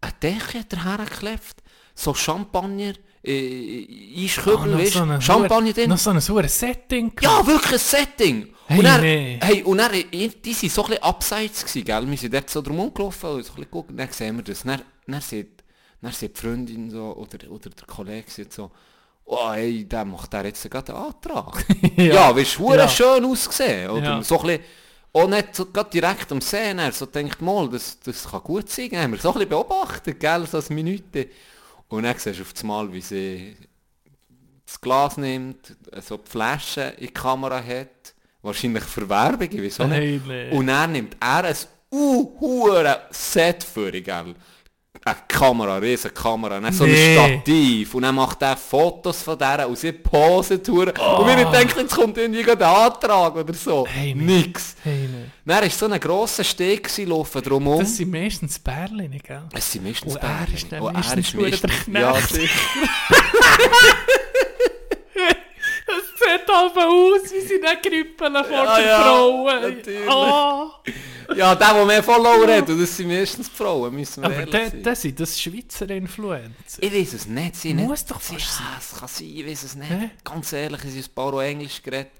eine 0.02 0.12
Decke 0.20 0.58
hat 0.60 0.72
er 0.72 0.84
hergeklebt, 0.84 1.56
so 1.94 2.12
Champagner, 2.14 2.92
äh, 3.24 4.24
Eiskübel, 4.24 4.56
Ah, 4.58 4.66
noch 4.66 4.78
weißt 4.78 4.92
so 4.94 5.02
ein 5.02 5.22
Champagner 5.22 5.72
drin. 5.72 5.88
Noch 5.88 5.98
so 5.98 6.10
ein 6.10 6.20
sauer 6.20 6.48
Setting. 6.48 7.12
Ja, 7.20 7.46
wirklich 7.46 7.72
ein 7.72 7.78
Setting. 7.78 8.48
Hey, 8.66 8.78
und 8.78 8.84
er, 8.86 8.98
nee. 8.98 9.38
hey, 9.42 9.62
und 9.62 9.78
er, 9.78 9.88
die 9.90 10.52
sind 10.54 10.72
so 10.72 10.82
ein 10.84 10.88
bisschen 10.90 11.02
abseits 11.02 11.64
gewesen, 11.64 11.84
gell? 11.84 12.10
Wir 12.10 12.16
sind 12.18 12.34
dort 12.34 12.50
so 12.50 12.62
drum 12.62 12.78
rumgelaufen 12.80 13.30
und 13.30 13.44
so 13.44 13.52
ein 13.52 13.56
bisschen 13.56 13.64
geguckt, 13.64 13.90
und 13.90 13.96
dann 13.96 14.08
sehen 14.10 14.36
wir 14.36 14.42
das. 14.44 14.62
Dann, 14.62 14.82
dann, 15.06 15.20
sieht, 15.20 15.62
dann 16.00 16.12
sieht 16.12 16.36
die 16.36 16.40
Freundin 16.40 16.90
so, 16.90 17.14
oder, 17.16 17.50
oder 17.50 17.70
der 17.70 17.86
Kollege 17.86 18.30
sieht 18.30 18.52
so, 18.52 18.70
oh, 19.24 19.52
hey, 19.52 19.84
der 19.84 20.04
macht 20.04 20.32
der 20.32 20.46
jetzt 20.46 20.68
gerade 20.70 20.94
einen 20.94 21.04
Antrag. 21.06 21.64
ja, 21.96 22.04
ja 22.04 22.32
du, 22.32 22.40
Ja. 22.40 22.76
ja. 22.76 22.88
schön 22.88 23.24
ausgesehen. 23.24 23.90
Oder 23.90 24.04
Ja. 24.04 24.22
so 24.22 24.40
ein 24.40 24.46
bisschen, 24.46 24.62
auch 25.12 25.28
nicht 25.28 25.54
so 25.54 25.66
grad 25.66 25.92
direkt 25.92 26.32
am 26.32 26.40
Sehen, 26.40 26.78
er 26.78 26.92
so 26.92 27.06
denkt, 27.06 27.40
mal, 27.42 27.68
das, 27.68 28.00
das 28.00 28.28
kann 28.28 28.42
gut 28.42 28.70
sein. 28.70 28.88
Dann 28.90 29.02
haben 29.02 29.12
wir 29.12 29.18
so 29.18 29.28
ein 29.28 29.34
bisschen 29.34 29.48
beobachtet, 29.50 30.18
gell, 30.18 30.46
so 30.46 30.58
eine 30.58 30.74
Minute. 30.74 31.28
Und 31.88 32.04
dann 32.04 32.16
siehst 32.18 32.38
du 32.38 32.42
auf 32.42 32.52
das 32.52 32.62
Mal, 32.62 32.92
wie 32.92 33.00
sie 33.00 33.56
das 34.64 34.80
Glas 34.80 35.16
nimmt, 35.18 35.76
so 36.00 36.16
die 36.16 36.30
Flasche 36.30 36.94
in 36.96 37.06
die 37.06 37.12
Kamera 37.12 37.62
hat, 37.62 38.14
wahrscheinlich 38.40 38.84
für 38.84 39.08
Werbung, 39.08 39.50
auch 39.80 39.86
nicht. 39.86 39.98
Hey, 39.98 40.20
nee. 40.26 40.50
Und 40.50 40.68
dann 40.68 40.92
nimmt 40.92 41.16
er 41.20 41.44
ein 41.44 41.56
uh, 41.92 42.84
Set 43.10 43.62
für, 43.62 43.92
gell? 43.92 44.34
Eine 45.04 45.16
Kamera, 45.26 45.76
eine 45.78 45.86
riesen 45.86 46.14
Kamera, 46.14 46.60
dann 46.60 46.72
so 46.72 46.84
Nee. 46.84 47.18
ein 47.18 47.40
Stativ 47.42 47.92
und 47.94 48.02
dann 48.02 48.14
macht 48.14 48.40
er 48.40 48.56
Fotos 48.56 49.20
von 49.22 49.36
der 49.36 49.68
und 49.68 49.76
sie 49.76 49.90
posen 49.90 50.62
Touren. 50.62 50.90
Und 50.96 51.26
wir 51.26 51.44
denken, 51.46 51.80
jetzt 51.80 51.96
kommt 51.96 52.16
irgendwie 52.18 52.48
ein 52.48 52.62
Antrag 52.62 53.34
oder 53.34 53.52
so. 53.52 53.84
Hey. 53.88 54.14
Nix. 54.14 54.76
Hey, 54.84 55.08
nee. 55.10 55.24
Dann 55.44 55.60
war 55.62 55.70
so 55.70 55.86
ein 55.86 55.98
grosser 55.98 56.44
Steg 56.44 56.84
gewesen, 56.84 57.08
laufen 57.10 57.42
drumherum. 57.42 57.80
Das 57.80 57.96
sind 57.96 58.12
meistens 58.12 58.60
Bärchen, 58.60 59.20
gell? 59.26 59.42
Es 59.52 59.72
sind 59.72 59.84
meistens 59.84 60.14
Und 60.14 60.22
er 60.22 60.46
ist 60.54 60.70
dann 60.70 60.80
Und 60.82 60.92
meistens 60.92 61.34
er 61.34 61.46
ist 61.48 61.58
verdammt 61.60 61.86
der 61.94 62.02
meistens- 62.02 62.02
Ja, 62.02 62.12
Knecht. 62.12 62.28
sicher. 62.30 62.60
Das 63.08 63.18
sieht 66.38 66.50
aber 66.50 66.88
aus, 66.88 67.32
wie 67.32 67.40
sie 67.40 67.58
nicht 67.58 67.82
grüppeln 67.82 68.44
vor 68.44 68.50
Ja, 68.52 68.76
den 68.76 68.86
ja, 68.86 69.02
Frauen. 69.02 69.62
natürlich. 69.62 70.08
Ah. 70.10 70.80
Ja, 71.36 71.54
der, 71.54 71.72
der 71.74 71.84
mehr 71.86 72.02
Follower 72.02 72.46
hat, 72.48 72.68
und 72.68 72.80
das 72.80 72.94
sind 72.96 73.08
meistens 73.08 73.48
die 73.48 73.56
Frauen, 73.56 73.94
müssen 73.94 74.22
wir 74.22 74.26
Aber 74.26 74.40
ehrlich 74.40 74.70
sein. 74.70 74.82
der 74.82 74.96
sind 74.96 75.18
das 75.20 75.40
Schweizer 75.40 75.88
Influencer. 75.88 76.82
Ich 76.82 76.92
weiß 76.92 77.12
es 77.14 77.26
nicht. 77.26 77.56
Sie 77.56 77.72
Muss 77.74 78.00
nicht. 78.00 78.10
doch 78.10 78.20
fast 78.20 78.40
ja, 78.40 78.46
sein. 78.46 78.66
es 78.78 78.98
kann 78.98 79.08
sein, 79.08 79.28
ich 79.34 79.46
weiß 79.46 79.62
es 79.62 79.74
nicht. 79.76 79.90
Hä? 79.90 80.10
Ganz 80.24 80.52
ehrlich, 80.52 80.84
es 80.84 80.94
ist 80.96 81.10
ein 81.10 81.14
paar 81.14 81.42
Englisch 81.42 81.82
geredet. 81.82 82.10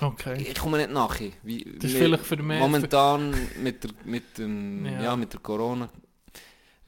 Okay. 0.00 0.46
Ich 0.48 0.54
komme 0.58 0.78
nicht 0.78 0.90
nachher. 0.92 1.30
Wie, 1.42 1.64
Das 1.78 1.90
ist 1.90 1.96
vielleicht 1.98 2.24
für 2.24 2.36
mehr- 2.36 2.60
Momentan 2.60 3.34
mit 3.60 3.82
der, 3.84 3.90
mit 4.04 4.38
dem, 4.38 4.86
Ja. 4.86 5.02
ja. 5.02 5.16
mit 5.16 5.32
der 5.32 5.40
Corona 5.40 5.88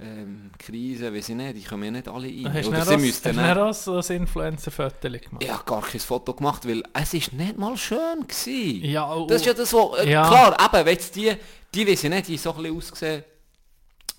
ähm, 0.00 0.50
Krise, 0.58 1.14
weiß 1.14 1.28
ich 1.28 1.34
nicht, 1.36 1.56
ich 1.58 1.66
komme 1.66 1.86
ja 1.86 1.90
nicht 1.92 2.08
alle 2.08 2.26
rein. 2.26 2.52
Hast 2.52 2.66
Oder 2.68 2.84
sie 2.84 2.94
auch- 2.94 2.98
müssten 2.98 3.40
hast 3.40 3.84
so 3.84 3.98
ein 3.98 4.16
Influencer-Foto 4.16 5.08
gemacht? 5.10 5.42
ich 5.42 5.50
habe 5.50 5.64
gar 5.64 5.82
kein 5.82 6.00
Foto 6.00 6.34
gemacht, 6.34 6.66
weil 6.66 6.82
es 6.92 7.14
ist 7.14 7.32
nicht 7.32 7.56
mal 7.56 7.76
schön 7.76 8.26
gewesen. 8.26 8.84
Ja, 8.84 9.12
oh, 9.14 9.26
Das 9.26 9.42
ist 9.42 9.46
ja 9.46 9.54
das, 9.54 9.72
was, 9.72 10.00
äh, 10.04 10.10
Ja. 10.10 10.26
klar, 10.26 10.56
eben, 10.74 10.86
wenn 10.86 10.98
die, 11.14 11.32
die 11.74 11.86
weiß 11.88 12.04
ich 12.04 12.10
nicht, 12.10 12.28
die 12.28 12.36
so 12.36 12.50
ein 12.52 12.62
bisschen 12.62 12.76
ausgesehen, 12.76 13.24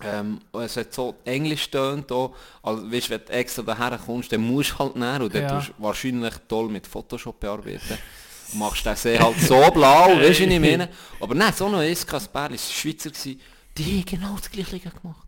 ähm, 0.02 0.40
es 0.52 0.76
hat 0.76 0.92
so 0.92 1.14
Englisch 1.24 1.70
tönt 1.70 2.10
auch, 2.10 2.34
also 2.62 2.90
weißt, 2.90 3.10
wenn 3.10 3.20
du 3.26 3.32
extra 3.32 3.62
daher 3.62 3.98
kommst, 3.98 4.32
dann 4.32 4.40
musst 4.40 4.72
du 4.72 4.78
halt 4.78 4.96
näher 4.96 5.20
und 5.22 5.34
dann 5.34 5.42
Ja. 5.42 5.48
tust 5.60 5.68
du 5.76 5.82
wahrscheinlich 5.82 6.34
toll 6.48 6.68
mit 6.68 6.86
Photoshop 6.86 7.38
bearbeiten. 7.40 7.98
Und 8.52 8.58
machst 8.58 8.84
den 8.86 8.96
See 8.96 9.18
halt 9.18 9.38
so 9.40 9.60
blau, 9.70 10.08
weißt 10.16 10.40
du, 10.40 10.44
was 10.46 10.52
ich 10.52 10.60
meine? 10.60 10.88
Aber 11.20 11.34
nein, 11.34 11.52
so 11.54 11.68
noch 11.68 11.82
ist 11.82 12.06
Bärli, 12.32 12.54
es 12.56 12.68
war 12.68 12.74
Schweizer, 12.74 13.10
gewesen, 13.10 13.40
die 13.76 13.84
haben 13.84 14.04
genau 14.04 14.36
das 14.36 14.50
gleiche 14.50 14.78
gemacht. 14.80 15.23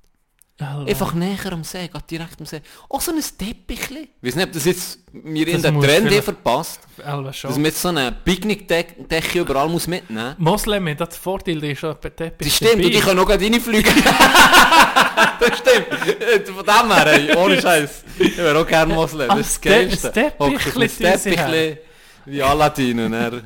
Alter. 0.58 0.88
Einfach 0.88 1.12
näher 1.12 1.52
am 1.52 1.64
See, 1.64 1.86
geht 1.86 2.10
direkt 2.10 2.40
am 2.40 2.46
See. 2.46 2.62
Auch 2.88 3.00
so 3.00 3.12
ein 3.12 3.20
Teppichli. 3.20 4.08
Ich 4.22 4.28
weiß 4.28 4.36
nicht, 4.36 4.46
ob 4.46 4.52
das 4.52 4.64
jetzt 4.64 5.00
mir 5.12 5.46
in 5.48 5.60
den 5.60 5.74
muss 5.74 5.84
Trend 5.84 6.08
hier 6.08 6.22
verpasst. 6.22 6.80
Dass 6.96 7.42
man 7.42 7.64
jetzt 7.66 7.82
so 7.82 7.88
eine 7.88 8.10
Picknickdecke 8.12 9.40
überall 9.40 9.68
muss 9.68 9.86
mitnehmen 9.86 10.34
Moslem 10.38 10.88
hat 10.88 11.00
das 11.00 11.16
Vorteil, 11.18 11.60
die 11.60 11.72
ist 11.72 11.80
schon 11.80 11.94
bei 12.00 12.08
Teppich 12.08 12.48
Das 12.48 12.56
stimmt, 12.56 12.84
und 12.84 12.90
die 12.94 13.00
können 13.00 13.20
auch 13.20 13.26
gerade 13.26 13.44
reinfliegen. 13.44 13.94
das 15.40 15.58
stimmt. 15.58 16.48
Von 16.48 16.64
dem 16.64 16.92
her, 16.94 17.06
ey, 17.06 17.36
ohne 17.36 17.60
Scheiß. 17.60 18.04
Ich 18.18 18.36
wäre 18.38 18.58
auch 18.58 18.66
gerne 18.66 18.94
Moslem, 18.94 19.28
das 19.28 19.40
ist 19.40 19.56
das 19.56 19.60
Geilste. 19.60 20.08
das 20.08 20.12
Teppichli 20.14 20.88
sie 20.88 21.04
Teppichli 21.04 21.78
wie 22.26 22.42
Aladdin 22.42 23.12
er... 23.12 23.42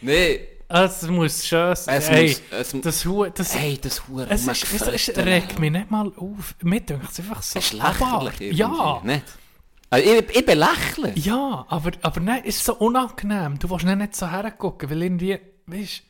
Nee, 0.00 0.48
Es 0.72 1.02
muss 1.08 1.46
schön 1.46 1.76
sein. 1.76 1.98
es 1.98 2.08
Hey, 2.08 2.28
muss... 2.28 2.42
Es, 2.50 2.80
das, 2.80 3.04
Hu 3.04 3.26
das, 3.26 3.54
hey, 3.54 3.78
das 3.80 4.08
Hure 4.08 4.26
es, 4.30 4.46
ist, 4.46 4.72
es, 4.72 5.08
es 5.08 5.16
regt 5.16 5.58
mich 5.58 5.70
nicht 5.70 5.90
mal 5.90 6.10
auf. 6.16 6.54
Mir 6.62 6.80
denkt 6.80 7.10
es 7.10 7.18
einfach 7.20 7.42
so 7.42 7.58
Es 7.58 7.66
ist 7.66 7.72
lächerlich 7.74 8.56
Ja, 8.56 9.00
Nicht? 9.04 9.24
Also 9.90 10.10
ich, 10.10 10.36
ich 10.36 10.46
belächle. 10.46 11.12
ja, 11.16 11.66
aber, 11.68 11.90
aber 12.00 12.20
nein, 12.20 12.42
es 12.46 12.56
ist 12.56 12.64
so 12.64 12.74
unangenehm. 12.76 13.58
Du 13.58 13.68
willst 13.68 13.84
nicht, 13.84 14.16
so 14.16 14.30
hergucken, 14.30 14.88
weil 14.88 15.02
irgendwie, 15.02 15.38
weißt 15.66 16.02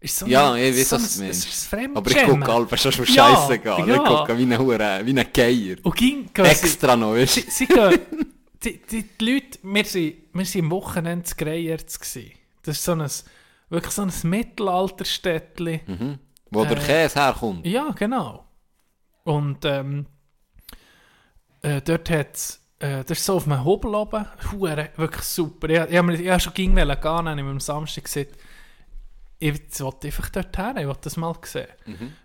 ist 0.00 0.18
so 0.18 0.26
Ja, 0.26 0.56
ich 0.56 0.76
weiß, 0.76 0.88
so 0.88 0.96
was 0.96 1.16
du 1.16 1.22
meinst. 1.22 1.46
Es 1.46 1.54
ist 1.54 1.74
ein 1.74 1.96
Aber 1.96 2.10
ich 2.10 2.22
gucke 2.22 2.52
halb, 2.52 2.78
schon 2.78 2.92
schon 2.92 3.04
Ja, 3.06 3.34
scheiße 3.34 3.58
gehen. 3.58 3.88
ja. 3.88 3.94
Ich 3.94 4.02
gucke 4.02 4.38
wie 4.38 4.42
ein 4.42 4.58
Hure, 4.58 5.00
wie 5.04 5.18
ein 5.18 5.26
Geier. 5.32 5.76
Und 5.82 5.96
ging, 5.96 6.30
gehen 6.32 6.44
sie, 6.44 6.50
Extra 6.50 6.96
noch, 6.96 7.14
weißt 7.14 7.36
du? 7.36 7.40
sie, 7.42 7.50
sie 7.50 7.66
gehen, 7.66 8.00
die, 8.64 8.80
die, 8.90 9.02
die 9.02 9.24
Leute, 9.24 9.58
wir 9.62 9.84
sind 9.84 10.64
am 10.64 10.70
Wochenende 10.70 11.24
zu 11.24 11.34
Greyerz 11.36 11.98
gsi. 11.98 12.32
Das 12.62 12.76
ist 12.78 12.84
so 12.84 12.92
ein, 12.92 13.10
wirklich 13.70 13.94
so 13.94 14.02
ein 14.02 14.12
Mittelalterstädtli. 14.24 15.80
Wo 16.50 16.64
der 16.64 16.76
Äh, 16.78 16.80
Käse 16.80 17.20
herkommt. 17.24 17.66
Ja, 17.66 17.90
genau. 17.90 18.44
Und 19.24 19.64
ähm, 19.64 20.06
äh, 21.62 21.80
dort 21.82 22.10
hat 22.10 22.34
es, 22.36 22.60
äh, 22.80 23.04
das 23.04 23.18
ist 23.18 23.24
so 23.26 23.36
auf 23.36 23.46
einem 23.46 23.64
Hobel 23.64 23.94
oben, 23.94 24.26
Hure, 24.52 24.90
wirklich 24.96 25.24
super. 25.24 25.68
Ich, 25.68 25.92
ich, 25.94 26.02
mir- 26.02 26.20
ich 26.20 26.28
habe 26.28 26.40
schon 26.40 26.54
ging 26.54 26.74
gehen, 26.74 26.88
dann 26.88 27.06
habe 27.28 27.40
ich 27.40 27.46
am 27.46 27.60
Samstag 27.60 28.04
gesagt, 28.04 28.36
ich 29.42 29.80
wollte 29.80 30.06
einfach 30.08 30.28
dort 30.30 30.58
her, 30.58 30.74
ich 30.78 30.86
wollte 30.86 31.00
das 31.04 31.16
mal 31.16 31.34
sehen. 31.44 31.66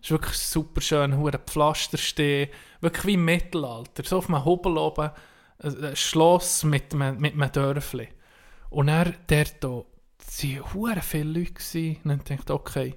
Es 0.02 0.06
ist 0.08 0.12
wirklich 0.12 0.38
super 0.38 0.82
schön, 0.82 1.16
hure 1.18 1.40
Pflaster 1.40 1.98
stehen, 1.98 2.50
wirklich 2.82 3.06
wie 3.06 3.14
im 3.14 3.24
Mittelalter, 3.26 4.04
so 4.04 4.18
auf 4.18 4.28
einem 4.30 4.44
Hobel 4.44 4.78
oben, 4.78 5.12
ein, 5.60 5.84
ein 5.86 5.96
Schloss 5.96 6.64
mit 6.66 6.94
einem, 6.94 7.18
mit 7.20 7.34
einem 7.34 7.52
Dörfli. 7.52 8.10
Und 8.70 8.90
er 8.90 9.14
dort, 9.28 9.86
es 10.36 10.44
waren 10.44 10.74
hure 10.74 11.02
viele 11.02 11.40
Leute 11.40 11.54
gewesen. 11.54 11.98
und 12.04 12.10
dann 12.10 12.20
dachte 12.20 12.44
ich, 12.44 12.50
okay, 12.50 12.96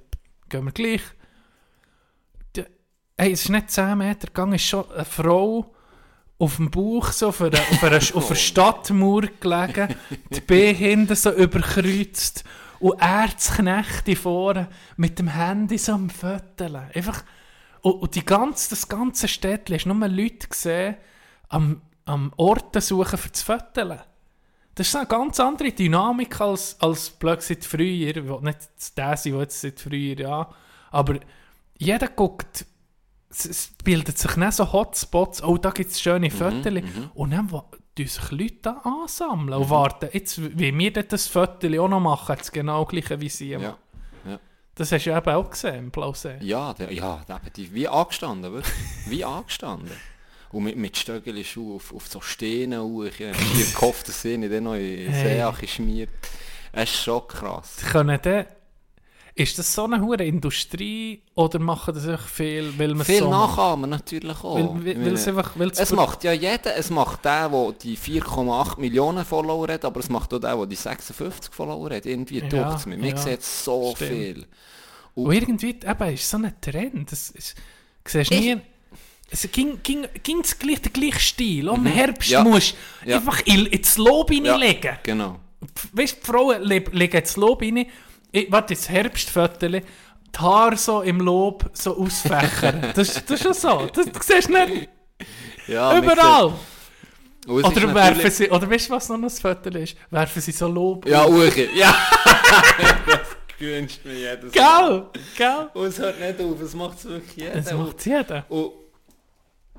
gehen 0.48 0.64
wir 0.64 0.72
gleich. 0.72 1.02
Hey, 3.16 3.32
es 3.32 3.42
ist 3.42 3.48
nicht 3.48 3.70
10 3.70 3.98
Meter 3.98 4.28
gegangen, 4.28 4.54
es 4.54 4.62
ist 4.62 4.68
schon 4.68 4.90
eine 4.92 5.04
Frau 5.04 5.74
auf 6.38 6.56
dem 6.56 6.70
Bauch 6.70 7.10
so 7.10 7.28
auf 7.28 7.40
einer, 7.42 7.58
auf 7.58 7.82
einer, 7.82 7.96
auf 8.14 8.26
einer 8.26 8.36
Stadtmauer 8.36 9.22
gelegen, 9.40 9.96
die 10.30 10.40
Beine 10.40 10.78
hinten 10.78 11.16
so 11.16 11.32
überkreuzt 11.32 12.44
und 12.78 13.00
er 13.00 13.26
das 13.26 13.54
Knechte 13.54 14.14
vorne 14.14 14.68
mit 14.96 15.18
dem 15.18 15.28
Handy 15.28 15.78
so 15.78 15.94
am 15.94 16.10
Föteln. 16.10 16.76
Einfach, 16.94 17.24
und, 17.80 18.02
und 18.02 18.14
die 18.14 18.24
ganze, 18.24 18.70
das 18.70 18.88
ganze 18.88 19.26
Städtchen, 19.26 19.74
hast 19.74 19.86
nur 19.86 20.08
Leute 20.08 20.46
gesehen, 20.46 20.96
am, 21.48 21.82
am 22.04 22.32
Orten 22.36 22.80
suchen 22.80 23.18
für 23.18 23.30
das 23.30 23.42
Föteln. 23.42 23.98
Das 24.78 24.86
ist 24.86 24.94
eine 24.94 25.06
ganz 25.06 25.40
andere 25.40 25.72
Dynamik 25.72 26.40
als, 26.40 26.80
als 26.80 27.10
plötzlich 27.10 27.64
früher. 27.64 28.16
Ich 28.16 28.28
will 28.28 28.38
nicht 28.42 28.60
der 28.96 29.16
sein, 29.16 29.32
der 29.32 29.40
jetzt 29.40 29.60
seit 29.60 29.80
früher, 29.80 30.16
ja. 30.16 30.48
Aber 30.92 31.16
jeder 31.76 32.06
guckt, 32.06 32.64
es, 33.28 33.44
es 33.44 33.72
bildet 33.82 34.16
sich 34.18 34.36
nicht 34.36 34.52
so 34.52 34.72
Hotspots, 34.72 35.42
oh, 35.42 35.58
da 35.58 35.70
gibt 35.70 35.90
es 35.90 36.00
schöne 36.00 36.30
Fotos. 36.30 36.80
Und 37.14 37.32
dann 37.32 37.48
tun 37.48 37.66
sich 37.96 38.30
Leute 38.30 38.58
da 38.62 38.82
ansammeln 38.84 39.60
und 39.60 39.68
warten, 39.68 40.10
jetzt, 40.12 40.40
wie 40.56 40.78
wir 40.78 40.92
das 40.92 41.26
Foto 41.26 41.66
auch 41.82 41.88
noch 41.88 41.98
machen, 41.98 42.36
das 42.38 42.52
genau 42.52 42.84
gleiche 42.84 43.20
wie 43.20 43.28
sie. 43.28 43.50
Ja. 43.50 43.76
Das 44.76 44.92
hast 44.92 45.06
du 45.06 45.10
eben 45.10 45.30
auch 45.30 45.50
gesehen 45.50 45.74
im 45.74 45.90
Blausee. 45.90 46.38
Ja, 46.40 46.72
der, 46.72 46.92
ja, 46.92 47.20
der, 47.26 47.40
die, 47.56 47.74
wie 47.74 47.88
angestanden, 47.88 48.52
wirklich. 48.52 48.74
Wie 49.06 49.24
angestanden. 49.24 49.90
Und 50.50 50.64
mit, 50.64 50.76
mit 50.76 50.96
Stöckelschuhen 50.96 51.76
auf, 51.76 51.94
auf 51.94 52.08
so 52.08 52.20
Steine 52.20 52.82
hoch. 52.82 53.04
Ich 53.04 53.20
habe 53.20 53.38
mir 53.54 53.64
gehofft, 53.66 54.08
dass 54.08 54.22
sie 54.22 54.38
nicht 54.38 54.62
noch 54.62 54.74
in 54.74 55.10
Hey. 55.10 55.52
See 55.60 55.66
schmiert. 55.66 56.10
Es 56.72 56.90
ist 56.90 57.02
schon 57.02 57.26
krass. 57.28 57.76
Können 57.90 58.18
dann, 58.22 58.46
ist 59.38 59.56
das 59.56 59.72
so 59.72 59.84
eine 59.84 60.00
hohe 60.02 60.16
Industrie 60.16 61.22
oder 61.36 61.60
machen 61.60 61.94
das 61.94 62.08
einfach 62.08 62.26
viel, 62.26 62.76
weil 62.76 62.94
man 62.94 63.06
Viel 63.06 63.20
so 63.20 63.30
Nachahmen 63.30 63.88
natürlich 63.88 64.36
auch. 64.42 64.56
Weil, 64.56 64.84
weil, 64.84 65.04
weil 65.04 65.12
es 65.12 65.28
einfach, 65.28 65.56
weil 65.56 65.70
es 65.70 65.92
macht 65.92 66.24
ja 66.24 66.32
jeder, 66.32 66.74
es 66.74 66.90
macht 66.90 67.24
der, 67.24 67.48
der 67.48 67.72
die 67.80 67.96
4,8 67.96 68.80
Millionen 68.80 69.24
Follower 69.24 69.68
hat, 69.68 69.84
aber 69.84 70.00
es 70.00 70.08
macht 70.08 70.34
auch 70.34 70.40
der, 70.40 70.56
der 70.56 70.66
die 70.66 70.74
56 70.74 71.54
Follower 71.54 71.88
hat. 71.90 72.04
Irgendwie 72.04 72.40
Ja, 72.40 72.48
taucht 72.48 72.78
es 72.80 72.86
mir. 72.86 72.98
Man 72.98 73.10
ja, 73.10 73.16
sieht 73.16 73.42
so 73.44 73.94
stimmt. 73.94 74.10
viel. 74.10 74.46
Und 75.14 75.32
irgendwie, 75.32 75.70
eben, 75.86 76.14
ist 76.14 76.28
so 76.28 76.36
ein 76.36 76.52
Trend. 76.60 77.12
Das 77.12 77.30
ist, 77.30 77.54
siehst 78.06 78.32
nie, 78.32 78.56
Es 79.30 79.46
ging, 79.52 79.78
ging, 79.82 80.06
ging 80.22 80.40
das 80.42 80.58
gleich, 80.58 80.80
der 80.80 80.90
gleiche 80.90 81.20
Stil. 81.20 81.68
Im 81.68 81.84
Herbst 81.86 82.28
Mhm. 82.30 82.32
Ja. 82.32 82.44
musst 82.44 82.74
du 83.04 83.10
Ja. 83.10 83.16
einfach 83.16 83.40
in, 83.44 83.66
ins 83.66 83.96
Lob 83.98 84.30
reinlegen. 84.30 84.98
Genau. 85.02 85.38
Weißt 85.92 86.16
du, 86.16 86.20
die 86.20 86.26
Frauen 86.26 86.62
le 86.62 86.78
legen 86.92 87.16
ins 87.18 87.36
Lob 87.36 87.60
rein. 87.62 87.86
Ich, 88.32 88.50
warte, 88.50 88.74
ins 88.74 88.88
Herbstviertel. 88.88 89.82
Die 90.34 90.38
Haare 90.38 90.76
so 90.76 91.02
im 91.02 91.20
Lob 91.20 91.68
so 91.72 91.96
ausfächern. 91.98 92.80
das, 92.94 93.14
das 93.24 93.30
ist 93.30 93.42
schon 93.42 93.54
so. 93.54 93.86
Das, 93.92 94.06
du 94.06 94.12
siehst 94.22 94.48
nicht 94.50 94.88
Ja, 95.66 95.96
überall. 95.98 96.52
es 97.44 97.48
Oder 97.48 97.94
werfen 97.94 98.30
sie, 98.30 98.50
oder 98.50 98.70
weißt 98.70 98.88
du, 98.88 98.92
was 98.94 99.08
noch 99.08 99.16
ein 99.22 99.28
Viertel 99.30 99.76
ist? 99.76 99.96
Werfen 100.10 100.40
sie 100.42 100.52
so 100.52 100.68
Lob 100.68 101.06
Ja. 101.08 101.26
Uche. 101.26 101.68
Ja. 101.74 101.94
das 103.06 103.20
gewünscht 103.58 104.00
mir 104.04 104.14
jedes 104.14 104.52
Gell? 104.52 105.06
Gell? 105.36 105.68
Und 105.74 105.86
es 105.86 105.98
hört 105.98 106.20
nicht 106.20 106.40
auf, 106.40 106.60
es 106.60 106.74
macht 106.74 106.98
es 106.98 107.04
wirklich 107.06 107.36
jeder. 107.36 107.60
Das 107.60 107.72
macht 107.72 108.06
jeder. 108.06 108.44
Und 108.50 108.70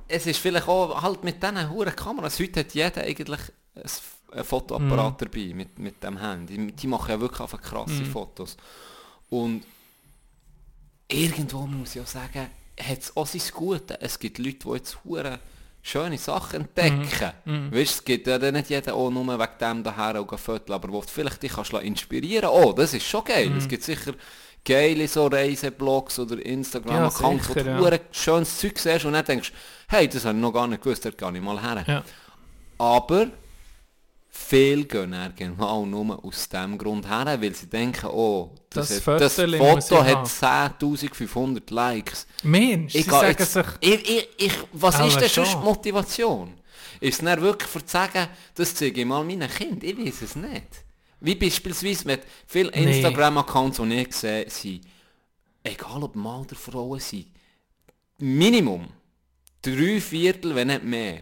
es 0.09 0.25
ist 0.25 0.39
vielleicht 0.39 0.67
auch 0.67 1.01
halt 1.01 1.23
mit 1.23 1.41
diesen 1.41 1.69
hohen 1.69 1.95
Kameras, 1.95 2.39
heute 2.39 2.61
hat 2.61 2.73
jeder 2.73 3.03
eigentlich 3.03 3.41
ein, 3.75 4.43
Fotoapparat 4.43 5.21
dabei 5.23 5.53
mit, 5.55 5.79
mit 5.79 6.03
dem 6.03 6.17
Handy. 6.19 6.71
Die 6.71 6.87
machen 6.87 7.09
ja 7.09 7.19
wirklich 7.19 7.41
einfach 7.41 7.61
krasse 7.61 8.05
Fotos. 8.05 8.57
Und 9.29 9.63
irgendwo 11.07 11.65
muss 11.65 11.95
ich 11.95 12.01
auch 12.01 12.07
sagen, 12.07 12.47
hat 12.79 12.99
es 12.99 13.17
auch 13.17 13.25
sein 13.25 13.41
Gute. 13.53 13.99
Es 13.99 14.19
gibt 14.19 14.37
Leute, 14.37 14.59
die 14.65 14.69
jetzt 14.69 14.99
hure 15.03 15.39
schöne 15.81 16.17
Sachen 16.17 16.61
entdecken. 16.61 17.31
Weißt, 17.71 17.91
es 17.95 18.05
gibt 18.05 18.27
ja 18.27 18.37
dann 18.37 18.53
nicht 18.53 18.69
jeder 18.69 18.93
auch 18.93 19.09
nur 19.09 19.25
wegen 19.25 19.57
dem 19.59 19.83
daher 19.83 20.19
auch 20.19 20.37
Fotos, 20.37 20.75
aber 20.75 20.91
wo 20.91 21.01
du 21.01 21.07
vielleicht 21.07 21.41
dich 21.41 21.53
kannst 21.53 21.71
lassen 21.71 21.87
inspirieren 21.87 22.49
Oh, 22.51 22.71
das 22.73 22.93
ist 22.93 23.07
schon 23.07 23.23
geil. 23.23 23.51
Es 23.57 23.67
gibt 23.67 23.83
sicher 23.83 24.13
geile 24.65 25.07
so 25.07 25.27
Reiseblogs 25.27 26.19
oder 26.19 26.43
Instagram-Accounts, 26.45 27.47
Ja, 27.47 27.49
wo 27.49 27.53
du 27.53 27.59
sicher, 27.89 27.93
ja. 27.93 27.99
schönes 28.11 28.57
Zeug 28.59 28.77
siehst 28.77 29.05
und 29.05 29.13
dann 29.13 29.25
denkst, 29.25 29.51
hey, 29.87 30.07
das 30.07 30.25
habe 30.25 30.35
ich 30.37 30.41
noch 30.41 30.51
gar 30.53 30.67
nicht 30.67 30.81
gewusst, 30.83 31.05
dort 31.05 31.17
gehe 31.17 31.31
ich 31.35 31.41
mal 31.41 31.61
her. 31.61 31.83
Ja. 31.87 32.03
Aber 32.77 33.27
viele 34.29 34.85
gehen 34.85 35.11
dann 35.11 35.33
genau 35.35 35.85
nur 35.85 36.23
aus 36.23 36.47
dem 36.49 36.77
Grund 36.77 37.07
her, 37.09 37.25
weil 37.41 37.53
sie 37.55 37.67
denken, 37.67 38.07
oh, 38.07 38.51
das, 38.69 38.89
Das 38.89 39.07
hat, 39.07 39.21
das 39.21 39.35
Foto 39.35 40.03
hat 40.03 40.25
10'500 40.27 41.73
Likes. 41.73 42.27
Mensch, 42.43 42.93
sie 42.93 42.99
Ich, 42.99 43.07
gehe 43.07 43.19
sagen 43.19 43.35
jetzt, 43.37 43.53
sich... 43.53 43.65
ich, 43.81 44.09
ich, 44.09 44.29
ich, 44.37 44.53
was 44.73 44.99
ist 44.99 45.19
denn 45.19 45.29
schon. 45.29 45.45
sonst 45.45 45.63
Motivation? 45.63 46.53
Ist 47.01 47.19
es 47.19 47.25
dann 47.25 47.41
wirklich 47.41 47.69
sagen, 47.87 48.27
das 48.55 48.75
zeige 48.75 49.01
ich 49.01 49.07
mal 49.07 49.23
meinen 49.23 49.49
Kind? 49.49 49.83
Ich 49.83 49.97
weiß 49.97 50.21
es 50.21 50.35
nicht. 50.35 50.67
Wie 51.21 51.35
beispielsweise 51.35 52.05
mit 52.07 52.21
vielen 52.47 52.71
Nee. 52.71 52.95
Instagram-Accounts, 52.97 53.77
die 53.83 53.93
ich 54.01 54.13
sehe, 54.15 54.49
sind, 54.49 54.81
egal 55.63 56.03
ob 56.03 56.15
Mann 56.15 56.41
oder 56.41 56.55
Frauen 56.55 56.99
sind, 56.99 57.27
Minimum 58.17 58.87
drei 59.61 59.99
Viertel, 60.01 60.55
wenn 60.55 60.67
nicht 60.67 60.83
mehr, 60.83 61.21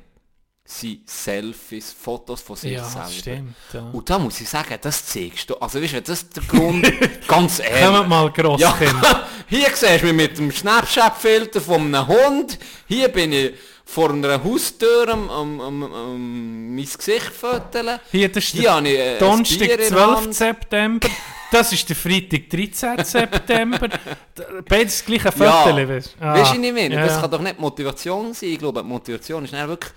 sind 0.65 1.09
Selfies, 1.09 1.93
Fotos 1.93 2.41
von 2.41 2.55
sich 2.57 2.73
Ja, 2.73 2.83
selber. 2.83 3.09
stimmt. 3.09 3.55
Ja. 3.73 3.89
Und 3.91 4.09
da 4.09 4.19
muss 4.19 4.41
ich 4.41 4.49
sagen, 4.49 4.77
das 4.81 5.05
zeigst 5.05 5.49
du. 5.49 5.55
Also 5.55 5.81
weißt 5.81 5.93
du, 5.93 6.01
das 6.01 6.23
ist 6.23 6.35
der 6.35 6.43
Grund, 6.43 6.85
ganz 7.27 7.59
ehrlich. 7.59 7.95
Kommt 7.97 8.09
mal, 8.09 8.31
Grosskind. 8.31 9.01
Ja, 9.03 9.27
hier 9.47 9.69
siehst 9.73 10.01
du 10.01 10.07
mich 10.07 10.13
mit 10.13 10.37
dem 10.37 10.51
Snapchat-Filter 10.51 11.61
von 11.61 11.83
einem 11.95 12.07
Hund. 12.07 12.59
Hier 12.87 13.07
bin 13.07 13.31
ich 13.31 13.53
vor 13.88 14.11
einer 14.11 14.43
Haustür 14.43 15.07
am, 15.09 15.29
am, 15.29 15.61
am, 15.61 15.83
am 15.83 16.75
mein 16.75 16.85
Gesicht 16.85 17.31
föteln. 17.31 17.99
Hier, 18.11 18.29
das 18.29 18.43
ist 18.43 18.51
Hier 18.51 18.81
der 18.81 18.85
äh, 18.85 19.13
ein 19.13 19.19
Donnerstag, 19.19 19.59
Bier 19.59 19.71
in 19.71 19.77
der 19.79 19.88
12. 19.88 20.15
Hand. 20.15 20.35
September. 20.35 21.09
Das 21.51 21.71
ist 21.71 21.88
der 21.88 21.95
Freitag, 21.95 22.49
13. 22.49 23.03
September. 23.05 23.89
Beides 24.69 25.05
gleiche 25.05 25.31
Ja, 25.39 25.63
Viertel, 25.63 25.88
weißt 25.88 26.15
du? 26.19 26.25
weißt 26.25 26.53
du, 26.53 26.61
ich 26.61 26.73
meine? 26.73 26.95
Ja, 26.95 27.05
Das 27.05 27.15
ja. 27.15 27.21
kann 27.21 27.31
doch 27.31 27.41
nicht 27.41 27.59
Motivation 27.59 28.33
sein. 28.33 28.49
Ich 28.49 28.59
glaube, 28.59 28.81
die 28.81 28.88
Motivation 28.88 29.45
ist 29.45 29.53
dann 29.53 29.69
wirklich 29.69 29.93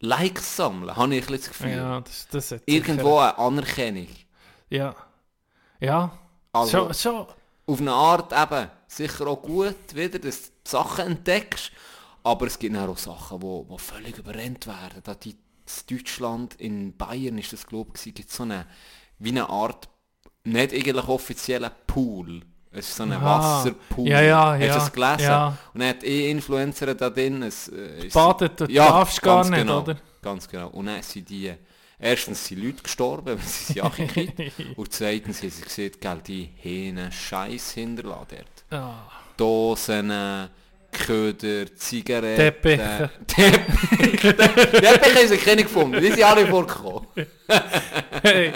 Likes 0.00 0.56
sammeln, 0.56 0.94
habe 0.94 1.14
ich 1.16 1.26
ein 1.26 1.32
das 1.36 1.48
Gefühl. 1.48 1.70
Ja, 1.76 2.00
das, 2.02 2.28
das 2.30 2.60
Irgendwo 2.66 3.18
eine 3.18 3.38
Anerkennung. 3.38 4.06
Sicher, 4.06 4.26
ja. 4.68 4.94
Ja. 5.80 6.18
Also, 6.52 6.92
schon, 6.92 6.94
schon. 6.94 7.26
auf 7.66 7.80
eine 7.80 7.92
Art 7.92 8.32
eben 8.32 8.68
sicher 8.88 9.26
auch 9.26 9.40
gut, 9.40 9.94
wieder, 9.94 10.18
dass 10.18 10.42
du 10.42 10.50
Sachen 10.64 11.06
entdeckst, 11.06 11.72
aber 12.24 12.46
es 12.46 12.58
gibt 12.58 12.76
auch 12.76 12.96
Sachen, 12.96 13.38
die 13.38 13.42
wo, 13.42 13.64
wo 13.68 13.78
völlig 13.78 14.18
überrennt 14.18 14.66
werden. 14.66 15.00
Da 15.02 15.14
die, 15.14 15.30
in 15.30 15.96
Deutschland, 15.96 16.54
in 16.54 16.96
Bayern 16.96 17.38
ist 17.38 17.52
das 17.52 17.66
glaube 17.66 17.92
ich, 17.96 18.14
gibt 18.14 18.30
so 18.30 18.42
eine, 18.44 18.66
wie 19.18 19.30
eine 19.30 19.48
Art, 19.48 19.88
nicht 20.44 20.72
eigentlich 20.72 21.08
offizieller 21.08 21.70
Pool. 21.70 22.42
Es 22.70 22.88
ist 22.88 22.96
so 22.96 23.02
ein 23.02 23.12
Aha. 23.12 23.24
Wasserpool. 23.24 24.08
Ja, 24.08 24.22
ja, 24.22 24.52
Hast 24.52 24.60
du 24.60 24.66
ja, 24.66 24.74
das 24.74 24.92
gelesen? 24.92 25.20
ja. 25.20 25.58
Und 25.74 25.80
dann 25.80 25.88
hat 25.90 26.04
eh 26.04 26.30
Influencer 26.30 26.94
da 26.94 27.10
drin. 27.10 27.42
Es, 27.42 27.68
äh, 27.68 28.08
Badet, 28.12 28.60
du 28.60 28.66
darfst 28.66 29.20
gar 29.20 29.36
ganz 29.38 29.50
nicht, 29.50 29.58
genau, 29.60 29.80
oder? 29.82 29.96
Ganz 30.22 30.48
genau. 30.48 30.68
Und 30.68 30.86
dann 30.86 31.02
sind 31.02 31.28
die, 31.28 31.52
erstens 31.98 32.46
sind 32.46 32.64
Leute 32.64 32.82
gestorben, 32.82 33.26
weil 33.38 33.46
sie 33.46 33.74
sich 33.74 33.84
angekriegt 33.84 34.40
Und 34.76 34.92
zweitens 34.92 35.42
haben 35.42 35.50
sie 35.50 35.62
gesehen, 35.62 35.92
gell, 36.00 36.22
die 36.26 36.50
Hähne 36.56 37.12
Scheiß 37.12 37.72
hinterlassen 37.72 38.26
dort. 38.70 38.82
Ah. 38.82 38.94
Dosen, 39.36 40.10
Köder, 40.92 41.74
Zigaretten. 41.74 42.36
Teppiche. 42.36 43.10
Teppiche. 43.26 44.36
Teppiche 44.36 45.18
haben 45.18 45.28
sie 45.28 45.36
keine 45.38 45.62
gefunden. 45.64 46.00
Die 46.00 46.08
sind 46.10 46.22
alle 46.22 46.46
vorgekommen. 46.46 47.06
Hey. 48.22 48.52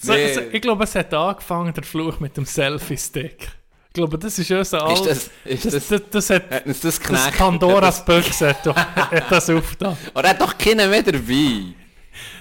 So, 0.00 0.12
Nee. 0.12 0.34
so, 0.34 0.40
ich 0.52 0.60
glaube, 0.60 0.84
es 0.84 0.94
hat 0.94 1.14
angefangen, 1.14 1.72
der 1.72 1.84
Fluch 1.84 2.18
mit 2.20 2.36
dem 2.36 2.44
Selfie-Stick. 2.44 3.48
Ich 3.88 3.92
glaube, 3.94 4.18
das 4.18 4.38
ist 4.38 4.50
unser 4.50 4.62
Ist 4.62 4.74
all- 4.74 5.06
das, 5.06 5.30
ist 5.44 5.64
das, 5.66 5.72
das, 5.72 5.88
das, 5.88 6.02
das 6.10 6.30
hat 6.30 6.50
hat 6.50 6.66
das 6.66 6.80
das? 6.80 7.30
Pandoras 7.38 8.04
Büchse 8.04 8.48
hat, 8.48 8.66
hat 8.76 9.30
das 9.30 9.48
aufgetan. 9.48 9.96
Aber 10.12 10.24
er 10.24 10.30
hat 10.30 10.40
doch 10.40 10.58
keinen 10.58 10.90
mehr 10.90 11.02
dabei. 11.02 11.74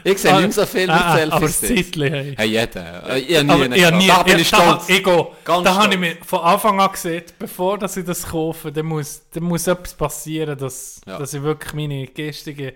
Ich 0.03 0.17
sehe 0.19 0.31
nicht 0.33 0.41
mehr 0.41 0.51
so 0.51 0.65
viel 0.65 0.81
mit 0.81 0.89
Ah, 0.91 1.15
ah, 1.15 1.23
Aber 1.31 1.39
das 1.47 1.59
Selfies. 1.59 1.91
Zeitchen, 1.91 2.13
hey. 2.13 2.35
Hey, 2.37 2.47
jeder. 2.49 3.15
Ich 3.17 3.35
habe 3.37 3.43
nie 3.45 3.51
Aber 3.51 3.63
einen 3.63 3.73
ich 3.73 3.79
gehabt. 3.81 3.97
nie, 3.97 4.07
Da 4.07 4.23
bin 4.23 4.39
ich 4.39 4.51
da- 4.51 4.57
stolz. 4.61 4.89
Ich 4.89 5.03
gehe, 5.03 5.27
Ganz 5.45 5.63
da 5.63 5.75
habe 5.75 5.87
ich 5.87 5.99
stolz. 5.99 5.99
mir 6.19 6.25
von 6.25 6.39
Anfang 6.41 6.79
an 6.81 6.91
gesehen, 6.91 7.23
bevor 7.39 7.77
dass 7.77 7.97
ich 7.97 8.05
das 8.05 8.23
kaufe, 8.27 8.71
dann 8.71 8.85
muss, 8.85 9.21
dann 9.33 9.43
muss 9.43 9.67
etwas 9.67 9.93
passieren, 9.93 10.57
dass, 10.57 11.01
Ja. 11.07 11.17
dass 11.19 11.33
ich 11.33 11.41
wirklich 11.41 11.73
meine 11.73 12.07
geistige 12.07 12.73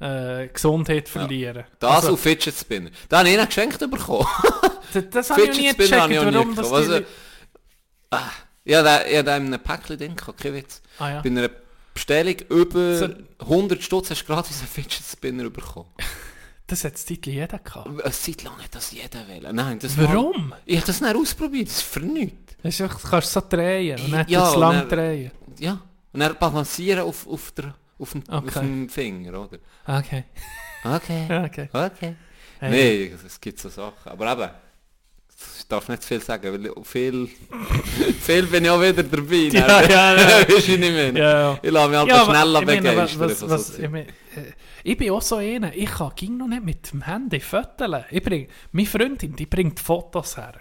äh, 0.00 0.48
Gesundheit 0.48 1.08
verliere. 1.08 1.66
Das 1.78 1.90
Also, 1.96 2.08
und 2.10 2.18
Fidget 2.18 2.54
Spinner. 2.54 2.90
Da 3.08 3.18
habe 3.18 3.28
ich 3.28 3.34
ihnen 3.36 3.46
geschenkt 3.46 3.78
bekommen. 3.78 4.26
das, 4.92 5.04
das 5.10 5.30
habe 5.30 5.42
ich 5.42 5.56
nie 5.56 5.68
Fidget 5.70 5.86
Spinner 5.86 6.02
habe 6.02 6.14
gecheckt, 6.14 6.34
warum 6.34 6.54
das. 6.56 6.72
Also, 6.72 7.00
ah, 8.10 8.18
ja, 8.64 8.82
da, 8.82 8.98
habe 9.00 9.24
da 9.24 9.36
in 9.36 9.46
einem 9.46 9.60
Päckchen 9.60 9.98
drin 9.98 10.16
kein 10.16 10.54
Witz. 10.54 10.82
Ah, 10.98 11.10
ja. 11.10 11.20
Bei 11.22 11.28
einer 11.30 11.48
Bestellung 11.94 12.36
über 12.50 12.96
So- 12.98 13.08
100 13.38 13.82
Stutz 13.82 14.10
hast 14.10 14.22
du 14.22 14.26
gratis 14.26 14.58
einen 14.58 14.68
Fidget 14.68 15.02
Spinner 15.04 15.48
bekommen. 15.50 15.88
Das 16.66 16.82
hat 16.82 16.96
Zeitchen 16.96 17.34
jeder 17.34 17.58
gehabt. 17.58 17.86
Eine 17.86 18.10
Zeit 18.10 18.42
lang 18.42 18.56
hat 18.56 18.74
das 18.74 18.90
jeder 18.90 19.28
wollen. 19.28 19.54
Nein, 19.54 19.78
das 19.78 19.98
Warum? 19.98 20.50
War, 20.50 20.58
ich 20.64 20.76
habe 20.78 20.86
das 20.86 20.98
nicht 21.02 21.14
ausprobiert, 21.14 21.68
das 21.68 21.76
ist 21.76 21.82
für 21.82 22.00
nichts. 22.00 22.54
Das 22.62 22.72
ist 22.74 22.80
einfach, 22.80 23.00
du 23.02 23.08
kannst 23.08 23.32
so 23.32 23.42
drehen 23.46 24.00
und 24.00 24.10
dann 24.10 24.26
Ja, 24.28 24.48
und 24.48 24.60
lang 24.60 24.78
dann- 24.78 24.88
drehen. 24.88 25.30
Ja, 25.58 25.82
und 26.14 26.20
dann 26.20 26.34
balancieren 26.38 27.00
auf, 27.04 27.26
auf, 27.28 27.52
der, 27.52 27.74
auf, 27.98 28.12
dem, 28.12 28.26
auf 28.30 28.44
Okay. 28.44 28.60
dem 28.60 28.88
Finger, 28.88 29.40
oder? 29.42 29.58
Okay. 29.86 30.24
Okay, 30.84 31.44
okay. 31.44 31.68
okay. 31.70 32.16
Hey. 32.60 33.08
Nein, 33.10 33.18
es 33.26 33.38
gibt 33.38 33.58
so 33.60 33.68
Sachen. 33.68 34.10
Aber 34.12 34.32
eben, 34.32 34.50
ich 35.58 35.68
darf 35.68 35.88
nicht 35.88 36.02
zu 36.02 36.08
viel 36.08 36.20
sagen, 36.20 36.52
weil 36.52 36.66
ich- 36.66 36.86
viel, 36.86 37.28
viel 38.20 38.46
bin 38.46 38.64
ich 38.64 38.70
auch 38.70 38.80
wieder 38.80 39.02
dabei. 39.02 39.34
Ja, 39.52 39.82
ja, 39.82 40.16
ja. 40.16 40.48
Weisst 40.48 40.68
du, 40.68 40.72
ich 40.74 40.80
meine? 40.80 41.18
Ja, 41.18 41.40
ja. 41.52 41.58
Ich 41.62 41.70
lasse 41.70 41.88
mich 41.88 41.98
halt 41.98 42.08
Ja, 42.08 42.24
schneller 42.24 42.60
begeistern. 42.62 43.20
was, 43.30 43.50
was, 43.50 43.78
ich, 43.78 43.90
meine, 43.90 44.06
äh, 44.08 44.52
ich 44.82 44.96
bin 44.96 45.10
auch 45.10 45.22
so 45.22 45.36
einer, 45.36 45.74
ich 45.74 45.90
kann 45.90 46.12
ging 46.16 46.36
noch 46.36 46.48
nicht 46.48 46.64
mit 46.64 46.92
dem 46.92 47.02
Handy 47.02 47.40
fotografieren. 47.40 48.04
Ich 48.10 48.22
bring, 48.22 48.48
meine 48.72 48.86
Freundin, 48.86 49.34
die 49.36 49.46
bringt 49.46 49.80
Fotos 49.80 50.36
her. 50.36 50.54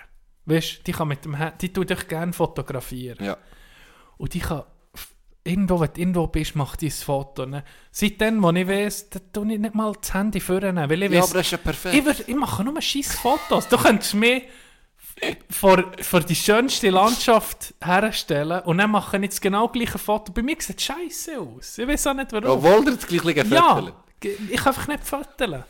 Weißt 0.45 0.85
die 0.85 0.91
kann 0.91 1.07
mit 1.07 1.23
dem 1.25 1.35
Handy, 1.35 1.55
die 1.61 1.73
tut 1.73 1.89
dich 1.89 2.07
gerne 2.07 2.33
fotografieren. 2.33 3.23
ja. 3.23 3.37
Und 4.17 4.33
die 4.35 4.39
kann, 4.39 4.63
irgendwo, 5.43 5.79
wenn 5.79 5.91
du 5.93 5.99
irgendwo 5.99 6.27
bist, 6.27 6.55
macht 6.55 6.81
die 6.81 6.87
ein 6.87 6.91
Foto. 6.91 7.45
Ne? 7.45 7.63
Seitdem, 7.91 8.41
wo 8.43 8.51
ich 8.51 8.67
weiss, 8.67 9.09
da 9.09 9.19
tue 9.33 9.51
ich 9.53 9.59
nicht 9.59 9.75
mal 9.75 9.91
das 9.99 10.13
Handy 10.13 10.39
vornehmen, 10.39 10.89
weil 10.89 11.03
ich 11.03 11.11
ja, 11.11 11.17
weiss, 11.21 11.29
aber 11.31 11.39
das 11.39 11.47
ist 11.47 11.51
ja 11.51 11.57
perfekt. 11.57 11.95
ich, 12.21 12.29
ich 12.29 12.35
mache 12.35 12.63
nur 12.63 12.81
scheiß 12.81 13.15
Fotos. 13.15 13.67
Du 13.67 13.77
könntest 13.77 14.13
mir 14.13 14.43
vor, 15.49 15.83
vor 16.01 16.19
die 16.21 16.35
schönste 16.35 16.89
Landschaft 16.89 17.73
herstellen 17.83 18.61
und 18.61 18.77
dann 18.77 18.91
mache 18.91 19.17
ich 19.17 19.23
jetzt 19.23 19.41
genau 19.41 19.67
gleiche 19.67 19.97
Foto. 19.97 20.31
Bei 20.31 20.41
mir 20.41 20.55
sieht 20.59 20.77
es 20.77 20.83
scheiße 20.83 21.39
aus. 21.39 21.77
Ich 21.77 21.87
weiß 21.87 22.07
auch 22.07 22.13
nicht 22.13 22.31
warum. 22.31 22.49
Obwohl 22.49 22.85
dir 22.85 22.95
das 22.95 23.07
gleiche 23.07 23.37
ja, 23.37 23.43
Viertel. 23.75 23.93
ge- 24.19 24.37
ich 24.49 24.57
kann 24.57 24.67
einfach 24.67 24.87
nicht 24.87 25.03
fotografieren. 25.05 25.63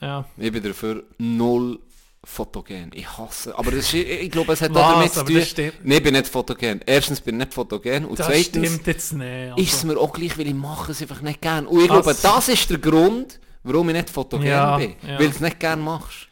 Ja. 0.00 0.24
Ich 0.36 0.52
bin 0.52 0.62
dafür 0.62 1.04
null 1.18 1.78
fotogen. 2.22 2.90
Ich 2.94 3.06
hasse. 3.18 3.56
Aber 3.58 3.70
das 3.70 3.80
ist, 3.86 3.94
ich, 3.94 4.30
glaube, 4.30 4.52
es 4.54 4.60
hat 4.62 4.74
Was? 4.74 4.92
damit 4.92 5.12
zu 5.12 5.24
tun. 5.24 5.72
Nein, 5.82 5.96
ich 5.98 6.02
bin 6.02 6.12
nicht 6.14 6.28
fotogen. 6.28 6.80
Erstens 6.86 7.20
bin 7.20 7.36
ich 7.36 7.46
nicht 7.46 7.54
fotogen. 7.54 8.06
Und 8.06 8.18
Das 8.18 8.26
zweitens 8.26 8.66
stimmt 8.68 8.86
jetzt 8.86 9.12
nicht. 9.12 9.26
Also. 9.52 9.56
ist 9.62 9.72
es 9.74 9.84
mir 9.84 9.98
auch 9.98 10.12
gleich, 10.12 10.36
weil 10.38 10.46
ich 10.48 10.54
mache 10.54 10.92
es 10.92 11.02
einfach 11.02 11.20
nicht 11.20 11.40
gern. 11.40 11.66
Und 11.66 11.80
ich 11.82 11.88
Das- 11.88 12.02
glaube, 12.02 12.18
das 12.20 12.48
ist 12.48 12.70
der 12.70 12.78
Grund, 12.78 13.38
warum 13.62 13.88
ich 13.90 13.94
nicht 13.96 14.10
fotogen 14.10 14.46
Ja, 14.46 14.76
bin. 14.76 14.94
ja. 15.06 15.18
Weil 15.18 15.26
du 15.28 15.34
es 15.34 15.40
nicht 15.40 15.60
gern 15.60 15.80
machst. 15.80 16.28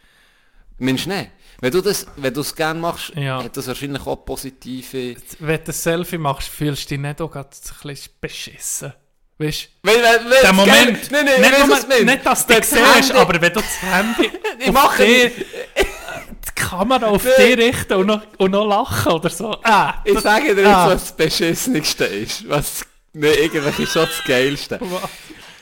Mensch, 0.78 1.06
nicht. 1.06 1.30
Wenn 1.62 1.70
du 1.70 1.80
das, 1.80 2.06
wenn 2.16 2.34
du 2.34 2.40
es 2.40 2.54
gerne 2.54 2.80
machst, 2.80 3.12
Ja. 3.14 3.42
hat 3.44 3.56
das 3.56 3.68
wahrscheinlich 3.68 4.04
auch 4.04 4.16
positive... 4.16 5.14
Wenn 5.38 5.58
du 5.64 5.70
ein 5.70 5.72
Selfie 5.72 6.18
machst, 6.18 6.48
fühlst 6.48 6.84
du 6.84 6.88
dich 6.96 6.98
nicht 6.98 7.20
auch 7.20 7.30
gerade 7.30 7.48
ein 7.50 7.76
bisschen 7.88 8.12
beschissen. 8.20 8.92
Weißt 9.38 9.68
du? 9.82 9.88
Wenn, 9.88 10.00
Der 10.42 10.52
Moment, 10.52 11.10
Nein, 11.12 11.24
nein, 11.24 11.40
nicht, 11.40 11.58
nur, 11.60 11.68
meinst. 11.68 11.88
nicht, 12.04 12.26
dass 12.26 12.46
du 12.48 12.54
das 12.54 12.68
siehst, 12.70 13.12
aber 13.12 13.40
wenn 13.40 13.52
du 13.52 13.60
das 13.60 13.80
Handy 13.80 14.30
Ich 14.58 14.72
mache 14.72 15.04
dir, 15.06 15.24
nicht. 15.26 15.36
die 15.38 16.52
Kamera 16.60 17.06
auf 17.06 17.22
dich 17.22 17.56
richten 17.56 17.92
und 17.94 18.06
noch, 18.06 18.22
und 18.38 18.50
noch 18.50 18.66
lachen 18.66 19.12
oder 19.12 19.30
so. 19.30 19.56
Ah, 19.62 19.94
Ich 20.04 20.14
das- 20.14 20.22
sage 20.24 20.56
dir 20.56 20.62
jetzt, 20.62 20.74
ah. 20.74 20.88
was 20.88 21.02
das 21.02 21.16
Beschissenste 21.16 22.04
ist. 22.06 22.48
Was, 22.48 22.84
nee, 23.12 23.28
eigentlich 23.44 23.78
ist 23.78 23.92
schon 23.92 24.06
das 24.06 24.24
Geilste. 24.26 24.80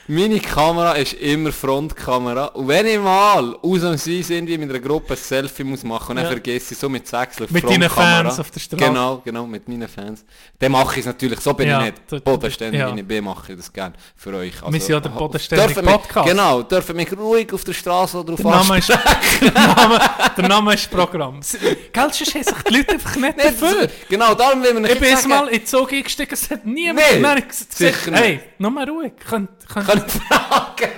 Meine 0.07 0.39
Kamera 0.39 0.93
ist 0.93 1.13
immer 1.13 1.51
Frontkamera. 1.51 2.45
Und 2.47 2.67
wenn 2.67 2.85
ich 2.85 2.99
mal 2.99 3.55
ausnahmsweise 3.61 4.33
irgendwie 4.33 4.57
mit 4.57 4.69
einer 4.69 4.79
Gruppe 4.79 5.13
ein 5.13 5.17
Selfie 5.17 5.63
muss 5.63 5.83
machen 5.83 6.09
und 6.11 6.15
dann 6.17 6.25
Ja. 6.25 6.31
vergesse 6.31 6.73
ich 6.73 6.79
so 6.79 6.89
mit 6.89 7.09
Wechsel 7.11 7.43
auf 7.45 7.51
Mit 7.51 7.63
deinen. 7.63 7.89
Fans 7.89 8.39
auf 8.39 8.51
der 8.51 8.59
Straße. 8.59 8.83
Genau, 8.83 9.21
genau, 9.23 9.45
mit 9.45 9.69
meinen 9.69 9.87
Fans. 9.87 10.25
Dann 10.59 10.71
mache 10.71 10.93
ich 10.95 10.99
es 11.01 11.05
natürlich, 11.05 11.39
so 11.39 11.53
bin 11.53 11.67
Ja, 11.69 11.85
ich 11.85 11.93
nicht. 12.11 12.23
Bodenständig 12.23 12.79
ja. 12.81 12.93
ich 12.95 13.05
bin, 13.07 13.23
mache 13.23 13.51
ich 13.53 13.57
das 13.57 13.71
gerne 13.71 13.93
für 14.15 14.33
euch. 14.35 14.55
Also, 14.61 14.73
Wir 14.73 14.79
sind 14.81 14.89
ja 14.89 14.99
der 14.99 15.09
bodenständige 15.09 15.67
dürfen 15.73 15.85
mich- 15.85 15.93
Podcast. 15.93 16.27
Genau, 16.29 16.61
dürfen 16.63 16.95
mich 16.95 17.17
ruhig 17.17 17.53
auf 17.53 17.63
der 17.63 17.73
Straße 17.73 18.17
oder 18.19 18.33
auf 18.33 18.41
Der 18.41 18.51
Name, 18.51 18.77
ist, 18.79 18.89
der, 19.41 19.51
Name, 19.51 19.99
der 20.37 20.47
Name 20.47 20.73
ist 20.73 20.89
Programm. 20.91 21.39
Gell, 21.61 21.77
sonst 21.93 21.95
haben 21.95 22.43
sich 22.43 22.53
die 22.67 22.75
Leute 22.77 22.91
einfach 22.93 23.15
nicht 23.15 23.37
Nicht 23.37 23.61
dafür. 23.61 23.87
Genau, 24.09 24.33
darum 24.33 24.61
will 24.63 24.73
man 24.73 24.85
Ich 24.85 24.99
bin 24.99 25.09
jetzt 25.09 25.27
mal 25.27 25.47
in 25.47 25.59
den 25.59 25.65
Zug 25.65 25.93
eingestiegen, 25.93 26.33
es 26.33 26.49
hat 26.49 26.65
niemand 26.65 26.99
Nee, 27.13 27.19
mehr 27.19 27.35
gesagt, 27.41 27.73
sicher 27.73 28.11
nicht. 28.11 28.19
hey, 28.23 28.39
nur 28.57 28.71
mal 28.71 28.89
ruhig. 28.89 29.13
Könnt, 29.29 29.49
könnt, 29.67 30.00
fragen? 30.09 30.91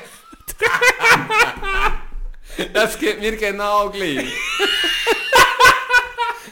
das 2.74 2.98
geht 3.00 3.20
mir 3.20 3.36
genau 3.38 3.90
gleich. 3.90 4.26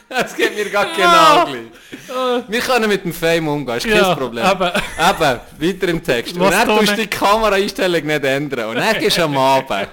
Das 0.08 0.36
geht 0.36 0.54
mir 0.54 0.68
gerade 0.68 0.90
genau 0.94 1.46
gleich. 1.46 2.44
Wir 2.48 2.60
können 2.60 2.88
mit 2.88 3.02
dem 3.04 3.14
Fame 3.14 3.48
umgehen, 3.48 3.78
ist 3.78 3.86
Ja, 3.86 4.02
kein 4.08 4.16
Problem. 4.18 4.44
aber- 4.44 4.74
Eben, 4.76 5.40
weiter 5.58 5.88
im 5.88 6.02
Text. 6.04 6.34
Und 6.36 6.50
dann 6.50 6.68
du 6.68 6.76
tust 6.76 6.88
du 6.92 6.96
nicht- 6.96 7.02
die 7.12 7.16
Kameraeinstellung 7.18 8.04
nicht 8.04 8.24
ändern. 8.24 8.66
Und 8.70 8.76
dann 8.76 8.98
gehst 8.98 9.16
du 9.16 9.22
am 9.24 9.36
Abend. 9.38 9.88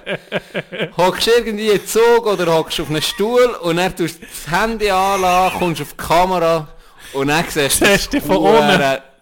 Hockst 0.98 1.28
irgendwie 1.28 1.68
in 1.70 1.78
den 1.78 1.88
Zug 1.88 2.26
oder 2.26 2.54
hockst 2.54 2.82
auf 2.82 2.90
einen 2.90 3.02
Stuhl 3.02 3.46
und 3.62 3.78
dann 3.78 3.96
tust 3.96 4.22
du 4.22 4.26
das 4.26 4.60
Handy 4.60 4.90
anlassen, 4.90 5.58
kommst 5.60 5.82
auf 5.82 5.92
die 5.92 5.98
Kamera 5.98 6.68
und 7.14 7.28
dann 7.30 7.46
siehst 7.48 7.80
du 7.82 7.86
das. 7.86 8.08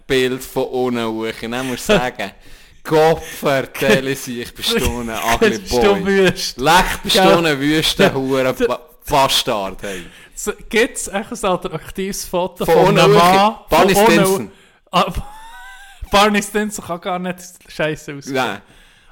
Bild 0.07 0.41
von 0.41 0.65
unten 0.65 1.05
hoch. 1.05 1.33
Und 1.43 1.51
dann 1.51 1.67
musst 1.67 1.89
du 1.89 1.93
sagen, 1.93 2.31
Gott 2.87 3.23
vertelle 3.23 4.15
sie, 4.23 4.41
ich 4.41 4.53
bin 4.53 5.09
ein 5.09 5.19
ugly 5.35 5.59
bist 5.59 5.73
du 5.73 5.81
boy. 5.81 6.05
wüst. 6.05 6.57
Leck, 6.59 6.85
bist 7.03 7.15
du 7.17 7.21
ein 7.21 7.59
wüster 7.59 8.13
Hure 8.13 8.53
Ba- 8.53 8.79
Bastard, 9.09 9.81
hey. 9.83 10.05
Gibt 10.69 10.97
es 10.97 11.09
ein 11.09 11.25
attraktives 11.25 12.25
Foto 12.25 12.65
Von 12.65 12.85
von, 12.87 12.99
einem 12.99 13.13
Mann? 13.13 13.55
Barney 13.69 13.95
Stinson. 13.95 14.51
Ah, 14.91 15.05
Barney 16.11 16.41
Stinson 16.43 16.85
kann 16.85 17.01
gar 17.01 17.19
nicht 17.19 17.39
scheiße 17.67 18.15
aussehen. 18.15 18.33
Nein. 18.33 18.61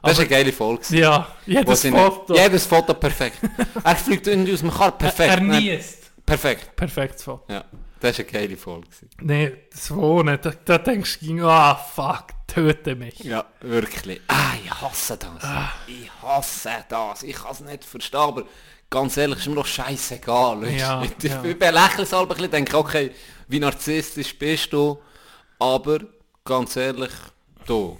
Das 0.02 0.14
ist 0.14 0.20
eine 0.20 0.28
geile 0.30 0.54
Folge. 0.54 0.84
Ja, 0.96 1.28
jedes 1.48 1.82
Foto. 1.82 2.36
Jedes 2.36 2.66
Foto 2.66 2.94
perfekt. 2.94 3.40
er 3.84 3.96
fliegt 3.96 4.28
irgendwie 4.28 4.54
aus 4.54 4.60
dem 4.60 4.72
Kar, 4.72 4.92
perfekt. 4.92 5.32
er 5.34 5.42
Nein, 5.42 5.64
niest. 5.64 6.12
Perfekt. 6.24 6.76
Perfektes 6.76 7.24
Foto. 7.24 7.44
Ja, 7.52 7.64
das 8.00 8.12
ist 8.12 8.20
eine 8.20 8.28
geile 8.40 8.56
Folge. 8.58 8.88
Nee, 9.22 9.52
das 9.72 9.94
Wohnen, 9.96 10.38
da, 10.42 10.52
da 10.64 10.78
denkst 10.78 11.20
du, 11.22 11.48
ah 11.48 11.74
fuck, 11.76 12.26
töte 12.48 12.96
mich. 12.96 13.20
Ja, 13.20 13.46
wirklich. 13.62 14.22
Ah, 14.28 14.54
ich 14.64 14.72
hasse 14.72 15.18
das. 15.18 15.44
Ich 15.88 16.10
hasse 16.22 16.86
das. 16.88 17.24
Ich 17.24 17.36
kann 17.36 17.52
es 17.52 17.60
nicht 17.62 17.84
verstehen, 17.86 18.20
aber 18.20 18.44
ganz 18.90 19.18
ehrlich, 19.18 19.40
ist 19.40 19.48
mir 19.48 19.56
doch 19.56 19.66
scheißegal. 19.66 20.64
Ja, 20.72 21.04
ich 21.04 21.24
ja. 21.24 21.44
ich 21.44 21.58
belächle 21.60 22.04
es 22.04 22.14
halb 22.14 22.30
ein 22.30 22.36
bisschen, 22.36 22.52
denke, 22.52 22.78
okay, 22.78 23.12
wie 23.48 23.60
narzisstisch 23.60 24.38
bist 24.38 24.72
du, 24.74 25.00
aber 25.60 26.00
ganz 26.44 26.76
ehrlich, 26.76 27.12
du, 27.66 27.98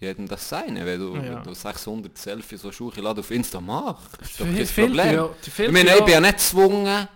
jedem 0.00 0.26
das 0.28 0.48
Seine, 0.48 0.84
wenn 0.84 1.00
du, 1.00 1.14
Ja. 1.16 1.22
wenn 1.36 1.42
du 1.42 1.54
600 1.54 2.16
Selfies 2.18 2.62
so 2.62 2.72
Schuchelade 2.72 3.20
auf 3.20 3.30
Insta 3.30 3.60
machst, 3.60 4.08
ist 4.20 4.40
doch 4.40 4.44
kein 4.46 4.66
Problem. 4.66 5.14
ja, 5.14 5.28
ich 5.42 5.70
meine, 5.72 5.94
ich 5.96 6.04
bin 6.04 6.08
ja 6.14 6.20
nicht 6.20 6.34
gezwungen, 6.36 7.08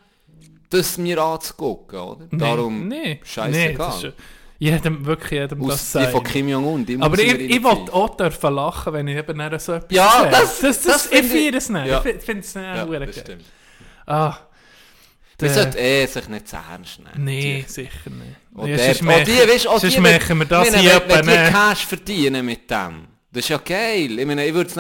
das 0.71 0.99
mir 0.99 1.19
anzugucken, 1.23 1.99
oder? 1.99 2.27
Nee, 2.31 2.39
Darum, 2.39 2.89
nee, 2.89 3.03
nee, 3.15 3.21
scheißegal. 3.25 4.05
ist, 4.05 4.15
jedem, 4.59 5.05
wirklich 5.07 5.31
jedem 5.41 5.61
das 5.67 5.75
Aus 5.75 5.93
von 5.93 6.13
sagen. 6.13 6.25
Kim 6.25 6.49
Jong-un, 6.49 7.03
Aber 7.03 7.19
ich, 7.19 7.33
ich 7.33 7.63
wollte 7.63 7.93
auch 7.93 8.17
dürfen 8.17 8.55
lachen, 8.55 8.93
wenn 8.93 9.09
ich 9.09 9.17
eben 9.17 9.39
dann 9.39 9.59
so 9.59 9.73
etwas 9.75 9.97
Ja, 9.97 10.21
sehe. 10.23 10.31
das- 10.31 10.59
das, 10.61 10.83
das, 10.83 10.83
das 10.83 11.05
ich 11.07 11.19
finde 11.19 11.29
feiere 11.29 11.55
es 11.57 11.69
nicht. 11.69 11.87
Ja. 11.87 12.05
Ich 12.05 12.23
finde 12.25 12.41
es 12.41 12.55
nicht 12.55 12.65
Ja, 12.65 12.85
das 12.85 12.99
geil. 13.01 13.13
stimmt. 13.25 13.45
Ah, 14.07 14.37
Man 15.41 15.55
sollte 15.55 15.79
eh 15.79 16.07
sich 16.07 16.29
nicht 16.29 16.49
zu 16.49 16.57
ernst 16.57 16.99
nehmen. 16.99 17.25
Nee, 17.25 17.63
Die- 17.67 17.73
sicher 17.73 18.11
nicht. 18.11 18.37
Und 18.53 18.69
Ja, 18.69 18.77
der- 18.77 18.87
sonst 18.87 19.03
auch 19.03 19.07
machen- 19.07 20.13
machen 20.13 20.39
wir 20.41 20.47
das 20.47 20.71
meine, 20.73 20.83
hier 20.83 21.03
wenn, 21.07 21.27
wenn 21.27 21.45
die. 21.47 21.53
Cash 21.53 21.87
verdienen 21.87 22.45
mit 22.47 22.69
dem. 22.71 23.07
Das 23.31 23.45
ist 23.45 23.51
ja 23.51 23.59
geil. 23.59 24.19
Ich 24.19 24.27
meine, 24.27 24.45
ich 24.47 24.55
würde 24.55 24.69
es 24.71 24.77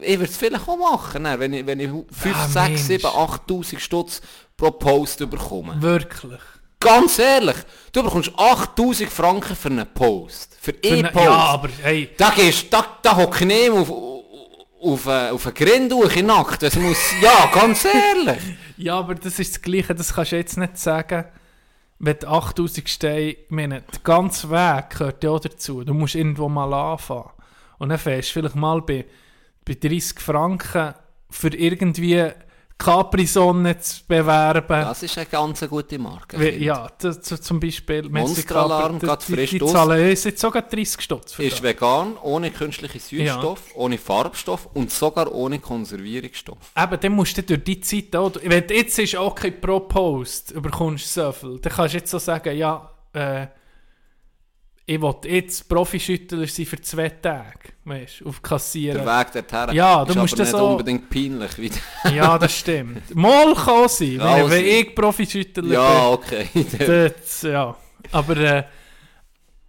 ich 0.00 0.30
vielleicht 0.36 0.68
auch 0.68 0.76
machen, 0.76 1.24
dann, 1.24 1.40
wenn 1.40 1.52
ich, 1.54 1.66
wenn 1.66 1.80
ich 1.80 1.88
5, 2.12 2.36
Ah, 2.36 2.46
6, 2.46 2.68
Mensch. 2.68 2.80
7, 2.82 3.06
8000 3.06 3.80
Stutz 3.82 4.20
pro 4.56 4.70
Post 4.70 5.28
bekomme. 5.28 5.74
Wirklich. 5.80 6.40
Ganz 6.80 7.18
ehrlich, 7.18 7.56
du 7.92 8.02
bekommst 8.02 8.30
8000 8.36 9.10
Franken 9.10 9.56
für 9.56 9.68
einen 9.68 9.86
Post. 9.92 10.56
Für 10.60 10.72
Für 10.74 10.88
einen 10.92 11.04
eine- 11.06 11.12
Post. 11.12 11.24
Ja, 11.24 11.32
aber 11.32 11.68
hey, 11.82 12.10
Da 12.16 12.30
gehst, 12.30 12.72
da, 12.72 12.98
da 13.02 13.16
hocke 13.16 13.40
ich 13.40 13.46
nicht 13.46 13.70
auf, 13.70 13.90
auf, 14.82 15.06
äh, 15.06 15.30
auf 15.30 15.46
einen 15.46 15.54
Grind 15.54 15.92
durch 15.92 16.16
in 16.16 16.26
Nackt. 16.26 16.62
Das 16.62 16.76
muss, 16.76 16.98
ja, 17.22 17.50
ganz 17.52 17.84
ehrlich. 17.86 18.42
ja, 18.76 18.98
aber 18.98 19.14
das 19.14 19.38
ist 19.38 19.54
das 19.56 19.62
Gleiche, 19.62 19.94
das 19.94 20.12
kannst 20.14 20.32
du 20.32 20.36
jetzt 20.36 20.58
nicht 20.58 20.78
sagen, 20.78 21.24
wenn 21.98 22.18
du 22.18 22.28
8000 22.28 22.88
Steine, 22.88 23.36
meine, 23.48 23.80
der 23.80 24.00
ganze 24.04 24.50
Weg 24.50 24.90
gehört 24.90 25.24
ja 25.24 25.38
dazu. 25.38 25.82
Du 25.82 25.94
musst 25.94 26.14
irgendwo 26.14 26.48
mal 26.48 26.72
anfangen. 26.74 27.30
Und 27.78 27.88
dann 27.88 27.98
fährst 27.98 28.28
du 28.30 28.32
vielleicht 28.34 28.54
mal 28.54 28.82
bei, 28.82 29.06
bei 29.64 29.74
30 29.74 30.20
Franken 30.20 30.94
für 31.30 31.48
irgendwie 31.54 32.30
Capri-Sonne 32.78 33.78
zu 33.78 34.02
bewerben. 34.06 34.66
Das 34.68 35.02
ist 35.02 35.16
eine 35.16 35.26
ganz 35.26 35.66
gute 35.68 35.98
Marke. 35.98 36.38
Wie, 36.38 36.64
ja, 36.64 36.88
zum 36.98 37.58
Beispiel 37.58 38.08
Monsteralarm 38.08 38.98
geht 38.98 39.22
frisch 39.22 39.50
die, 39.50 39.58
die 39.58 39.66
zahlen 39.66 40.08
jetzt 40.08 40.38
sogar 40.38 40.62
30 40.62 41.00
Stutz 41.00 41.38
Ist 41.38 41.52
das. 41.54 41.62
vegan, 41.62 42.16
ohne 42.22 42.50
künstliche 42.50 43.00
Süßstoff, 43.00 43.60
ohne 43.74 43.98
Farbstoff 43.98 44.68
und 44.74 44.90
sogar 44.90 45.32
ohne 45.32 45.58
Konservierungsstoff. 45.58 46.72
Eben, 46.76 47.00
dann 47.00 47.12
musst 47.12 47.38
du 47.38 47.42
durch 47.42 47.64
die 47.64 47.80
Zeit 47.80 48.14
auch, 48.14 48.32
wenn 48.42 48.64
jetzt 48.68 48.98
ist 48.98 49.14
okay 49.16 49.50
pro 49.52 49.80
Post, 49.80 50.50
überkommst 50.50 51.16
du 51.16 51.22
so 51.22 51.32
viel, 51.32 51.58
dann 51.58 51.72
kannst 51.72 51.94
du 51.94 51.98
jetzt 51.98 52.10
so 52.10 52.18
sagen, 52.18 52.56
ja, 52.56 52.90
äh, 53.14 53.46
ich 54.88 55.02
will 55.02 55.14
jetzt 55.24 55.68
Profischüttler 55.68 56.46
sein 56.46 56.64
für 56.66 56.80
zwei 56.80 57.08
Tage, 57.08 57.58
weißt 57.84 58.20
du, 58.20 58.28
auf 58.28 58.38
Der 58.40 58.48
Kassieren. 58.48 59.04
Weg 59.04 59.32
dorthin 59.32 59.74
Ja, 59.74 60.04
du 60.04 60.10
ist 60.12 60.16
musst 60.16 60.34
aber 60.34 60.42
das 60.44 60.52
nicht 60.52 60.60
auch- 60.62 60.70
unbedingt 60.70 61.10
peinlich. 61.10 61.58
Wie 61.58 62.14
Ja, 62.16 62.38
das 62.38 62.56
stimmt. 62.56 63.14
Mal 63.14 63.52
kann 63.54 63.88
sein, 63.88 64.20
wenn, 64.20 64.50
wenn 64.50 64.64
ich 64.64 64.94
Profischüttler 64.94 65.64
ja, 65.72 66.08
okay. 66.10 66.46
bin. 66.54 66.66
Das, 66.78 67.42
ja, 67.42 67.76
aber 68.12 68.36
äh, 68.36 68.64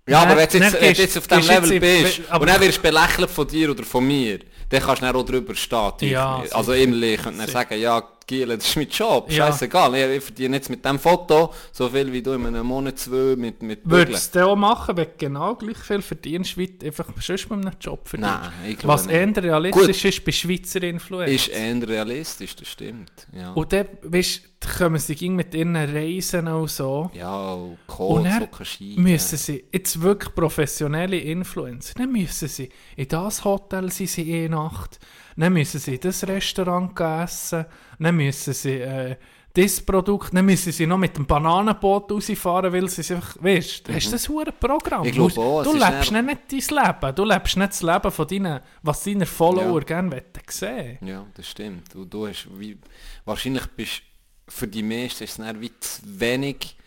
ja, 0.09 0.21
aber 0.21 0.37
wenn 0.37 0.47
du 0.49 0.57
jetzt, 0.59 0.79
gehst- 0.79 0.99
jetzt 0.99 1.17
auf 1.17 1.27
diesem 1.27 1.43
jetzt 1.51 1.69
Level 1.69 1.79
bist 2.03 2.21
aber- 2.29 2.41
und 2.41 2.49
dann 2.49 2.61
wirst 2.61 2.77
du 2.77 2.81
belächelt 2.83 3.29
von 3.31 3.47
dir 3.47 3.71
oder 3.71 3.83
von 3.83 4.05
mir, 4.07 4.39
dann 4.69 4.81
kannst 4.81 5.01
du 5.01 5.05
dann 5.07 5.15
auch 5.15 5.25
drüber 5.25 5.55
stehen. 5.55 6.11
Ja, 6.11 6.43
also 6.51 6.73
innerlich 6.73 7.21
könnte 7.23 7.39
dann 7.39 7.49
sagen, 7.49 7.79
ja, 7.79 8.03
Giel, 8.27 8.47
das 8.47 8.67
ist 8.67 8.75
mein 8.75 8.89
Job, 8.89 9.31
Ja. 9.31 9.47
scheißegal. 9.47 9.95
Ich, 9.95 10.17
ich 10.17 10.23
verdiene 10.23 10.57
jetzt 10.57 10.69
mit 10.69 10.83
diesem 10.83 10.99
Foto 10.99 11.53
so 11.71 11.87
viel 11.89 12.11
wie 12.11 12.21
du 12.21 12.33
in 12.33 12.45
einem 12.45 12.65
Monat, 12.65 12.99
zwei 12.99 13.35
mit, 13.37 13.63
mit 13.63 13.79
würdest 13.85 14.35
du 14.35 14.45
auch 14.45 14.55
machen, 14.57 14.97
wenn 14.97 15.05
du 15.05 15.11
genau 15.17 15.55
gleich 15.55 15.77
viel 15.77 16.01
verdienst, 16.01 16.57
wie 16.57 16.67
du 16.67 16.85
einfach 16.85 17.07
sonst 17.21 17.49
mit 17.49 17.65
einem 17.65 17.73
Job 17.79 18.07
verdienst? 18.07 18.33
Nein, 18.33 18.51
ich 18.67 18.77
glaube 18.79 18.93
Was 18.93 19.07
eher 19.07 19.35
realistisch 19.43 20.03
ist 20.05 20.25
bei 20.25 20.31
Schweizer 20.33 20.83
Influencer. 20.83 21.33
Ist 21.33 21.47
eher 21.47 21.87
realistisch, 21.87 22.55
das 22.57 22.67
stimmt. 22.67 23.11
Ja, 23.33 23.53
Und 23.53 23.71
dann, 23.71 23.87
weißt 24.03 24.41
du, 24.59 24.67
kommen 24.77 24.97
sie 24.99 25.15
ging 25.15 25.35
mit 25.35 25.53
ihren 25.53 25.75
Reisen 25.77 26.47
und 26.49 26.69
so. 26.69 27.09
ja 27.13 27.53
und 27.53 27.69
Und 27.71 27.77
Kohl, 27.87 28.23
dann 28.23 28.41
Zucker, 28.41 28.65
Ski. 28.65 28.95
müssen 28.97 29.37
sie, 29.37 29.63
jetzt 29.71 30.01
wirklich 30.01 30.35
professionelle 30.35 31.17
Influencer, 31.17 31.93
dann 31.95 32.11
müssen 32.11 32.47
sie 32.49 32.67
in 32.97 33.07
das 33.07 33.45
Hotel 33.45 33.89
sind 33.91 34.09
sie 34.09 34.29
eh 34.31 34.49
Nacht, 34.49 34.99
dann 35.37 35.53
müssen 35.53 35.79
sie 35.79 35.95
in 35.95 36.01
das 36.01 36.27
Restaurant 36.27 36.99
essen, 36.99 37.65
dann 37.99 38.15
müssen 38.15 38.53
sie 38.53 38.79
äh, 38.81 39.15
das 39.53 39.81
Produkt, 39.81 40.35
dann 40.35 40.45
müssen 40.45 40.71
sie 40.71 40.85
noch 40.85 40.97
mit 40.99 41.17
dem 41.17 41.25
Bananenboot 41.25 42.11
rausfahren, 42.11 42.71
weil 42.71 42.87
sie 42.89 43.01
sich 43.01 43.17
weißt 43.39 43.87
du, 43.87 43.93
hast 43.93 44.11
das 44.13 44.29
hure 44.29 44.51
Programm? 44.51 45.01
Mhm. 45.01 45.07
Ich 45.07 45.13
glaube 45.13 45.33
Du- 45.33 45.41
auch, 45.41 45.63
Du 45.63 45.73
lebst 45.73 46.11
dann- 46.11 46.25
nicht 46.27 46.41
dein 46.51 46.85
Leben, 46.85 47.15
du 47.15 47.23
lebst 47.25 47.57
nicht 47.57 47.69
das 47.69 47.81
Leben 47.81 48.11
von 48.11 48.27
deinen, 48.27 48.59
was 48.83 49.03
deine 49.03 49.25
Follower 49.25 49.79
Ja. 49.79 49.85
gerne 49.85 50.11
wollen 50.11 50.23
sehen. 50.49 50.97
Ja, 51.01 51.25
das 51.33 51.47
stimmt. 51.49 51.95
Und 51.95 52.13
du 52.13 52.27
hast 52.27 52.47
wie, 52.59 52.77
wahrscheinlich 53.25 53.65
bist 53.67 54.01
für 54.49 54.67
die 54.67 54.83
meisten 54.83 55.23
ist 55.23 55.31
es 55.31 55.37
dann 55.37 55.59
wie 55.59 55.71
zu 55.79 56.01
wenig 56.05 56.77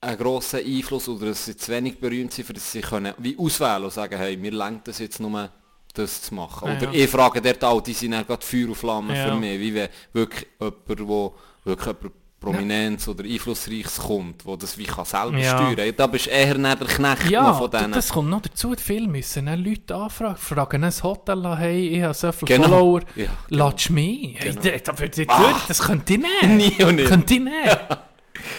einen 0.00 0.16
grossen 0.16 0.60
Einfluss 0.64 1.08
oder 1.08 1.26
dass 1.26 1.44
sie 1.44 1.56
zu 1.56 1.70
wenig 1.72 1.98
berühmt 2.00 2.32
sind, 2.32 2.46
für 2.46 2.52
dass 2.54 2.72
sie 2.72 2.80
können 2.80 3.12
wie 3.18 3.36
auswählen 3.36 3.84
und 3.84 3.92
sagen, 3.92 4.16
hey, 4.16 4.36
mir 4.36 4.50
lenkt 4.52 4.88
das 4.88 4.98
jetzt 4.98 5.20
nur 5.20 5.50
das 5.92 6.22
zu 6.22 6.34
machen. 6.34 6.68
Ja, 6.68 6.76
Oder 6.76 6.92
ja. 6.92 7.04
ich 7.04 7.10
frage 7.10 7.40
dort 7.40 7.62
auch, 7.64 7.80
die 7.80 7.92
sind 7.92 8.12
dann 8.12 8.26
gerade 8.26 8.44
Feuer 8.44 8.68
und 8.68 8.74
Flamme 8.76 9.16
Ja. 9.16 9.28
für 9.28 9.34
mich, 9.36 9.58
wie 9.60 9.74
wenn 9.74 9.88
wirklich 10.12 10.46
jemand, 10.60 11.08
wo 11.08 11.34
wirklich 11.64 11.86
jemand 11.86 12.14
Prominenz 12.40 13.06
oder 13.06 13.22
Einflussreiches 13.24 13.98
kommt, 13.98 14.46
wo 14.46 14.56
das 14.56 14.78
wie 14.78 14.84
kann 14.84 15.04
selber 15.04 15.38
steuern 15.42 15.92
Da 15.94 16.06
bist 16.06 16.24
du 16.24 16.30
eher 16.30 16.56
nicht 16.56 16.80
der 16.80 16.86
Knecht 16.88 17.22
von 17.34 17.70
denen. 17.70 17.92
das 17.92 18.08
kommt 18.08 18.30
noch 18.30 18.40
dazu. 18.40 18.74
Die 18.74 18.82
Filme 18.82 19.08
müssen 19.08 19.44
dann 19.44 19.62
Leute 19.62 19.94
anfragen. 19.94 20.36
Fragen 20.38 20.84
ein 20.84 21.02
Hotel 21.02 21.44
an, 21.44 21.58
hey, 21.58 21.88
ich 21.98 22.02
habe 22.02 22.14
so 22.14 22.32
viele 22.32 22.56
Genau. 22.56 22.68
Follower. 22.68 23.00
Ja, 23.14 23.26
genau. 23.48 23.64
Latsch 23.66 23.90
mich. 23.90 24.36
Hey, 24.38 24.52
Genau. 24.54 24.62
das, 24.62 24.82
das, 24.96 25.26
das, 25.26 25.66
das 25.68 25.78
könnte 25.80 26.14
ich 26.14 26.18
nehmen. 26.42 26.56
Nie 26.56 26.82
und 26.82 26.96
nicht. 26.96 27.08
Könnte 27.08 27.34
ich. 27.34 27.40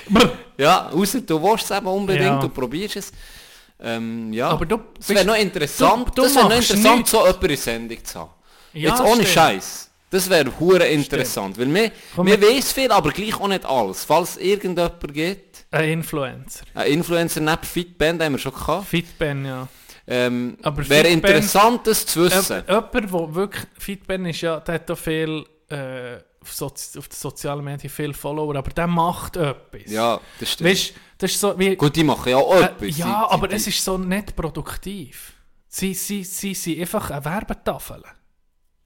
Brr. 0.09 0.31
Ja, 0.57 0.89
außer 0.89 1.21
du 1.21 1.41
willst 1.41 1.71
es 1.71 1.75
eben 1.75 1.87
unbedingt, 1.87 2.43
du 2.43 2.49
probierst 2.49 2.97
es. 2.97 3.11
Ähm, 3.83 4.31
ja, 4.33 4.49
Aber 4.49 4.65
du 4.65 4.79
es 4.99 5.09
wäre 5.09 5.25
noch 5.25 5.35
interessant, 5.35 6.09
du- 6.09 6.11
du 6.15 6.21
das 6.23 6.35
wäre 6.35 6.45
noch 6.49 6.55
interessant, 6.55 6.95
nichts. 6.97 7.11
so 7.11 7.25
jemanden 7.25 7.49
in 7.49 7.57
Sendung 7.57 8.05
zu 8.05 8.19
haben. 8.19 8.29
Ja, 8.73 8.89
Jetzt 8.91 9.01
ohne 9.01 9.11
stimmt. 9.15 9.27
Scheiß. 9.29 9.87
Das 10.11 10.29
wäre 10.29 10.51
hure 10.59 10.85
interessant, 10.87 11.57
weil 11.57 11.73
wir, 11.73 11.91
Komm, 12.15 12.27
wir 12.27 12.39
wir- 12.39 12.49
weiss 12.49 12.71
viel, 12.73 12.91
aber 12.91 13.11
gleich 13.11 13.33
auch 13.39 13.47
nicht 13.47 13.65
alles. 13.65 14.03
Falls 14.03 14.37
irgendjemand 14.37 15.13
gibt, 15.13 15.65
Ein 15.71 15.89
Influencer. 15.89 16.65
ein 16.75 16.91
Influencer 16.91 17.39
neben 17.39 17.63
Fitband 17.63 18.21
haben 18.21 18.33
wir 18.33 18.39
schon 18.39 18.53
gehabt, 18.53 18.87
Fitben, 18.87 19.45
ja. 19.45 19.67
ähm, 20.07 20.57
Aber 20.61 20.87
wäre 20.89 21.07
Fitband- 21.07 21.13
interessant, 21.13 21.87
das 21.87 22.05
zu 22.05 22.25
wissen. 22.25 22.61
Jemand, 22.67 22.93
der 22.93 23.35
wirklich 23.35 23.63
Fitben 23.79 24.25
ist, 24.25 24.41
ja, 24.41 24.59
der 24.59 24.75
hat 24.75 24.91
auch 24.91 24.97
viel 24.97 25.45
äh, 25.69 26.17
auf, 26.41 26.51
Sozi 26.53 26.99
auf 26.99 27.07
den 27.07 27.15
sozialen 27.15 27.63
Medien 27.63 27.89
viele 27.89 28.13
Follower, 28.13 28.55
aber 28.57 28.71
der 28.71 28.87
macht 28.87 29.37
etwas. 29.37 29.89
ja, 29.89 30.19
das 30.39 30.51
stimmt. 30.51 30.69
Weißt 30.69 30.93
das 31.21 31.31
ist 31.31 31.39
so 31.39 31.57
wie. 31.57 31.75
Gut, 31.75 31.95
die 31.95 32.03
machen 32.03 32.29
ja 32.29 32.37
auch 32.37 32.55
äh, 32.55 32.63
etwas. 32.65 32.97
ja, 32.97 33.05
Sie- 33.05 33.33
aber 33.33 33.51
es 33.51 33.67
ist 33.67 33.83
so 33.83 33.97
nicht 33.97 34.35
produktiv. 34.35 35.33
Sie, 35.67 35.93
sie, 35.93 36.23
sie 36.23 36.53
sind 36.53 36.81
einfach 36.81 37.11
eine 37.11 37.23
Werbetafel. 37.23 38.03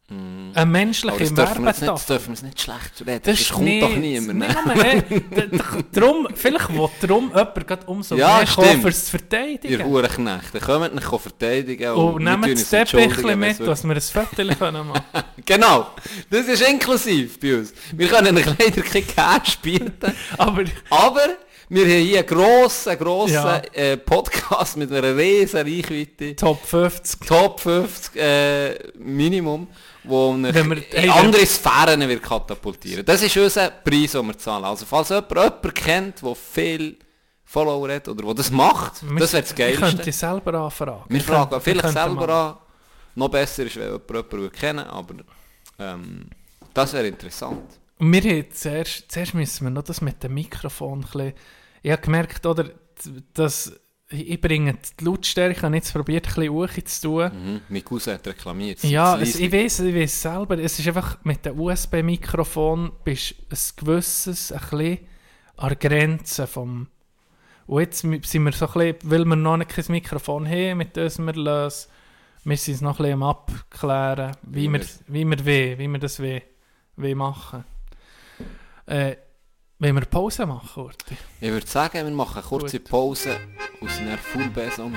Eine 0.08 0.16
Mm. 0.18 0.52
aber 0.54 0.66
menschliche 0.68 1.18
nicht, 1.18 1.36
das 1.36 1.56
Werbetafel. 1.58 2.06
dürfen 2.16 2.28
wir 2.28 2.34
jetzt 2.36 2.44
nicht 2.44 2.62
schlecht 2.62 3.02
reden. 3.02 3.22
Das, 3.24 3.34
Das, 3.34 3.40
ist 3.42 3.52
kommt 3.54 3.66
nicht, 3.66 3.82
doch 3.82 3.96
niemand. 3.96 4.38
Nicht 4.38 4.56
drum, 5.98 6.28
vielleicht 6.36 6.70
will 6.74 6.90
darum 7.02 7.30
jemand 7.30 7.88
umso 7.88 8.16
Ja, 8.16 8.38
mehr 8.38 8.46
kommen, 8.46 8.82
fürs 8.82 9.04
Ihr 9.06 9.20
Verteidigen. 9.20 9.84
Hurenknechte, 9.84 10.60
kommt 10.60 10.94
nicht 10.94 11.08
verteidigen 11.08 11.92
Und 11.94 12.20
wir 12.24 12.30
nehmen 12.38 12.44
tun 12.44 12.54
das 12.54 12.94
wenn's 12.94 13.58
mit, 13.60 13.68
dass 13.68 13.84
wir 13.84 13.96
ein 13.96 14.02
können 14.60 14.88
machen 14.88 15.24
Genau, 15.44 15.88
das 16.30 16.46
ist 16.50 16.62
inklusiv 16.70 17.40
bei 17.40 17.58
uns. 17.58 17.74
Wir 17.94 18.08
können 18.08 18.36
leider 18.36 18.82
kein 18.84 19.08
Cash 19.08 19.58
bieten, 19.58 20.14
Aber 20.38 20.66
aber 20.92 21.30
wir 21.70 21.82
haben 21.84 21.92
hier 22.06 22.20
einen 22.20 22.28
grossen, 22.28 22.98
grossen 22.98 23.34
Ja. 23.34 23.58
äh, 23.74 23.98
Podcast 23.98 24.78
mit 24.78 24.92
einer 24.92 25.16
riesen 25.16 25.62
Reichweite. 25.62 26.36
Top 26.36 26.64
50. 26.66 27.20
Top 27.28 27.60
50 27.60 28.16
äh, 28.16 28.74
Minimum, 28.98 29.68
wo 30.04 30.32
euch 30.34 30.54
Wenn 30.54 30.70
wir- 30.72 30.94
in 30.94 31.10
andere 31.10 31.46
Sphären 31.46 32.08
wird 32.08 32.22
katapultieren. 32.24 33.04
Das 33.06 33.22
ist 33.24 33.36
unser 33.38 33.70
Preis, 33.72 34.12
den 34.12 34.28
wir 34.28 34.38
zahlen. 34.38 34.66
Also 34.66 34.86
falls 34.86 35.10
jemand 35.10 35.32
jemanden 35.32 35.74
kennt, 35.74 36.22
der 36.22 36.36
viel 36.36 36.98
Follower 37.44 37.90
hat 37.94 38.08
oder 38.08 38.26
der 38.26 38.34
das 38.36 38.52
macht, 38.52 39.02
das 39.20 39.34
wäre 39.34 39.44
das 39.44 39.56
Geilste. 39.56 39.82
könnte 39.82 40.12
selber 40.12 40.54
anfragen. 40.56 41.04
Wir 41.10 41.22
fragen 41.22 41.50
könnte- 41.50 41.64
vielleicht 41.64 41.90
selber 41.94 42.28
mal- 42.28 42.30
an. 42.50 42.58
Noch 43.18 43.30
besser 43.30 43.64
ist, 43.64 43.76
wenn 43.78 43.84
jemand 43.92 44.08
jemanden 44.32 44.52
kennen 44.52 44.86
aber 44.86 45.16
ähm, 45.80 46.28
das 46.74 46.92
wäre 46.94 47.08
interessant. 47.08 47.62
Wir 47.98 48.22
haben 48.22 48.52
zuerst, 48.52 49.12
zuerst 49.12 49.34
müssen 49.34 49.66
wir 49.66 49.72
noch 49.72 49.84
das 49.84 50.02
mit 50.02 50.22
dem 50.24 50.34
Mikrofon 50.34 51.00
ein 51.00 51.02
bisschen, 51.02 51.34
ich 51.82 51.92
habe 51.92 52.02
gemerkt, 52.02 52.46
oder, 52.46 52.70
dass 53.34 53.80
ich 54.10 54.40
bringe 54.40 54.78
die 55.00 55.04
Lautstärke, 55.04 55.64
habe 55.64 55.76
jetzt 55.76 55.92
probiert, 55.92 56.28
ein 56.38 56.52
bisschen 56.52 56.86
zu 56.86 57.02
tun. 57.02 57.32
Mhm. 57.34 57.62
Mein 57.70 57.84
Cousin 57.84 58.14
hat 58.14 58.28
reklamiert. 58.28 58.84
Ja, 58.84 59.18
es, 59.18 59.40
ich 59.40 59.52
weiß, 59.52 59.80
ich 59.80 59.96
weiß 59.96 60.22
selber, 60.22 60.60
es 60.60 60.78
ist 60.78 60.88
einfach 60.88 61.18
mit 61.24 61.46
dem 61.46 61.60
USB-Mikrofon 61.60 62.92
bist 63.04 63.36
ein 63.50 63.58
gewisses, 63.78 64.52
ein 64.52 64.60
bisschen 64.60 65.00
an 65.58 65.70
der 65.70 65.78
Grenze 65.78 66.48
vom... 66.48 66.88
Und 67.68 67.82
jetzt 67.82 68.02
sind 68.02 68.46
wir 68.46 68.52
so 68.52 68.68
ein 68.68 68.74
bisschen, 68.74 68.98
weil 69.10 69.26
wir 69.26 69.36
noch 69.36 69.58
kein 69.68 69.86
Mikrofon 69.88 70.48
haben, 70.48 70.78
mit 70.78 70.96
dem 70.96 71.26
wir 71.26 71.34
lösen, 71.34 71.90
wir 72.44 72.58
sind 72.58 72.76
es 72.76 72.82
noch 72.82 73.00
ein 73.00 73.04
bisschen 73.06 73.14
am 73.14 73.24
abklären, 73.24 74.38
wie, 74.44 74.72
Wie 74.72 74.74
wir, 74.74 74.86
wie 75.08 75.26
wir 75.26 75.46
will, 75.46 75.80
wie 75.80 75.88
wir 75.88 76.00
das 76.00 76.20
will, 76.20 76.44
will 76.96 77.16
machen. 77.16 77.64
Äh, 78.88 79.16
wollen 79.80 79.96
wir 79.96 80.06
Pause 80.06 80.46
machen, 80.46 80.84
Urti? 80.84 81.18
Ich 81.42 81.50
würde 81.50 81.68
sagen, 81.68 82.06
wir 82.06 82.14
machen 82.14 82.38
eine 82.38 82.48
kurze 82.48 82.80
Gut. 82.80 82.90
Pause 82.90 83.40
und 83.82 83.90
sind 83.90 84.08
dann 84.08 84.20
Full 84.20 84.50
Bass 84.50 84.78
mit. 84.78 84.94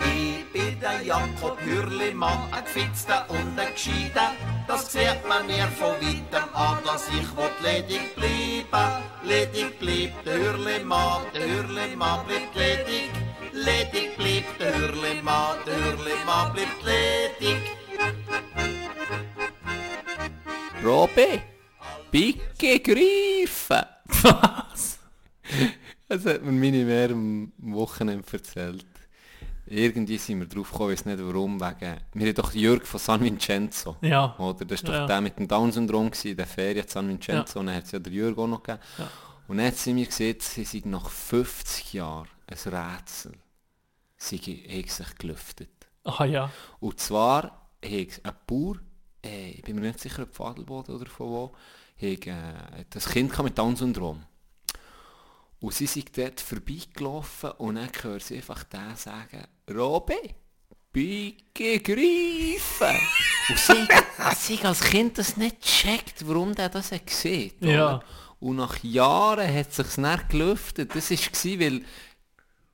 Ich 0.00 0.52
bin 0.52 0.80
der 0.80 1.02
Jakob 1.02 1.60
Hürlimann, 1.60 2.52
ein 2.52 2.64
Gefitzter 2.64 3.26
und 3.28 3.58
ein 3.58 3.72
Gescheiter. 3.72 4.32
Das 4.66 4.90
sieht 4.90 5.28
man 5.28 5.46
mir 5.46 5.66
von 5.78 5.92
weitem 6.00 6.54
an, 6.54 6.78
dass 6.84 7.08
ich 7.08 7.36
will 7.36 7.50
ledig 7.62 8.14
bleiben. 8.16 9.02
Ledig 9.22 9.78
bleibt 9.78 10.26
der 10.26 10.38
Hürlimann, 10.38 11.22
der 11.34 11.46
Hürlimann 11.46 12.26
bleibt 12.26 12.54
ledig. 12.56 13.10
Ledig 13.52 14.16
bleibt 14.16 14.60
der 14.60 14.74
Hürlimann, 14.78 15.58
der 15.66 15.76
Hürlimann 15.76 16.52
bleibt 16.52 16.82
ledig. 16.84 17.62
Robby, 20.84 21.42
Picke 22.16 22.80
greifen! 22.80 23.84
Was? 24.22 24.98
Das 26.08 26.24
hat 26.24 26.42
mir 26.42 26.52
meine 26.52 26.82
Mehr 26.86 27.10
am 27.10 27.52
Wochenende 27.58 28.24
erzählt. 28.32 28.86
Irgendwie 29.66 30.16
sind 30.16 30.38
wir 30.40 30.46
drauf 30.46 30.70
gekommen, 30.70 30.92
ich 30.94 31.00
weiß 31.00 31.04
nicht 31.06 31.18
warum, 31.20 31.60
wegen... 31.60 31.96
Wir 32.14 32.26
haben 32.28 32.34
doch 32.34 32.54
Jörg 32.54 32.86
von 32.86 33.00
San 33.00 33.22
Vincenzo. 33.22 33.96
Ja. 34.00 34.34
Oder? 34.38 34.64
Das 34.64 34.82
war 34.84 34.90
doch 34.92 34.98
Ja. 35.00 35.06
der 35.06 35.20
mit 35.20 35.38
dem 35.38 35.46
Down-Syndrom, 35.46 36.10
gewesen, 36.10 36.36
der 36.38 36.46
Ferien 36.46 36.84
in 36.84 36.88
San 36.88 37.06
Vincenzo. 37.06 37.60
Und 37.60 37.66
dann 37.66 37.74
hat 37.76 37.84
es 37.84 37.92
ja 37.92 37.98
der 37.98 38.12
Jörg 38.12 38.38
auch 38.38 38.46
noch 38.46 38.62
gegeben. 38.62 38.82
Ja. 38.96 39.10
Und 39.48 39.60
hat 39.60 39.76
sie 39.76 39.92
mir 39.92 40.06
gesagt, 40.06 40.40
sie 40.40 40.64
sind 40.64 40.86
nach 40.86 41.10
50 41.10 41.92
Jahren 41.92 42.28
ein 42.46 42.72
Rätsel. 42.72 43.32
Sie 44.16 44.38
haben 44.38 44.88
sich 44.88 45.18
gelüftet. 45.18 45.68
Ah 46.04 46.24
ja. 46.24 46.50
Und 46.80 46.98
zwar 46.98 47.42
hat 47.84 48.20
ein 48.22 48.32
Bauer, 48.46 48.76
äh, 49.22 49.50
ich 49.50 49.62
bin 49.62 49.74
mir 49.76 49.82
nicht 49.82 50.00
sicher, 50.00 50.22
ob 50.22 50.34
Fadelboden 50.34 50.94
oder 50.94 51.06
von 51.10 51.26
wo, 51.28 51.52
hat, 51.96 52.26
äh, 52.26 52.30
ein 52.30 53.12
Kind 53.12 53.30
gehabt 53.30 53.44
mit 53.44 53.58
Down-Syndrom. 53.58 54.22
Und 55.60 55.74
sie 55.74 55.86
sind 55.86 56.16
dort 56.16 56.40
vorbeigelaufen 56.40 57.50
und 57.52 57.76
dann 57.76 57.90
hören 58.02 58.20
sie 58.20 58.36
einfach 58.36 58.62
den 58.64 58.94
sagen, 58.96 59.44
Robby, 59.70 60.34
biege 60.92 61.80
greifen. 61.80 62.96
und 63.48 63.58
sie, 63.58 63.88
sie 64.36 64.64
als 64.64 64.80
Kind 64.80 65.18
das 65.18 65.36
nicht 65.36 65.60
checkt, 65.60 66.26
warum 66.26 66.54
der 66.54 66.68
das 66.68 66.92
hat 66.92 67.06
gesehen 67.06 67.52
oder? 67.60 67.70
Ja. 67.70 68.00
Und 68.38 68.56
nach 68.56 68.82
Jahren 68.82 69.52
hat 69.52 69.70
es 69.70 69.76
sich 69.76 69.94
dann 69.96 70.20
gelüftet. 70.28 70.94
Das 70.94 71.10
war, 71.10 71.60
weil 71.60 71.82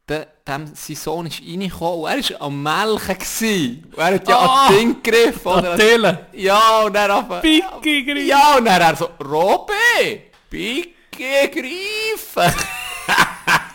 der, 0.08 0.26
dem, 0.46 0.66
sein 0.74 0.96
Sohn 0.96 1.26
ist 1.26 1.40
reingekommen 1.40 2.00
und 2.00 2.10
er 2.10 2.30
war 2.40 2.46
am 2.46 2.62
Melken. 2.62 3.18
Gewesen. 3.18 3.84
Und 3.92 3.98
er 3.98 4.14
hat 4.14 4.28
ja 4.28 4.36
Ah! 4.38 4.66
an 4.66 4.68
das 4.72 4.78
Ding 4.78 5.02
gegriffen. 5.02 5.52
oder? 5.52 5.72
Attila. 5.74 6.26
Ja, 6.32 6.80
und 6.84 6.92
dann 6.94 7.10
auf... 7.10 7.40
Picke 7.40 8.04
greifen. 8.04 8.26
Ja, 8.26 8.56
und 8.58 8.64
dann 8.64 8.80
er 8.80 8.96
so, 8.96 9.08
Robby, 9.24 10.22
Picke 10.50 11.50
greifen. 11.50 12.54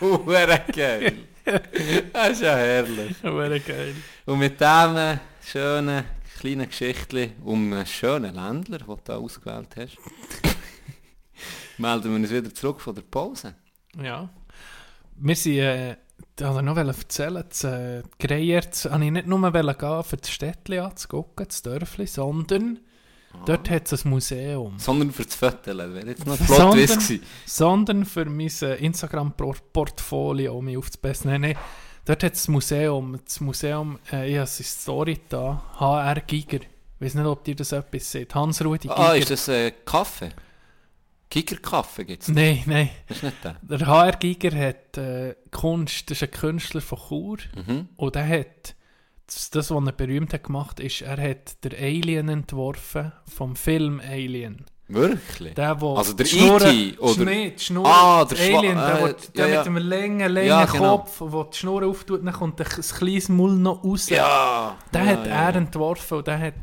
Hure 0.00 0.60
geil. 0.74 1.18
Das 2.12 2.30
ist 2.32 2.42
ja 2.42 2.56
herrlich. 2.56 3.16
Wäre 3.22 3.60
geil. 3.60 3.94
Und 4.26 4.38
mit 4.38 4.60
diesem 4.60 5.18
schönen 5.44 6.04
kleinen 6.38 6.68
Geschichtchen 6.68 7.32
um 7.42 7.72
einen 7.72 7.86
schönen 7.86 8.34
Ländler, 8.34 8.78
den 8.78 8.96
du 9.02 9.12
ausgewählt 9.12 9.68
hast, 9.76 9.96
melden 11.78 12.10
wir 12.10 12.16
uns 12.16 12.30
wieder 12.30 12.54
zurück 12.54 12.80
von 12.80 12.94
der 12.94 13.02
Pause. 13.02 13.54
Ja. 14.00 14.28
Wir 15.16 15.34
sind, 15.36 15.58
äh, 15.58 15.96
also 16.42 16.60
noch 16.60 16.76
wollte 16.76 16.98
erzählen, 16.98 17.44
das 17.48 17.64
äh, 17.64 18.02
Greierz, 18.18 18.84
wollte 18.86 19.04
ich 19.04 19.10
nicht 19.10 19.26
nur 19.26 19.52
gehen, 19.74 20.04
für 20.04 20.16
das 20.16 20.30
Städtchen 20.30 20.78
anzugucken, 20.80 21.46
das 21.48 21.62
Dörfli, 21.62 22.06
sondern 22.06 22.78
dort 23.46 23.68
hat 23.70 23.90
es 23.92 24.04
ein 24.04 24.10
Museum. 24.10 24.78
Sondern 24.78 25.10
für 25.12 25.24
das 25.24 25.34
Foto, 25.34 25.76
wäre 25.94 26.06
jetzt 26.06 26.26
noch 26.26 26.38
ein 26.38 26.46
Sondern- 26.46 26.70
Plot-Twist 26.72 27.08
gewesen. 27.08 27.22
Sondern 27.46 28.04
für 28.04 28.24
mein 28.24 28.50
äh, 28.62 28.74
Instagram-Portfolio, 28.76 30.56
um 30.56 30.64
mich 30.64 30.76
aufzubessen. 30.76 31.30
Nein, 31.30 31.40
nein, 31.42 31.56
dort 32.04 32.22
hat 32.22 32.34
es 32.34 32.48
ein 32.48 32.52
Museum. 32.52 33.18
Das 33.24 33.40
Museum, 33.40 33.98
äh, 34.12 34.30
ich 34.30 34.36
habe 34.38 34.46
Story 34.46 35.20
da, 35.28 35.62
HR 35.78 36.20
Giger. 36.26 36.60
Ich 37.00 37.04
weiß 37.06 37.14
nicht, 37.14 37.26
ob 37.26 37.46
ihr 37.46 37.54
das 37.54 37.72
etwas 37.72 38.10
seht. 38.10 38.34
Hans-Rudi 38.34 38.88
Giger. 38.88 38.98
Ah, 38.98 39.12
ist 39.14 39.30
das 39.30 39.48
äh, 39.48 39.72
Kaffee? 39.84 40.30
Kicker-Kaffee 41.30 42.04
gibt 42.04 42.22
es? 42.22 42.28
Nein, 42.28 42.62
nein. 42.66 42.90
Das 43.06 43.18
ist 43.18 43.22
nicht 43.22 43.44
der. 43.44 43.56
Der 43.62 43.86
HR 43.86 44.12
Giger 44.12 44.56
hat 44.58 44.96
äh, 44.96 45.34
Kunst, 45.50 46.10
das 46.10 46.18
ist 46.18 46.22
ein 46.22 46.30
Künstler 46.30 46.80
von 46.80 46.98
Chur. 47.08 47.36
Mhm. 47.66 47.88
Und 47.96 48.16
er 48.16 48.26
hat, 48.28 48.74
das, 49.26 49.50
das 49.50 49.70
was 49.70 49.84
er 49.86 49.92
berühmt 49.92 50.32
hat 50.32 50.44
gemacht, 50.44 50.80
ist, 50.80 51.02
er 51.02 51.20
hat 51.30 51.62
der 51.64 51.78
Alien 51.78 52.28
entworfen 52.30 53.12
vom 53.26 53.56
Film 53.56 54.00
Alien. 54.00 54.64
Wirklich? 54.90 55.52
Der, 55.54 55.78
wo 55.82 55.96
Also 55.96 56.14
der 56.14 56.24
E.T. 56.24 56.96
oder- 56.98 57.24
Nee, 57.26 57.50
die 57.50 57.62
Schnurre, 57.62 57.90
Ah, 57.90 58.24
der 58.24 58.38
der 58.38 58.46
Schwa- 58.48 58.58
Alien, 58.58 58.76
der, 58.78 58.98
äh, 58.98 59.02
wo- 59.02 59.32
der 59.36 59.46
ja, 59.48 59.52
ja. 59.52 59.58
mit 59.58 59.66
einem 59.66 59.76
langen, 59.90 60.32
langen 60.32 60.48
Ja, 60.48 60.64
genau. 60.64 60.98
Kopf, 61.00 61.16
wo 61.20 61.44
die 61.44 61.56
Schnur 61.58 61.84
auftut, 61.86 62.26
dann 62.26 62.32
kommt 62.32 62.58
ein, 62.58 62.66
ein 62.66 62.82
kleines 62.82 63.28
Mull 63.28 63.54
noch 63.56 63.84
raus. 63.84 64.08
Ja! 64.08 64.78
Den 64.94 65.06
hat 65.06 65.26
er 65.26 65.54
entworfen 65.56 66.16
und 66.18 66.26
den 66.26 66.40
hat, 66.40 66.54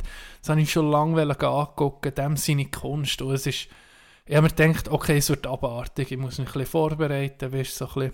das 0.42 0.50
habe 0.50 0.60
ich 0.60 0.72
schon 0.72 0.90
lange 0.90 1.22
angucken, 1.22 2.16
dem 2.16 2.36
seine 2.36 2.66
Kunst. 2.66 3.22
Und 3.22 3.36
es 3.36 3.46
ist, 3.46 3.68
ich 4.26 4.36
habe 4.36 4.48
mir 4.48 4.54
gedacht, 4.54 4.90
okay, 4.90 5.18
es 5.18 5.30
wird 5.30 5.46
abartig, 5.46 6.12
ich 6.12 6.18
muss 6.18 6.40
mich 6.40 6.48
ein 6.48 6.54
bisschen 6.54 6.68
vorbereiten, 6.68 7.54
weißt, 7.54 7.76
so 7.76 7.88
ein 7.88 7.94
bisschen. 7.94 8.14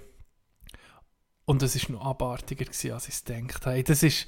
Und 1.46 1.64
es 1.64 1.90
war 1.90 1.98
noch 1.98 2.06
abartiger, 2.06 2.66
gewesen, 2.66 2.92
als 2.92 3.08
ich 3.08 3.16
es 3.16 3.24
gedacht 3.24 3.66
habe. 3.66 3.84
Das 3.84 4.04
ist, 4.04 4.28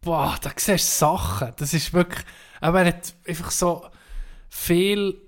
boah, 0.00 0.36
da 0.40 0.50
siehst 0.56 0.88
du 0.88 1.06
Sachen, 1.06 1.52
das 1.56 1.74
ist 1.74 1.92
wirklich, 1.92 2.24
aber 2.60 2.80
er 2.80 2.88
hat 2.88 3.14
einfach 3.26 3.50
so 3.50 3.86
viel 4.48 5.20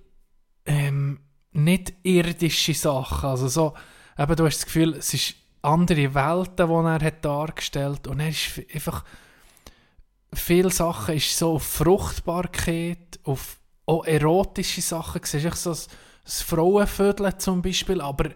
ähm, 0.64 1.20
nicht 1.52 1.92
irdische 2.02 2.74
Sachen, 2.74 3.28
also 3.28 3.48
so, 3.48 3.74
eben, 4.18 4.36
du 4.36 4.46
hast 4.46 4.58
das 4.58 4.66
Gefühl, 4.66 4.94
es 4.94 5.12
ist 5.12 5.34
andere 5.62 6.14
Welten, 6.14 6.68
die 6.68 6.72
er 6.72 7.00
hat 7.00 7.24
dargestellt 7.24 8.06
und 8.06 8.20
er 8.20 8.28
ist 8.28 8.60
einfach 8.72 9.04
viele 10.32 10.70
Sachen 10.70 11.16
ist 11.16 11.36
so 11.36 11.54
auf 11.54 11.64
Fruchtbarkeit, 11.64 13.18
auf 13.24 13.58
auch 13.86 14.04
erotische 14.04 14.82
Sachen, 14.82 15.20
siehst 15.24 15.44
echt 15.46 15.56
so 15.56 15.70
das, 15.70 15.88
Frauenvödeln 16.42 17.38
zum 17.38 17.62
Beispiel, 17.62 18.00
aber 18.00 18.30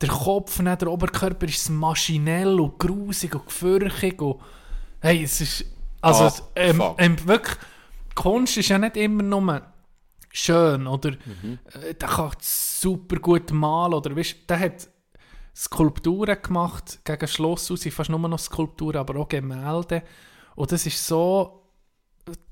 der 0.00 0.08
Kopf, 0.08 0.58
nicht 0.60 0.80
der 0.80 0.90
Oberkörper 0.90 1.46
ist 1.46 1.70
maschinell 1.70 2.58
und 2.58 2.78
grusig 2.78 3.34
und 3.34 3.46
gefürchtig 3.46 4.20
und 4.20 4.40
hey, 5.00 5.22
es 5.22 5.40
ist 5.40 5.64
also 6.00 6.24
Ah, 6.24 6.48
ähm, 6.56 6.82
ähm, 6.98 7.26
wirklich, 7.26 7.56
Kunst 8.14 8.56
ist 8.56 8.68
ja 8.68 8.78
nicht 8.78 8.96
immer 8.96 9.22
nur 9.22 9.62
schön 10.30 10.86
oder? 10.86 11.10
Mhm. 11.10 11.58
äh, 11.72 11.94
der 11.94 12.08
kann 12.08 12.32
super 12.40 13.16
gut 13.16 13.52
malen 13.52 13.94
oder 13.94 14.14
weißt, 14.16 14.48
der 14.48 14.60
hat 14.60 14.88
Skulpturen 15.54 16.40
gemacht 16.40 17.00
gegen 17.04 17.26
Schloss 17.26 17.70
aus, 17.70 17.80
sind 17.80 17.92
fast 17.92 18.10
nur 18.10 18.20
noch 18.20 18.38
Skulpturen, 18.38 18.98
aber 18.98 19.18
auch 19.18 19.28
Gemälde. 19.28 20.02
Und 20.54 20.70
das 20.70 20.86
ist 20.86 21.04
so 21.04 21.57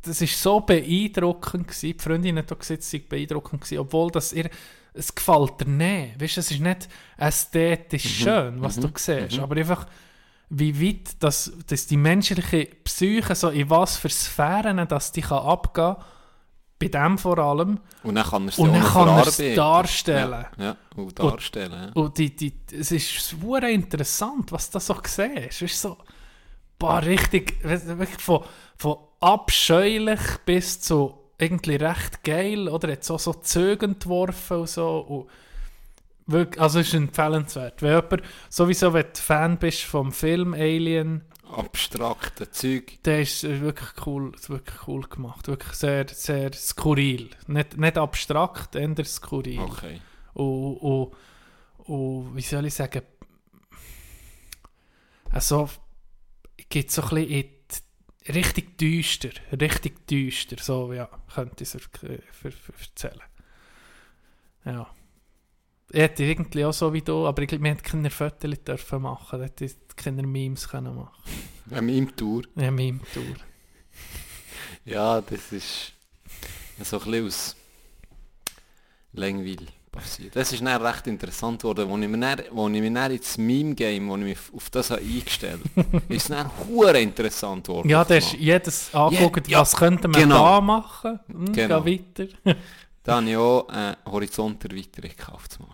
das 0.03 0.21
ist 0.21 0.41
so 0.41 0.61
beeindruckend 0.61 1.69
gewesen. 1.69 1.95
Die 1.97 2.03
Freundin 2.03 2.39
hat 2.39 2.53
auch 2.53 2.59
gesagt, 2.59 2.83
es 2.83 2.91
sei 2.91 3.03
beeindruckend 3.09 3.63
gewesen, 3.63 3.79
obwohl 3.79 4.11
das 4.11 4.33
ihr 4.33 4.51
es 4.95 5.15
gefällt 5.15 5.61
dir 5.61 5.69
nicht. 5.69 6.21
Weißt, 6.21 6.39
es 6.39 6.51
ist 6.51 6.61
nicht 6.61 6.89
ästhetisch 7.19 8.23
schön, 8.23 8.61
was 8.63 8.77
du 8.77 8.89
siehst, 8.95 9.39
aber 9.39 9.57
einfach 9.57 9.87
wie 10.49 10.81
weit 10.81 11.23
das, 11.23 11.53
dass 11.67 11.87
die 11.87 11.97
menschliche 11.97 12.67
Psyche 12.85 13.35
so 13.35 13.49
in 13.51 13.69
was 13.69 13.97
für 13.97 14.09
Sphären 14.09 14.87
dass 14.89 15.13
die 15.13 15.21
kann 15.21 15.39
abgehen 15.45 15.97
bei 16.79 16.89
dem 16.89 17.17
vor 17.19 17.39
allem 17.39 17.81
Und 18.03 18.15
dann 18.15 18.25
kann 18.25 18.45
er 18.45 18.49
es 18.51 18.59
und 18.59 18.73
dann 18.73 18.85
kann 18.85 19.09
er 19.09 19.55
darstellen. 19.55 20.47
Ja, 20.59 20.65
ja 20.65 20.77
und 20.95 21.19
darstellen. 21.19 21.73
ja. 21.73 21.91
Und 21.95 22.19
die, 22.19 22.37
die, 22.37 22.53
es 22.71 22.93
ist 22.93 23.19
super 23.19 23.67
interessant, 23.69 24.53
was 24.53 24.71
du 24.71 24.79
so 24.79 24.95
siehst. 25.03 25.37
Es 25.37 25.63
ist 25.63 25.81
so, 25.81 25.97
boah, 26.79 26.99
richtig, 26.99 27.57
wirklich 27.63 28.21
von, 28.21 28.45
von 28.77 28.99
abscheulich 29.21 30.21
bis 30.45 30.81
zu 30.81 31.15
irgendwie 31.39 31.77
recht 31.77 32.23
geil, 32.25 32.69
oder? 32.69 32.93
Hat 32.93 33.05
so, 33.05 33.19
so 33.19 33.35
Züge 33.35 33.87
entworfen 33.87 34.59
und 34.59 34.69
so. 34.69 34.99
Und 34.99 35.31
wirklich, 36.27 36.61
also 36.61 36.81
es 36.81 36.89
ist 36.89 36.95
empfehlenswert. 36.95 37.83
Wenn 37.83 37.95
jemand, 37.95 38.23
sowieso, 38.49 38.93
wenn 38.93 39.07
du 39.13 39.21
Fan 39.21 39.59
bist 39.59 39.83
vom 39.83 40.13
Film 40.13 40.55
Alien, 40.55 41.23
Abstrakte 41.53 42.51
Zeug. 42.51 42.99
der 43.05 43.21
ist 43.21 43.45
wirklich 43.45 43.91
cool, 44.05 44.33
ist 44.35 44.51
wirklich 44.51 44.89
cool 44.89 45.03
gemacht. 45.03 45.47
Wirklich 45.47 45.75
sehr, 45.75 46.07
sehr 46.09 46.53
skurril. 46.53 47.31
Nicht, 47.47 47.77
nicht 47.77 47.97
abstrakt, 47.97 48.75
eher 48.75 49.05
skurril. 49.05 49.61
Okay. 49.61 50.01
Und, 50.35 50.77
und, 50.79 51.13
und 51.85 52.37
wie 52.37 52.43
soll 52.43 52.67
ich 52.67 52.75
sagen, 52.75 53.03
also 55.31 55.71
geht 56.69 56.91
so 56.91 57.03
ein 57.03 57.09
bisschen 57.11 57.31
in 57.31 57.56
richtig 58.29 58.79
düster, 58.79 59.31
richtig 59.61 60.07
düster, 60.07 60.57
so 60.63 60.93
ja, 60.93 61.09
könnte 61.33 61.65
ich 61.65 61.75
es 61.75 61.83
ver- 61.83 62.53
erzählen. 62.81 63.23
Ja. 64.65 64.91
Ich 65.91 66.01
hätte 66.01 66.25
irgendwie 66.25 66.65
auch 66.65 66.73
so 66.73 66.93
wie 66.93 67.03
du, 67.03 67.27
aber 67.27 67.43
ich 67.43 67.49
glaube, 67.49 67.63
wir 67.65 67.71
hätten 67.71 67.83
keine 67.83 68.11
Fotos 68.11 68.65
dürfen 68.65 69.03
machen, 69.03 69.39
wir 69.39 69.47
hätten 69.47 69.71
keine 69.95 70.27
Memes 70.27 70.69
können 70.69 70.97
machen. 70.97 71.23
An 71.71 71.87
meinem 71.87 72.15
Tour. 72.17 72.43
Ja, 72.57 72.71
Meme-Tour. 72.71 73.37
Ja, 74.85 75.21
das 75.21 75.53
ist 75.53 75.93
so 76.83 76.99
ein 76.99 77.05
bisschen 77.05 77.27
aus 77.27 77.57
Langweil 79.13 79.67
passiert. 79.97 80.37
Das 80.37 80.53
ist 80.53 80.65
dann 80.65 80.83
recht 80.83 81.07
interessant 81.07 81.61
geworden, 81.61 81.91
als 81.91 82.03
ich 82.03 82.09
mir 82.09 82.19
dann, 82.19 82.39
als 82.39 82.75
ich 82.75 82.81
mir 82.81 82.91
dann 82.91 83.11
ins 83.13 83.39
Meme-Game, 83.39 84.09
wo 84.09 84.17
ich 84.17 84.23
mich 84.23 84.39
auf 84.55 84.71
das 84.71 84.91
habe 84.91 85.01
eingestellt 85.03 85.61
habe, 85.77 86.03
ist 86.09 86.23
es 86.23 86.29
dann 86.29 86.51
hure 86.69 87.01
interessant 87.01 87.67
geworden. 87.67 87.89
Ja, 87.89 88.05
da 88.05 88.15
ist 88.15 88.33
jedes 88.35 88.95
angeguckt, 88.95 89.49
ja, 89.49 89.61
was 89.61 89.75
könnte 89.77 90.09
man 90.09 90.21
genau. 90.21 90.45
da 90.45 90.61
machen? 90.61 91.21
Hm, 91.27 91.53
Genau. 91.53 91.85
Weiter. 91.85 92.27
Da 93.03 93.19
habe 93.19 93.31
ich 93.31 93.37
auch 93.37 93.69
eine 93.69 93.97
Horizonterweiterung 94.05 95.11
gekauft. 95.11 95.61
Mal. 95.61 95.69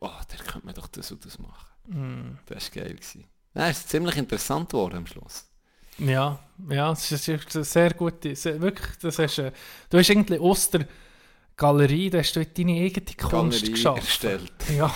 Oh, 0.00 0.10
da 0.28 0.36
könnte 0.36 0.66
man 0.66 0.74
doch 0.74 0.86
das 0.88 1.10
und 1.10 1.24
das 1.24 1.38
machen. 1.38 1.66
Hm. 1.90 2.38
Das 2.44 2.70
war 2.76 2.82
geil. 2.82 2.94
Gewesen. 2.94 3.24
Ja, 3.54 3.68
es 3.70 3.78
ist 3.78 3.88
ziemlich 3.88 4.16
interessant 4.18 4.68
geworden 4.68 4.98
am 4.98 5.06
Schluss. 5.06 5.46
Ja, 5.98 6.38
ja, 6.70 6.92
es 6.92 7.10
ist 7.10 7.28
es 7.28 7.46
ist 7.46 7.56
eine 7.56 7.64
sehr 7.64 7.94
gute, 7.94 8.36
sehr, 8.36 8.60
wirklich, 8.60 8.96
das 8.98 9.18
hast, 9.18 9.38
äh, 9.38 9.50
du 9.90 9.98
hast 9.98 10.10
irgendwie 10.10 10.38
aus 10.38 10.70
der 10.70 10.86
Galerie, 11.58 12.08
da 12.08 12.18
hast 12.18 12.34
du 12.36 12.46
deine 12.46 12.72
eigene 12.80 13.04
Kunst 13.04 13.30
Galerie 13.30 13.70
geschaffen. 13.72 13.98
erstellt. 14.00 14.52
Ja. 14.76 14.90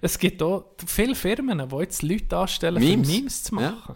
Es 0.00 0.18
gibt 0.18 0.40
auch 0.42 0.64
viele 0.86 1.14
Firmen, 1.14 1.68
die 1.68 1.76
jetzt 1.76 2.02
Leute 2.02 2.38
anstellen, 2.38 2.82
Memes. 2.82 3.06
für 3.08 3.14
Memes 3.14 3.42
zu 3.42 3.60
Ja. 3.60 3.70
machen. 3.72 3.94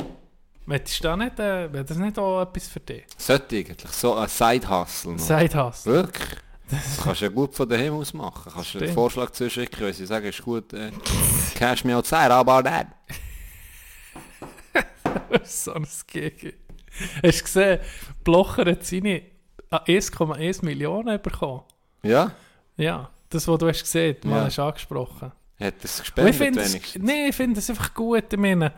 Möchtest 0.66 0.98
du 0.98 1.02
da 1.05 1.16
nicht, 1.16 1.39
äh, 1.39 1.73
wäre 1.73 1.85
das 1.85 1.97
nicht 1.97 2.19
auch 2.19 2.43
etwas 2.43 2.69
für 2.69 2.81
dich? 2.81 3.05
Sollte 3.16 3.57
eigentlich. 3.57 3.90
So 3.90 4.15
ein 4.15 4.28
Side-Hustle. 4.28 5.16
hast 5.16 5.86
Wirklich? 5.86 6.28
Das 6.70 7.01
kannst 7.02 7.20
du 7.23 7.24
ja 7.24 7.31
gut 7.31 7.55
von 7.55 7.69
daheim 7.69 7.94
aus 7.94 8.12
machen. 8.12 8.52
Kannst 8.52 8.74
du 8.74 8.78
einen. 8.81 8.93
Vorschlag 8.93 9.31
zuschicken, 9.31 9.81
wenn 9.86 9.94
sie 9.94 10.07
sagen, 10.07 10.27
ist 10.27 10.43
gut, 10.43 10.73
äh, 10.73 10.90
cash 11.55 11.85
me 11.85 11.97
outside, 11.97 12.32
aber 12.32 12.62
that. 12.62 12.86
so 15.44 15.73
ein 15.74 15.86
Gigi. 16.07 16.55
Hast 17.24 17.39
du 17.40 17.44
gesehen, 17.44 17.81
Blocher 18.23 18.66
hat 18.66 18.85
seine 18.85 19.23
1,1 19.78 20.64
Millionen 20.64 21.20
bekommen. 21.22 21.62
Ja? 22.02 22.32
Ja, 22.76 23.10
das, 23.28 23.47
was 23.47 23.59
du 23.59 23.68
hast 23.68 23.82
gesehen, 23.82 24.16
mal 24.24 24.38
Ja. 24.38 24.44
hast 24.47 24.59
angesprochen. 24.59 25.32
Hat 25.60 25.74
es 25.82 25.98
Und 25.98 26.05
gespendet 26.05 26.40
wenigstens? 26.40 26.97
nee, 27.02 27.28
ich 27.28 27.36
finde 27.36 27.60
es 27.60 27.68
einfach 27.70 27.92
gut. 27.94 28.32
Ich 28.32 28.38
meine, 28.38 28.72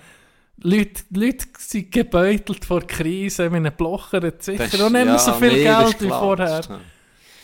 Leute, 0.59 1.03
Leute 1.11 1.47
sind 1.59 1.91
gebeutelt 1.93 2.65
vor 2.65 2.83
Krise. 2.83 3.49
Meine, 3.49 3.71
Blocher 3.71 4.21
sicher 4.39 4.59
Das 4.69 4.75
auch 4.81 4.91
nicht 4.91 4.93
mehr 4.93 5.05
ja, 5.07 5.19
so 5.19 5.33
viel 5.35 5.53
nee, 5.53 5.63
Geld 5.63 6.01
wie 6.03 6.09
vorher. 6.09 6.61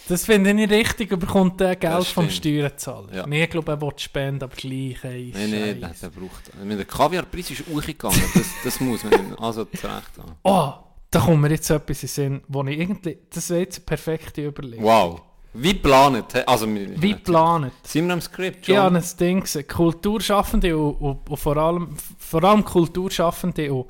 das 0.08 0.24
finde 0.24 0.50
ich 0.50 0.56
nicht 0.56 0.70
richtig, 0.72 1.12
aber 1.12 1.20
bekommt 1.26 1.60
der 1.60 1.76
Geld 1.76 2.04
vom. 2.06 2.28
Steuerzahler. 2.28 3.14
Ja. 3.14 3.26
Nee, 3.26 3.44
ich 3.44 3.50
glaube, 3.50 3.72
er 3.72 3.80
will 3.80 3.92
spenden, 3.96 4.42
aber 4.44 4.54
gleich. 4.56 4.98
Hey, 5.02 5.32
Nein, 5.34 5.50
nein, 5.50 5.94
der, 6.02 6.08
braucht... 6.10 6.50
Der 6.78 6.84
Kaviarpreis 6.84 7.50
ist 7.50 7.64
hochgegangen, 7.66 8.20
das, 8.34 8.46
das 8.64 8.80
muss 8.80 9.04
man 9.04 9.34
also 9.36 9.64
zurecht 9.64 10.18
haben. 10.18 10.32
Oh, 10.42 10.72
da 11.10 11.20
kommt 11.20 11.40
mir 11.40 11.50
jetzt 11.50 11.70
etwas 11.70 12.02
in 12.02 12.08
Sinn, 12.08 12.40
wo 12.48 12.62
ich 12.64 12.78
irgendwie, 12.78 13.18
das 13.30 13.50
wäre 13.50 13.60
jetzt 13.60 13.78
eine 13.78 13.86
perfekte 13.86 14.46
Überlegung. 14.46 14.84
Wow. 14.84 15.22
Wie 15.54 15.72
geplant? 15.72 16.34
Also, 16.46 16.68
Wie 16.68 17.12
geplant. 17.14 17.72
Sind 17.82 18.06
wir 18.06 18.12
am 18.12 18.20
Skript 18.20 18.66
schon? 18.66 18.76
habe 18.76 18.96
ein 18.96 19.04
Ding 19.18 19.40
gesehen, 19.40 19.66
Kulturschaffende 19.66 20.76
und, 20.76 20.94
und, 20.96 21.28
und 21.28 21.36
vor, 21.36 21.56
allem, 21.56 21.96
vor 22.18 22.44
allem 22.44 22.64
Kulturschaffende 22.64 23.72
und 23.72 23.86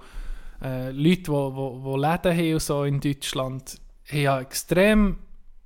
äh, 0.62 0.90
Leute, 0.92 1.22
die 1.22 1.28
wo, 1.28 1.54
wo, 1.54 1.82
wo 1.82 1.96
Läden 1.96 2.36
haben 2.36 2.54
und 2.54 2.62
so 2.62 2.84
in 2.84 3.00
Deutschland, 3.00 3.76
haben 4.10 4.20
ja 4.20 4.40
extrem 4.40 5.18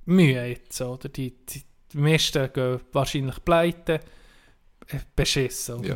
Mühe 0.05 0.45
jetzt. 0.47 0.81
Oder? 0.81 1.09
Die, 1.09 1.33
die, 1.45 1.63
die 1.93 1.97
meisten 1.97 2.51
gehen 2.51 2.79
wahrscheinlich 2.91 3.43
pleite, 3.45 3.99
äh, 4.87 4.99
beschissen. 5.15 5.75
Oder? 5.75 5.87
Ja. 5.87 5.95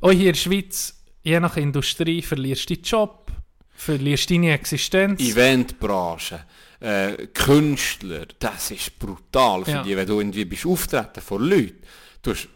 Auch 0.00 0.10
hier 0.10 0.28
in 0.28 0.32
der 0.32 0.34
Schweiz, 0.34 1.04
je 1.22 1.38
nach 1.38 1.56
Industrie, 1.56 2.22
verlierst 2.22 2.68
du 2.70 2.74
deinen 2.74 2.84
Job, 2.84 3.32
verlierst 3.76 4.30
deine 4.30 4.52
Existenz. 4.52 5.20
Eventbranche, 5.20 6.44
äh, 6.80 7.26
Künstler, 7.34 8.26
das 8.38 8.70
ist 8.70 8.98
brutal 8.98 9.64
für 9.64 9.70
Ja. 9.70 9.82
die, 9.82 9.96
wenn 9.96 10.06
du 10.06 10.18
irgendwie 10.20 10.44
bist 10.44 10.66
auftreten 10.66 11.20
vor 11.20 11.40
Leuten. 11.40 11.78
Du, 12.22 12.30
hast, 12.32 12.48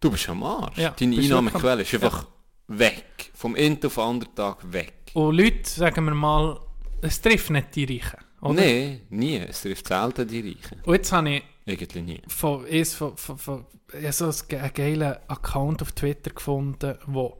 du 0.00 0.10
bist 0.10 0.28
am 0.28 0.42
Arsch. 0.42 0.78
Ja, 0.78 0.90
Deine 0.98 1.16
Einnahmequelle 1.20 1.82
ist 1.82 1.94
einfach 1.94 2.26
weg. 2.68 3.30
Vom 3.34 3.54
einen 3.54 3.78
auf 3.84 3.94
den 3.94 4.02
anderen 4.04 4.34
Tag 4.34 4.72
weg. 4.72 4.94
Und 5.14 5.36
Leute, 5.36 5.68
sagen 5.68 6.04
wir 6.06 6.14
mal, 6.14 6.58
es 7.02 7.20
trifft 7.20 7.50
nicht 7.50 7.74
die 7.76 7.84
Reichen. 7.84 8.18
Oder? 8.40 8.54
Nein, 8.54 9.00
nie. 9.10 9.36
Es 9.38 9.62
trifft 9.62 9.86
selten 9.88 10.26
die 10.28 10.40
Reichen. 10.40 10.80
Und 10.84 10.94
jetzt 10.94 11.12
habe 11.12 11.30
ich 11.30 11.42
Irgendwie 11.66 12.00
nie. 12.02 12.22
von, 12.28 12.66
von, 12.84 13.16
von, 13.16 13.38
von, 13.38 13.66
ich 13.92 14.02
habe 14.04 14.12
so 14.12 14.24
einen 14.26 14.34
ge- 14.48 14.58
einen 14.58 14.72
geilen 14.74 15.16
Account 15.28 15.82
auf 15.82 15.92
Twitter 15.92 16.30
gefunden, 16.30 16.98
wo, 17.06 17.38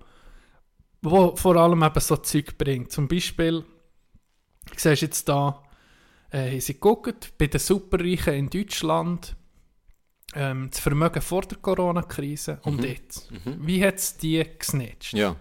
wo 1.05 1.37
vor 1.37 1.57
allem 1.57 1.83
eben 1.83 2.01
so 2.01 2.17
Zeug 2.17 2.57
bringt. 2.59 2.91
Zum 2.91 3.07
Beispiel, 3.09 3.65
siehst 4.77 5.03
du 5.03 5.07
jetzt 5.07 5.29
da, 5.29 5.63
äh, 6.31 6.59
sie 6.61 6.75
geguckt, 6.75 7.33
bei 7.39 7.47
den 7.47 7.61
Superreichen 7.61 8.35
in 8.35 8.51
Deutschland, 8.51 9.37
ähm, 10.35 10.69
das 10.71 10.81
Vermögen 10.81 11.23
vor 11.23 11.43
der 11.43 11.59
Corona-Krise 11.59 12.59
und 12.65 12.83
jetzt. 12.83 13.29
Wie 13.45 13.85
hat 13.85 13.97
es 13.97 14.17
die 14.17 14.45
gesnitcht? 14.59 15.13
Ja. 15.15 15.37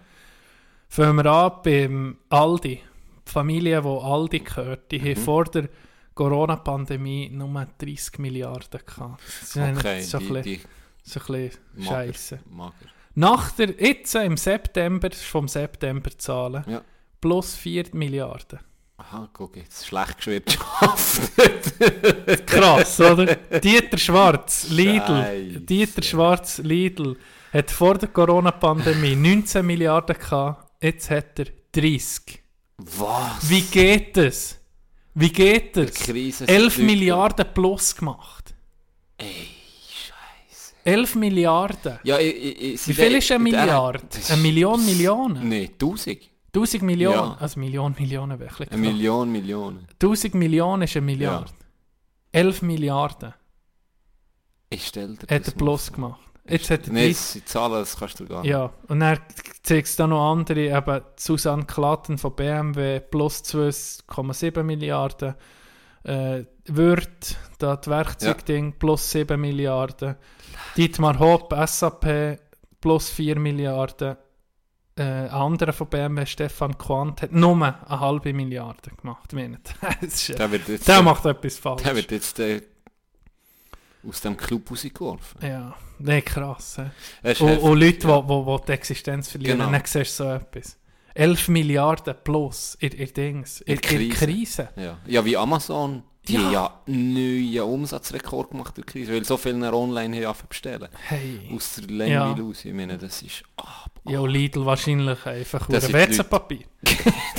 Fangen 0.88 1.16
wir 1.16 1.26
an 1.26 1.52
beim 1.64 2.18
Aldi. 2.28 2.80
Die 3.26 3.30
Familie, 3.32 3.80
die 3.82 3.88
Aldi 3.88 4.38
gehört, 4.40 4.92
die 4.92 5.00
Mhm. 5.00 5.04
haben 5.06 5.16
vor 5.16 5.44
der 5.46 5.68
Corona-Pandemie 6.14 7.30
nur 7.30 7.66
30 7.78 8.18
Milliarden 8.18 8.80
gehabt. 8.86 9.20
Das 9.40 9.56
ist 9.56 9.56
Okay, 9.56 10.02
so 10.02 10.18
ein 10.18 10.28
bisschen, 10.28 10.60
so 11.02 11.20
ein 11.20 11.26
bisschen 11.26 11.50
mager, 11.74 11.90
Scheisse. 11.90 12.40
mager. 12.50 12.74
Nach 13.14 13.52
der, 13.52 13.70
jetzt 13.80 14.14
im 14.16 14.36
September, 14.36 15.08
das 15.08 15.20
ist 15.20 15.26
vom 15.26 15.46
September 15.48 16.10
zahlen, 16.18 16.64
Ja. 16.68 16.82
plus 17.20 17.54
4 17.54 17.84
Milliarden. 17.92 18.58
Aha, 18.96 19.28
guck 19.32 19.56
jetzt, 19.56 19.86
schlecht 19.86 20.20
gewirtschaftet. 20.24 21.74
Krass, 22.46 23.00
oder? 23.00 23.34
Dieter 23.60 23.98
Schwarz, 23.98 24.68
Lidl, 24.70 25.00
Scheisse. 25.22 25.60
Dieter 25.60 26.02
Schwarz, 26.02 26.58
Lidl, 26.58 27.16
hat 27.52 27.70
vor 27.70 27.98
der 27.98 28.08
Corona-Pandemie 28.08 29.14
19 29.16 29.64
Milliarden 29.66 30.16
gehabt, 30.16 30.82
jetzt 30.82 31.10
hat 31.10 31.38
er 31.38 31.46
30. 31.72 32.42
Was? 32.78 33.48
Wie 33.50 33.60
geht 33.62 34.16
es? 34.16 34.58
Wie 35.14 35.30
geht? 35.30 35.74
Krise 35.94 36.48
11 36.48 36.74
sind 36.76 36.86
Milliarden 36.86 37.46
plus 37.54 37.94
gemacht. 37.94 38.54
Ey, 39.18 39.26
Scheiße. 39.26 39.63
11 40.84 41.14
Milliarden. 41.16 41.98
Ja, 42.04 42.18
ich, 42.18 42.62
ich, 42.74 42.88
Wie 42.88 42.94
viel 42.94 43.14
ist 43.16 43.30
eine 43.32 43.42
Milliarde? 43.42 44.00
Eine 44.28 44.42
Million 44.42 44.84
Millionen? 44.84 45.48
Nein, 45.48 45.70
1000. 45.72 46.18
1000 46.54 46.82
Millionen? 46.84 47.16
Ja. 47.16 47.36
Also 47.40 47.58
Million 47.58 47.94
Millionen 47.98 48.38
bisschen 48.38 48.68
Eine. 48.68 48.80
Million, 48.80 49.32
Millionen. 49.32 49.86
1000 49.94 50.34
Millionen 50.34 50.82
ist 50.82 50.96
eine 50.96 51.06
Milliarde. 51.06 51.50
11 52.32 52.62
Milliarden 52.62 53.34
Ich 54.70 54.86
stell 54.86 55.16
dir 55.16 55.34
hat 55.34 55.46
er 55.48 55.52
plus 55.52 55.86
vor. 55.86 55.94
gemacht. 55.96 56.20
Jetzt 56.46 56.70
hat 56.70 56.86
er 56.86 56.92
Nein, 56.92 57.04
30 57.06 57.16
das 57.16 57.32
sind 57.32 57.48
Zahlen, 57.48 57.72
das 57.72 57.96
kannst 57.96 58.20
du 58.20 58.26
gar 58.26 58.42
nicht. 58.42 58.50
Ja, 58.50 58.70
und 58.88 59.00
dann 59.00 59.18
zeigt 59.62 59.88
es 59.88 59.96
da 59.96 60.06
noch 60.06 60.30
andere, 60.32 60.76
eben 60.76 61.00
Susanne 61.16 61.64
Klatten 61.64 62.18
von 62.18 62.36
BMW 62.36 63.00
plus 63.00 63.42
2,7 63.44 64.62
Milliarden, 64.62 65.34
äh, 66.04 66.44
Würth, 66.66 67.36
da 67.58 67.76
das 67.76 67.88
Werkzeugding, 67.88 68.74
plus 68.78 69.10
7 69.10 69.40
Milliarden, 69.40 70.16
Dietmar 70.76 71.18
Hopp, 71.18 71.54
SAP, 71.66 72.38
plus 72.80 73.10
4 73.10 73.38
Milliarden, 73.38 74.16
äh, 74.96 75.02
ein 75.02 75.28
anderer 75.30 75.72
von 75.72 75.88
BMW, 75.88 76.24
Stefan 76.26 76.76
Quandt, 76.78 77.22
hat 77.22 77.32
nur 77.32 77.54
eine 77.54 78.00
halbe 78.00 78.32
Milliarde 78.32 78.90
gemacht. 78.90 79.32
Das 80.00 80.28
ist, 80.28 80.38
Der 80.38 80.48
jetzt, 80.48 80.86
der 80.88 81.02
macht 81.02 81.24
etwas 81.26 81.58
falsch. 81.58 81.82
der 81.82 81.96
wird 81.96 82.10
jetzt 82.12 82.38
äh, 82.38 82.62
aus 84.06 84.20
dem 84.20 84.36
Club 84.36 84.70
rausgeworfen. 84.70 85.40
ja, 85.46 85.74
nee, 85.98 86.20
krass. 86.22 86.78
ist 87.22 87.40
Und, 87.40 87.58
und 87.58 87.80
Leute, 87.80 87.98
die 87.98 88.06
ja. 88.06 88.28
wo, 88.28 88.46
wo 88.46 88.58
die 88.58 88.72
Existenz 88.72 89.30
verlieren, 89.30 89.58
Genau. 89.58 89.70
dann 89.70 89.82
siehst 89.84 90.20
du 90.20 90.24
so 90.24 90.30
etwas. 90.30 90.76
11 91.14 91.48
Milliarden 91.48 92.14
plus 92.24 92.76
in, 92.80 92.90
in 92.92 93.12
Dings, 93.14 93.60
in, 93.62 93.74
In 93.74 93.74
in 93.74 93.80
Krise. 93.80 94.24
Krise. 94.26 94.68
Ja. 94.76 94.98
ja, 95.06 95.24
wie 95.24 95.36
Amazon. 95.36 96.02
Die 96.26 96.32
Ja. 96.34 96.40
haben 96.40 96.52
ja 96.52 96.80
einen 96.86 97.12
neuen 97.12 97.60
Umsatzrekord 97.60 98.50
gemacht 98.52 98.74
durch 98.78 98.86
Krise, 98.86 99.12
weil 99.12 99.24
so 99.26 99.36
viele 99.36 99.70
online 99.74 100.26
haben 100.26 100.38
bestellen. 100.48 100.88
Hey. 101.06 101.40
Aus 101.54 101.74
der 101.76 101.94
Länge 101.94 102.12
Ja. 102.14 102.32
raus. 102.32 102.64
Ich 102.64 102.72
meine, 102.72 102.96
das 102.96 103.20
ist... 103.20 103.42
Ah, 103.58 103.84
Ja, 104.08 104.20
und 104.20 104.30
Lidl 104.30 104.64
wahrscheinlich 104.64 105.24
einfach 105.26 105.66
Das 105.68 105.86
die 105.88 105.92
WC-Papier. 105.92 106.60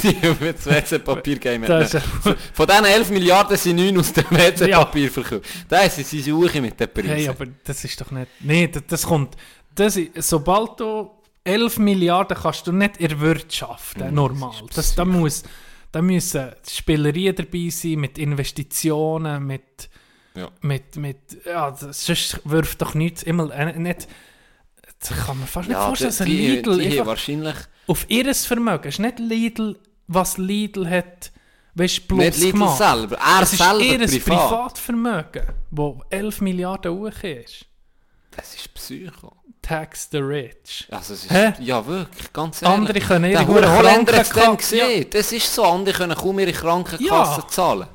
die 0.03 0.15
mit 0.39 0.63
WC-Papier 0.65 1.37
geben. 1.39 1.63
Das 1.67 1.95
ist- 1.95 2.05
Von 2.53 2.67
diesen 2.67 2.85
11 2.85 3.09
Milliarden 3.09 3.57
sind 3.57 3.75
9 3.77 3.97
aus 3.99 4.13
dem 4.13 4.25
WC-Papier 4.29 5.11
verkauft. 5.11 5.49
Das 5.67 5.97
ist 5.97 6.09
sie 6.11 6.21
Suche 6.21 6.61
mit 6.61 6.79
den 6.79 6.87
Preisen. 6.93 7.09
Hey, 7.09 7.27
aber 7.27 7.47
das 7.63 7.83
ist 7.83 7.99
doch 7.99 8.11
nicht... 8.11 8.27
Nee, 8.41 8.67
das, 8.67 8.83
das 8.87 9.01
kommt... 9.03 9.35
Das 9.73 9.97
ist, 9.97 10.11
sobald 10.29 10.79
du 10.79 11.09
11 11.45 11.77
Milliarden 11.77 12.35
kannst 12.35 12.67
du 12.67 12.71
nicht 12.71 12.99
erwirtschaften, 12.99 14.13
normal. 14.13 14.55
Das, 14.73 14.95
da, 14.95 15.05
muss, 15.05 15.43
da 15.91 16.01
müssen 16.01 16.51
Spielereien 16.67 17.35
dabei 17.35 17.69
sein, 17.69 17.99
mit 17.99 18.17
Investitionen, 18.17 19.45
mit... 19.45 19.89
Ja. 20.33 20.49
Mit, 20.59 20.97
mit, 20.97 21.17
ja, 21.45 21.71
das, 21.71 22.05
sonst 22.05 22.41
wirft 22.43 22.81
doch 22.81 22.93
nichts 22.93 23.23
immer, 23.23 23.49
äh, 23.53 23.79
nicht, 23.79 24.09
das 24.99 25.25
kann 25.25 25.39
man 25.39 25.47
fast 25.47 25.69
nicht 25.69 25.77
ja, 25.77 25.87
vorstellen, 25.87 26.11
die, 26.11 26.17
dass 26.17 26.27
ein 26.27 26.29
die, 26.29 26.47
Lidl 26.47 26.77
die 26.77 26.85
einfach 26.87 27.05
wahrscheinlich... 27.05 27.55
auf 27.87 28.05
ihres 28.09 28.45
Vermögen, 28.45 28.89
ist 28.89 28.99
nicht 28.99 29.19
Lidl, 29.19 29.79
was 30.07 30.37
Lidl 30.37 30.89
hat, 30.89 31.31
weißt, 31.75 32.05
plus 32.05 32.19
Nicht 32.19 32.37
Lidl 32.39 32.51
gemacht. 32.51 32.77
selber, 32.77 33.15
er 33.17 33.43
es 33.43 33.53
ist 33.53 33.59
selber 33.59 33.79
ihres 33.81 34.11
privat. 34.19 34.49
Privatvermögen, 34.49 35.43
wo 35.71 36.03
11 36.09 36.41
Milliarden 36.41 36.91
hoch 36.91 37.23
ist. 37.23 37.65
Das 38.31 38.55
ist 38.55 38.73
Psycho. 38.73 39.31
Tax 39.67 40.07
the 40.11 40.17
rich. 40.19 40.85
Also 40.91 41.13
es 41.13 41.23
ist, 41.25 41.31
Hä? 41.31 41.53
ja 41.59 41.85
wirklich, 41.85 42.31
ganz 42.31 42.61
ehrlich. 42.61 42.77
Andere 42.77 42.99
können 42.99 43.31
ihre 43.31 43.43
Krankenkasse- 43.43 44.57
gesehen. 44.57 45.07
Das 45.09 45.31
ist 45.31 45.53
so, 45.53 45.63
andere 45.63 45.97
können 45.97 46.15
kaum 46.15 46.37
ihre 46.39 46.51
Krankenkasse 46.53 47.41
Ja. 47.41 47.47
zahlen. 47.47 47.87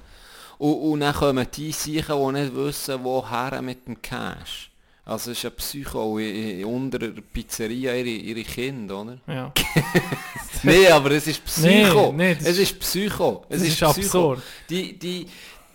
Und, 0.59 0.75
und 0.75 1.01
dann 1.01 1.15
kommen 1.15 1.47
die 1.55 1.71
sicher, 1.73 2.17
die 2.17 2.33
nicht 2.41 2.55
wissen, 2.57 2.99
woher 3.05 3.63
mit 3.63 3.87
dem 3.87 4.03
Cash. 4.03 4.71
Also 5.05 5.31
es 5.31 5.39
ist 5.39 5.45
ein 5.47 5.53
Psycho 5.57 6.19
unter 6.67 6.99
der 6.99 7.09
Pizzeria 7.33 7.95
ihre, 7.95 8.09
ihre 8.09 8.43
Kinder, 8.43 9.01
oder? 9.01 9.19
Ja. 9.27 9.53
Nein, 10.63 10.93
aber 10.93 11.13
es 11.13 11.27
ist 11.27 11.45
Psycho. 11.45 12.13
Nee, 12.13 12.35
nee, 12.35 12.49
es 12.49 12.59
ist 12.59 12.79
Psycho. 12.81 13.45
Es 13.49 13.63
ist, 13.63 13.69
ist 13.69 13.75
Psycho. 13.81 13.89
absurd. 13.91 14.43
Die, 14.69 14.99
die, 14.99 15.27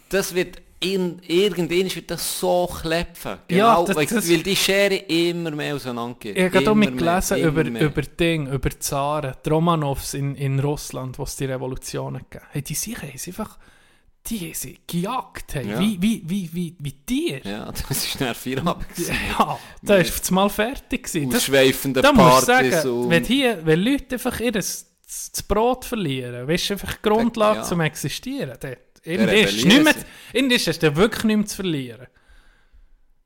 das 0.09 0.33
wird 0.35 0.57
irgendwann 0.81 1.95
wird 1.95 2.11
das 2.11 2.39
so 2.39 2.67
klepfen. 2.81 3.37
Ja, 3.49 3.75
Genau, 3.75 3.85
das- 3.87 3.95
weil, 3.95 4.05
das- 4.05 4.29
weil 4.29 4.43
die 4.43 4.55
Schere 4.55 4.95
immer 4.95 5.51
mehr 5.51 5.75
auseinandergeht. 5.75 6.35
Ich 6.37 6.43
habe 6.43 6.51
gerade 6.51 6.67
auch 6.69 6.71
Immer 6.73 6.85
mitgelesen 6.91 7.37
mehr, 7.39 7.47
über, 7.47 7.63
mehr. 7.63 7.81
über 7.83 8.01
Ding, 8.01 8.47
über 8.51 8.69
die 8.69 8.79
Zaren, 8.79 9.33
die 9.45 9.49
Romanovs 9.49 10.13
in, 10.13 10.35
in 10.35 10.59
Russland, 10.59 11.17
wo 11.17 11.23
es 11.23 11.35
die 11.35 11.45
Revolutionen 11.45 12.21
gegeben 12.29 12.45
hey, 12.51 12.61
die 12.61 12.75
sie 12.75 12.95
einfach, 12.97 13.57
die 14.27 14.39
haben 14.39 14.53
sie 14.53 14.79
gejagt, 14.85 15.53
hey, 15.55 15.69
Ja. 15.69 15.79
wie, 15.79 15.97
wie, 16.01 16.23
wie, 16.25 16.49
wie, 16.53 16.75
wie 16.79 16.91
Tier. 17.05 17.41
Ja, 17.43 17.65
das 17.71 17.89
ist 17.91 18.09
schnell 18.09 18.33
Feierabend. 18.33 18.87
gewesen. 18.89 19.15
Ja, 19.37 19.57
da 19.81 19.93
war 19.93 19.99
es 20.01 20.31
mal 20.31 20.49
fertig. 20.49 21.03
Gewesen. 21.03 21.29
Das, 21.29 21.41
Ausschweifende 21.43 22.01
da 22.01 22.11
musst 22.11 22.47
Partys 22.47 22.73
sagen, 22.81 22.89
und... 22.89 23.09
wenn, 23.11 23.23
hier, 23.23 23.65
wenn 23.65 23.79
Leute 23.81 24.15
einfach 24.15 24.39
ihr 24.39 24.51
das, 24.51 24.87
das 25.31 25.43
Brot 25.43 25.85
verlieren, 25.85 26.47
weißt 26.47 26.69
du, 26.69 26.73
einfach 26.73 26.93
die 26.95 27.01
Grundlage 27.01 27.59
Ja. 27.59 27.63
zum 27.63 27.79
Existieren, 27.81 28.57
dann, 28.59 28.75
ist 29.05 29.19
rebellieren 29.19 29.83
nicht 29.83 30.43
mehr, 30.49 30.51
ist 30.57 30.67
es 30.67 30.79
dann 30.79 30.95
wirklich 30.95 31.23
nicht 31.25 31.37
mehr 31.37 31.45
zu 31.45 31.55
verlieren. 31.57 32.07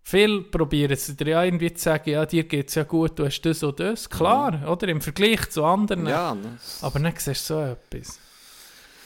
Viele 0.04 0.42
probieren 0.42 0.92
es 0.92 1.16
dir 1.16 1.28
ja 1.28 1.44
irgendwie 1.44 1.72
zu 1.74 1.84
sagen, 1.84 2.10
ja, 2.10 2.26
dir 2.26 2.44
geht 2.44 2.70
es 2.70 2.76
ja 2.76 2.84
gut, 2.84 3.20
du 3.20 3.26
hast 3.26 3.42
das 3.42 3.62
und 3.62 3.80
das. 3.80 4.10
Klar, 4.10 4.68
oder? 4.68 4.88
Im 4.88 5.02
Vergleich 5.02 5.50
zu 5.52 5.64
anderen. 5.64 6.02
Mhm. 6.04 6.08
ja, 6.10 6.36
das, 6.36 6.84
Aber 6.84 7.00
dann 7.00 7.14
siehst 7.16 7.50
du 7.50 7.54
so 7.54 7.62
etwas. 7.62 8.20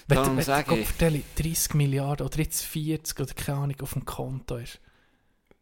Wenn, 0.07 0.17
du- 0.17 0.35
wenn 0.37 0.43
sage 0.43 0.69
du 0.75 0.81
ich- 0.81 0.87
vertelle, 0.87 1.21
30 1.35 1.73
Milliarden 1.75 2.25
oder 2.25 2.37
jetzt 2.39 2.63
40 2.63 3.19
oder 3.19 3.33
keine 3.33 3.57
Ahnung 3.57 3.75
auf 3.81 3.93
dem 3.93 4.05
Konto 4.05 4.57
ist. 4.57 4.79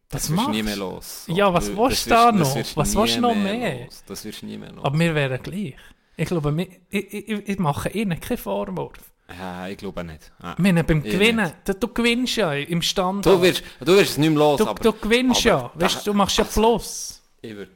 das 0.08 0.22
Was 0.22 0.26
du 0.28 0.32
machst 0.34 0.50
nie 0.50 0.62
mehr 0.62 0.74
du? 0.76 0.80
los. 0.80 1.24
Ja, 1.28 1.52
was 1.52 1.66
Das 1.68 1.76
willst 1.76 2.06
du 2.06 2.10
da 2.10 2.32
das 2.32 2.40
noch? 2.54 2.62
du 2.62 2.76
Was 2.76 2.94
willst 2.96 3.16
du 3.16 3.20
noch 3.20 3.34
mehr? 3.34 3.84
los. 3.86 4.04
Das 4.06 4.24
wirst 4.24 4.42
du 4.42 4.46
nie 4.46 4.58
mehr 4.58 4.72
los. 4.72 4.84
Aber 4.84 4.98
wir 4.98 5.14
wären 5.14 5.42
gleich. 5.42 5.74
Ich 6.16 6.26
glaube, 6.28 6.56
wir, 6.56 6.66
ich, 6.90 7.12
ich, 7.14 7.48
ich 7.48 7.58
mache 7.58 7.88
ihnen 7.88 8.20
keinen 8.20 8.38
Vorwurf. 8.38 9.11
Ja, 9.38 9.68
ich 9.68 9.76
glaube 9.76 10.04
nicht. 10.04 10.32
Ja. 10.42 10.52
Ich 10.52 10.58
meine, 10.58 10.84
beim 10.84 11.04
Ich 11.04 11.12
Gewinnen, 11.12 11.44
nicht. 11.44 11.68
du, 11.68 11.74
du 11.74 11.88
gewinnst 11.88 12.36
ja 12.36 12.52
im 12.52 12.82
Stand. 12.82 13.26
Du 13.26 13.40
wirst, 13.40 13.62
du 13.80 13.96
wirst 13.96 14.12
es 14.12 14.18
nicht 14.18 14.30
mehr 14.30 14.38
los, 14.38 14.58
du, 14.58 14.66
aber 14.66 14.82
du 14.82 14.92
gewinnst 14.92 15.46
aber 15.46 15.62
ja. 15.62 15.72
Weißt, 15.74 16.06
du 16.06 16.14
machst 16.14 16.38
ja 16.38 16.44
Plus. 16.44 17.20
ich 17.40 17.54
würde... 17.54 17.70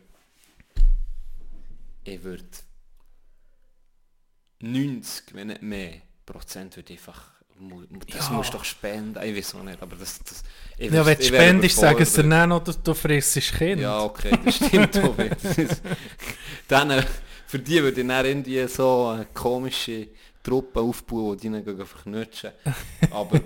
Ich 2.04 2.22
würde... 2.22 2.44
90, 4.60 5.34
wenn 5.34 5.48
nicht 5.48 5.62
mehr, 5.62 5.94
Prozent 6.24 6.76
würde 6.76 6.92
ich 6.92 6.98
einfach... 7.00 7.22
Das 8.08 8.28
Ja. 8.28 8.34
musst 8.34 8.52
du 8.52 8.58
doch 8.58 8.64
spenden. 8.64 9.18
Ich 9.22 9.36
weiß 9.36 9.54
auch 9.54 9.62
nicht, 9.62 9.80
aber 9.80 9.96
das... 9.96 10.18
das 10.24 10.42
ich 10.76 10.90
Ja, 10.90 11.06
wenn 11.06 11.16
du 11.16 11.24
spendest, 11.24 11.76
sagen 11.76 12.04
sie 12.04 12.22
dann 12.28 12.48
noch, 12.50 12.62
du, 12.62 12.72
du 12.72 12.94
frissst 12.94 13.40
Kind. 13.54 13.80
Ja, 13.80 14.02
okay, 14.02 14.38
das 14.44 14.56
stimmt 14.56 14.94
wieder. 14.94 15.36
dann, 16.68 16.90
äh, 16.90 17.02
für 17.46 17.58
die 17.58 17.82
würde 17.82 18.00
ich 18.00 18.06
dann 18.06 18.26
irgendwie 18.26 18.66
so 18.68 19.06
eine 19.06 19.26
komische 19.26 20.08
Truppe 20.46 20.80
aufbauen, 20.80 21.36
die 21.36 21.48
gehen 21.50 21.86
verknutschen. 21.86 22.52
Aber 23.10 23.40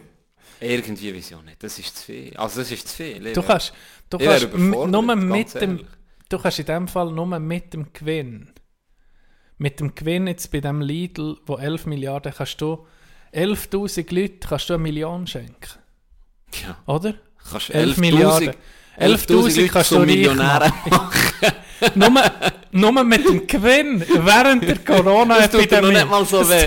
irgendwie 0.60 1.14
weiß 1.14 1.31
ich 1.31 1.36
auch 1.36 1.43
nicht. 1.43 1.62
Das 1.62 1.78
ist 1.78 1.97
zu 1.97 2.05
viel. 2.05 2.36
Also 2.36 2.60
das 2.60 2.70
ist 2.70 2.89
zu 2.89 2.97
viel. 2.97 3.27
Ich 3.27 3.32
Du 3.32 3.43
kannst, 3.43 3.72
du 4.10 4.18
kannst 4.18 4.52
nur 4.55 5.02
mit 5.16 5.55
dem, 5.55 5.86
du 6.28 6.39
kannst 6.39 6.59
in 6.59 6.66
dem 6.66 6.89
Fall 6.89 7.10
nur 7.10 7.27
mit 7.39 7.72
dem 7.72 7.93
Gewinn, 7.93 8.51
mit 9.56 9.81
dem 9.81 9.94
Gewinn 9.94 10.27
jetzt 10.27 10.51
bei 10.52 10.60
dem 10.60 10.82
Lidl, 10.82 11.39
wo 11.47 11.56
11 11.56 11.86
Milliarden, 11.86 12.32
kannst 12.35 12.60
du 12.60 12.86
11'000 13.32 14.14
Leute 14.14 14.48
kannst 14.48 14.68
du 14.68 14.74
eine 14.74 14.82
Million 14.82 15.27
schenken, 15.27 15.78
Ja, 16.62 16.77
oder? 16.86 17.14
kannst 17.51 17.70
11 17.70 17.97
11.000 17.97 18.01
Milliarden. 18.01 18.48
11'000 18.48 18.56
11'000 18.98 19.32
Leute 19.60 19.68
kannst 19.68 19.89
zu 19.89 19.94
du 19.94 20.01
reich 20.01 20.06
Millionären 20.09 20.72
machen. 20.90 21.52
nur, 21.94 22.10
nur 22.72 23.05
mit 23.05 23.26
dem 23.28 23.47
Gewinn 23.47 24.01
während 24.09 24.62
der 24.62 24.76
Das 24.76 24.84
tut 24.84 24.86
Corona-Epidemie. 25.05 26.05
mal 26.05 26.24
so 26.24 26.38
Das 26.40 26.51
weh. 26.51 26.66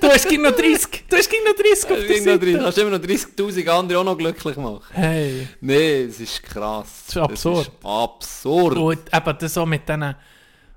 Du 0.00 0.08
hast 0.08 0.28
gegen 0.28 0.42
noch 0.42 0.52
30, 0.52 1.04
du 1.08 1.16
hast 1.16 1.30
gegen 1.30 1.44
noch 1.44 1.54
30 1.54 1.90
auf 1.90 1.98
Du 1.98 2.06
der 2.06 2.22
Seite. 2.22 2.58
kannst 2.58 2.78
immer 2.78 2.90
noch 2.90 2.98
30'000 3.04 3.68
andere 3.68 3.98
auch 3.98 4.04
noch 4.04 4.16
glücklich 4.16 4.56
machen. 4.56 4.80
Hey. 4.92 5.46
Nee, 5.60 6.02
es 6.04 6.20
ist 6.20 6.42
krass. 6.42 6.86
Das 7.06 7.16
ist 7.16 7.16
absurd. 7.18 7.66
ist 7.66 7.86
absurd. 7.86 8.76
Und 8.78 8.98
eben 9.14 9.38
das 9.38 9.54
so 9.54 9.66
mit 9.66 9.86
diesen 9.88 10.14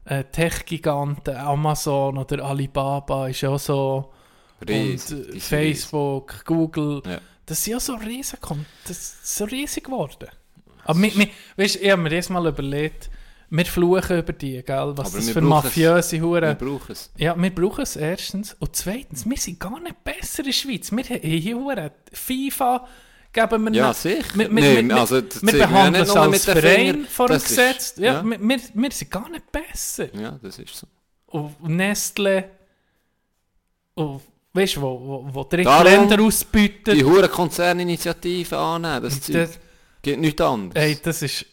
äh, 0.05 0.23
Tech-Giganten, 0.25 1.37
Amazon 1.37 2.17
oder 2.17 2.43
Alibaba 2.43 3.27
ist 3.29 3.41
ja 3.41 3.49
auch 3.49 3.59
so... 3.59 4.11
Riesig, 4.67 5.17
und 5.17 5.35
äh, 5.35 5.39
Facebook, 5.39 6.45
Google, 6.45 7.01
Ja. 7.05 7.19
das 7.45 7.63
sind 7.63 7.73
ja 7.73 7.79
so 7.79 7.95
riesig, 7.95 8.39
das 8.87 8.97
ist 8.97 9.37
so 9.37 9.45
riesig 9.45 9.85
geworden. 9.85 10.27
Aber 10.85 11.01
wir, 11.01 11.15
wir, 11.17 11.27
weißt, 11.57 11.77
ich 11.77 11.91
habe 11.91 12.01
mir 12.01 12.09
das 12.09 12.29
mal 12.29 12.45
überlegt, 12.47 13.09
wir 13.55 13.65
fluchen 13.65 14.17
über 14.17 14.33
die, 14.33 14.63
gell? 14.63 14.93
was 14.95 15.07
Aber 15.09 15.17
das 15.17 15.27
wir 15.27 15.33
für 15.33 15.41
mafiöse 15.41 16.15
Wir 16.17 16.21
Huren... 16.23 16.57
brauchen 16.57 16.91
es. 16.91 17.11
Ja, 17.17 17.35
wir 17.39 17.53
brauchen 17.53 17.81
es 17.83 17.95
erstens. 17.95 18.55
Und 18.59 18.75
zweitens, 18.75 19.29
wir 19.29 19.37
sind 19.37 19.59
gar 19.59 19.79
nicht 19.79 20.03
besser 20.03 20.39
in 20.39 20.45
der 20.45 20.51
Schweiz. 20.53 20.91
Wir 20.91 21.03
haben 21.03 21.21
hier 21.21 21.55
Huren 21.57 21.91
FIFA 22.11 22.87
geben 23.31 23.63
wir 23.65 23.73
Ja, 23.73 23.87
nicht. 23.89 23.97
sicher. 24.01 24.25
Wir, 24.33 24.49
wir, 24.49 24.61
Nee, 24.61 24.87
wir, 24.89 24.95
also, 24.95 25.15
wir, 25.17 25.23
wir 25.23 25.41
wir 25.53 25.59
behandeln 25.67 26.03
es 26.03 26.15
als 26.15 26.45
Verein 26.45 27.05
vor 27.05 27.27
dem 27.27 27.33
Gesetz. 27.41 27.93
Ja, 27.97 28.13
ja. 28.13 28.23
Wir, 28.23 28.39
wir, 28.39 28.59
wir 28.73 28.91
sind 28.91 29.11
gar 29.11 29.29
nicht 29.29 29.51
besser. 29.51 30.13
Ja, 30.15 30.39
das 30.41 30.57
ist 30.59 30.75
so. 30.75 30.87
Und 31.27 31.61
Nestle, 31.75 32.49
und 33.95 34.21
weißt 34.53 34.75
du, 34.77 34.81
wo, 34.81 34.99
wo, 34.99 35.29
wo 35.33 35.43
dritte 35.43 35.63
Darum 35.63 35.83
Länder 35.85 36.21
ausbieten. 36.23 36.95
Die 36.95 37.03
hure 37.03 37.27
Konzerninitiative 37.29 38.57
annehmen, 38.57 39.03
das 39.03 39.21
Zeug. 39.21 39.33
das, 39.35 39.59
Geht 40.01 40.19
nichts 40.19 40.41
anderes. 40.41 40.83
ey, 40.83 40.97
das 41.01 41.21
ist 41.21 41.45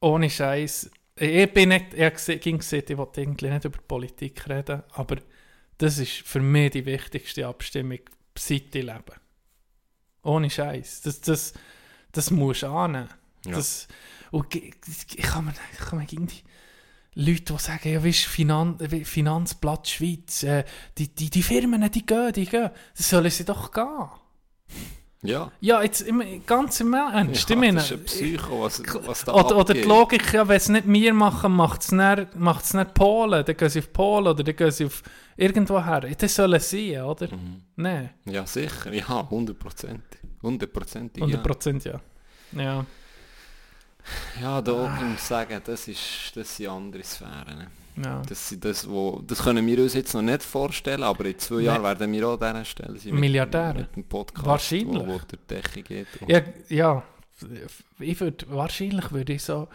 ohne 0.00 0.28
Scheiß. 0.28 0.90
Ich 1.16 1.52
bin 1.52 1.68
nicht, 1.68 1.94
ich 1.94 2.02
habe 2.02 2.16
gesehen, 2.16 2.40
ich 2.88 2.96
wollte 2.96 3.20
eigentlich 3.20 3.52
nicht 3.52 3.64
über 3.64 3.78
Politik 3.86 4.48
reden, 4.48 4.82
aber 4.92 5.16
das 5.78 5.98
ist 5.98 6.12
für 6.12 6.40
mich 6.40 6.72
die 6.72 6.86
wichtigste 6.86 7.46
Abstimmung 7.46 8.00
seit 8.36 8.74
ich 8.74 8.82
lebe. 8.82 9.14
Ohne 10.24 10.50
Scheiß. 10.50 11.02
Das, 11.02 11.20
das, 11.20 11.52
das 12.10 12.30
musst 12.30 12.62
du 12.62 12.68
annehmen. 12.68 13.08
Ja. 13.46 13.56
Das, 13.56 13.86
und 14.30 14.52
ich 14.54 15.22
kann 15.22 15.44
mir, 15.44 15.54
ich 15.72 15.78
kann 15.78 15.98
mir 15.98 16.06
gegen 16.06 16.26
die 16.26 16.42
Leute, 17.14 17.52
die 17.52 17.58
sagen, 17.58 17.92
ja, 17.92 18.04
weißt, 18.04 18.24
Finan 18.24 18.78
Finanzblatt 18.78 19.88
Schweiz, 19.88 20.42
äh, 20.42 20.64
die, 20.98 21.14
die, 21.14 21.30
die 21.30 21.42
Firmen, 21.42 21.88
die 21.92 22.04
gehen, 22.04 22.32
die 22.32 22.46
gehen. 22.46 22.70
Das 22.96 23.08
sollen 23.08 23.30
sie 23.30 23.44
doch 23.44 23.70
gehen. 23.70 24.08
Ja. 25.24 25.50
Ja, 25.60 25.82
jetzt 25.82 26.02
im, 26.02 26.22
ganz 26.46 26.80
im 26.80 26.92
Ernst. 26.92 27.42
ich 27.42 27.48
ja 27.48 27.56
meine, 27.56 27.74
das 27.74 27.90
ist 27.90 27.92
ein 27.92 28.04
Psycho, 28.04 28.62
was, 28.62 28.82
was 29.06 29.24
da 29.24 29.32
oder, 29.32 29.56
oder 29.56 29.74
die. 29.74 29.82
Logik, 29.82 30.32
ja, 30.32 30.46
wenn 30.46 30.56
es 30.56 30.68
nicht 30.68 30.86
wir 30.86 31.14
machen, 31.14 31.52
macht 31.52 31.80
es 31.82 31.92
nicht, 31.92 32.36
macht's 32.36 32.74
nicht 32.74 32.92
Polen. 32.94 33.44
Dann 33.44 33.56
gehen 33.56 33.68
sie 33.70 33.78
auf 33.78 33.92
Polen 33.92 34.26
oder 34.28 34.44
dann 34.44 34.54
gehen 34.54 34.70
sie 34.70 34.84
auf 34.84 35.02
irgendwo 35.36 35.82
her. 35.82 36.00
Das 36.00 36.34
sollen 36.34 36.60
sie, 36.60 36.98
oder? 36.98 37.28
Mhm. 37.34 37.62
Nein, 37.76 38.10
Ja, 38.26 38.46
sicher. 38.46 38.92
Ja, 38.92 39.28
hundertprozentig. 39.28 40.20
Hundertprozentig, 40.42 41.22
100 41.22 41.38
ja. 41.38 41.42
Prozent 41.42 41.84
ja. 41.84 42.00
Ja. 42.52 42.84
Ja, 44.42 44.60
da 44.60 44.94
kann 44.98 45.14
ich 45.14 45.20
sagen, 45.20 45.60
das, 45.64 45.88
ist, 45.88 46.32
das 46.34 46.54
sind 46.56 46.68
andere 46.68 47.02
Sphären. 47.02 47.58
ne? 47.58 47.66
Ja. 48.02 48.22
Das, 48.28 48.54
das, 48.58 48.88
wo, 48.88 49.22
das 49.26 49.42
können 49.42 49.66
wir 49.66 49.78
uns 49.78 49.94
jetzt 49.94 50.14
noch 50.14 50.22
nicht 50.22 50.42
vorstellen, 50.42 51.02
aber 51.02 51.26
in 51.26 51.38
zwei 51.38 51.60
Jahren 51.60 51.82
werden 51.82 52.12
wir 52.12 52.28
auch 52.28 52.40
an 52.40 52.54
dieser 52.54 52.64
Stelle 52.64 52.98
sein. 52.98 53.14
Milliardäre. 53.14 53.78
Mit 53.78 53.96
dem 53.96 54.04
Podcast, 54.04 54.46
Wahrscheinlich. 54.46 54.86
Wo, 54.86 55.06
wo 55.06 55.18
der 55.18 55.38
Decke 55.48 55.82
geht. 55.82 56.06
Ja, 56.26 56.40
ja, 56.68 57.02
ich 57.98 58.20
würde, 58.20 58.46
wahrscheinlich 58.48 59.12
würde 59.12 59.34
ich 59.34 59.42
so, 59.42 59.68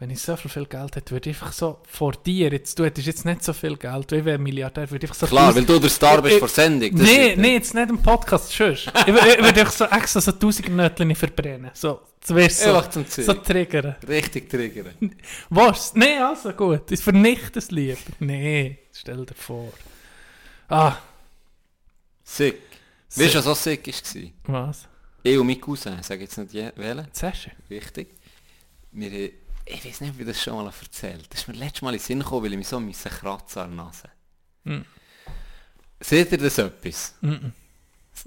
wenn 0.00 0.10
ich 0.10 0.20
so 0.20 0.34
viel, 0.34 0.64
Geld 0.66 0.96
hätte, 0.96 1.12
würde 1.12 1.30
ich 1.30 1.36
einfach 1.36 1.52
so 1.52 1.78
vor 1.86 2.12
dir, 2.12 2.50
jetzt, 2.50 2.78
du 2.78 2.84
hättest 2.84 3.06
jetzt 3.06 3.24
nicht 3.26 3.44
so 3.44 3.52
viel 3.52 3.76
Geld, 3.76 4.10
wie 4.12 4.24
wäre 4.24 4.38
Milliardär, 4.38 4.90
würde 4.90 5.06
ich 5.06 5.14
so... 5.14 5.26
Klar, 5.26 5.54
weil 5.54 5.64
du 5.64 5.78
der 5.78 5.90
Star 5.90 6.20
bist 6.22 6.34
Ich- 6.34 6.38
vor 6.40 6.48
Sendung. 6.48 6.98
wird- 6.98 7.36
nee, 7.38 7.52
jetzt 7.54 7.74
nicht 7.74 7.88
im 7.90 8.02
Podcast, 8.02 8.50
tschüss. 8.50 8.86
ich 8.86 8.92
wür- 8.92 9.36
ich 9.38 9.44
würde 9.44 9.60
einfach 9.60 9.72
so 9.72 9.84
extra 9.84 10.20
so 10.20 10.32
tausend 10.32 10.70
Nötchen 10.70 11.14
verbrennen. 11.14 11.70
So, 11.74 12.00
das 12.20 12.34
wär's 12.34 12.60
so. 12.62 12.80
Zum. 12.90 13.04
So 13.06 13.34
triggern. 13.34 13.94
Richtig 14.08 14.48
triggern. 14.50 14.94
Was? 15.50 15.94
Nee, 15.94 16.18
also 16.18 16.50
gut. 16.52 16.90
Ich 16.90 17.00
vernichte 17.02 17.58
es 17.60 17.70
lieber. 17.70 17.98
Nee, 18.18 18.78
stell 18.92 19.24
dir 19.26 19.34
vor. 19.34 19.72
Ah, 20.68 20.96
Sick. 22.24 22.58
Sick. 23.08 23.24
Weißt 23.26 23.34
du, 23.34 23.38
was 23.38 23.46
auch 23.48 23.56
sick 23.56 23.86
war? 24.46 24.68
was? 24.68 24.86
Ich 25.22 25.36
und 25.36 25.46
mein 25.46 25.60
Cousin, 25.60 26.00
sage 26.02 26.22
jetzt 26.22 26.38
nicht 26.38 26.54
wählen, 26.54 27.06
Session? 27.12 27.52
wichtig. 27.68 28.14
Wir, 28.92 29.10
haben- 29.10 29.30
ich 29.72 29.84
weiß 29.84 30.00
nicht, 30.02 30.18
wie 30.18 30.24
das 30.24 30.40
schon 30.40 30.54
mal 30.54 30.66
erzählt. 30.80 31.26
Das 31.30 31.40
ist 31.40 31.48
mir 31.48 31.54
letztes 31.54 31.82
Mal 31.82 31.90
in 31.94 31.98
den 31.98 32.04
Sinn 32.04 32.18
gekommen, 32.20 32.44
weil 32.44 32.52
ich 32.52 32.58
mich 32.58 32.68
so 32.68 32.80
müssen 32.80 33.10
kratzen 33.10 33.62
an 33.62 33.76
der 33.76 33.84
Nase. 33.84 34.08
Mm. 34.64 34.84
Seht 36.00 36.32
ihr 36.32 36.38
das 36.38 36.58
etwas? 36.58 37.14
Mm 37.20 37.48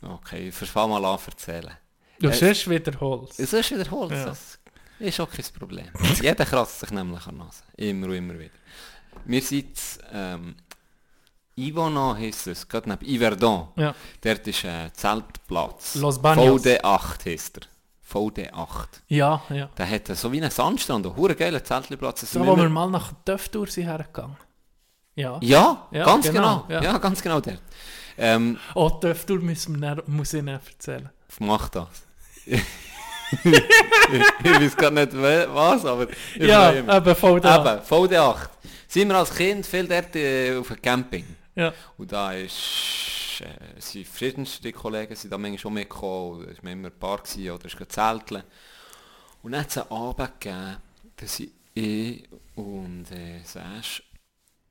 Okay, 0.01 0.49
ich 0.49 0.55
fange 0.55 0.93
mal 0.99 1.05
an 1.05 1.19
zu 1.19 1.29
erzählen. 1.31 1.77
Du 2.19 2.29
Äh, 2.29 2.33
sonst 2.33 2.69
wiederholst. 2.69 3.39
Es 3.39 3.53
ist 3.53 3.71
wiederholt, 3.71 4.11
Ja. 4.11 4.25
das 4.25 4.59
ist 4.99 5.19
auch 5.19 5.29
kein 5.29 5.45
Problem. 5.57 5.87
Jeder 6.21 6.45
kratzt 6.45 6.79
sich 6.79 6.89
nämlich 6.91 7.25
an 7.27 7.37
der 7.37 7.45
Nase. 7.45 7.63
Immer 7.77 8.07
und 8.07 8.13
immer 8.13 8.39
wieder. 8.39 8.53
Wir 9.25 9.41
sind 9.41 9.77
ähm, 10.11 10.55
Ivona 11.55 12.15
heisst 12.15 12.47
es, 12.47 12.67
gerade 12.67 12.89
neben 12.89 13.05
Yverdon. 13.05 13.67
Ja. 13.75 13.93
Dort 14.21 14.47
ist 14.47 14.65
ein 14.65 14.91
Zeltplatz. 14.93 15.95
Los 15.95 16.19
Baños. 16.19 16.63
VD8 16.63 17.25
heisst 17.25 17.57
er. 17.57 17.67
VD8. 18.13 18.87
Ja, 19.07 19.41
ja. 19.49 19.69
Der 19.77 19.89
hat 19.89 20.07
so 20.07 20.31
wie 20.31 20.41
einen 20.41 20.51
Sandstrand, 20.51 21.05
ein 21.05 21.15
hure 21.15 21.35
geiler 21.35 21.63
Zeltplatz. 21.63 22.21
Das 22.21 22.31
Da, 22.31 22.45
wo 22.45 22.55
wir 22.55 22.69
mal 22.69 22.89
nach 22.89 23.13
Döftour 23.27 23.67
sind 23.67 23.85
hergegangen. 23.85 24.37
Ja. 25.15 25.37
ja, 25.41 25.87
Ja, 25.91 26.05
ganz 26.05 26.25
genau, 26.27 26.65
genau. 26.67 26.81
ja. 26.81 26.83
Ja. 26.83 26.97
ganz 26.97 27.21
genau 27.21 27.39
dort. 27.39 27.61
Ähm, 28.17 28.57
Oh, 28.75 28.89
Döftour 28.89 29.39
müssen 29.39 29.79
wir 29.79 30.03
muss 30.07 30.33
ich 30.33 30.39
Ihnen 30.39 30.59
erzählen. 30.59 31.09
mach 31.39 31.69
das. 31.69 31.87
ich 32.45 33.51
weiß 34.43 34.75
gar 34.77 34.91
nicht 34.91 35.13
was, 35.13 35.85
aber 35.85 36.07
ich 36.35 36.41
Ja, 36.47 36.73
eben 36.73 37.15
voll 37.15 37.39
da. 37.39 37.75
Eben, 37.75 37.83
VD8. 37.83 38.49
Sind 38.87 39.07
wir 39.07 39.15
als 39.17 39.33
Kind 39.33 39.65
viel 39.65 39.87
dort 39.87 40.15
äh, 40.15 40.57
auf 40.57 40.69
einem 40.69 40.81
Camping. 40.81 41.25
Ja. 41.55 41.73
Und 41.97 42.11
da 42.11 42.33
ist, 42.33 43.41
äh, 43.41 43.79
sind 43.79 44.07
verschiedenste 44.07 44.71
Kollegen 44.71 45.15
sind 45.15 45.31
da 45.31 45.37
manchmal 45.37 45.59
schon 45.59 45.73
mitgekommen. 45.73 46.47
Es 46.49 46.63
war 46.63 46.71
immer 46.71 46.87
ein 46.87 46.99
Paar 46.99 47.19
gewesen, 47.19 47.51
oder 47.51 47.65
es 47.65 47.79
war 47.79 47.89
zelteln. 47.89 48.43
Und 49.41 49.51
dann 49.51 49.61
hat 49.61 49.69
es 49.69 49.77
einen 49.77 49.91
Abend 49.91 50.41
gegeben, 50.41 50.77
da 51.15 51.25
sind 51.25 51.51
ich 51.75 52.29
und 52.55 53.11
äh, 53.11 53.41
Sash 53.43 54.03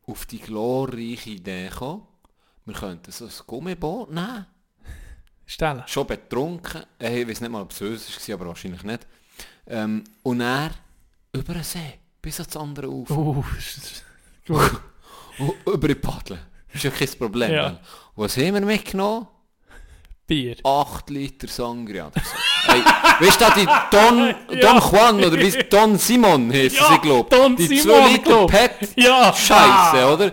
auf 0.07 0.27
die 0.27 0.39
glorreiche 0.39 1.31
Idee 1.31 1.69
gekommen, 1.69 2.07
wir 2.65 2.75
könnten 2.75 3.11
so 3.11 3.27
ein 3.27 3.33
Gummiboot 3.47 4.11
nehmen. 4.11 4.47
Stellen. 5.45 5.83
Schon 5.87 6.07
betrunken. 6.07 6.85
Ich 6.99 7.29
weiß 7.29 7.41
nicht 7.41 7.51
mal, 7.51 7.63
ob 7.63 7.73
es 7.73 7.81
uns 7.83 8.29
war, 8.29 8.35
aber 8.35 8.47
wahrscheinlich 8.47 8.83
nicht. 8.85 9.07
Ähm, 9.67 10.05
und 10.23 10.41
er 10.41 10.71
über 11.33 11.55
den 11.55 11.65
See, 11.65 11.99
bis 12.21 12.41
ans 12.41 12.57
andere 12.57 12.89
Ufer. 12.89 13.17
Und 14.47 15.55
über 15.67 15.89
die 15.89 15.95
Paddeln. 15.95 16.41
Ist 16.75 16.85
ja 16.85 16.91
kein 16.91 17.09
Problem. 17.19 17.53
Ja. 17.53 17.79
Was 18.17 18.37
haben 18.37 18.55
wir 18.55 18.61
mitgenommen? 18.61 19.27
Bier. 20.27 20.57
8 20.65 21.11
Liter 21.11 21.49
Sangria 21.49 22.07
oder 22.07 22.21
so. 22.23 22.73
hey, 22.73 22.81
weißt 23.27 23.41
du, 23.41 23.45
die 23.57 23.67
Don, 23.91 24.35
Don 24.61 24.79
Juan 24.81 25.17
oder 25.25 25.37
wie 25.37 25.51
Don 25.71 25.99
Simon 25.99 26.51
heisst 26.53 26.77
Ja, 26.77 26.93
sie, 26.93 26.99
glaube 27.01 27.29
Don 27.37 27.57
Die 27.57 27.67
Simon, 27.67 28.03
2 28.05 28.13
Liter. 28.13 28.47
Pet. 28.47 28.71
Ja. 28.97 29.33
Scheiße, 29.35 29.57
Ah. 30.07 30.13
oder? 30.13 30.31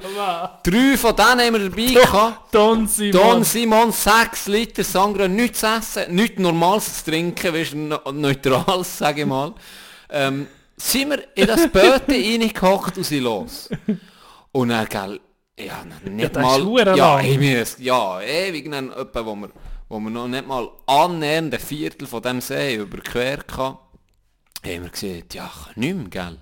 Drei 0.63 0.95
von 0.95 1.15
denen 1.15 1.39
haben 1.41 1.53
wir 1.53 1.69
dabei 1.69 1.85
gehabt. 1.93 2.53
Don 2.55 2.87
Simon. 2.87 3.11
Don 3.11 3.43
Simon, 3.43 3.91
6 3.91 4.47
Liter 4.47 4.83
Sangria, 4.83 5.27
nichts 5.27 5.59
zu 5.61 5.65
essen, 5.67 6.13
nichts 6.15 6.39
Normales 6.39 7.03
zu 7.03 7.09
trinken, 7.11 7.51
weißt 7.53 7.73
du, 7.73 7.77
ne- 7.77 8.01
Neutrales, 8.13 8.97
sage 8.99 9.21
ich 9.21 9.27
mal. 9.27 9.53
Ähm, 10.11 10.47
sind 10.77 11.09
wir 11.09 11.23
in 11.35 11.47
das 11.47 11.67
Böte 11.67 12.11
reingehockt 12.13 12.95
und 12.97 13.03
sind 13.03 13.23
los. 13.23 13.69
Und 14.51 14.69
dann, 14.69 14.87
gell, 14.87 15.19
ja, 15.59 15.83
nicht 16.09 16.31
ist 16.31 16.35
mal, 16.41 16.63
hure 16.63 16.95
ja, 16.97 17.19
ich 17.21 17.39
muss, 17.39 17.77
ja, 17.79 18.21
ewig, 18.21 18.69
dann 18.71 18.91
etwa, 18.91 19.25
wo 19.25 19.35
wir, 19.35 19.49
wo 19.87 19.99
wir 19.99 20.09
noch 20.09 20.27
nicht 20.27 20.47
mal 20.47 20.69
annähernd 20.85 21.53
ein 21.53 21.59
Viertel 21.59 22.07
von 22.07 22.21
dem 22.21 22.41
See 22.41 22.75
überquert 22.75 23.55
hatten, 23.57 23.77
haben 24.65 24.83
wir 24.83 24.89
gesagt, 24.89 25.33
ja, 25.33 25.49
ich 25.53 25.65
kann 25.65 25.73
nicht 25.75 25.95
mehr, 25.95 26.09
gell. 26.09 26.37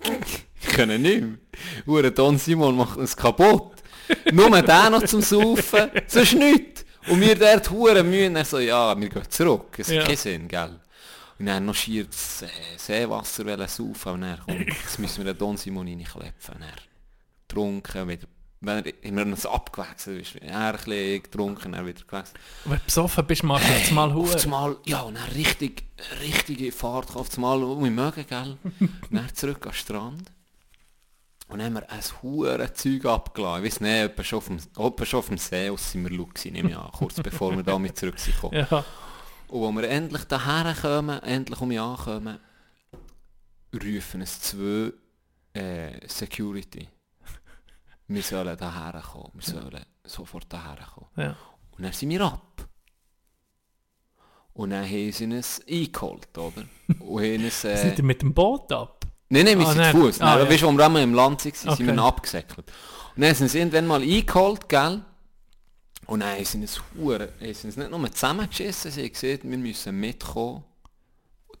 Ich 0.60 0.68
kann 0.70 0.88
nicht 0.88 1.02
mehr. 1.22 1.38
Hure 1.86 2.10
Don 2.10 2.36
Simon 2.36 2.76
macht 2.76 2.98
uns 2.98 3.16
kaputt. 3.16 3.76
Nur 4.32 4.50
der 4.62 4.90
noch 4.90 5.04
zum 5.04 5.22
Saufen, 5.22 5.90
sonst 6.06 6.34
nichts. 6.34 6.84
Und 7.08 7.20
wir 7.20 7.36
dort 7.36 7.70
hure 7.70 8.02
Mühe, 8.02 8.26
und 8.26 8.36
er 8.36 8.44
so, 8.44 8.58
ja, 8.58 8.98
wir 8.98 9.08
gehen 9.08 9.30
zurück, 9.30 9.78
es 9.78 9.88
Ja. 9.88 10.00
hat 10.00 10.06
keinen 10.08 10.16
Sinn, 10.16 10.48
gell. 10.48 10.80
Und 11.38 11.46
dann 11.46 11.64
noch 11.64 11.74
schier 11.74 12.04
das 12.06 12.42
äh, 12.42 12.48
Seewasser 12.76 13.68
saufen 13.68 14.12
und 14.14 14.20
dann, 14.22 14.40
komm, 14.44 14.58
jetzt 14.66 14.98
müssen 14.98 15.24
wir 15.24 15.32
den 15.32 15.38
Don 15.38 15.56
Simon 15.56 15.86
reinklepfen. 15.86 16.54
Und 16.56 16.60
dann 16.62 16.70
getrunken, 17.46 18.08
wieder, 18.08 18.26
wenn 18.60 18.84
er, 18.84 18.92
haben 19.04 19.16
wir 19.16 19.26
uns 19.26 19.46
abgewechselt, 19.46 20.22
ist 20.22 20.36
er 20.36 20.70
ein 20.70 20.72
bisschen 20.76 21.22
getrunken, 21.22 21.74
er 21.74 21.86
wieder 21.86 22.04
gewechselt. 22.04 22.38
Wenn 22.64 22.78
du 22.78 22.84
besoffen 22.84 23.26
bist, 23.26 23.44
machst 23.44 23.68
du 23.68 23.72
jetzt 23.72 23.92
mal 23.92 24.12
Huren. 24.12 24.40
einmal, 24.40 24.76
ja, 24.84 25.00
und 25.02 25.14
dann 25.14 25.28
richtig, 25.30 25.84
richtige 26.20 26.72
Fahrt, 26.72 27.14
auf 27.14 27.32
einmal 27.36 27.62
um 27.62 27.82
mich 27.82 27.92
mögen, 27.92 28.26
gell. 28.26 28.56
dann 29.10 29.34
zurück 29.34 29.66
am 29.66 29.72
Strand. 29.72 30.32
Und 31.48 31.58
dann 31.58 31.66
haben 31.66 31.74
wir 31.74 31.90
ein 31.90 32.00
hure 32.22 32.72
Zeug 32.74 33.06
abgeladen. 33.06 33.64
Ich 33.64 33.72
weiß 33.72 33.80
nicht, 33.80 33.92
etwa 33.92 34.24
schon 34.24 34.38
auf 34.38 34.46
dem, 34.46 34.56
etwa 34.58 35.04
schon 35.06 35.18
auf 35.18 35.28
dem 35.28 35.38
See, 35.38 35.70
aus 35.70 35.92
sind 35.92 36.02
wir 36.02 36.10
gewesen, 36.10 36.52
nehme 36.52 36.70
ich 36.70 36.76
an, 36.76 36.90
kurz 36.92 37.14
bevor 37.22 37.56
wir 37.56 37.62
damit 37.62 37.96
zurück 37.96 38.18
sind. 38.18 38.34
Ja. 38.52 38.84
Und 39.48 39.64
als 39.64 39.76
wir 39.76 39.88
endlich 39.88 40.24
daher 40.24 40.74
kommen, 40.74 41.22
endlich 41.22 41.60
um 41.60 41.68
mich 41.68 41.80
ankommen, 41.80 42.38
rufen 43.72 44.20
es 44.20 44.40
zwei 44.40 44.92
äh, 45.54 46.06
Security. 46.06 46.88
Wir 48.08 48.22
sollen 48.22 48.56
daher 48.56 49.00
kommen, 49.02 49.30
wir 49.34 49.42
sollen 49.42 49.84
sofort 50.04 50.46
daher 50.48 50.78
kommen. 50.94 51.08
Ja. 51.16 51.36
Und 51.76 51.84
dann 51.84 51.92
sind 51.92 52.10
wir 52.10 52.22
ab. 52.22 52.66
Und 54.54 54.70
dann 54.70 54.84
haben 54.84 55.12
sie 55.12 55.24
uns 55.26 55.60
eingeholt, 55.68 56.36
oder? 56.36 56.64
Und 57.00 57.22
haben 57.22 57.44
uns, 57.44 57.64
äh, 57.64 57.94
ihr 57.94 58.02
mit 58.04 58.22
dem 58.22 58.34
Boot 58.34 58.72
ab? 58.72 59.06
Nein, 59.28 59.44
nein, 59.44 59.58
wir 59.58 59.68
Ah, 59.68 59.72
sind 59.72 59.84
zu 59.84 59.90
Fuß. 59.98 60.20
Ah, 60.22 60.38
ja. 60.38 60.48
Weißt 60.48 60.62
du, 60.62 60.68
als 60.68 60.92
wir 60.92 61.02
im 61.02 61.14
Land 61.14 61.44
waren, 61.44 61.54
sind 61.54 61.70
Okay. 61.70 61.86
wir 61.86 61.92
noch 61.92 62.06
abgesäckelt. 62.06 62.72
Und 63.14 63.22
dann 63.22 63.34
sind 63.34 63.48
sie 63.50 63.58
irgendwann 63.58 63.86
mal 63.86 64.02
eingeholt, 64.02 64.68
gell? 64.68 65.04
Und 66.06 66.20
dann 66.20 66.30
haben 66.36 66.44
sie 66.46 66.58
uns, 66.58 66.80
haben 66.96 67.28
sie 67.40 67.66
uns 67.66 67.76
nicht 67.76 67.90
nur 67.90 68.10
zusammengeschissen, 68.12 68.90
sie 68.90 69.02
haben 69.04 69.12
gesagt, 69.12 69.44
wir 69.44 69.58
müssen 69.58 70.00
mitkommen 70.00 70.64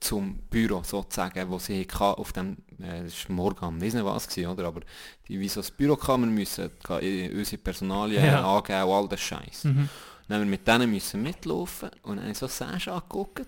zum 0.00 0.38
Büro 0.48 0.82
sozusagen, 0.82 1.50
wo 1.50 1.58
sie 1.58 1.86
auf 1.98 2.32
dem, 2.32 2.56
äh, 2.82 3.04
das 3.04 3.28
war 3.28 3.36
morgen, 3.36 3.76
ich 3.78 3.82
weiß 3.84 3.94
nicht 3.94 4.04
was 4.04 4.28
gewesen, 4.28 4.50
oder? 4.50 4.66
Aber 4.66 4.80
die, 5.26 5.38
wie 5.40 5.48
so 5.48 5.60
das 5.60 5.70
Büro 5.70 5.96
kam, 5.96 6.22
wir 6.22 6.28
müssen 6.28 6.70
unsere 6.88 7.58
Personalien 7.62 8.24
Ja. 8.24 8.56
angeben 8.56 8.82
und 8.84 8.92
all 8.94 9.08
das 9.08 9.20
Scheiß. 9.20 9.64
Mhm. 9.64 9.88
Dann 10.28 10.40
haben 10.40 10.44
wir 10.46 10.50
mit 10.50 10.66
denen 10.68 10.90
müssen 10.90 11.22
mitlaufen 11.22 11.90
und 12.02 12.16
dann 12.18 12.26
haben 12.26 12.34
so 12.34 12.46
Sash 12.46 12.88
angeguckt 12.88 13.46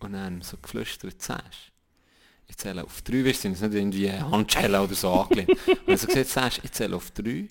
und 0.00 0.12
dann 0.12 0.22
haben 0.24 0.42
so 0.42 0.56
geflüstert, 0.58 1.20
Sash. 1.22 1.72
Ich 2.46 2.58
zähle 2.58 2.84
auf 2.84 3.00
drei, 3.02 3.24
wir 3.24 3.32
sind 3.34 3.60
nicht 3.60 3.74
irgendwie 3.74 4.10
Handschellen 4.12 4.80
oder 4.80 4.94
so 4.94 5.10
angelehnt. 5.12 5.48
und 5.68 5.88
dann 5.88 5.96
so 5.96 6.06
gesagt, 6.06 6.28
Sash, 6.28 6.60
ich 6.62 6.72
zähle 6.72 6.96
auf 6.96 7.10
drei, 7.12 7.48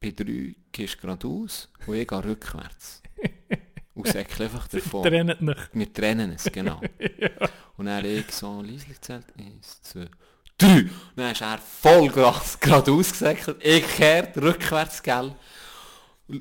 bei 0.00 0.10
drei 0.10 0.54
gehst 0.70 0.94
du 0.94 1.00
geradeaus 1.00 1.68
und 1.86 1.94
ich 1.96 2.06
gehe 2.06 2.24
rückwärts. 2.24 3.02
Und 3.94 4.06
säckle 4.06 4.46
einfach 4.46 4.68
davon. 4.68 5.04
Wir 5.74 5.92
trennen 5.92 6.32
es, 6.32 6.44
genau. 6.50 6.80
Und 7.82 7.86
dann 7.86 8.04
ich 8.04 8.30
so 8.30 8.62
leise 8.62 8.86
gezählt, 8.86 9.24
eins, 9.36 9.82
zwei, 9.82 10.06
drei. 10.56 10.82
Und 10.82 10.90
dann 11.16 11.32
ist 11.32 11.40
er 11.40 11.58
voll 11.58 12.08
geradeaus 12.08 13.10
gesäckelt, 13.10 13.56
ich 13.60 13.84
kehrt 13.96 14.38
rückwärts, 14.38 15.02
gell. 15.02 15.34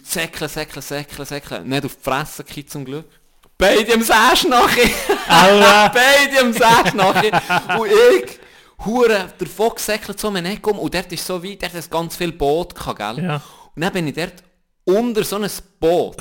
Säckeln, 0.03 0.47
säckeln, 0.47 0.84
säckeln, 0.84 1.26
säckeln. 1.26 1.68
Nicht 1.68 1.84
auf 1.84 1.95
die 1.95 2.03
Fresse 2.03 2.43
gekriegt 2.43 2.69
zum 2.69 2.85
Glück. 2.85 3.09
Beide 3.57 3.91
am 3.91 4.03
Säsch 4.03 4.43
nachher. 4.43 4.88
Beide 5.91 6.41
am 6.41 6.53
Säsch 6.53 6.93
nachher. 6.93 7.80
Und 7.80 7.88
ich, 7.88 8.39
hure 8.85 9.34
davon 9.39 9.72
gesäckelt, 9.73 10.19
so 10.19 10.27
um 10.27 10.35
Eck 10.35 10.68
um. 10.68 10.77
Und 10.77 10.93
dort 10.93 11.11
ist 11.11 11.26
so 11.26 11.43
weit, 11.43 11.63
dort 11.63 11.73
hat 11.73 11.89
ganz 11.89 12.18
viel 12.18 12.34
Boot 12.34 12.76
gehabt, 12.76 12.99
gell. 12.99 13.23
Ja. 13.26 13.41
Und 13.76 13.81
dann 13.81 13.93
bin 13.93 14.05
ich 14.05 14.13
dort 14.13 14.43
unter 14.85 15.23
so 15.23 15.38
einem 15.38 15.49
Boot, 15.80 16.18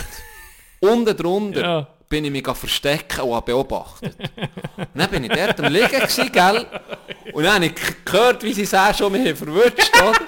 unten 0.81 1.15
drunter, 1.15 1.61
Ja. 1.61 1.89
Bin 2.11 2.25
ich 2.25 2.31
mich 2.33 2.45
verstecken 2.45 3.21
und 3.21 3.35
habe 3.35 3.53
beobachtet. 3.53 4.17
Und 4.77 4.89
dann 4.95 5.11
bin 5.11 5.25
ich 5.25 5.31
dort 5.31 5.61
am 5.61 5.73
Liegen 5.73 5.89
gewesen, 5.89 6.33
gell? 6.33 6.67
Und 7.33 7.45
dann 7.45 7.55
habe 7.55 7.67
ich 7.67 8.05
gehört, 8.05 8.43
wie 8.43 8.53
sie 8.53 8.67
schon 8.67 9.13
mich 9.13 9.27
haben 9.27 9.37
verwutscht, 9.37 9.97
oder? 9.97 10.19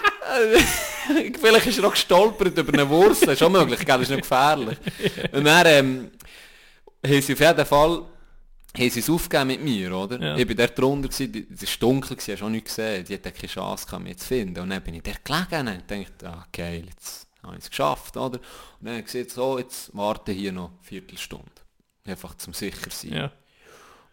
Vielleicht 1.40 1.66
ist 1.66 1.78
er 1.78 1.84
auch 1.84 1.90
gestolpert 1.90 2.56
über 2.56 2.72
eine 2.72 2.88
Wurzel, 2.88 3.30
ist 3.30 3.42
auch 3.42 3.50
möglich, 3.50 3.80
gell? 3.80 3.98
Das 3.98 4.02
ist 4.02 4.10
nicht 4.10 4.22
gefährlich. 4.22 4.78
Und 5.32 5.44
dann 5.44 5.66
ähm, 5.66 6.10
haben 7.04 7.20
sie 7.20 7.32
auf 7.32 7.40
jeden 7.40 7.66
Fall 7.66 8.02
haben 8.74 8.90
sie 8.90 9.00
es 9.00 9.10
aufgegeben 9.10 9.48
mit 9.48 9.62
mir, 9.62 9.94
oder? 9.94 10.20
Ja. 10.20 10.36
Ich 10.36 10.46
bin 10.46 10.56
dort 10.56 10.78
drunter, 10.78 11.08
es 11.10 11.20
war 11.20 11.78
dunkel, 11.80 12.16
gewesen, 12.16 12.32
hast 12.32 12.42
auch 12.42 12.48
nichts 12.48 12.76
gesehen, 12.76 13.04
die 13.04 13.14
hatten 13.14 13.34
keine 13.34 13.48
Chance 13.48 13.86
gehabt, 13.86 14.04
mich 14.04 14.16
zu 14.16 14.26
finden. 14.26 14.60
Und 14.60 14.70
dann 14.70 14.82
bin 14.82 14.94
ich 14.94 15.02
dort 15.02 15.24
gelegen 15.24 15.68
und 15.68 15.90
dachte, 15.90 16.28
ah, 16.28 16.46
geil, 16.50 16.84
jetzt 16.88 17.26
habe 17.42 17.56
ich 17.56 17.64
es 17.64 17.70
geschafft, 17.70 18.16
oder? 18.16 18.38
Und 18.38 18.42
dann 18.80 18.94
habe 18.94 19.00
ich 19.00 19.12
gesagt, 19.12 19.30
so, 19.32 19.58
jetzt 19.58 19.94
warte 19.94 20.32
hier 20.32 20.52
noch 20.52 20.68
eine 20.68 20.78
Viertelstunde. 20.80 21.51
Einfach 22.04 22.34
zum 22.36 22.52
sicher 22.52 22.90
sein. 22.90 23.12
Ja. 23.12 23.32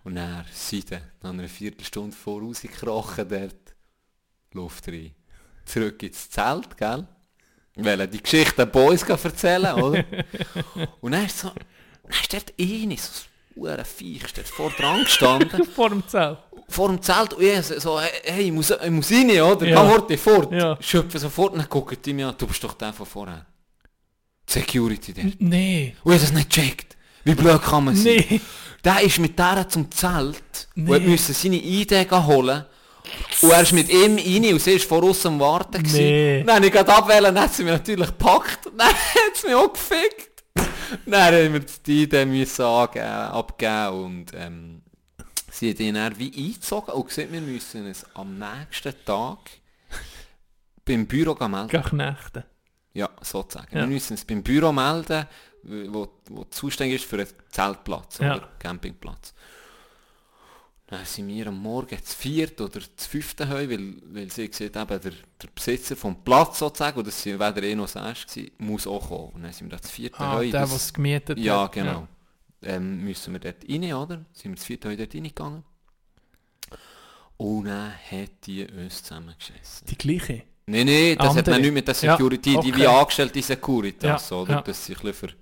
Und 0.03 0.15
dann 0.15 0.45
sind 0.53 0.91
dann 0.91 1.01
nach 1.21 1.29
einer 1.31 1.47
Viertelstunde 1.47 2.15
vorausgekrochen 2.15 3.27
dort, 3.27 3.75
Luft 4.53 4.87
rein. 4.87 5.11
Zurück 5.65 6.01
ins 6.03 6.29
Zelt, 6.29 6.77
gell? 6.77 7.07
Weil 7.75 8.07
die 8.07 8.21
Geschichte 8.21 8.65
den 8.65 8.71
Boys 8.71 9.03
erzählen, 9.03 9.73
oder? 9.75 10.03
Und 11.01 11.11
dann 11.11 11.25
ist 11.25 11.39
so, 11.39 11.49
dann 11.49 12.11
ist 12.11 12.33
dort 12.33 12.53
eine, 12.59 12.97
so 12.97 13.65
ein 13.65 13.85
Viech, 13.85 14.23
ist 14.23 14.37
dort 14.37 14.47
vor 14.47 14.69
dran 14.71 15.03
gestanden, 15.03 15.63
Vor 15.75 15.89
dem 15.89 16.07
Zelt. 16.07 16.37
vor 16.67 16.87
dem 16.89 17.01
Zelt, 17.01 17.33
und 17.33 17.43
ich 17.43 17.65
so, 17.65 17.99
hey, 17.99 18.09
hey, 18.23 18.43
ich 18.45 18.51
muss, 18.51 18.69
ich 18.71 18.89
muss 18.89 19.11
rein, 19.11 19.29
oder? 19.41 19.67
Ja. 19.67 19.83
Geh 19.83 19.89
Horti, 19.89 20.17
fort. 20.17 20.51
Ja. 20.51 20.77
Schöpfe 20.81 21.19
sofort, 21.19 21.55
dann 21.55 21.67
guckt 21.69 22.05
die 22.05 22.13
mich 22.13 22.25
an, 22.25 22.35
du 22.37 22.47
bist 22.47 22.63
doch 22.63 22.73
der 22.73 22.93
von 22.93 23.05
vorher. 23.05 23.45
Die 24.47 24.53
Security 24.53 25.13
der. 25.13 25.25
Nee. 25.39 25.95
Und 26.03 26.13
ich 26.13 26.19
hab 26.19 26.27
das 26.27 26.35
nicht 26.37 26.49
gecheckt. 26.53 26.97
Wie 27.29 27.35
blöd 27.35 27.61
kann 27.61 27.85
man 27.85 27.95
sein? 27.95 28.23
Nee. 28.29 28.41
Der 28.83 29.01
ist 29.01 29.19
mit 29.19 29.37
der 29.37 29.67
zum 29.67 29.91
Zelt 29.91 30.67
Nee. 30.75 30.95
und 30.95 31.05
müssen 31.05 31.33
seine 31.33 31.57
ID 31.57 31.89
gehen 31.89 32.25
holen. 32.25 32.65
Und 33.41 33.51
er 33.51 33.61
ist 33.61 33.73
mit 33.73 33.89
ihm 33.89 34.17
rein 34.17 34.53
und 34.53 34.59
sie 34.61 34.71
ist 34.73 34.85
vor 34.87 35.03
uns 35.03 35.25
am 35.25 35.39
Warten. 35.39 35.81
Nee. 35.81 36.43
Dann 36.43 36.55
habe 36.57 36.65
ich 36.67 36.71
gerade 36.71 36.93
abwählen, 36.93 37.33
dann 37.35 37.43
hat 37.43 37.53
sie 37.53 37.63
mich 37.63 37.73
natürlich 37.73 38.07
gepackt. 38.07 38.59
Dann 38.77 38.87
hat 38.89 39.35
sie 39.35 39.47
mich 39.47 39.55
auch 39.55 39.73
gefickt. 39.73 40.43
Dann 41.05 41.21
haben 41.33 41.53
wir 41.53 41.59
die 41.85 42.03
ID 42.03 42.27
müssen 42.27 42.65
angeben, 42.65 43.05
abgeben 43.05 43.89
und 44.03 44.25
ähm, 44.33 44.81
sie 45.51 45.71
hat 45.71 45.79
ihn 45.79 45.95
dann 45.95 46.17
wie 46.17 46.31
eingezogen 46.35 46.93
und 46.93 47.07
gesagt, 47.07 47.31
wir 47.31 47.41
müssen 47.41 47.85
es 47.87 48.05
am 48.15 48.37
nächsten 48.39 48.93
Tag 49.05 49.37
beim 50.85 51.05
Büro 51.05 51.35
melden. 51.47 51.67
Geh 51.69 51.81
Knechte. 51.81 52.45
Ja, 52.93 53.09
sozusagen. 53.21 53.67
Ja. 53.75 53.81
Wir 53.81 53.87
müssen 53.87 54.15
es 54.15 54.25
beim 54.25 54.41
Büro 54.41 54.71
melden, 54.71 55.25
wo, 55.63 56.07
wo 56.29 56.43
zuständig 56.45 57.01
ist 57.01 57.09
für 57.09 57.17
einen 57.17 57.27
Zeltplatz 57.49 58.19
Ja. 58.19 58.35
oder 58.37 58.49
Campingplatz. 58.59 59.33
Dann 60.87 61.05
sind 61.05 61.27
wir 61.27 61.45
am 61.47 61.61
Morgen 61.61 62.03
zu 62.03 62.17
viert 62.17 62.59
oder 62.61 62.79
zu 62.81 63.09
fünften 63.09 63.47
heu, 63.47 63.69
weil, 63.69 63.95
weil 64.05 64.31
sie 64.31 64.49
sieht, 64.51 64.75
eben 64.75 64.87
der, 64.87 64.99
der 65.11 65.47
Besitzer 65.53 65.95
vom 65.95 66.23
Platz 66.23 66.57
sozusagen, 66.59 66.97
oder 66.97 67.05
das 67.11 67.23
war 67.27 67.55
weder 67.55 67.67
eh 67.67 67.75
noch 67.75 67.89
das 67.91 68.25
gewesen, 68.25 68.51
muss 68.57 68.87
auch 68.87 69.07
kommen. 69.07 69.29
Und 69.33 69.43
dann 69.43 69.53
sind 69.53 69.69
wir 69.69 69.77
da 69.77 69.83
zu 69.83 69.91
vierten 69.91 70.23
Ah, 70.23 70.37
heu. 70.37 70.49
der, 70.49 70.61
das- 70.61 70.73
es 70.75 70.93
gemietet 70.93 71.37
ja, 71.37 71.63
hat. 71.63 71.73
genau. 71.73 72.07
Ähm, 72.63 73.03
müssen 73.03 73.33
wir 73.33 73.39
dort 73.39 73.63
rein, 73.69 73.93
oder? 73.93 74.25
Sind 74.33 74.51
wir 74.51 74.57
zu 74.57 74.65
vierten 74.65 74.89
heu 74.89 74.95
dort 74.97 75.13
reingegangen. 75.13 75.63
Und 77.37 77.65
dann 77.65 77.93
hat 77.93 78.31
die 78.47 78.65
uns 78.65 79.03
zusammengeschissen. 79.03 79.87
Die 79.89 79.97
gleiche. 79.97 80.43
Nein, 80.65 80.85
nein, 80.87 81.15
das 81.17 81.29
hat 81.29 81.37
Andere. 81.37 81.51
man 81.55 81.61
nicht 81.61 81.73
mit 81.73 81.87
der 81.87 81.95
Ja, 81.95 82.11
Security, 82.13 82.51
die 82.51 82.57
okay. 82.57 82.75
wie 82.75 82.87
angestellte 82.87 83.41
Securitas, 83.41 84.29
Ja, 84.29 84.37
oder? 84.37 84.53
ja. 84.55 84.61
Dass 84.61 84.85
sie 84.85 84.93
ein 84.95 85.01
bisschen 85.01 85.29
für 85.29 85.35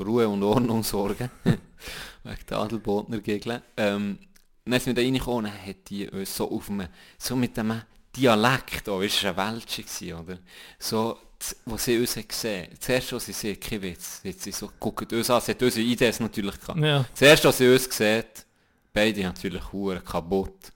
Ruhe 0.00 0.28
und 0.28 0.42
Ordnung 0.42 0.82
sorgen. 0.82 1.30
Wegen 1.44 2.46
der 2.48 2.58
Adelbodner 2.58 3.20
Gegel. 3.20 3.62
Ähm, 3.76 4.18
dann 4.64 4.80
sind 4.80 4.86
wir 4.86 4.94
da 4.94 5.00
reingekommen 5.02 5.46
und 5.46 5.66
hat 5.66 5.76
die 5.88 6.08
uns 6.08 6.36
so 6.36 6.50
auf 6.50 6.68
einem, 6.68 6.88
so 7.16 7.36
mit 7.36 7.58
einem 7.58 7.82
Dialekt, 8.14 8.88
oh, 8.88 9.00
ist 9.00 9.24
ein 9.24 9.36
Weltsche 9.36 9.82
gewesen, 9.82 10.12
oder? 10.14 10.38
So, 10.78 11.18
wo 11.64 11.76
sie 11.76 11.98
uns 11.98 12.14
gesehen 12.14 12.68
zuerst, 12.78 13.12
als 13.12 13.26
sie 13.26 13.32
sehen, 13.32 13.60
kein 13.60 13.80
Witz, 13.80 14.20
hat 14.24 14.40
sie 14.40 14.52
so 14.52 14.70
guckt 14.78 15.12
uns 15.12 15.30
an, 15.30 15.40
sie 15.40 15.52
hat 15.52 15.62
unsere 15.62 15.86
Ideen 15.86 16.14
natürlich 16.18 16.60
gehabt. 16.60 16.80
Ja. 16.80 17.04
Zuerst, 17.14 17.46
als 17.46 17.58
sie 17.58 17.72
uns 17.72 17.84
sieht, 17.84 18.46
beide 18.92 19.22
natürlich 19.22 19.72
hure 19.72 20.00
kaputt. 20.00 20.72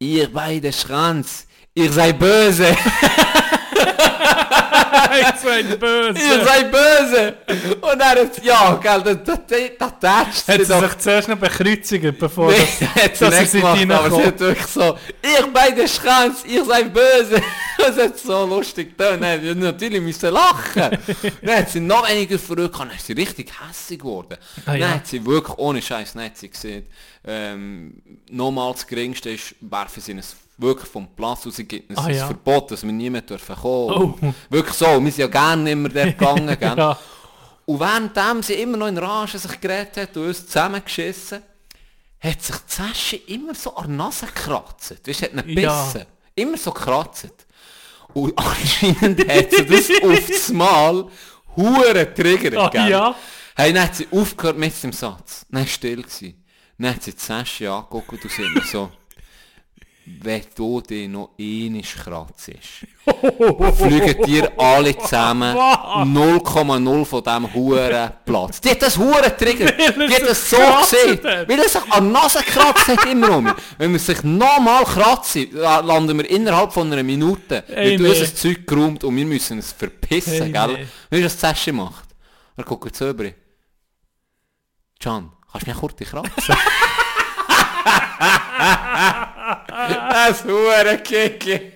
Ihr 0.00 0.32
beide 0.32 0.72
Schranz, 0.72 1.46
ihr 1.74 1.92
seid 1.92 2.18
böse! 2.18 2.76
ich 5.20 5.40
seid 5.40 5.80
böse. 5.80 6.18
Ihr 6.18 6.44
seid 6.44 6.70
böse! 6.70 7.36
Und 7.80 8.00
er 8.00 8.10
hat, 8.10 8.44
ja, 8.44 8.74
gell, 8.82 9.02
das, 9.02 9.16
das, 9.24 9.38
das 9.78 9.92
tätscht 10.00 10.48
Hat 10.48 10.60
sie 10.60 10.66
doch. 10.66 10.82
sich 10.82 10.98
zuerst 10.98 11.28
noch 11.28 11.36
bekreuzigt, 11.38 12.18
bevor 12.18 12.50
Nee, 12.50 12.66
das... 12.80 12.88
hat 13.04 13.16
sie 13.16 13.24
dass 13.24 13.52
sie 13.52 13.62
nicht 13.62 13.80
gemacht, 13.80 14.04
aber 14.04 14.16
sie 14.16 14.26
hat 14.26 14.40
wirklich 14.40 14.66
so, 14.66 14.98
ihr 15.22 15.48
beide 15.52 15.88
Schranz, 15.88 16.44
ihr 16.46 16.64
seid 16.64 16.92
böse! 16.92 17.42
Das 17.78 17.96
hat 17.96 18.18
so 18.18 18.44
lustig 18.44 18.98
getan. 18.98 19.20
Dann 19.20 19.40
hat 19.40 19.56
natürlich 19.56 20.02
müssen 20.02 20.32
lachen. 20.32 20.98
Dann 21.42 21.56
hat 21.58 21.70
sie 21.70 21.78
noch 21.78 22.08
weniger 22.08 22.36
verrückt, 22.36 22.76
dann 22.76 22.90
ist 22.90 23.06
sie 23.06 23.12
richtig 23.12 23.52
hässlich 23.52 24.00
geworden. 24.00 24.36
Ah, 24.66 24.72
dann 24.72 24.80
ja. 24.80 24.90
hat 24.94 25.06
sie 25.06 25.24
wirklich, 25.24 25.56
ohne 25.58 25.80
Scheiß, 25.80 26.14
dann 26.14 26.28
sie 26.34 26.50
gesehen, 26.50 26.86
ähm, 27.24 28.02
nochmal 28.30 28.72
das 28.72 28.84
Geringste 28.84 29.30
ist, 29.30 29.54
werfen 29.60 30.02
sie 30.02 30.12
es 30.12 30.34
wirklich 30.58 30.88
vom 30.90 31.08
Platz 31.14 31.46
raus, 31.46 31.56
gibt 31.56 31.90
es 31.90 31.96
Ah, 31.98 32.04
ein 32.06 32.14
ja. 32.16 32.26
Verbot, 32.26 32.70
dass 32.70 32.82
wir 32.82 32.92
niemand 32.92 33.30
dürfen 33.30 33.56
kommen. 33.56 34.14
Oh. 34.20 34.32
Wirklich 34.50 34.74
so, 34.74 34.86
wir 34.86 35.10
sind 35.12 35.18
ja 35.18 35.26
gerne 35.28 35.70
immer 35.70 35.88
dort 35.88 36.18
gegangen? 36.18 36.56
Ja. 36.60 36.98
Und 37.66 37.80
währenddem 37.80 38.42
sie 38.42 38.54
immer 38.54 38.78
noch 38.78 38.86
in 38.86 38.96
Rage 38.96 39.38
sich 39.38 39.60
geredet 39.60 39.96
hat 39.98 40.16
und 40.16 40.26
uns 40.28 40.46
zusammengeschissen, 40.46 41.42
hat 42.20 42.42
sich 42.42 42.56
die 42.56 42.72
Sasche 42.74 43.16
immer 43.16 43.54
so 43.54 43.76
an 43.76 43.88
der 43.88 43.96
Nase 43.96 44.26
gekratzt. 44.26 44.94
Weißt 45.06 45.22
hat 45.22 45.34
nicht 45.34 45.58
Ja. 45.60 45.84
gebissen. 45.84 46.06
Immer 46.34 46.56
so 46.56 46.72
gekratzt. 46.72 47.28
Und 48.14 48.32
anscheinend 48.38 49.20
hat 49.28 49.50
sie 49.52 49.66
das 49.66 49.90
auf 50.02 50.26
das 50.26 50.48
Mal 50.48 51.06
hure 51.56 52.14
triggert, 52.14 52.56
Ah, 52.56 52.68
gell? 52.70 52.88
ja. 52.88 53.14
Hey, 53.54 53.72
dann 53.72 53.84
hat 53.84 53.96
sie 53.96 54.08
aufgehört 54.10 54.56
mit 54.56 54.82
dem 54.82 54.92
Satz. 54.92 55.44
Dann 55.50 55.60
war 55.60 55.66
still. 55.68 56.02
Gewesen. 56.02 56.42
Dann 56.78 56.94
hat 56.94 57.02
sie 57.02 57.12
die 57.12 57.20
Sasche 57.20 57.70
angeguckt 57.70 58.12
und 58.12 58.30
sie 58.30 58.42
immer 58.44 58.62
so, 58.64 58.90
wenn 60.22 60.42
du 60.56 60.80
dich 60.80 61.08
noch 61.08 61.30
einmal 61.38 61.82
kratzt, 61.82 62.50
fliegen 63.78 64.22
dir 64.24 64.52
alle 64.58 64.96
zusammen 64.98 65.56
0,0 65.56 67.04
von 67.04 67.22
diesem 67.22 67.54
huren 67.54 68.10
Platz. 68.24 68.60
Die 68.60 68.70
hat 68.70 68.82
das 68.82 68.96
huren 68.98 69.32
Trigger. 69.38 69.70
Die 69.72 70.14
hat 70.14 70.22
das 70.28 70.50
so 70.50 70.56
gesehen. 70.80 71.18
Weil 71.22 71.58
er 71.58 71.68
sich 71.68 71.82
an 71.90 72.12
der 72.12 72.22
Nase 72.22 72.40
kratzt 72.42 72.88
hat 72.88 73.04
immer 73.06 73.36
um. 73.36 73.52
Wenn 73.78 73.92
wir 73.92 73.98
sich 73.98 74.22
nochmal 74.22 74.84
kratzen, 74.84 75.48
la- 75.52 75.80
landen 75.80 76.18
wir 76.18 76.28
innerhalb 76.30 76.72
von 76.72 76.92
einer 76.92 77.02
Minute. 77.02 77.64
Ey, 77.68 77.92
Weil 77.92 77.98
du 77.98 78.08
unser 78.10 78.34
Zeug 78.34 78.66
geräumt 78.66 79.04
und 79.04 79.16
wir 79.16 79.24
müssen 79.26 79.58
es 79.58 79.72
verpissen, 79.72 80.42
Ey, 80.42 80.52
gell? 80.52 80.66
nee. 80.68 80.86
Weißt 81.10 81.22
du, 81.22 81.24
was 81.24 81.40
Session 81.40 81.76
macht? 81.76 82.04
Er 82.56 82.64
guckt 82.64 82.94
so 82.96 83.08
über. 83.08 83.24
Can, 85.00 85.30
kannst 85.52 85.66
du 85.66 85.70
mich 85.70 85.78
kurz 85.80 85.94
kratzen? 86.10 86.56
das 90.26 90.44
hure 90.44 90.98
Kiki. 90.98 91.72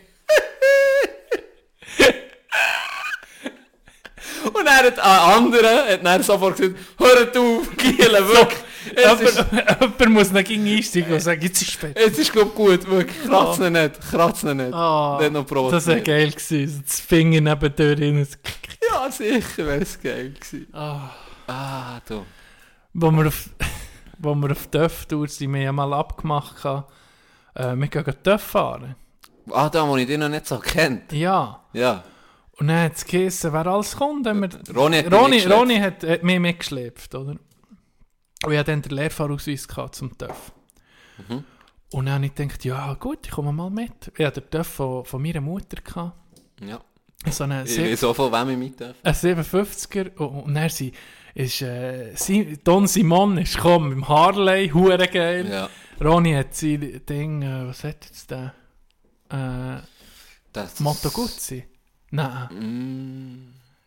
Und 4.52 4.66
er 4.66 4.86
hat 4.86 4.98
ein 4.98 5.44
anderer, 5.44 5.86
hat 5.89 6.05
dann 6.05 6.23
sofort 6.23 6.56
gesagt, 6.56 6.77
hört 6.98 7.36
auf, 7.36 7.77
Gielen, 7.77 8.28
wirklich. 8.28 8.59
Jemand 8.97 10.09
muss 10.09 10.32
noch 10.32 10.43
gegen 10.43 10.66
einsteigen 10.66 11.12
und 11.12 11.20
sagen, 11.20 11.40
jetzt 11.43 11.62
ist 11.62 11.70
spät. 11.70 11.97
es 11.97 12.19
ist 12.19 12.32
glaub 12.32 12.55
gut, 12.55 12.89
wirklich. 12.89 13.23
Kratz 13.24 13.59
ihn 13.59 13.73
nicht, 13.74 14.01
kratz 14.10 14.43
ihn 14.43 14.56
nicht. 14.56 14.74
Ah, 14.74 15.19
Nicht 15.20 15.32
noch 15.32 15.70
das 15.70 15.86
wäre 15.86 16.02
geil 16.02 16.31
gewesen. 16.32 16.82
Das 16.85 17.01
Finger 17.01 17.40
neben 17.40 17.77
der 17.77 17.97
Tür. 17.97 18.27
Ja, 18.90 19.10
sicher 19.10 19.66
wäre 19.66 19.81
es 19.82 20.01
geil 20.01 20.35
gewesen. 20.35 20.66
Ah. 20.73 21.10
Ah, 21.47 22.01
du. 22.09 22.24
Wo 22.94 23.10
wir 23.10 23.28
auf, 23.28 23.48
wo 24.19 24.35
wir 24.35 24.51
auf 24.51 24.66
Töff-Tour 24.66 25.28
sind, 25.28 25.52
wir 25.52 25.60
haben 25.60 25.64
ja 25.64 25.73
mal 25.73 25.93
abgemacht, 25.94 26.56
gehabt, 26.56 26.93
äh, 27.55 27.74
wir 27.77 27.89
gehen 27.89 28.15
Töff 28.23 28.43
fahren. 28.43 28.97
Ah, 29.51 29.69
da, 29.69 29.89
wo 29.89 29.97
ich 29.97 30.07
dich 30.07 30.19
noch 30.19 30.29
nicht 30.29 30.47
so 30.47 30.59
kennt. 30.59 31.12
Ja. 31.12 31.65
Ja. 31.73 32.05
Und 32.59 32.69
dann 32.69 32.85
hat 32.85 32.97
es 32.97 33.05
geheißen, 33.05 33.53
wer 33.53 33.66
alles 33.66 33.97
kommt. 33.97 34.27
Haben 34.27 34.41
wir, 34.43 34.51
Ronny 34.74 34.99
hat 35.03 35.12
Ronny, 35.12 35.37
mitgeschleppt. 35.37 35.61
Ronny 35.61 35.79
hat, 35.79 36.05
hat 36.05 36.23
mich 36.23 36.39
mitgeschleppt, 36.41 37.15
oder? 37.15 37.37
Und 38.45 38.53
ich 38.53 38.59
hatte 38.59 38.70
dann 38.73 38.83
den 38.83 38.93
Lehrfahrausweis 38.93 39.66
zum 39.93 40.16
TÜV. 40.16 40.53
Mhm. 41.29 41.45
Und 41.93 42.07
dann 42.07 42.15
habe 42.15 42.27
ich 42.27 42.35
gedacht, 42.35 42.65
ja 42.65 42.95
gut, 42.95 43.19
ich 43.24 43.31
komme 43.31 43.53
mal 43.53 43.70
mit. 43.70 44.12
Ich 44.16 44.24
hatte 44.24 44.41
den 44.41 44.51
TÜV 44.51 44.66
von, 44.66 45.05
von 45.05 45.23
meiner 45.23 45.41
Mutter. 45.41 45.81
Gehabt. 45.83 46.16
Ja. 46.65 46.81
So 47.31 47.45
einen, 47.45 47.66
Ich 47.66 47.79
weiß 47.79 48.05
auch 48.05 48.15
von 48.16 48.33
wem 48.33 48.51
ich 48.51 48.57
mit 48.70 48.81
darf. 48.81 48.97
einen 49.03 49.15
57er. 49.15 50.15
Und, 50.16 50.43
und 50.45 50.55
dann 50.55 50.69
sie, 50.69 50.93
ist, 51.35 51.62
äh, 51.62 52.15
Don 52.65 52.87
Simon 52.87 53.39
ist 53.39 53.57
gekommen 53.57 53.89
mit 53.91 53.99
dem 53.99 54.09
Harley, 54.09 54.69
hure 54.69 55.07
geil. 55.09 55.49
Ja. 55.51 55.69
Ronny 56.05 56.33
hat 56.35 56.55
sein 56.55 57.01
Ding, 57.09 57.43
äh, 57.43 57.69
was 57.69 57.85
hat 57.85 58.05
jetzt 58.05 58.31
der? 58.31 58.55
Äh, 59.31 59.81
Das 60.53 60.81
Moto 60.81 61.11
Guzzi? 61.11 61.65
Nein. 62.11 62.49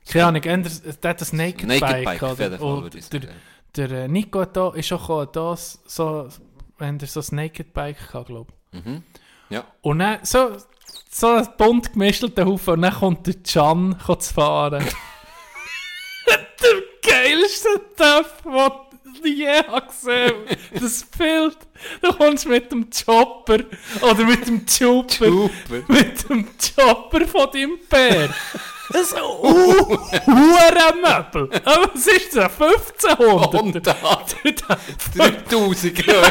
Mm, 0.08 0.12
Keine 0.12 0.26
Ahnung, 0.26 0.42
der 0.42 1.12
hat 1.12 1.22
das 1.22 1.34
Naked, 1.34 1.68
Naked 1.68 1.82
Bike. 1.82 2.06
Bike, 2.06 2.24
oder? 2.24 2.58
Fall, 2.58 2.90
ich 2.96 3.10
der, 3.10 3.22
sagen. 3.22 3.34
der 3.76 3.92
äh, 3.92 4.08
Nico 4.08 4.42
hat 4.42 4.56
da, 4.58 4.70
ist 4.74 4.92
auch 4.94 5.02
gekommen, 5.02 5.30
da 5.34 5.56
so, 5.56 6.30
wenn 6.78 7.00
er 7.00 7.08
so 7.08 7.20
ein 7.20 7.36
Naked 7.36 7.74
Bike 7.74 7.98
gehabt, 8.08 8.28
glaube 8.28 8.54
Mhm. 8.72 9.04
Ja. 9.50 9.64
Und 9.82 10.00
dann 10.00 10.20
so, 10.24 10.58
so 11.10 11.28
ein 11.28 11.48
bunt 11.58 11.94
gemistelter 11.94 12.46
Haufen 12.46 12.74
und 12.76 12.82
dann 12.82 12.94
kommt 12.94 13.28
der 13.28 13.36
Can 13.36 13.96
zu 14.20 14.34
fahren. 14.34 14.84
der 16.28 17.12
geilste 17.12 17.70
Töpf, 17.96 18.42
den 18.44 18.52
ich 19.26 19.38
je 19.38 19.58
habe 19.58 19.88
gesehen 19.88 20.34
Das 20.74 21.04
Bild. 21.18 21.58
Du 22.02 22.14
kommst 22.14 22.48
mit 22.48 22.72
dem 22.72 22.88
Chopper 22.90 23.60
oder 24.02 24.24
mit 24.24 24.48
dem 24.48 24.66
Chopper. 24.66 25.50
Mit 25.88 26.30
dem 26.30 26.48
Chopper 26.58 27.28
von 27.28 27.52
deinem 27.52 27.78
Bär. 27.90 28.30
Das 28.88 29.02
ist 29.02 29.16
ein 29.16 29.24
Hurenmöbel. 29.24 31.50
Aber 31.66 31.90
was 31.92 32.06
ist 32.06 32.36
das? 32.36 32.52
1500? 32.62 33.54
Und 33.56 33.88
da 33.88 33.96
Der 35.16 35.32
3000 35.50 36.08
Euro. 36.08 36.28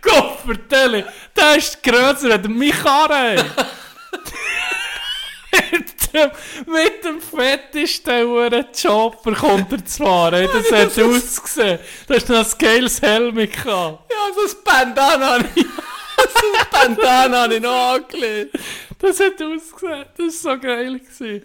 Koffertelle, 0.00 1.04
der 1.36 1.56
ist 1.56 1.82
grösser 1.82 2.30
als 2.30 2.42
der 2.42 2.48
Michare. 2.48 3.44
mit, 6.14 6.22
dem, 6.66 6.72
mit 6.72 7.04
dem 7.04 7.20
fettesten 7.20 8.26
Huren 8.28 8.66
Chopper 8.80 9.32
kommt 9.34 9.72
er 9.72 9.84
zu 9.84 10.02
fahren. 10.04 10.48
Das 10.52 10.72
hat 10.72 10.98
ausgesehen. 10.98 11.78
Da 12.06 12.14
hast 12.14 12.28
du 12.28 12.32
noch 12.32 12.44
ein 12.44 12.58
geiles 12.58 13.02
Helm 13.02 13.34
gehabt. 13.36 13.64
Ja, 13.66 14.16
so 14.34 14.56
ein 14.56 14.64
Bandana 14.64 15.26
habe 15.34 15.44
ich. 15.54 15.62
so 16.16 16.46
ein 16.58 16.66
Bandana 16.96 17.42
habe 17.42 17.54
ich 17.56 17.60
noch 17.62 17.94
angelegt. 17.94 18.56
Das 19.00 19.20
hat 19.20 19.34
ausgesehen. 19.42 20.04
Das 20.16 20.44
war 20.44 20.54
so 20.54 20.60
geil. 20.60 20.98
Gewesen. 21.00 21.42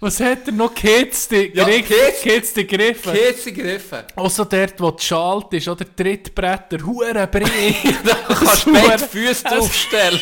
Was 0.00 0.20
hat 0.20 0.46
er 0.46 0.52
noch? 0.52 0.74
Kitzte 0.74 1.46
Ja, 1.54 1.64
Kiez- 1.64 2.20
Kitzte 2.22 2.64
gegriffen. 2.64 3.12
Käse 3.12 3.52
gegriffen. 3.52 3.98
Auch 4.16 4.30
so 4.30 4.44
dort, 4.44 4.74
wo 4.80 4.90
die 4.90 5.02
Schalt 5.04 5.52
ist, 5.52 5.68
oder? 5.68 5.84
Trittbretter, 5.94 6.84
Huren 6.84 7.30
breit. 7.30 7.44
Da 8.04 8.14
kannst 8.34 8.66
du 8.66 8.72
beide 8.72 8.98
Füße 9.06 9.44
draufstellen. 9.44 10.20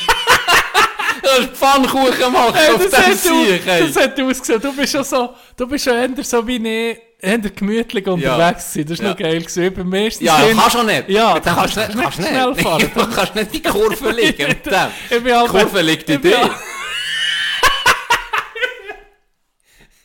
Du 1.25 1.31
kannst 1.31 1.57
Pfannkuchen 1.57 2.33
machen 2.33 2.55
Ey, 2.55 2.75
auf 2.75 2.81
dem 2.83 3.15
Sieg. 3.15 3.65
du, 3.65 3.87
das 3.93 3.97
hat 3.97 4.21
ausgesehen. 4.21 4.61
Du 4.61 4.77
bist 4.77 4.93
schon 4.93 5.05
so, 5.05 5.31
du 5.57 5.67
bist 5.67 5.85
schon 5.85 5.95
eher 5.95 6.25
so 6.25 6.47
wie 6.47 6.57
ich, 6.57 6.99
eher 7.19 7.39
gemütlich 7.39 8.07
unterwegs 8.07 8.73
gewesen. 8.75 8.89
Das 8.91 8.99
war 8.99 9.05
Ja. 9.07 9.11
noch 9.13 9.19
geil 9.19 9.41
gewesen. 9.41 9.75
Beim 9.75 9.93
ersten 9.95 10.25
Ja, 10.25 10.37
Kind- 10.41 10.61
kannst 10.61 10.77
du 10.77 10.83
nicht. 10.83 11.09
Ja, 11.09 11.35
dem 11.41 11.55
kannst 11.55 11.77
du 11.77 11.81
kannst 11.81 11.95
nicht, 11.95 12.03
kannst 12.03 12.19
nicht. 12.19 12.29
schnell 12.29 12.55
fahren. 12.57 12.91
Du 12.95 13.07
kannst 13.15 13.35
nicht 13.35 13.55
die 13.55 13.63
Kurve 13.63 14.11
liegen 14.21 14.49
mit 14.49 14.67
dem. 14.67 14.73
Ich 15.05 15.09
bin 15.17 15.25
Die 15.25 15.33
halt 15.33 15.49
Kurve 15.49 15.81
liegt 15.81 16.11
in 16.11 16.21
dir. 16.21 16.51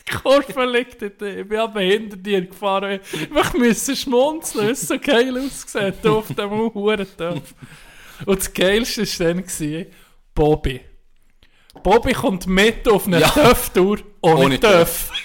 Die 0.09 0.15
Kurve 0.23 0.65
liegt 0.65 1.01
in 1.01 1.17
dir. 1.17 1.39
Ich 1.41 1.47
bin 1.49 1.59
aber 1.59 1.81
hinter 1.81 2.17
dir 2.17 2.41
gefahren. 2.45 2.99
Ich 3.11 3.53
musste 3.53 3.95
schmunzeln, 3.95 4.65
weil 4.65 4.71
es 4.71 4.81
so 4.87 4.97
geil 4.97 5.37
ausgesehen 5.37 5.87
hat 5.87 6.05
auf 6.07 6.27
dem 6.27 6.49
Hurentöpf. 6.73 7.53
Und 8.25 8.39
das 8.39 8.53
Geilste 8.53 9.01
war 9.03 9.33
dann 9.33 9.85
Bobby. 10.33 10.81
Bobby 11.83 12.13
kommt 12.13 12.47
mit 12.47 12.87
auf 12.87 13.07
eine 13.07 13.19
Ja. 13.21 13.29
Töpftour 13.29 13.99
ohne, 14.21 14.45
Ohne 14.45 14.59
Töpf. 14.59 15.09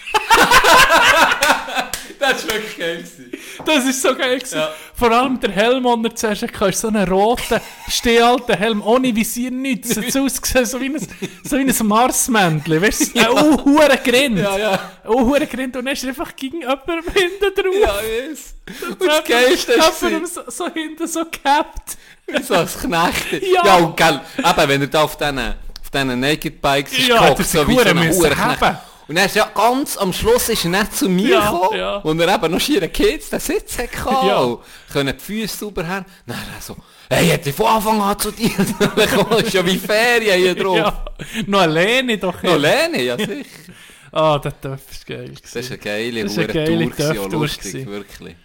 Das 2.18 2.47
war 2.48 2.55
wirklich 2.55 2.78
geil. 2.78 2.97
gewesen. 2.97 3.32
Das 3.66 3.85
ist 3.85 4.01
so 4.01 4.14
geil 4.14 4.39
gewesen. 4.39 4.56
Ja. 4.59 4.70
Vor 4.94 5.10
allem 5.10 5.39
der 5.40 5.51
Helm, 5.51 5.82
den 5.85 6.05
er 6.06 6.14
zuerst 6.14 6.43
hatte, 6.43 6.68
ist 6.70 6.81
so 6.81 6.89
einen 6.89 7.06
roten, 7.06 7.60
stehalten 7.90 8.56
Helm, 8.56 8.81
ohne 8.82 9.14
Visier, 9.14 9.51
nichts. 9.51 9.94
Es 9.97 10.16
ausgesehen, 10.16 10.64
so 10.64 10.81
wie 10.81 10.86
ein, 10.86 10.98
so 11.44 11.59
wie 11.59 11.68
ein 11.68 11.86
Marsmännchen. 11.86 12.81
Weißt 12.81 13.14
du, 13.14 13.20
ein 13.20 13.31
uh, 13.31 13.62
hure 13.64 13.98
Grind. 14.02 14.39
Ja, 14.39 14.56
ja. 14.56 14.90
Oh, 15.06 15.20
hure 15.20 15.47
Grind. 15.47 15.76
Und 15.76 15.85
dann 15.85 15.93
ist 15.93 16.05
einfach 16.06 16.35
gegen 16.35 16.60
jemanden 16.62 17.02
hinten 17.12 17.55
drauf. 17.55 17.74
Ja, 17.82 17.94
yes. 18.01 18.55
Und 18.89 19.02
das 19.06 19.24
Geilste 19.24 19.72
ist, 19.74 20.01
Jemandem 20.02 20.26
so, 20.26 20.40
so 20.48 20.72
hinten 20.72 21.06
so 21.06 21.24
gehabt. 21.26 21.98
wie 22.26 22.43
so 22.43 22.55
als 22.55 22.78
Knecht. 22.81 23.43
Ja. 23.43 23.66
Ja, 23.66 23.76
und 23.76 23.97
gell, 23.98 24.20
eben, 24.39 24.68
wenn 24.68 24.81
er 24.81 24.86
da 24.86 25.02
auf 25.02 25.18
diesen, 25.18 25.55
diesen 25.94 26.20
Naked 26.20 26.60
Bikes 26.60 26.92
ist 26.98 27.08
Ja, 27.08 27.18
gehockt, 27.22 27.40
das 27.40 27.52
so 27.52 27.66
wie 27.68 27.74
so 27.74 27.80
ein 27.80 27.98
Hurenknecht. 28.10 28.62
Und 29.06 29.16
dann 29.16 29.26
ist 29.26 29.36
ja 29.36 29.50
ganz 29.54 29.98
am 29.98 30.12
Schluss 30.14 30.48
ist 30.48 30.64
er 30.64 30.70
nicht 30.70 30.96
zu 30.96 31.08
mir 31.10 31.28
Ja, 31.28 31.50
gekommen, 31.50 31.78
ja. 31.78 31.96
und 31.96 32.18
er 32.20 32.34
eben 32.34 32.52
noch 32.52 32.60
schieren 32.60 32.90
Kids 32.90 33.28
den 33.28 33.38
Sitz 33.40 33.76
hatte. 33.78 34.26
Ja. 34.26 34.56
Können 34.92 35.14
die 35.18 35.22
Füße 35.22 35.56
sauber 35.58 35.86
haben. 35.86 36.06
Dann 36.26 36.38
er 36.38 36.60
so, 36.62 36.74
hey, 37.10 37.26
hätte 37.26 37.50
ich 37.50 37.54
von 37.56 37.66
Anfang 37.66 38.00
an 38.00 38.18
zu 38.18 38.30
dir. 38.30 38.48
Kommst 39.28 39.52
du 39.52 39.58
ja 39.58 39.66
wie 39.66 39.76
Ferien 39.78 40.38
hier 40.40 40.54
drauf. 40.54 40.76
Ja. 40.78 41.04
Noch 41.46 41.60
alleine 41.60 42.16
doch. 42.16 42.42
Noch 42.42 42.56
Lene, 42.56 43.02
ja 43.02 43.16
sicher. 43.18 43.34
Ah, 44.16 44.38
der 44.38 44.60
Töpf 44.60 44.92
ist 44.92 45.06
geil. 45.08 45.32
Das 45.42 45.42
gewesen. 45.52 45.58
ist 45.58 45.70
eine 45.72 45.78
geile, 45.78 46.22
Das 46.22 46.32
ist 46.32 46.38
eine 46.38 46.46
geile 46.46 46.78
Tour, 46.78 46.90
gewesen, 46.90 47.30
lustig, 47.32 47.72
gewesen. 47.72 47.90
wirklich. 47.90 48.36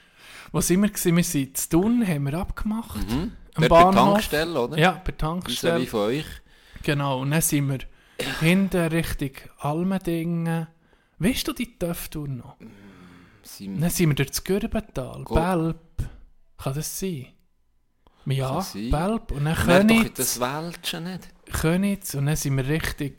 Wo 0.51 0.61
sind 0.61 0.81
wir 0.81 0.89
gewesen? 0.89 1.15
Wir 1.15 1.23
sind 1.23 1.57
zu 1.57 1.69
Thun, 1.69 2.07
haben 2.07 2.23
wir 2.23 2.33
abgemacht. 2.39 2.95
Am 2.95 3.05
Mhm. 3.19 3.31
Dort 3.55 3.69
bei 3.69 3.83
der 3.83 3.91
Tankstelle, 3.91 4.59
oder? 4.61 4.77
Ja, 4.79 4.91
bei 4.93 4.97
der 4.97 5.13
Wie 5.13 5.17
Tankstelle. 5.17 5.85
von 5.85 5.99
euch. 5.99 6.25
Genau, 6.83 7.19
und 7.21 7.31
dann 7.31 7.41
sind 7.41 7.67
wir 7.69 7.79
hinten 8.39 8.87
Richtung 8.87 9.31
Almendingen. 9.59 10.67
Weißt 11.19 11.47
du 11.47 11.53
die 11.53 11.77
Töpftour 11.77 12.27
noch? 12.27 12.55
Sind- 13.43 13.81
Dann 13.81 13.89
sind 13.89 14.09
wir 14.09 14.15
durch 14.15 14.29
das 14.29 14.43
Gürbental, 14.43 15.23
Go- 15.23 15.35
Belp. 15.35 15.79
Kann 16.57 16.73
das 16.73 16.99
sein? 16.99 17.27
Ja, 18.25 18.61
sein. 18.61 18.89
Belp. 18.91 19.31
Und 19.31 19.45
dann 19.45 19.55
Königs, 19.55 20.13
das 20.15 20.39
Wäldchen 20.39 21.03
nicht. 21.05 21.29
Königs. 21.51 22.15
Und 22.15 22.27
dann 22.27 22.35
sind 22.35 22.57
wir 22.57 22.67
Richtung 22.67 23.13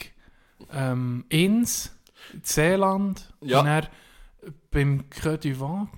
ähm, 0.73 1.24
Inns, 1.31 1.91
Seeland. 2.43 3.32
Ja. 3.41 3.61
Und 3.61 3.66
dann 3.66 3.87
beim 4.70 5.11
Creux 5.11 5.41
du 5.41 5.59
Vent 5.61 5.89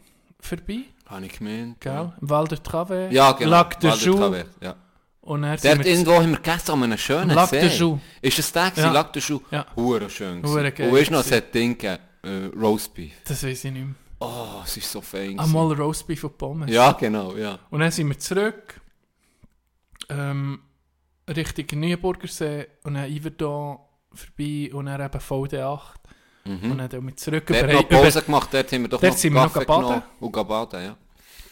vorbei, 0.40 0.84
Habe 1.06 1.26
ich 1.26 1.38
gemeint. 1.38 1.80
gell? 1.80 2.12
Im 2.20 2.30
Val 2.30 2.48
de 2.48 2.58
Travers. 2.58 3.12
Ja, 3.12 3.32
genau. 3.32 3.50
Lac 3.50 3.78
de 3.80 3.90
Joux. 3.92 4.34
Ja. 4.60 4.76
Und 5.22 5.44
sind 5.44 5.64
Dort 5.64 5.86
irgendwo 5.86 6.14
haben 6.14 6.30
wir 6.30 6.36
gegessen 6.38 6.72
an 6.72 6.82
einem 6.82 6.98
schönen 6.98 7.30
Lac 7.30 7.48
See. 7.50 7.66
Joux. 7.68 8.00
Ist 8.20 8.38
es 8.40 8.52
der 8.52 8.70
gewesen? 8.70 8.86
Ja. 8.86 8.92
Lac 8.92 9.12
de 9.12 9.22
Joux? 9.22 9.40
Ja. 9.52 9.66
Hure 9.76 10.10
schön. 10.10 10.42
Hure 10.44 10.72
geil 10.72 10.88
Und 10.88 10.96
weißt 10.96 11.10
du 11.10 11.12
noch, 11.14 11.20
es 11.20 11.30
hat 11.32 11.54
Ding 11.54 11.78
gegeben, 11.78 12.02
äh, 12.24 12.58
Roastbeef. 12.58 13.12
Das 13.24 13.44
weiß 13.44 13.64
ich 13.64 13.72
nicht 13.72 13.84
mehr. 13.84 13.94
Oh, 14.18 14.60
es 14.64 14.76
ist 14.76 14.90
so 14.90 15.00
fein. 15.00 15.38
Einmal 15.38 15.72
Roastbeef 15.74 16.24
und 16.24 16.36
Pommes. 16.38 16.70
Ja, 16.70 16.92
genau, 16.92 17.36
ja. 17.36 17.58
Und 17.70 17.80
dann 17.80 17.90
sind 17.92 18.08
wir 18.08 18.18
zurück. 18.18 18.80
Ähm, 20.08 20.60
Richtung 21.28 21.80
Neuenburgersee 21.80 22.66
und 22.82 22.94
dann 22.94 23.10
Iverdon 23.10 23.78
vorbei 24.12 24.70
und 24.74 24.86
dann 24.86 25.00
eben 25.00 25.18
VD8. 25.18 25.80
Und 26.44 26.78
dann 26.78 26.90
sind 26.90 27.06
wir 27.06 27.16
zurück 27.16 27.48
Mhm. 27.48 27.54
Dort 27.54 27.62
über, 27.64 27.72
noch 27.74 27.84
über, 27.84 28.02
Pause 28.02 28.22
gemacht, 28.22 28.48
dort 28.52 28.72
haben 28.72 28.82
wir 28.82 28.88
doch 28.88 29.00
Dort 29.00 29.12
noch 29.12 29.18
sind 29.18 29.32
wir 29.34 29.44
noch 29.44 29.52
baden. 29.52 29.66
genommen 29.66 30.02
und 30.18 30.32
baden, 30.48 30.84
ja. 30.84 30.96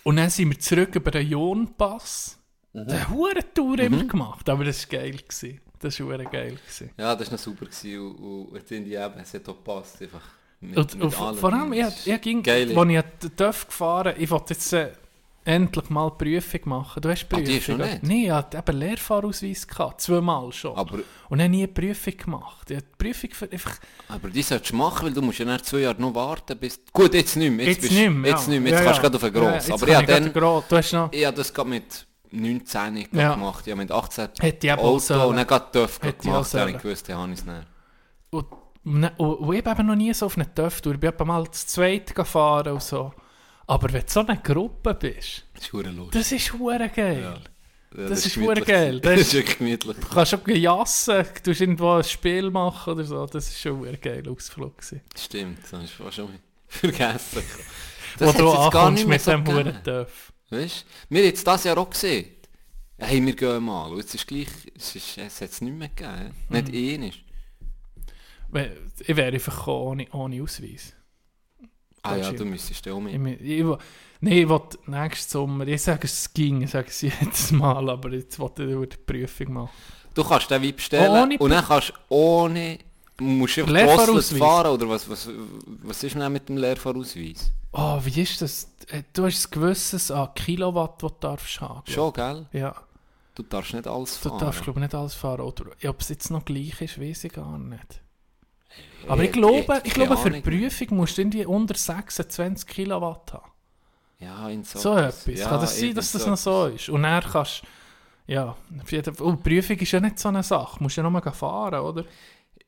Und 0.02 0.16
dann 0.16 0.30
sind 0.30 0.50
wir 0.50 0.58
zurück 0.58 0.94
über 0.96 1.10
den 1.12 1.28
Jonpass. 1.28 2.39
Mhm. 2.72 2.86
Der 2.86 3.10
hure 3.10 3.54
Tour 3.54 3.78
immer 3.80 4.04
gemacht, 4.04 4.48
aber 4.48 4.64
das 4.64 4.90
war 4.90 5.00
geil. 5.00 5.16
Gewesen. 5.16 5.60
Das 5.80 5.98
war 6.00 6.18
geil. 6.18 6.56
Gewesen. 6.56 6.90
Ja, 6.96 7.16
das 7.16 7.28
war 7.28 7.32
noch 7.32 7.38
super 7.42 7.66
gewesen 7.66 7.98
und, 8.00 8.44
und 8.52 8.70
in 8.70 8.84
die 8.84 8.94
eben, 8.94 9.14
es 9.20 9.34
hat 9.34 9.48
auch 9.48 9.56
gepasst, 9.56 10.00
einfach. 10.02 10.22
Mit, 10.60 10.76
Und, 10.76 10.94
mit 10.94 11.02
und 11.02 11.12
vor 11.12 11.52
allem, 11.54 11.72
ich, 11.72 12.06
ich 12.06 12.20
ging, 12.20 12.42
Geil. 12.42 12.76
als 12.76 12.90
ich 13.24 13.30
TÜV 13.34 13.66
gefahren 13.66 14.14
ich 14.18 14.30
wollte 14.30 14.52
jetzt 14.52 14.70
äh, 14.74 14.92
endlich 15.42 15.88
mal 15.88 16.10
die 16.10 16.24
Prüfung 16.24 16.60
machen. 16.66 17.00
Du 17.00 17.08
hast 17.08 17.24
Ah, 17.30 17.36
Prüfung? 17.36 17.46
die 17.46 17.72
oder? 17.72 17.86
nicht? 17.86 18.02
Nein, 18.02 18.24
ich 18.24 18.30
hatte 18.30 18.58
eben 18.58 18.76
Lehrfahrausweis, 18.78 19.66
gehabt, 19.66 20.02
zweimal 20.02 20.52
schon. 20.52 20.76
Aber, 20.76 20.98
und 21.30 21.38
dann 21.38 21.50
nie 21.50 21.62
eine 21.62 21.68
Prüfung 21.68 22.14
gemacht. 22.16 22.70
Ich 22.70 22.76
habe 22.76 22.86
die 22.86 23.04
Prüfung 23.04 23.30
für 23.32 23.50
einfach... 23.50 23.78
aber 24.08 24.28
die 24.28 24.42
solltest 24.42 24.72
du 24.72 24.76
machen, 24.76 25.06
weil 25.06 25.14
du 25.14 25.22
musst 25.22 25.38
ja 25.38 25.46
nach 25.46 25.62
zwei 25.62 25.78
Jahren 25.78 26.00
noch 26.02 26.14
warten, 26.14 26.58
bis... 26.58 26.78
Gut, 26.92 27.14
jetzt 27.14 27.36
nicht 27.36 27.50
mehr. 27.52 27.66
Jetzt, 27.66 27.76
Jetzt, 27.76 27.88
bist, 27.88 28.00
nicht 28.00 28.10
mehr. 28.10 28.30
Jetzt 28.32 28.46
ja. 28.46 28.52
nicht 28.52 28.62
mehr, 28.62 28.72
jetzt 28.72 28.80
ja, 28.80 28.84
kannst 28.84 29.02
ja. 29.02 29.08
du 29.08 29.18
gerade 29.18 29.26
auf 29.26 29.32
den 29.32 29.42
Ja, 29.42 29.50
Gross. 29.50 29.66
jetzt 29.68 29.82
aber 29.82 29.90
ja, 29.92 30.00
ich 30.00 30.06
gerade 30.06 30.30
dann... 30.30 30.62
Du 30.68 30.76
hast 30.76 30.92
noch... 30.92 31.12
Ich 31.12 31.24
habe 31.24 31.36
das 31.38 31.54
gerade 31.54 31.70
mit 31.70 32.06
19 32.32 32.94
gerade 32.94 33.08
Ja. 33.12 33.34
gemacht. 33.34 33.66
Ja, 33.66 33.76
mit 33.76 33.90
18 33.90 34.28
Hätte 34.40 34.66
ich 34.66 34.72
auch 34.72 34.78
Auto 34.78 34.98
sollen. 34.98 35.22
und 35.30 35.36
dann 35.36 35.46
gerade 35.46 35.66
TÜV 35.72 36.00
ich 36.02 36.18
gemacht. 36.18 36.54
Habe 36.54 36.70
ich 36.70 36.78
gewusst, 36.78 37.08
dann 37.08 37.18
habe 37.18 37.32
ich 37.32 37.38
es 37.40 37.44
nicht. 37.44 37.66
Und, 38.30 38.46
und, 38.84 39.04
und, 39.04 39.34
und 39.34 39.54
ich 39.54 39.62
bin 39.64 39.72
eben 39.72 39.86
noch 39.86 39.94
nie 39.96 40.14
so 40.14 40.26
auf 40.26 40.36
einen 40.36 40.54
TÜV 40.54 40.80
durch. 40.82 40.98
Ich 41.02 41.10
bin 41.10 41.26
mal 41.26 41.50
zu 41.50 41.66
zweit 41.66 42.14
gefahren 42.14 42.72
und 42.72 42.82
so. 42.82 43.12
Aber 43.66 43.92
wenn 43.92 44.00
du 44.02 44.06
so 44.08 44.20
eine 44.26 44.36
Gruppe 44.38 44.94
bist, 44.94 45.44
Das 45.54 45.64
ist 45.64 45.72
lustig. 45.72 46.10
das 46.12 46.32
ist 46.32 46.52
hure 46.54 46.88
geil. 46.88 47.40
Ja, 47.92 48.04
das 48.08 48.26
ist 48.26 48.34
gemütlich 48.34 48.64
verdammt 48.64 48.66
geil. 48.66 49.00
Das 49.00 49.10
Das 49.12 49.20
ist- 49.20 49.26
ist 49.26 49.34
wirklich 49.34 49.58
gemütlich. 49.58 49.96
Du 49.98 50.06
kannst 50.08 50.34
auch 50.34 50.46
jassen, 50.48 51.16
du 51.18 51.24
kannst 51.44 51.60
irgendwo 51.60 51.90
ein 51.92 52.04
Spiel 52.04 52.50
machen 52.50 52.92
oder 52.94 53.04
so. 53.04 53.26
Das 53.26 53.46
war 53.48 53.56
schon 53.56 53.72
ein 53.72 53.86
hure 53.88 53.96
geiler 53.98 54.30
Ausflug. 54.32 54.76
Gewesen. 54.78 55.00
Stimmt, 55.16 55.58
das 55.62 55.72
hast 55.72 55.98
du 55.98 56.10
schon 56.10 56.28
vergessen. 56.68 57.42
Wo 58.18 58.26
hat's 58.26 58.38
du 58.38 58.50
ankommst 58.50 59.06
mit 59.06 59.20
so 59.20 59.30
dem 59.32 59.46
huren 59.46 59.78
TÜV. 59.84 60.32
Weißt 60.50 60.82
du? 61.08 61.14
Wir 61.14 61.20
haben 61.22 61.26
jetzt 61.28 61.46
das 61.46 61.64
Jahr 61.64 61.78
auch 61.78 61.90
gesehen. 61.90 62.26
Hey, 62.98 63.24
wir 63.24 63.34
gehen 63.34 63.62
mal. 63.64 63.90
Und 63.90 63.98
jetzt 63.98 64.14
ist 64.14 64.26
gleich, 64.26 64.48
es, 64.76 64.94
ist, 64.94 65.16
es 65.18 65.40
hat 65.40 65.50
es 65.50 65.60
nicht 65.60 65.74
mehr 65.76 65.88
gegeben. 65.88 66.34
Mhm. 66.48 66.56
Nicht 66.56 66.74
ähnlich. 66.74 67.24
Ich 69.06 69.16
wäre 69.16 69.32
einfach 69.32 69.66
ohne, 69.68 70.06
ohne 70.12 70.42
Ausweis. 70.42 70.94
Ah 72.02 72.16
ja, 72.16 72.32
du 72.32 72.44
müsstest 72.44 72.84
ja 72.86 72.94
auch 72.94 73.00
mit. 73.00 73.14
ich, 73.14 73.20
ich, 73.58 73.64
will- 73.64 73.78
ich 74.22 74.48
will 74.48 74.60
nächsten 74.86 75.30
Sommer, 75.30 75.66
ich 75.68 75.80
sage 75.82 76.04
es 76.06 76.32
ging, 76.32 76.62
ich 76.62 76.70
sage 76.70 76.88
es 76.88 77.00
jedes 77.02 77.52
Mal, 77.52 77.88
aber 77.88 78.10
jetzt 78.12 78.38
wollte 78.38 78.64
ich 78.64 78.88
die 78.88 78.96
Prüfung 78.96 79.52
machen. 79.52 79.70
Du 80.14 80.24
kannst 80.24 80.50
den 80.50 80.62
Wein 80.62 80.74
bestellen 80.74 81.10
Ohne 81.10 81.38
und 81.38 81.50
dann 81.50 81.64
kannst 81.64 81.90
du 81.90 82.14
ohne... 82.14 82.78
Musst 83.20 83.56
du 83.58 83.64
einfach. 83.64 84.06
Goslet 84.06 84.38
fahren 84.38 84.72
oder 84.72 84.88
was, 84.88 85.08
was, 85.08 85.28
was 85.82 86.02
ist 86.02 86.14
denn 86.16 86.32
mit 86.32 86.48
dem 86.48 86.56
Lehrfahrausweis? 86.56 87.52
Oh, 87.72 88.00
wie 88.02 88.22
ist 88.22 88.40
das? 88.42 88.68
Äh, 88.88 89.02
Du 89.12 89.24
hast 89.26 89.46
ein 89.46 89.50
gewisses 89.50 90.10
an 90.10 90.30
Kilowatt, 90.34 91.02
das 91.02 91.10
du 91.12 91.16
darfst 91.20 91.60
haben. 91.60 91.82
Schon, 91.90 92.12
gell? 92.12 92.46
Ja, 92.52 92.74
Du 93.34 93.42
darfst 93.44 93.72
nicht 93.74 93.86
alles 93.86 94.20
du 94.20 94.28
fahren. 94.28 94.38
darfst 94.40 94.62
glaube 94.64 94.80
ich 94.80 94.82
nicht 94.82 94.94
alles 94.94 95.14
fahren. 95.14 95.40
Oder 95.40 95.64
ob 95.88 96.00
es 96.00 96.08
jetzt 96.08 96.30
noch 96.30 96.44
gleich 96.44 96.80
ist, 96.80 97.00
weiß 97.00 97.24
ich 97.24 97.32
gar 97.32 97.58
nicht. 97.58 98.00
Aber 99.08 99.22
Ich- 99.22 99.28
ich 99.28 99.32
glaube, 99.32 99.80
ich- 99.84 99.94
glaube 99.94 100.16
für 100.16 100.30
die. 100.30 100.40
Prüfung 100.40 100.96
musst 100.98 101.16
du 101.16 101.22
irgendwie 101.22 101.46
unter 101.46 101.74
26 101.74 102.66
Kilowatt 102.66 103.32
haben. 103.32 103.50
Ja, 104.18 104.48
in 104.50 104.64
so, 104.64 104.78
So 104.78 104.96
etwas. 104.96 105.24
Ja, 105.26 105.48
Kann 105.48 105.60
das 105.60 105.78
sein, 105.78 105.94
dass 105.94 106.12
das 106.12 106.22
so 106.24 106.30
noch 106.30 106.36
so 106.36 106.66
ist? 106.66 106.88
Und 106.90 107.02
dann 107.04 107.22
kannst 107.22 107.62
ja, 108.26 108.54
Fall. 108.84 109.26
Und 109.26 109.44
die 109.44 109.50
Prüfung 109.50 109.76
ist 109.78 109.90
ja 109.92 110.00
nicht 110.00 110.18
so 110.18 110.28
eine 110.28 110.42
Sache. 110.42 110.76
Du 110.78 110.84
musst 110.84 110.96
ja 110.96 111.02
nur 111.02 111.22
fahren, 111.32 111.80
oder? 111.80 112.04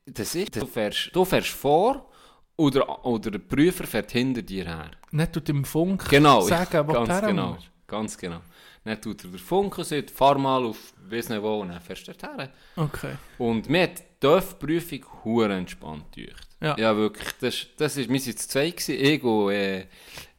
Das 0.05 0.35
ist, 0.35 0.55
du 0.55 0.65
fährst, 0.65 1.11
du 1.13 1.23
fährst 1.23 1.49
vor 1.49 2.09
oder, 2.57 3.05
oder 3.05 3.31
der 3.31 3.39
Prüfer 3.39 3.85
fährt 3.85 4.11
hinter 4.11 4.41
dir 4.41 4.65
her. 4.65 4.91
Nicht 5.11 5.33
tut 5.33 5.49
im 5.49 5.63
Funk 5.63 6.09
Genau, 6.09 6.41
sagen, 6.41 6.87
wo 6.87 6.93
ganz 6.93 7.21
genau, 7.25 7.57
ganz 7.87 8.17
genau. 8.17 8.41
Dann 8.83 8.99
tut 8.99 9.23
er 9.23 9.29
den 9.29 9.39
Funk 9.39 9.77
und 9.77 9.85
sagt, 9.85 10.11
fahr 10.11 10.37
mal 10.37 10.65
auf, 10.65 10.93
weiss 11.09 11.29
nicht 11.29 11.41
wo, 11.41 11.61
und 11.61 11.69
dann 11.69 11.79
fährst 11.79 12.07
du 12.07 12.11
dort 12.11 12.37
her. 12.37 12.49
Okay. 12.75 13.13
Und 13.37 13.69
mir 13.69 13.83
hat 13.83 13.99
die 13.99 14.27
TÜV-Prüfung 14.27 15.05
hure 15.23 15.53
entspannt 15.53 16.11
gedacht. 16.11 16.47
Ja. 16.59 16.75
ja 16.77 16.95
wirklich, 16.95 17.29
das, 17.39 17.67
das 17.77 17.97
ist, 17.97 18.09
wir 18.09 18.19
waren 18.19 18.37
zu 18.37 18.47
zweit, 18.47 18.77
gewesen, 18.77 19.05
ich 19.05 19.23
und 19.23 19.51
äh, 19.51 19.79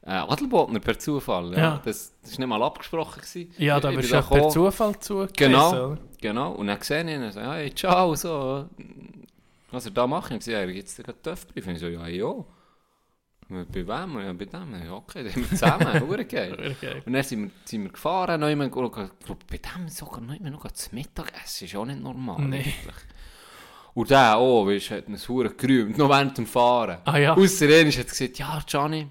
äh, 0.07 0.11
Adelbotner 0.11 0.81
per 0.81 0.99
Zufall. 0.99 1.53
Ja. 1.53 1.59
Ja. 1.59 1.81
Das, 1.85 2.13
das 2.21 2.33
war 2.33 2.39
nicht 2.39 2.49
mal 2.49 2.63
abgesprochen. 2.63 3.23
Gewesen. 3.23 3.51
Ja, 3.57 3.81
da 3.81 3.91
bin 3.91 4.03
du 4.03 4.23
per. 4.23 4.49
Zufall 4.51 4.99
zugewiesen. 4.99 5.35
Genau, 5.37 5.71
oder? 5.71 5.99
genau. 6.21 6.53
Und 6.53 6.67
dann 6.67 6.81
sehe 6.83 7.03
ich 7.05 7.11
ihn 7.11 7.23
und 7.23 7.33
sage, 7.33 7.51
hey, 7.51 7.75
ciao, 7.75 8.15
so. 8.15 8.69
Was 9.75 9.87
er 9.87 9.91
da 9.91 10.07
macht, 10.07 10.31
ich 10.31 10.45
sage, 10.45 10.57
er 10.57 10.71
jetzt 10.71 10.97
gerade 10.97 11.21
TÜV-Prüfung. 11.21 11.75
Ich 11.75 11.81
so, 11.81 11.89
ja, 11.89 12.07
ja. 12.07 12.33
Bei 13.49 13.67
wem? 13.75 14.21
Ja, 14.21 14.33
bei 14.33 14.45
dem. 14.45 14.85
Ja, 14.85 14.93
okay, 14.93 15.25
dann 15.25 15.33
haben 15.33 15.43
wir 15.43 15.49
zusammen. 15.49 16.01
Hure 16.09 16.25
geil. 16.25 16.77
Und 17.05 17.13
dann 17.13 17.23
sind 17.25 17.43
wir, 17.43 17.51
sind 17.65 17.83
wir 17.83 17.91
gefahren, 17.91 18.41
noch 18.41 18.49
immer, 18.49 18.67
ich 18.67 18.73
glaube, 18.73 19.11
bei 19.51 19.59
dem 19.59 19.89
sogar 19.89 20.21
noch 20.21 20.35
immer 20.35 20.51
noch 20.51 20.71
zu 20.71 20.95
Mittag 20.95 21.33
essen, 21.43 21.65
ist 21.65 21.77
auch 21.77 21.85
nicht 21.85 22.01
normal. 22.01 22.43
Nee. 22.43 22.59
eigentlich. 22.59 22.95
Und 23.95 24.11
der 24.11 24.37
auch, 24.37 24.67
weißt 24.67 24.93
hat 24.93 25.09
uns 25.09 25.29
hure 25.29 25.51
gerühmt, 25.51 25.99
noch 25.99 26.09
während 26.09 26.39
dem 26.39 26.47
Fahren. 26.47 26.99
Ah 27.05 27.19
ja. 27.19 27.35
Ausser 27.35 27.69
er 27.69 27.87
hat 27.87 28.09
gesagt, 28.09 28.39
ja, 28.39 28.63
Gianni, 28.67 29.09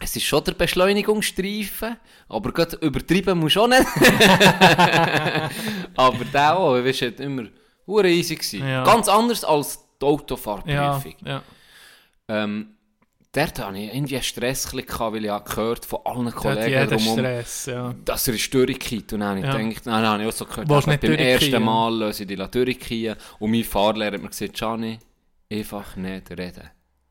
es 0.00 0.14
ist 0.14 0.24
schon 0.24 0.44
der 0.44 0.52
Beschleunigungsstreifen, 0.52 1.96
aber 2.28 2.52
gerade 2.52 2.76
übertrieben 2.76 3.38
musst 3.38 3.56
du 3.56 3.62
auch 3.62 3.68
nicht. 3.68 3.80
aber 5.96 6.24
der 6.32 6.56
auch, 6.56 6.74
weißt 6.74 7.02
hat 7.02 7.18
immer 7.20 7.46
hure 7.88 8.08
easy 8.08 8.36
gewesen. 8.36 8.68
Ja. 8.68 8.84
Ganz 8.84 9.08
anders 9.08 9.42
als 9.44 9.78
die 10.00 10.04
Ja, 10.04 10.10
Autofahrprüfung. 10.12 11.14
ja. 11.24 11.42
Ähm, 12.28 12.74
dort 13.32 13.58
hatte 13.58 13.78
ich 13.78 13.94
irgendwie 13.94 14.20
Stress, 14.20 14.70
gehabt, 14.86 15.14
weil 15.14 15.24
ich 15.24 15.30
gehört 15.44 15.84
von 15.84 16.00
allen 16.04 16.26
hat 16.26 16.34
Kollegen 16.36 16.88
drumherum, 16.88 17.18
Stress, 17.18 17.66
ja. 17.66 17.94
dass 18.04 18.28
er 18.28 18.34
ist 18.34 18.52
durchgekippt. 18.54 19.12
Und 19.14 19.20
dann 19.20 19.42
Ja. 19.42 19.56
gedacht, 19.56 19.86
nein, 19.86 20.02
nein, 20.02 20.20
ich 20.20 20.26
auch 20.28 20.32
so 20.32 20.44
gehört, 20.44 20.70
dass 20.70 20.86
beim 20.86 21.12
ersten? 21.14 21.62
Mal 21.62 21.98
löse 21.98 22.22
ich 22.24 22.28
die 22.28 22.36
durchkiehen. 22.36 23.16
Und 23.38 23.50
mein 23.50 23.64
Fahrlehrer 23.64 24.14
hat 24.14 24.22
mir 24.22 24.28
gesagt, 24.28 24.54
Gianni, 24.54 24.98
einfach 25.50 25.96
nicht 25.96 26.30
reden. 26.30 26.70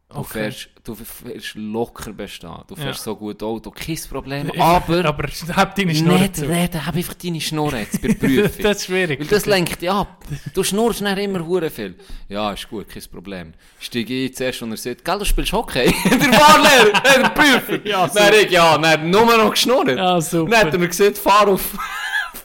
Du, 0.10 0.20
Okay. 0.20 0.40
fährst, 0.52 0.70
du 0.86 0.96
fährst 0.96 1.56
locker 1.56 2.14
bestehen. 2.14 2.50
Du 2.70 2.76
fährst 2.78 3.00
Ja. 3.00 3.04
so 3.12 3.16
gut 3.18 3.44
Auto, 3.44 3.72
kein 3.72 4.00
Problem. 4.10 4.50
Aber, 4.58 5.04
aber 5.04 5.28
hab 5.54 5.76
deine 5.76 5.94
Schnur 5.94 6.18
nicht 6.18 6.38
zu. 6.38 6.48
reden, 6.48 6.86
hab 6.86 6.96
einfach 6.96 7.14
deine 7.16 7.42
Schnur 7.42 7.76
jetzt 7.76 8.02
bei 8.02 8.08
der 8.08 8.16
Prüfung. 8.28 8.64
das 8.64 8.78
ist 8.78 8.86
schwierig. 8.86 9.20
Weil 9.20 9.28
das 9.28 9.46
lenkt 9.46 9.82
dich 9.82 9.92
ab. 9.92 10.24
Du 10.54 10.64
schnurrst 10.64 11.02
dann 11.02 11.18
immer 11.18 11.46
hure 11.46 11.70
viel. 11.70 11.96
Ja, 12.30 12.54
ist 12.54 12.70
gut, 12.70 12.88
kein 12.88 13.04
Problem. 13.12 13.54
Steig 13.82 14.10
ein 14.10 14.34
zuerst 14.34 14.62
und 14.62 14.72
er 14.72 14.78
sagt, 14.78 15.04
gell, 15.04 15.20
du 15.20 15.26
spielst 15.26 15.52
Hockey? 15.52 15.94
der 16.10 16.34
Fahrlehrer, 16.34 17.02
der 17.02 17.30
Prüfer. 17.32 17.86
Ja, 17.86 18.08
dann 18.08 18.34
ich, 18.34 18.50
ja, 18.50 18.78
dann 18.78 19.10
nur 19.10 19.26
noch 19.26 19.52
geschnurrt. 19.52 19.90
Ja, 19.90 20.22
super. 20.22 20.52
Dann 20.52 20.60
hat 20.68 20.74
er 20.74 20.80
mir 20.80 20.88
gesagt, 20.88 21.18
fahr 21.18 21.50
auf, 21.50 21.62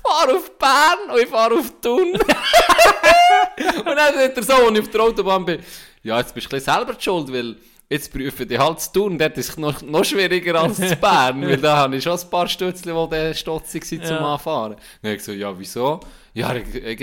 fahr 0.02 0.34
auf 0.34 0.58
Bern 0.58 1.14
und 1.14 1.20
ich 1.22 1.28
fahr 1.28 1.52
auf 1.52 1.72
Thun. 1.80 2.10
und 2.12 3.86
dann 3.86 3.98
hat 4.16 4.36
er 4.36 4.42
so, 4.42 4.52
als 4.54 4.72
ich 4.72 4.80
auf 4.80 4.88
der 4.90 5.00
Autobahn 5.00 5.44
bin, 5.44 5.60
ja, 6.02 6.18
jetzt 6.18 6.34
bist 6.34 6.46
du 6.50 6.56
ein 6.56 6.58
bisschen 6.60 6.74
selber 6.74 6.94
die 6.94 7.02
schuld, 7.02 7.32
weil 7.32 7.56
jetzt 7.90 8.12
prüfen 8.12 8.48
die 8.48 8.58
halt 8.58 8.80
zu 8.80 8.92
Thun, 8.92 9.18
dort 9.18 9.36
ist 9.36 9.50
es 9.50 9.56
noch, 9.58 9.82
noch 9.82 10.04
schwieriger 10.04 10.60
als 10.62 10.76
zu 10.76 10.96
Bern, 11.00 11.42
weil 11.46 11.58
da 11.58 11.76
habe 11.76 11.96
ich 11.96 12.02
schon 12.04 12.18
ein 12.18 12.30
paar 12.30 12.48
Stützchen, 12.48 12.94
die 12.94 13.10
dann 13.10 13.34
stotzig 13.34 13.82
waren 13.92 14.02
zum 14.04 14.16
Ja. 14.16 14.32
Anfahren. 14.34 14.72
Dann 14.76 15.10
habe 15.10 15.12
ich 15.12 15.18
gesagt, 15.18 15.38
ja, 15.38 15.58
wieso? 15.58 16.00
Ja, 16.34 16.48
eigentlich 16.48 16.82
hat 16.82 16.88
er 16.88 16.96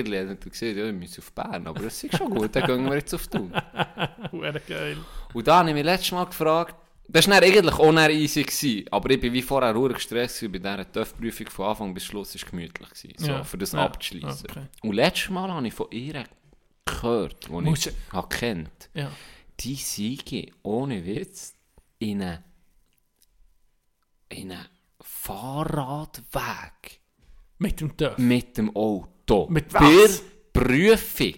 gesagt, 0.49 0.61
ja, 0.77 0.85
wir 0.85 0.93
müssen 0.93 1.19
auf 1.21 1.31
Bern, 1.31 1.67
aber 1.67 1.83
das 1.83 2.03
ist 2.03 2.17
schon 2.17 2.29
gut, 2.31 2.55
dann 2.55 2.65
gehen 2.65 2.85
wir 2.85 2.95
jetzt 2.95 3.13
auf 3.13 3.27
Thun. 3.27 3.51
Geil. 4.67 4.97
Und 5.33 5.47
da 5.47 5.59
habe 5.59 5.69
ich 5.69 5.75
mich 5.75 5.83
letztes 5.85 6.11
Mal 6.11 6.25
gefragt, 6.25 6.75
das 7.11 7.27
war 7.27 7.37
eigentlich 7.41 7.73
auch 7.73 7.93
dann 7.93 8.11
easy, 8.11 8.43
gewesen, 8.43 8.85
aber 8.91 9.09
ich 9.11 9.19
bin 9.19 9.33
wie 9.33 9.41
vorher 9.41 9.73
ruhig 9.73 9.95
gestresst 9.95 10.41
bei 10.51 10.59
dieser 10.59 10.91
TÜV-Prüfung 10.91 11.47
von 11.47 11.65
Anfang 11.67 11.93
bis 11.93 12.05
Schluss 12.05 12.35
war 12.35 12.49
gemütlich, 12.49 12.87
gewesen, 12.89 13.13
so, 13.17 13.27
Ja, 13.31 13.43
für 13.43 13.57
das 13.57 13.71
ja, 13.71 13.83
abzuschließen. 13.83 14.47
okay. 14.49 14.61
Und 14.83 14.93
letztes 14.93 15.29
Mal 15.29 15.51
habe 15.51 15.67
ich 15.67 15.73
von 15.73 15.87
ihr 15.91 16.23
gehört, 16.89 17.47
die 17.47 17.51
Musst 17.51 17.87
ich 17.87 17.93
habe 18.11 18.27
kennt, 18.29 18.89
Ja. 18.93 19.11
die 19.59 19.75
Siege 19.75 20.51
ohne 20.63 21.05
Witz 21.05 21.53
in 21.99 22.21
einen, 22.21 22.43
in 24.29 24.51
einen 24.51 24.65
Fahrradweg 25.01 26.99
Mit 27.57 27.79
dem 27.81 27.95
TÜV. 27.97 28.17
mit 28.17 28.57
dem 28.57 28.75
Auto. 28.75 29.47
Mit 29.49 29.69
Bei 29.71 29.79
was? 29.81 30.21
der 30.53 30.61
Prüfung. 30.61 31.33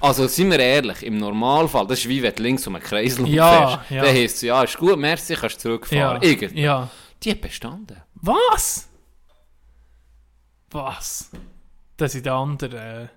Also, 0.00 0.26
sind 0.26 0.50
wir 0.50 0.58
ehrlich, 0.58 1.02
im 1.04 1.18
Normalfall, 1.18 1.86
das 1.86 2.00
ist 2.00 2.08
wie 2.08 2.22
wenn 2.22 2.34
du 2.34 2.42
links 2.42 2.66
um 2.66 2.74
einen 2.74 2.84
Kreisel 2.84 3.28
Ja, 3.28 3.76
fährst. 3.78 3.90
ja. 3.90 4.02
Dann 4.04 4.14
heisst 4.14 4.36
es, 4.36 4.42
ja, 4.42 4.62
ist 4.62 4.76
gut, 4.78 4.98
merci, 4.98 5.34
kannst 5.34 5.60
zurückfahren. 5.60 6.22
Ja. 6.22 6.28
Irgendwie. 6.28 6.60
ja. 6.60 6.90
Die 7.22 7.30
hat 7.30 7.40
bestanden. 7.40 8.02
Was? 8.14 8.88
Was? 10.70 11.30
Dass 11.96 12.12
sie 12.12 12.22
die 12.22 12.30
anderen 12.30 12.72
äh, 13.04 13.08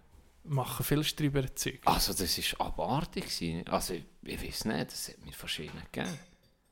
machen 0.49 0.83
viel 0.85 1.01
drüber 1.03 1.55
Zeug. 1.55 1.79
Also, 1.85 2.13
das 2.13 2.37
war 2.59 2.67
abartig. 2.67 3.23
gewesen. 3.25 3.67
Also, 3.67 3.93
ich, 3.93 4.03
ich 4.23 4.41
weiß 4.43 4.65
nicht, 4.65 4.91
das 4.91 5.09
hat 5.09 5.25
mir 5.25 5.33
verschieden 5.33 5.81
gegeben. 5.91 6.17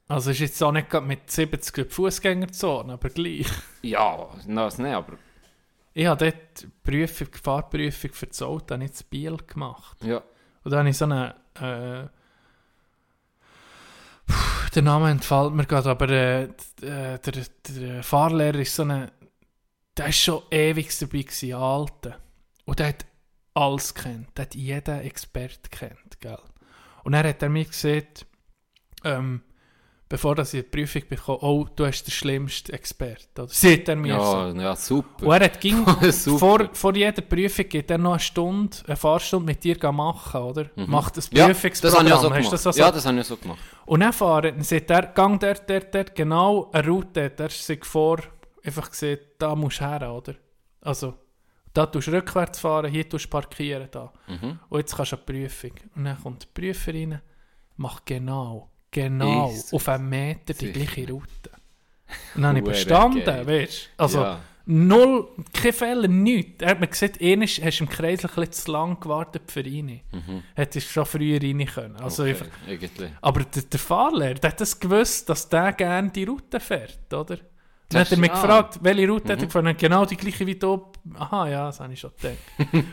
Also 0.07 0.29
ist 0.29 0.39
jetzt 0.39 0.61
auch 0.61 0.71
nicht 0.71 0.93
mit 1.01 1.31
70 1.31 1.91
Fußgängerzone, 1.91 2.93
aber 2.93 3.09
gleich. 3.09 3.47
Ja, 3.81 4.29
das 4.45 4.77
nicht, 4.77 4.93
aber 4.93 5.17
Ich 5.95 6.05
habe 6.05 6.25
dort 6.31 6.61
die 6.61 6.67
Prüfung, 6.83 7.27
Fahrprüfung 7.41 8.13
für 8.13 8.27
das 8.27 8.39
Auto 8.43 8.75
habe 8.75 8.83
ich 8.85 8.91
in 8.91 9.07
Biel 9.09 9.37
gemacht. 9.37 9.97
Ja. 10.03 10.21
Und 10.63 10.71
da 10.71 10.77
habe 10.77 10.89
ich 10.89 10.97
so 10.97 11.05
eine. 11.05 11.33
Äh, 11.55 12.07
puh, 14.27 14.69
der 14.75 14.81
Name 14.83 15.09
entfällt 15.09 15.53
mir 15.53 15.65
gerade, 15.65 15.89
aber 15.89 16.09
äh, 16.09 16.47
d- 16.81 16.85
äh, 16.87 17.19
der, 17.19 17.45
der 17.69 18.03
Fahrlehrer 18.03 18.59
ist 18.59 18.75
so 18.75 18.83
eine. 18.83 19.11
Der 19.97 20.07
ist 20.07 20.19
schon 20.19 20.43
ewig 20.51 20.95
dabei 20.99 21.21
gewesen, 21.21 21.53
ein 21.53 21.61
Alter. 21.61 22.19
Und 22.65 22.79
der 22.79 22.89
hat 22.89 23.05
alles 23.55 23.93
kennt. 23.95 24.37
Der 24.37 24.45
hat 24.45 24.55
jeden 24.55 25.01
Expert 25.01 25.71
kennt, 25.71 26.19
gell? 26.19 26.37
Und 27.03 27.13
dann 27.13 27.25
hat 27.25 27.41
er 27.41 27.49
mir 27.49 27.65
gesagt, 27.65 28.25
ähm, 29.03 29.41
bevor 30.09 30.35
dass 30.35 30.53
ich 30.53 30.63
die 30.63 30.69
Prüfung 30.69 31.03
bekomme, 31.09 31.39
oh, 31.41 31.67
du 31.75 31.85
hast 31.85 32.03
den 32.03 32.11
schlimmsten 32.11 32.73
Expert. 32.73 33.27
Oder? 33.37 33.47
Sieht 33.47 33.87
er 33.89 33.95
mir 33.95 34.15
so. 34.19 34.21
Ja, 34.21 34.51
ja, 34.53 34.75
super. 34.75 35.25
Und 35.27 35.33
er 35.33 35.45
hat 35.45 35.59
ging, 35.61 35.85
vor, 36.37 36.69
vor 36.73 36.95
jeder 36.95 37.21
Prüfung 37.21 37.67
geht 37.69 37.89
er 37.91 37.97
noch 37.97 38.11
eine 38.11 38.19
Stunde, 38.19 38.77
eine 38.87 38.95
Fahrstunde 38.95 39.45
mit 39.45 39.63
dir 39.63 39.77
machen, 39.91 40.41
oder? 40.41 40.69
Macht 40.75 41.17
das 41.17 41.31
Mhm. 41.31 41.37
ja, 41.37 41.45
Prüfungsprogramm. 41.47 42.05
das 42.07 42.23
habe 42.23 42.39
ich 42.39 42.45
so 42.45 42.51
das 42.51 42.67
auch 42.67 42.73
so? 42.73 42.79
Ja, 42.79 42.91
das 42.91 43.05
habe 43.05 43.19
ich 43.19 43.25
so 43.27 43.37
gemacht. 43.37 43.59
Und 43.85 43.99
dann 44.01 44.13
fahren, 44.13 44.55
dann 44.55 44.63
sagt 44.63 44.89
er, 44.89 45.03
gang 45.07 45.39
dort, 45.39 45.69
dort, 45.69 45.93
dort, 45.93 46.15
genau 46.15 46.69
eine 46.71 46.87
Route, 46.87 47.29
der 47.29 47.49
sich 47.49 47.83
vor, 47.85 48.19
einfach 48.63 48.89
gesehen, 48.89 49.19
da 49.37 49.55
musst 49.55 49.79
du 49.79 49.85
her, 49.85 50.11
oder? 50.11 50.33
Also, 50.81 51.13
da 51.75 51.85
tust 51.85 52.07
du 52.07 52.11
rückwärts 52.13 52.59
fahren, 52.59 52.89
hier 52.91 53.07
tust 53.07 53.25
du 53.25 53.29
parkieren, 53.29 53.87
da. 53.91 54.11
Mhm. 54.27 54.59
Und 54.69 54.79
jetzt 54.79 54.95
kannst 54.95 55.11
du 55.11 55.15
eine 55.17 55.25
Prüfung. 55.25 55.71
Und 55.95 56.05
dann 56.05 56.21
kommt 56.21 56.43
die 56.43 56.61
Prüferin, 56.61 57.19
macht 57.77 58.05
genau, 58.05 58.69
genau, 58.91 59.49
Jesus. 59.51 59.73
auf 59.73 59.87
einen 59.89 60.09
Meter 60.09 60.53
die 60.53 60.67
Sicher. 60.67 60.71
gleiche 60.73 61.11
Route. 61.11 61.49
Und 62.35 62.41
dann 62.41 62.45
habe 62.45 62.59
ich 62.59 62.65
bestanden, 62.65 63.23
geil. 63.23 63.47
weißt 63.47 63.89
du? 63.97 64.03
Also, 64.03 64.21
Ja. 64.21 64.39
null, 64.65 65.27
kein 65.53 65.73
Fehler, 65.73 66.07
nichts. 66.07 66.63
Er 66.63 66.69
hat 66.71 66.79
mir 66.79 66.87
gesagt, 66.87 67.19
einmal 67.21 67.47
hast 67.47 67.79
du 67.79 67.83
im 67.83 67.89
Kreis 67.89 68.23
ein 68.23 68.27
bisschen 68.35 68.51
zu 68.51 68.71
lang 68.71 68.99
gewartet 68.99 69.51
für 69.51 69.61
ihn. 69.61 70.01
Mhm. 70.11 70.43
Hättest 70.55 70.87
du 70.87 70.91
schon 70.93 71.05
früher 71.05 71.41
rein 71.41 71.65
können. 71.65 71.95
Also 71.97 72.23
Okay, 72.23 72.31
einfach, 72.31 72.47
irgendwie. 72.67 73.09
aber 73.21 73.43
der, 73.43 73.63
der 73.63 73.79
Fahrlehrer, 73.79 74.35
der 74.35 74.51
hat 74.51 74.61
das 74.61 74.79
gewusst, 74.79 75.27
dass 75.29 75.49
der 75.49 75.73
gerne 75.73 76.09
die 76.11 76.23
Route 76.23 76.59
fährt, 76.59 77.13
oder? 77.13 77.37
Dann 77.89 78.01
hat 78.01 78.11
er 78.11 78.17
mich 78.17 78.31
gefragt, 78.31 78.79
welche 78.81 79.07
Route 79.07 79.33
hat 79.33 79.39
er 79.39 79.45
gefahren? 79.45 79.67
Und 79.67 79.77
Genau 79.77 80.05
die 80.05 80.17
gleiche 80.17 80.45
wie 80.47 80.55
du. 80.55 80.91
Aha, 81.19 81.47
ja, 81.47 81.65
das 81.67 81.79
habe 81.79 81.93
ich 81.93 81.99
schon 81.99 82.11
gedacht. 82.19 82.37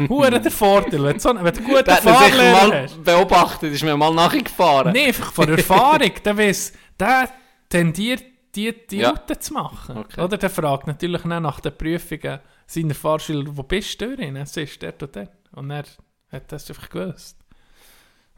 Hure 0.11 0.39
der 0.41 0.51
Vorteil, 0.51 1.03
wenn 1.03 1.15
du 1.15 1.19
so 1.21 1.31
einen, 1.31 1.43
wenn 1.45 1.55
du 1.55 1.63
guten 1.63 1.85
Der 1.85 1.95
hat 1.95 2.03
Fahrlehrer 2.03 2.69
mal 2.69 2.83
hast. 2.83 3.03
beobachtet, 3.03 3.73
ist 3.73 3.83
mir 3.83 3.97
mal 3.97 4.13
nachgefahren. 4.15 4.93
Nein, 4.93 5.07
einfach 5.07 5.33
von 5.33 5.49
Erfahrung. 5.49 6.11
der 6.25 6.37
weiss, 6.37 6.73
der 7.01 7.31
tendiert, 7.71 8.23
die, 8.55 8.75
die 8.87 8.99
Ja. 8.99 9.11
Route 9.11 9.39
zu 9.39 9.55
machen. 9.55 9.97
Okay. 9.97 10.21
Oder 10.21 10.37
der 10.37 10.51
fragt 10.51 10.87
natürlich 10.87 11.23
dann 11.23 11.43
nach 11.43 11.61
den 11.61 11.75
Prüfungen 11.77 12.41
seiner 12.67 12.95
Fahrschüler, 12.95 13.45
wo 13.57 13.63
bist 13.63 13.99
du 14.01 14.15
drin? 14.15 14.37
Es 14.37 14.55
ist 14.59 14.83
dort 14.83 15.03
und 15.03 15.17
dort. 15.17 15.31
Und 15.53 15.71
er 15.71 15.85
hat 16.31 16.53
das 16.53 16.69
einfach 16.69 16.91
gewusst. 16.91 17.39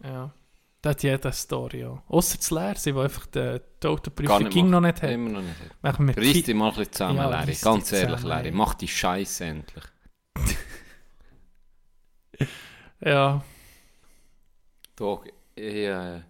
Ja. 0.05 0.31
Das 0.85 0.90
hat 0.97 1.02
jede 1.02 1.32
Story 1.32 1.86
auch. 1.86 2.02
Ausser 2.09 2.36
das 2.36 2.51
Leer, 2.51 2.94
wo 2.94 3.01
einfach 3.01 3.24
die, 3.24 3.59
die 3.82 3.86
Autoprüfung 3.86 4.51
ging 4.51 4.69
noch 4.69 4.82
nicht 4.82 5.01
hat. 5.01 5.11
Immer 5.11 5.40
noch 5.40 5.98
nicht. 5.98 6.19
Reiss 6.19 6.27
Fi- 6.32 6.43
dich 6.43 6.55
mal 6.55 6.69
ein 6.69 6.74
bisschen 6.77 6.93
zusammen, 6.93 7.16
Ja, 7.16 7.28
Larry. 7.31 7.56
Ganz 7.62 7.90
ehrlich, 7.93 8.16
zusammen, 8.16 8.28
Larry. 8.28 8.51
Mach 8.51 8.74
die 8.74 8.89
Scheiße 8.89 9.44
endlich. 9.47 9.85
Ja. 13.01 13.43
Doch, 14.97 15.24
ich 15.55 15.65
äh, 15.65 16.20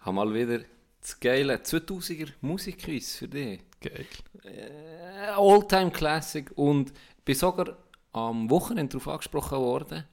habe 0.00 0.12
mal 0.12 0.34
wieder 0.34 0.64
das 1.00 1.20
geile 1.20 1.54
2000er 1.56 2.30
Musikquiz 2.40 3.14
für 3.16 3.28
dich. 3.28 3.60
Geil. 3.80 4.06
Äh, 4.42 5.28
Alltime 5.36 5.90
Classic 5.92 6.50
und 6.56 6.92
bin 7.24 7.34
sogar 7.36 7.76
am 8.12 8.50
Wochenende 8.50 8.92
darauf 8.98 9.08
angesprochen 9.08 9.58
worden 9.58 10.04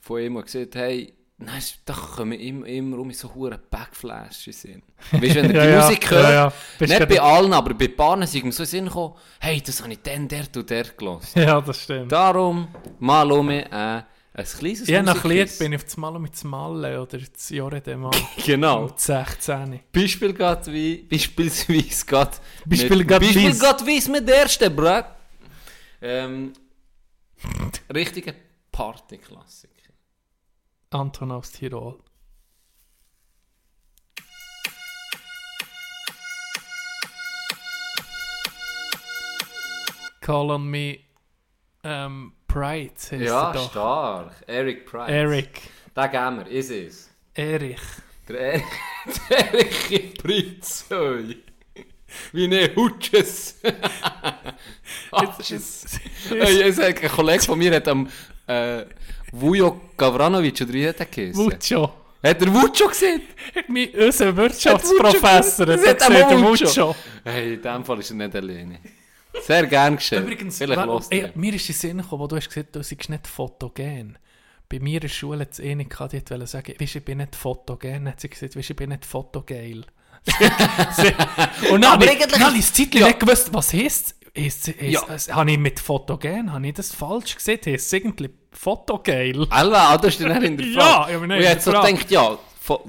von 0.00 0.34
der 0.34 0.42
gesagt 0.42 0.74
hey, 0.76 1.14
nein, 1.38 1.62
da 1.84 1.94
kommen 1.94 2.38
immer, 2.38 2.66
immer 2.66 2.98
um 2.98 3.10
so 3.12 3.34
hure 3.34 3.58
Backflashes 3.58 4.62
sind. 4.62 4.82
Weißt 5.12 5.22
du, 5.22 5.42
wenn 5.42 5.54
Ja, 5.54 5.64
die 5.64 5.70
ja, 5.70 5.80
Musik 5.82 6.10
hört, 6.10 6.24
ja, 6.24 6.32
ja. 6.32 6.52
Nicht 6.86 7.08
bei 7.08 7.20
allen, 7.20 7.52
aber 7.52 7.74
bei 7.74 7.88
Bahnen 7.88 8.26
sind 8.26 8.44
mir 8.44 8.52
so 8.52 8.64
Sinn 8.64 8.86
gekommen, 8.86 9.14
hey, 9.40 9.62
das 9.64 9.80
habe 9.82 9.92
ich 9.92 10.02
dann, 10.02 10.28
der 10.28 10.46
und 10.54 10.68
der 10.68 10.84
gelassen. 10.84 11.40
Ja, 11.40 11.60
das 11.60 11.82
stimmt. 11.82 12.12
Darum 12.12 12.68
mal 12.98 13.30
um 13.32 13.48
äh, 13.50 13.64
ein 13.70 14.04
kleines 14.44 14.86
Je 14.86 15.02
nach. 15.02 15.24
Lied 15.24 15.58
bin 15.58 15.72
ich 15.72 15.78
auf 15.78 15.84
das 15.84 15.96
Mal 15.96 16.18
mit 16.18 16.40
dem 16.42 16.50
Malle 16.50 17.00
oder 17.02 17.18
das 17.18 17.50
Jahre 17.50 17.80
dem 17.80 18.00
Mal. 18.02 18.10
Genau. 18.44 18.84
Mit 18.84 19.00
16. 19.00 19.80
Beispiel 19.92 20.32
geht 20.32 20.66
wie, 20.66 20.96
beispielsweise 20.98 22.06
geht 22.06 22.40
Beispiel 22.66 23.04
geht 23.04 23.20
Beispiel 23.20 23.48
weiss. 23.48 23.60
geht 23.60 23.86
weiss 23.86 24.08
mit 24.08 24.28
der 24.28 24.42
ersten, 24.42 24.74
bro. 24.74 25.02
Ähm, 26.00 26.52
richtige 27.94 28.34
Partyklassiker. 28.70 29.77
Anton 30.90 31.32
aus 31.32 31.52
Tirol. 31.52 31.98
Call 40.20 40.50
on 40.50 40.70
me 40.70 41.00
ähm, 41.84 42.32
Pride 42.48 42.92
Ja, 43.18 43.52
er 43.52 43.58
stark. 43.60 44.32
Eric 44.46 44.86
Price. 44.86 45.10
Eric. 45.10 45.62
Den 45.96 46.10
geben 46.10 46.36
wir, 46.38 46.46
ist 46.48 46.70
es. 46.70 47.10
Erich. 47.34 47.80
Der 48.28 48.40
Eric, 48.40 48.64
der 49.30 49.54
Eric 49.54 50.22
Price. 50.22 50.84
oi. 50.90 51.36
Wie 52.32 52.48
ne 52.48 52.70
Hutches. 52.74 53.60
Hutches. 55.12 55.98
Es 56.30 56.78
hat 56.78 57.02
ein 57.02 57.08
Kollege 57.10 57.42
von 57.42 57.58
mir 57.58 57.74
hat 57.74 57.88
am 57.88 58.08
äh, 58.46 58.84
Vujo 59.32 59.80
Gavranovic 59.96 60.60
oder 60.62 60.72
wie 60.72 60.88
hat 60.88 61.00
er 61.00 61.06
geheißen? 61.06 61.44
Mucho. 61.44 61.92
Hat 62.22 62.40
er 62.42 62.52
Vujo 62.54 62.88
gesehen? 62.88 63.22
Mi- 63.68 63.90
Unser 63.96 64.36
Wirtschaftsprofessor 64.36 65.66
hat 65.66 65.86
hat 65.86 65.98
gesagt, 65.98 66.10
er 66.30 66.38
Mucho. 66.38 66.64
Mucho. 66.64 66.96
Hey, 67.24 67.54
in 67.54 67.62
dem 67.62 67.84
Fall 67.84 67.98
ist 68.00 68.10
er 68.10 68.16
nicht 68.16 68.34
alleine. 68.34 68.78
Sehr 69.46 69.66
gern 69.66 69.96
geschehen. 69.96 70.22
Übrigens, 70.24 70.58
hörst 70.60 71.12
ey, 71.12 71.30
mir 71.34 71.54
ist 71.54 71.68
in 71.68 71.74
den 71.74 71.78
Sinn 71.80 71.98
gekommen, 71.98 72.22
wo 72.22 72.26
du 72.26 72.36
hast 72.36 72.48
gesagt, 72.48 72.74
du 72.74 72.82
seist 72.82 73.08
nicht 73.08 73.26
fotogen. 73.26 74.18
Bei 74.68 74.78
mir 74.80 74.94
in 74.94 75.00
der 75.00 75.08
Schule 75.08 75.40
hat 75.40 75.52
es 75.52 75.60
eine 75.60 75.84
gehabt, 75.84 76.12
die 76.12 76.22
wollte 76.30 76.46
sagen, 76.46 76.74
weißt, 76.78 76.96
ich 76.96 77.04
bin 77.04 77.18
nicht 77.18 77.36
fotogen. 77.36 78.08
Hat 78.08 78.20
sie 78.20 78.28
gesagt, 78.28 78.56
weißt, 78.56 78.70
ich 78.70 78.76
bin 78.76 78.88
nicht 78.90 79.04
fotogeil. 79.04 79.84
Und 81.70 81.82
dann 81.82 81.92
habe 81.92 82.04
ich, 82.04 82.10
habe 82.40 82.56
ich 82.56 82.60
das 82.60 82.72
Zeitchen 82.72 83.00
Ja. 83.00 83.06
nicht 83.08 83.20
gewusst, 83.20 83.52
was 83.52 83.72
heisst 83.72 84.14
es? 84.34 84.42
Heisst, 84.68 84.74
Ja. 84.80 85.08
heisst, 85.08 85.32
Habe 85.34 85.50
ich 85.52 85.58
mit 85.58 85.80
fotogen, 85.80 86.52
habe 86.52 86.66
ich 86.66 86.74
das 86.74 86.94
falsch 86.94 87.34
gesehen? 87.36 87.60
Heisst 87.66 87.86
es 87.86 87.92
irgendwie 87.92 88.30
fotogeil? 88.52 89.46
Alva, 89.50 89.96
du 89.98 90.06
hast 90.08 90.18
den 90.20 90.28
nicht 90.28 90.42
in 90.42 90.56
der 90.56 90.66
Ja, 90.74 90.80
Frage. 90.80 91.10
ich 91.10 91.14
habe 91.16 91.26
mich 91.26 91.36
ich 91.36 91.42
nicht 91.42 91.48
hätte 91.50 91.62
so 91.62 91.70
gedacht, 91.72 92.10
ja, 92.10 92.38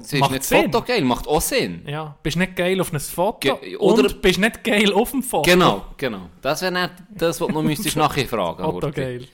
sie 0.02 0.16
ist 0.16 0.20
Macht 0.20 0.30
nicht 0.32 0.44
Sinn. 0.44 0.62
fotogeil, 0.72 1.02
macht 1.04 1.26
auch 1.28 1.40
Sinn. 1.40 1.82
Ja, 1.86 2.16
bist 2.22 2.36
nicht 2.36 2.56
geil 2.56 2.80
auf 2.80 2.92
ein 2.92 3.00
Foto 3.00 3.56
Ge- 3.56 3.76
oder- 3.76 4.04
und 4.04 4.22
bist 4.22 4.38
nicht 4.38 4.62
geil 4.64 4.92
auf 4.92 5.10
dem 5.12 5.22
Foto. 5.22 5.50
Genau, 5.50 5.84
genau. 5.96 6.28
Das 6.42 6.60
wäre 6.62 6.72
nicht 6.72 6.90
das, 7.10 7.40
was 7.40 7.48
du 7.48 7.62
müsstest 7.62 7.96
nachher 7.96 8.26
fragen. 8.26 8.62
Fotogeil. 8.62 9.26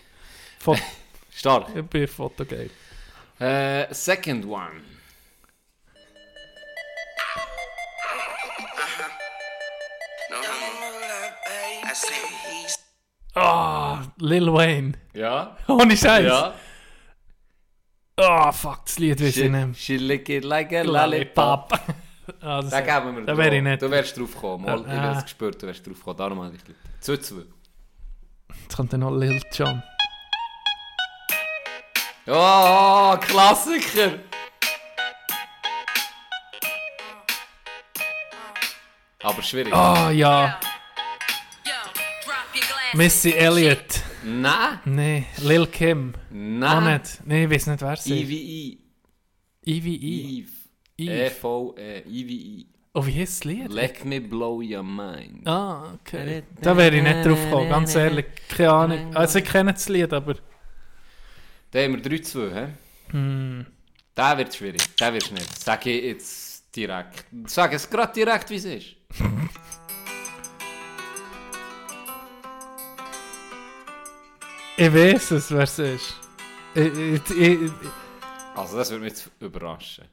Fo 0.58 0.76
Stark. 1.30 1.66
ich 1.74 1.82
bin 1.82 2.06
fotogeil. 2.08 2.70
Äh, 3.38 3.92
second 3.92 4.46
one. 4.46 4.70
Ah, 13.36 14.02
Lil 14.18 14.50
Wayne. 14.52 14.92
Ja. 15.12 15.56
Ohne 15.68 15.96
Scheiß. 15.96 16.26
Ja. 16.26 16.54
Ah, 18.18 18.50
fuck, 18.50 18.86
das 18.86 18.98
Lied 18.98 19.20
weiß 19.20 19.28
ich 19.28 19.34
She, 19.34 19.48
nicht. 19.50 19.78
she 19.78 19.96
lick 19.98 20.28
it 20.30 20.42
like 20.44 20.72
a 20.72 20.80
lollipop. 20.82 21.70
Lollipop. 21.70 21.96
ah, 22.40 22.60
das 22.62 22.70
Da 22.70 22.80
geben 22.80 23.16
wir 23.16 23.26
Da 23.26 23.36
wäre 23.36 23.56
ich 23.56 23.62
nicht. 23.62 23.82
Du 23.82 23.90
wärst 23.90 24.16
drauf 24.18 24.32
gekommen. 24.34 24.64
Mal, 24.64 24.80
ich 24.80 24.86
Ah. 24.88 25.02
habe 25.02 25.18
es 25.18 25.24
gespürt, 25.24 25.62
du 25.62 25.66
wärst 25.66 25.86
drauf 25.86 25.98
gekommen. 25.98 26.16
Darum 26.16 26.42
habe 26.42 26.54
ich 26.56 26.64
dich. 26.64 26.74
2 27.00 27.16
2. 27.18 27.42
Jetzt 28.62 28.74
kommt 28.76 28.92
dann 28.94 29.00
noch 29.00 29.10
Lil 29.14 29.38
Jon. 29.52 29.82
Ja, 32.24 33.18
Klassiker. 33.20 34.12
Aber 39.22 39.42
schwierig. 39.42 39.72
Ah, 39.74 40.10
ja. 40.10 40.58
Missy 42.96 43.32
Elliott. 43.32 44.02
Nein. 44.24 44.78
Nee, 44.86 45.26
Lil 45.42 45.66
Kim. 45.66 46.14
Auch 46.14 46.20
Nein. 46.30 47.00
nicht. 47.00 47.26
Nee, 47.26 47.44
ich 47.44 47.50
weiß 47.50 47.66
nicht, 47.66 47.82
wer 47.82 47.96
sie 47.96 48.22
ist. 48.22 48.30
EVE. 48.30 48.78
EVE. 49.64 49.94
Eve. 49.94 50.48
Eve. 50.96 51.26
E-V-E. 51.26 51.98
EVE. 52.06 52.66
Oh, 52.94 53.04
wie 53.04 53.12
heißt 53.20 53.40
das 53.40 53.44
Lied? 53.44 53.70
Let 53.70 54.04
me 54.06 54.20
blow 54.20 54.62
your 54.62 54.82
mind. 54.82 55.46
Ah, 55.46 55.92
okay. 55.94 56.42
Da 56.62 56.74
wäre 56.74 56.96
ich 56.96 57.02
nicht 57.02 57.26
drauf 57.26 57.38
gekommen, 57.44 57.68
ganz 57.68 57.94
ehrlich. 57.94 58.24
Keine 58.48 58.72
Ahnung. 58.72 59.14
Also, 59.14 59.40
ich 59.40 59.44
kenne 59.44 59.74
das 59.74 59.88
Lied, 59.90 60.14
aber... 60.14 60.36
Da 61.70 61.80
haben 61.80 62.02
wir 62.02 62.10
3-2, 62.10 62.54
hä? 62.54 62.68
Hm. 63.10 63.66
Der 64.16 64.38
wird 64.38 64.54
schwierig. 64.54 64.96
Der 64.96 65.12
wird 65.12 65.30
nicht. 65.32 65.62
Sag 65.62 65.84
ich 65.84 66.02
jetzt 66.02 66.74
direkt. 66.74 67.26
Sag 67.46 67.74
es 67.74 67.90
gerade 67.90 68.14
direkt, 68.14 68.48
wie 68.48 68.54
es 68.54 68.64
ist. 68.64 68.96
Ich 74.76 74.92
weiß 74.92 75.30
es, 75.32 75.50
wer 75.50 75.60
es 75.62 75.78
ist. 75.78 76.14
Ich, 76.74 76.92
ich, 76.98 77.30
ich, 77.30 77.70
Also 78.54 78.76
das 78.76 78.90
würde 78.90 79.04
mich 79.04 79.12
jetzt 79.14 79.30
überraschen. 79.40 80.04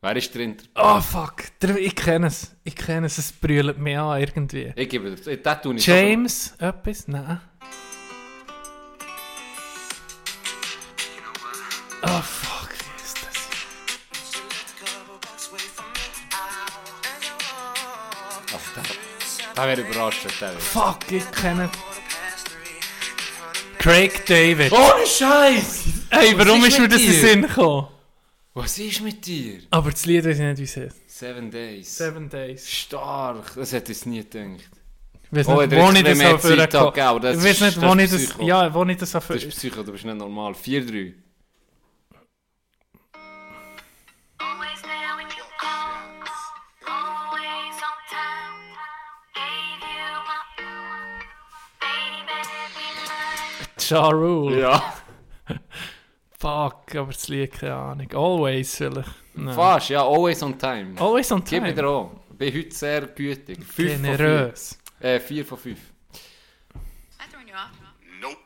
Wer 0.00 0.16
ist 0.16 0.34
drin? 0.34 0.56
oh 0.76 1.00
fuck, 1.00 1.44
der- 1.60 1.76
ich 1.78 1.94
kenne 1.94 2.26
es. 2.28 2.54
Ich 2.64 2.74
kenne 2.76 3.06
es, 3.06 3.18
es 3.18 3.32
brüllt 3.32 3.78
mich 3.78 3.96
an 3.98 4.20
irgendwie. 4.20 4.72
Ich 4.76 4.88
gebe 4.88 5.14
dir, 5.14 5.36
das 5.36 5.62
tue 5.62 5.74
ich 5.76 5.86
James, 5.86 6.54
etwas? 6.58 7.06
Nein. 7.08 7.40
Oh 12.04 12.20
fuck, 12.20 12.68
wie 12.70 13.04
ist 13.04 13.16
das? 13.22 14.42
Also, 18.52 18.58
der, 18.76 19.54
der 19.54 19.66
wäre 19.78 19.80
überrascht, 19.88 20.26
der. 20.40 20.50
Fuck, 20.58 21.10
ich 21.10 21.30
kenne 21.30 21.70
Craig 23.82 24.24
David. 24.26 24.70
Ohne 24.72 25.06
Scheiß! 25.06 25.84
Hey, 26.10 26.34
warum 26.38 26.60
ist 26.62 26.68
ist 26.68 26.78
mir 26.78 26.82
mit 26.82 26.92
das 26.92 27.00
in 27.00 27.06
den 27.06 27.12
dir? 27.20 27.28
Sinn 27.28 27.42
gekommen? 27.42 27.88
Was 28.54 28.78
ist 28.78 29.00
mit 29.00 29.26
dir? 29.26 29.58
Aber 29.70 29.90
das 29.90 30.06
Lied 30.06 30.24
weiß 30.24 30.36
ich 30.38 30.40
nicht, 30.44 30.58
wie 30.58 30.62
es 30.62 30.76
heißt. 30.76 30.96
Seven 31.18 31.50
Days. 31.50 31.96
Seven 31.96 32.28
Days. 32.28 32.70
Stark, 32.70 33.54
das 33.56 33.72
hätte 33.72 33.90
ich 33.92 34.06
nie 34.06 34.18
gedacht. 34.22 34.70
Ich 35.24 35.38
weiß 35.38 35.48
Oh, 35.48 35.52
nicht, 35.62 35.62
hat 35.62 35.70
wo 35.72 35.76
er 35.88 35.94
ich 35.96 36.02
das 36.04 36.18
mehr 36.18 36.34
auf 36.34 36.42
Zeit 36.42 36.70
gehabt, 36.70 36.98
aber 36.98 37.20
das 37.20 37.38
Ich 37.38 37.44
weiß 37.44 37.50
ist- 37.52 37.60
nicht, 37.62 37.76
das 37.78 37.82
wo 37.82 37.94
ist 37.94 38.02
ich 38.02 38.10
das... 38.10 38.26
Psycho. 38.30 38.46
Ja, 38.46 38.74
wo 38.74 38.84
ich 38.84 38.96
das 38.98 39.12
bist 39.12 39.48
Psycho, 39.50 39.82
du 39.82 39.92
bist 39.92 40.04
nicht 40.04 40.16
normal. 40.16 40.52
4-3. 40.52 41.12
Be 53.92 53.98
mine. 53.98 54.04
Ja 54.04 54.08
Rule. 54.10 54.60
Ja. 54.60 54.94
Fuck, 56.38 56.94
aber 56.96 57.12
das 57.12 57.28
Lied, 57.28 57.52
keine 57.52 57.74
Ahnung. 57.74 58.12
Always 58.14 58.76
vielleicht. 58.76 59.08
Nein. 59.34 59.54
Fast, 59.54 59.90
ja, 59.90 60.02
always 60.02 60.42
on 60.42 60.58
time. 60.58 61.00
Always 61.00 61.30
on 61.30 61.44
Gib 61.44 61.62
mir 61.62 61.68
time. 61.68 61.82
dir 61.82 61.88
auch. 61.88 62.10
Bin 62.30 62.52
heute 62.52 62.74
sehr 62.74 63.06
gütig. 63.06 63.58
5 63.64 63.66
von 63.66 63.76
5. 63.76 64.02
Generös. 64.02 64.78
Äh, 64.98 65.20
4 65.20 65.46
von 65.46 65.58
5. 65.58 65.78
I 65.78 67.30
throwing 67.30 67.46
you 67.48 67.54
off? 67.54 67.70
Nope. 68.20 68.36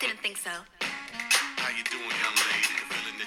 Didn't 0.00 0.20
think 0.22 0.36
so. 0.36 0.50
How 0.50 1.70
you 1.76 1.82
doing, 1.90 2.08
young 2.22 2.36
lady? 2.52 2.78
Feeling 2.88 3.20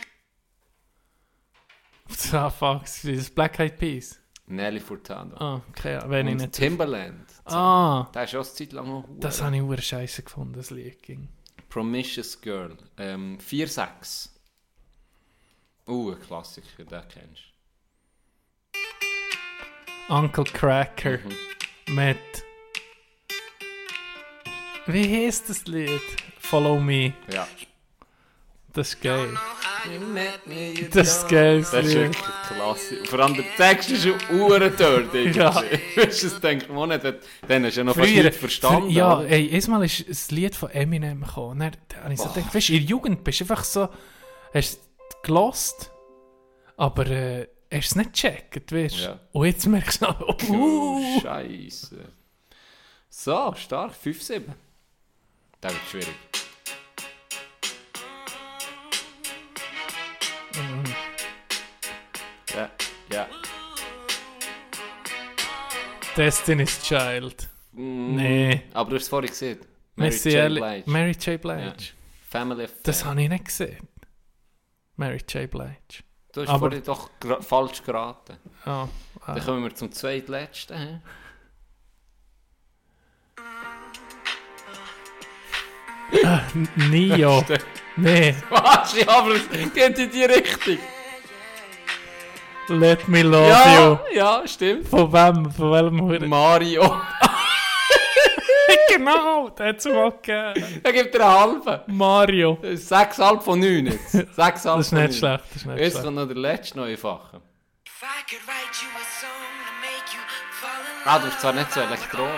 it? 2.30 2.34
Ah, 2.34 2.50
fuck, 2.50 2.82
das 2.84 3.04
ist 3.04 3.36
Black 3.36 3.60
Eyed 3.60 3.78
Peas. 3.78 4.21
Nelly 4.52 4.80
Furtado. 4.80 5.36
Ah, 5.38 5.62
okay, 5.70 6.00
wenn 6.08 6.28
ich 6.28 6.36
nicht... 6.36 6.52
Timberland. 6.54 7.26
Ah, 7.46 8.10
Der 8.14 8.24
ist 8.24 8.36
auch 8.36 8.40
eine 8.46 8.54
Zeit 8.54 8.72
lang 8.74 8.88
noch 8.88 9.06
das 9.20 9.42
habe 9.42 9.56
ich 9.56 9.62
hure 9.62 9.82
scheiße 9.82 10.24
gefunden, 10.24 10.54
das 10.54 10.70
Lied. 10.72 11.02
ging. 11.02 11.30
Promiscuous 11.70 12.40
Girl. 12.42 12.78
Ähm, 12.98 13.38
4-6. 13.40 14.30
Uh, 15.88 16.12
ein 16.12 16.20
Klassiker, 16.22 16.84
den 16.84 17.02
kennst 17.10 17.44
Uncle 20.10 20.44
Cracker 20.44 21.20
Mhm. 21.88 21.96
mit... 21.96 22.18
Wie 24.88 25.26
heißt 25.28 25.50
das 25.50 25.66
Lied? 25.68 26.02
Follow 26.40 26.80
Me. 26.80 27.14
du. 27.28 27.36
Ja. 27.36 27.48
Das 28.74 28.90
ist 28.94 29.02
geil. 29.02 29.30
Das 30.94 31.08
ist 31.18 31.28
geil, 31.30 31.60
das 31.62 31.72
Das 31.72 31.86
ist 31.86 31.94
Lied. 31.94 32.04
wirklich 32.04 32.26
klasse. 32.48 33.06
Vor 33.06 33.20
allem 33.20 33.34
der 33.36 33.56
Text 33.58 33.92
ist 33.92 34.06
ja 34.06 34.14
uhrendort. 34.32 35.14
Ja. 35.36 35.64
Das 35.96 36.40
denkt 36.40 36.70
man 36.70 36.90
nicht. 36.90 37.04
Dann 37.48 37.66
hast 37.66 37.76
du 37.76 37.80
ja 37.80 37.84
noch 37.84 37.96
fast 37.96 38.10
Früher, 38.10 38.24
nicht 38.24 38.36
verstanden. 38.38 38.90
ja, 38.92 39.22
ey, 39.24 39.50
erstmal 39.50 39.84
ist 39.84 40.32
ein 40.32 40.36
Lied 40.36 40.56
von 40.56 40.70
Eminem 40.70 41.22
gekommen. 41.22 41.72
Dann, 41.90 42.04
habe 42.04 42.14
ich 42.14 42.20
so 42.20 42.30
gedacht, 42.30 42.54
weißt 42.56 42.70
du, 42.70 42.74
in 42.74 42.80
der 42.80 42.88
Jugend 42.90 43.24
bist 43.24 43.40
du 43.42 43.44
einfach 43.46 43.64
so, 43.64 43.90
hast 44.54 44.80
gelost, 45.24 45.92
aber 46.78 47.08
äh, 47.08 47.48
hast 47.74 47.88
es 47.88 47.96
nicht 47.96 48.14
gecheckt, 48.14 48.72
weißt 48.72 48.96
du? 49.00 49.04
Ja. 49.04 49.20
Und 49.32 49.46
jetzt 49.48 49.66
merkst 49.68 50.02
du, 50.02 50.08
oh, 50.08 50.36
Oh, 50.50 51.20
Scheiße. 51.22 51.98
So, 53.10 53.54
stark. 53.58 53.94
5-7. 54.04 54.44
Das 55.60 55.74
wird 55.74 55.82
schwierig. 55.90 56.16
Destiny's 66.26 66.82
Child. 66.84 67.50
Mm, 67.74 68.16
Nee. 68.16 68.62
Aber 68.74 68.90
du 68.92 68.96
hast 68.98 69.04
es 69.04 69.10
vorhin 69.10 69.30
gesehen. 69.30 69.60
Mary 69.96 70.12
J. 70.12 70.26
Elliott- 70.36 70.60
Blige. 70.86 70.90
Mary 70.92 71.12
J. 71.12 71.42
Blige. 71.42 71.62
Ja. 71.62 71.74
Family 72.30 72.64
Affair. 72.66 72.80
Das 72.84 73.04
habe 73.06 73.22
ich 73.24 73.30
nicht 73.30 73.46
gesehen. 73.46 73.88
Mary 74.98 75.22
J. 75.28 75.50
Blige. 75.50 76.04
Du 76.34 76.42
hast 76.42 76.50
aber- 76.50 76.60
vorhin 76.60 76.84
doch 76.84 77.10
gra- 77.20 77.42
falsch 77.42 77.82
geraten. 77.84 78.38
Ah, 78.66 78.88
ah. 79.26 79.34
Dann 79.36 79.44
kommen 79.46 79.64
wir 79.64 79.74
zum 79.76 79.92
zweitletzten. 79.92 80.78
hä? 80.78 81.00
N- 86.56 86.68
Nio. 86.90 87.44
nee, 87.96 88.36
Was? 88.50 88.96
Ja, 88.98 89.08
aber 89.10 89.36
es 89.36 89.48
geht 89.74 89.98
in 89.98 90.12
die 90.12 90.24
Richtung. 90.26 90.78
Let 92.80 93.08
Me 93.08 93.22
Love 93.24 93.48
Ja, 93.50 93.80
You. 93.90 93.98
ja, 94.14 94.48
stimmt. 94.48 94.88
Von 94.88 95.12
wem? 95.12 95.52
Von 95.52 95.72
welchem 95.72 96.02
Huren? 96.02 96.30
Mario. 96.30 97.02
genau, 98.90 99.50
der 99.50 99.68
hat 99.70 99.78
es 99.78 99.86
mal 99.86 100.12
gegeben. 100.12 100.82
Er 100.84 100.94
gibt 100.94 101.14
dir 101.14 101.26
einen 101.26 101.64
halben. 101.66 101.82
Mario. 101.98 102.58
Sechs 102.74 103.18
halb 103.20 103.44
von 103.44 103.60
neun 103.60 103.88
jetzt. 103.88 104.12
Sechs 104.36 104.66
halb 104.66 104.78
Das 104.78 104.88
ist 104.88 104.90
von 104.90 105.00
nicht 105.04 105.18
schlecht, 105.18 105.44
das 105.50 105.56
ist 105.58 105.66
nicht 105.66 105.80
Jetzt 105.80 105.92
schlecht. 105.92 106.04
kommt 106.06 106.16
noch 106.18 106.28
der 106.28 106.38
letzte 106.38 106.78
neue 106.78 106.98
Fache. 106.98 107.42
If 107.86 108.04
I 108.04 108.24
could 108.30 108.42
write 108.48 108.82
you 108.82 108.90
a 108.96 109.06
song 109.20 109.30
to 109.66 109.74
make 109.82 110.12
you 110.14 110.22
fall 110.60 110.70
in 110.80 111.08
Ah, 111.10 111.20
du 111.20 111.26
bist 111.26 111.40
zwar 111.42 111.54
nicht 111.54 111.72
so 111.74 111.80
elektronisch. 111.82 112.32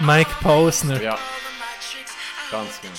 Mike 0.00 0.30
Posner. 0.42 1.00
Ja, 1.02 1.18
Ganz 2.50 2.80
genau. 2.80 2.94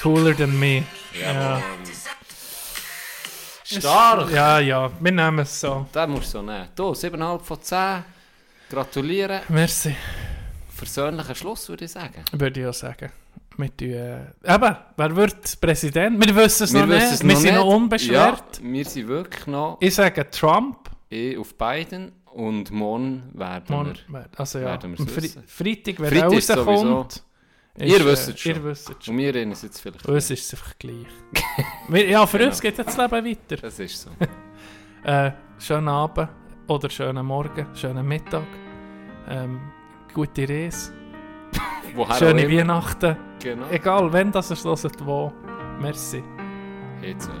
Cooler 0.00 0.34
than 0.34 0.58
me. 0.58 0.84
Ja. 1.18 1.62
Stark. 3.64 4.30
Ja, 4.32 4.58
ja, 4.58 4.90
wir 5.00 5.12
nehmen 5.12 5.38
es 5.40 5.60
so. 5.60 5.86
Den 5.94 6.10
musst 6.10 6.26
du 6.34 6.38
so 6.38 6.42
nehmen. 6.42 6.68
Du, 6.74 6.90
7,5 6.90 7.40
von 7.40 7.62
10. 7.62 8.04
Gratulieren. 8.68 9.40
Merci, 9.48 9.94
Versöhnlicher 10.74 11.34
Schluss, 11.34 11.68
würde 11.68 11.84
ich 11.84 11.90
sagen. 11.92 12.24
würde 12.32 12.60
ich 12.60 12.66
auch 12.66 12.74
sagen. 12.74 13.10
Wir 13.56 13.76
tun, 13.76 13.88
äh, 13.90 14.54
eben, 14.54 14.76
wer 14.96 15.16
wird 15.16 15.60
Präsident? 15.60 16.24
Wir 16.24 16.34
wissen 16.36 16.64
es 16.64 16.72
noch 16.72 16.88
wissen 16.88 16.98
nicht. 16.98 17.12
es 17.12 17.24
wir 17.24 17.36
sind 17.36 17.54
noch 17.56 17.64
nicht. 17.66 17.74
unbeschwert. 17.74 18.58
Ja, 18.62 18.72
wir 18.72 18.84
sind 18.84 19.08
wirklich 19.08 19.46
noch 19.46 19.76
Ich 19.80 19.94
sage 19.94 20.30
Trump. 20.30 20.88
eh 21.10 21.36
auf 21.36 21.54
beiden. 21.56 22.12
Und 22.32 22.70
morgen 22.70 23.24
werden 23.34 23.64
Morgen, 23.68 23.98
wir... 24.08 24.26
also 24.36 24.60
ja, 24.60 24.66
werden 24.66 24.96
Fre. 24.96 25.28
Freitag, 25.46 25.98
wenn 25.98 26.16
er 26.16 26.28
rauskommt. 26.28 27.22
Ist, 27.74 27.98
Ihr 27.98 28.04
wisst 28.04 28.28
es 28.28 28.40
schon. 28.40 28.52
Ihr 28.54 28.64
wisst 28.64 28.90
es 28.90 29.04
schon. 29.04 29.14
Und 29.14 29.20
wir 29.20 29.34
reden 29.34 29.52
es 29.52 29.62
jetzt 29.62 29.80
vielleicht. 29.80 30.06
Uns 30.06 30.30
ist 30.30 30.44
es 30.52 30.54
einfach 30.60 30.78
gleich. 30.78 31.06
Wir- 31.88 32.08
ja, 32.08 32.26
für 32.26 32.38
Genau. 32.38 32.50
uns 32.50 32.60
geht 32.60 32.78
das 32.78 32.96
Leben 32.96 33.24
weiter. 33.24 33.56
Das 33.62 33.78
ist 33.78 34.00
so. 34.02 34.10
Äh, 35.02 35.32
schönen 35.58 35.88
Abend 35.88 36.28
oder 36.66 36.90
schönen 36.90 37.24
Morgen, 37.24 37.66
schönen 37.74 38.06
Mittag. 38.06 38.44
Ähm, 39.28 39.58
gute 40.12 40.46
Reise, 40.46 40.92
Woher 41.94 42.14
schöne. 42.16 42.46
Weihnachten. 42.46 43.16
Genau. 43.42 43.66
Egal, 43.70 44.12
wenn 44.12 44.30
das 44.30 44.50
es 44.50 44.62
hört, 44.62 45.02
wo. 45.06 45.32
Merci. 45.80 46.22
Jetzt. 47.00 47.30
äh, 47.30 47.32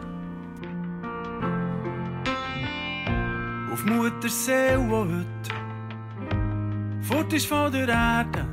Auf 3.72 3.84
Muttersee, 3.84 4.78
wo 4.88 5.00
heute 5.04 5.26
fort 7.02 7.30
ist 7.34 7.46
von 7.46 7.70
der 7.72 7.88
Erde. 7.88 8.46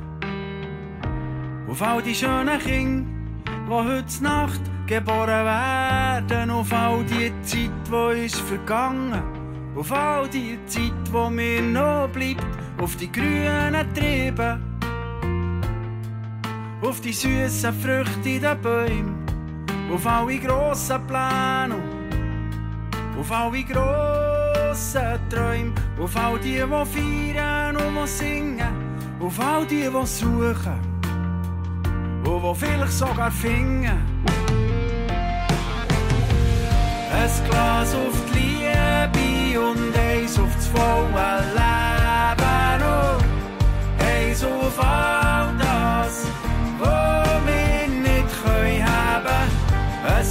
Auf 1.70 1.82
all 1.82 2.02
die 2.02 2.14
schönen 2.14 2.58
Kinder, 2.60 3.06
die 3.66 3.70
heute 3.70 4.22
Nacht 4.22 4.60
geboren 4.86 5.44
werden. 5.44 6.50
Auf 6.50 6.72
all 6.72 7.04
die 7.04 7.30
Zeit, 7.42 7.70
die 7.86 8.24
ist 8.24 8.40
vergangen. 8.40 9.22
Auf 9.76 9.92
all 9.92 10.26
die 10.28 10.58
Zeit, 10.66 10.92
die 11.12 11.30
mir 11.30 11.60
noch 11.60 12.08
bleibt. 12.08 12.46
Auf 12.80 12.96
die 12.96 13.12
grünen 13.12 13.94
Triebe. 13.94 14.58
Auf 16.80 17.02
die 17.02 17.12
süßen 17.12 17.74
Früchte 17.74 18.28
in 18.28 18.40
den 18.40 18.60
Bäumen. 18.62 19.26
Auf 19.92 20.06
alle 20.06 20.38
grossen 20.38 21.06
Pläne. 21.06 21.76
Auf 23.18 23.30
alle 23.30 23.62
grossen 23.64 25.18
Träume, 25.28 25.72
auf 26.00 26.16
all 26.16 26.38
die, 26.38 26.54
die 26.54 27.34
feiern 27.34 27.76
und 27.76 27.96
die 27.96 28.06
singen, 28.06 28.68
auf 29.18 29.40
all 29.40 29.66
die, 29.66 29.82
die 29.82 30.06
suchen 30.06 30.87
wo 32.42 32.54
vielleicht 32.54 32.92
sogar 32.92 33.30
finden. 33.30 33.86
Ein 37.12 37.50
Glas 37.50 37.94
auf 37.94 38.14
die 38.32 38.38
Liebe 38.38 39.60
und 39.60 39.96
eins 39.96 40.38
auf 40.38 40.54
das 40.54 40.66
volle 40.68 41.42
Leben 41.58 42.82
und 42.84 44.06
eins 44.06 44.44
auf 44.44 44.78
all 44.78 45.48
das, 45.58 46.26
was 46.78 47.28
wir 47.46 47.88
nicht 47.88 48.28
können 48.44 48.84
haben. 48.84 49.50
Ein 50.06 50.24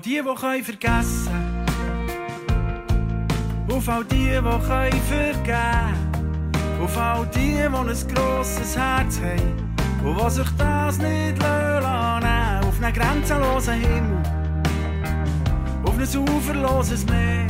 die, 0.00 0.20
die 0.20 0.34
können 0.34 0.64
vergessen. 0.64 1.30
Auf 3.70 3.88
all 3.88 4.04
die, 4.04 4.16
die 4.16 4.40
können 4.40 5.00
vergeben. 5.08 6.10
Auf 6.82 6.98
all 6.98 7.26
die, 7.34 7.52
die 7.52 7.62
ein 7.62 8.14
grosses 8.14 8.76
Herz 8.76 9.20
haben 9.20 10.04
Und 10.04 10.18
die 10.18 10.30
sich 10.30 10.48
das 10.58 10.98
nicht 10.98 11.38
lassen. 11.40 12.66
Auf 12.66 12.82
einen 12.82 12.92
grenzenlosen 12.92 13.74
Himmel. 13.74 14.22
Auf 15.84 15.96
ein 15.98 16.18
uferloses 16.18 17.06
Meer. 17.06 17.46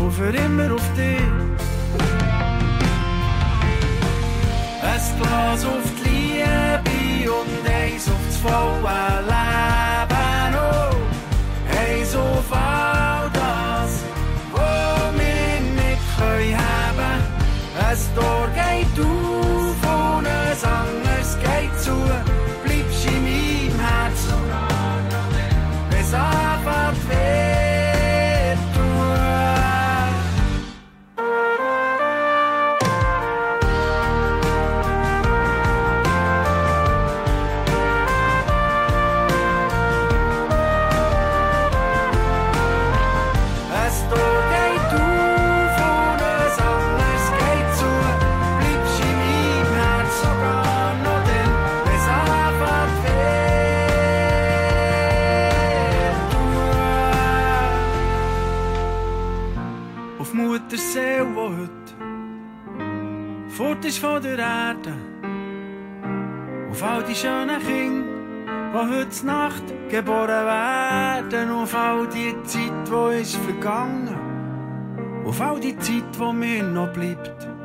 Und 0.00 0.12
für 0.12 0.30
immer 0.30 0.72
auf 0.72 0.94
dich. 0.96 1.20
Ein 4.82 5.20
Glas 5.20 5.64
auf 5.66 5.90
die 6.02 6.06
Liebe 6.08 7.30
und 7.30 7.68
eins 7.68 8.08
auf 8.08 8.14
das 8.26 8.36
volle 8.38 9.22
Leben. 9.26 10.05
Auf 12.48 12.58
all 12.58 13.30
das, 13.30 14.02
wo 14.52 15.18
wir 15.18 15.60
nicht 15.82 16.02
können 16.16 16.56
haben. 16.56 17.22
Ein 17.88 17.98
Tor 18.14 18.48
geht 18.54 19.04
auf 19.04 20.16
und 20.16 20.26
ein 20.26 20.56
anderes 20.62 21.36
geht 21.40 21.80
zu. 21.80 21.96
Bleibst 22.64 23.06
in 23.06 23.22
meinem 23.24 23.80
Herz, 23.80 24.20
es 25.98 26.14
all 66.86 67.02
die 67.02 67.14
schönen 67.14 67.60
Kinder, 67.60 68.06
die 68.72 68.94
heute 68.94 69.26
Nacht 69.26 69.64
geboren 69.90 70.46
werden. 70.46 71.50
Auf 71.50 71.74
all 71.74 72.06
die 72.08 72.34
Zeit, 72.44 72.72
die 72.88 73.20
ist 73.20 73.36
vergangen. 73.36 74.14
Auf 75.26 75.40
all 75.40 75.58
die 75.58 75.76
Zeit, 75.78 76.04
die 76.18 76.32
mir 76.32 76.62
noch 76.62 76.92
bleibt. 76.92 77.55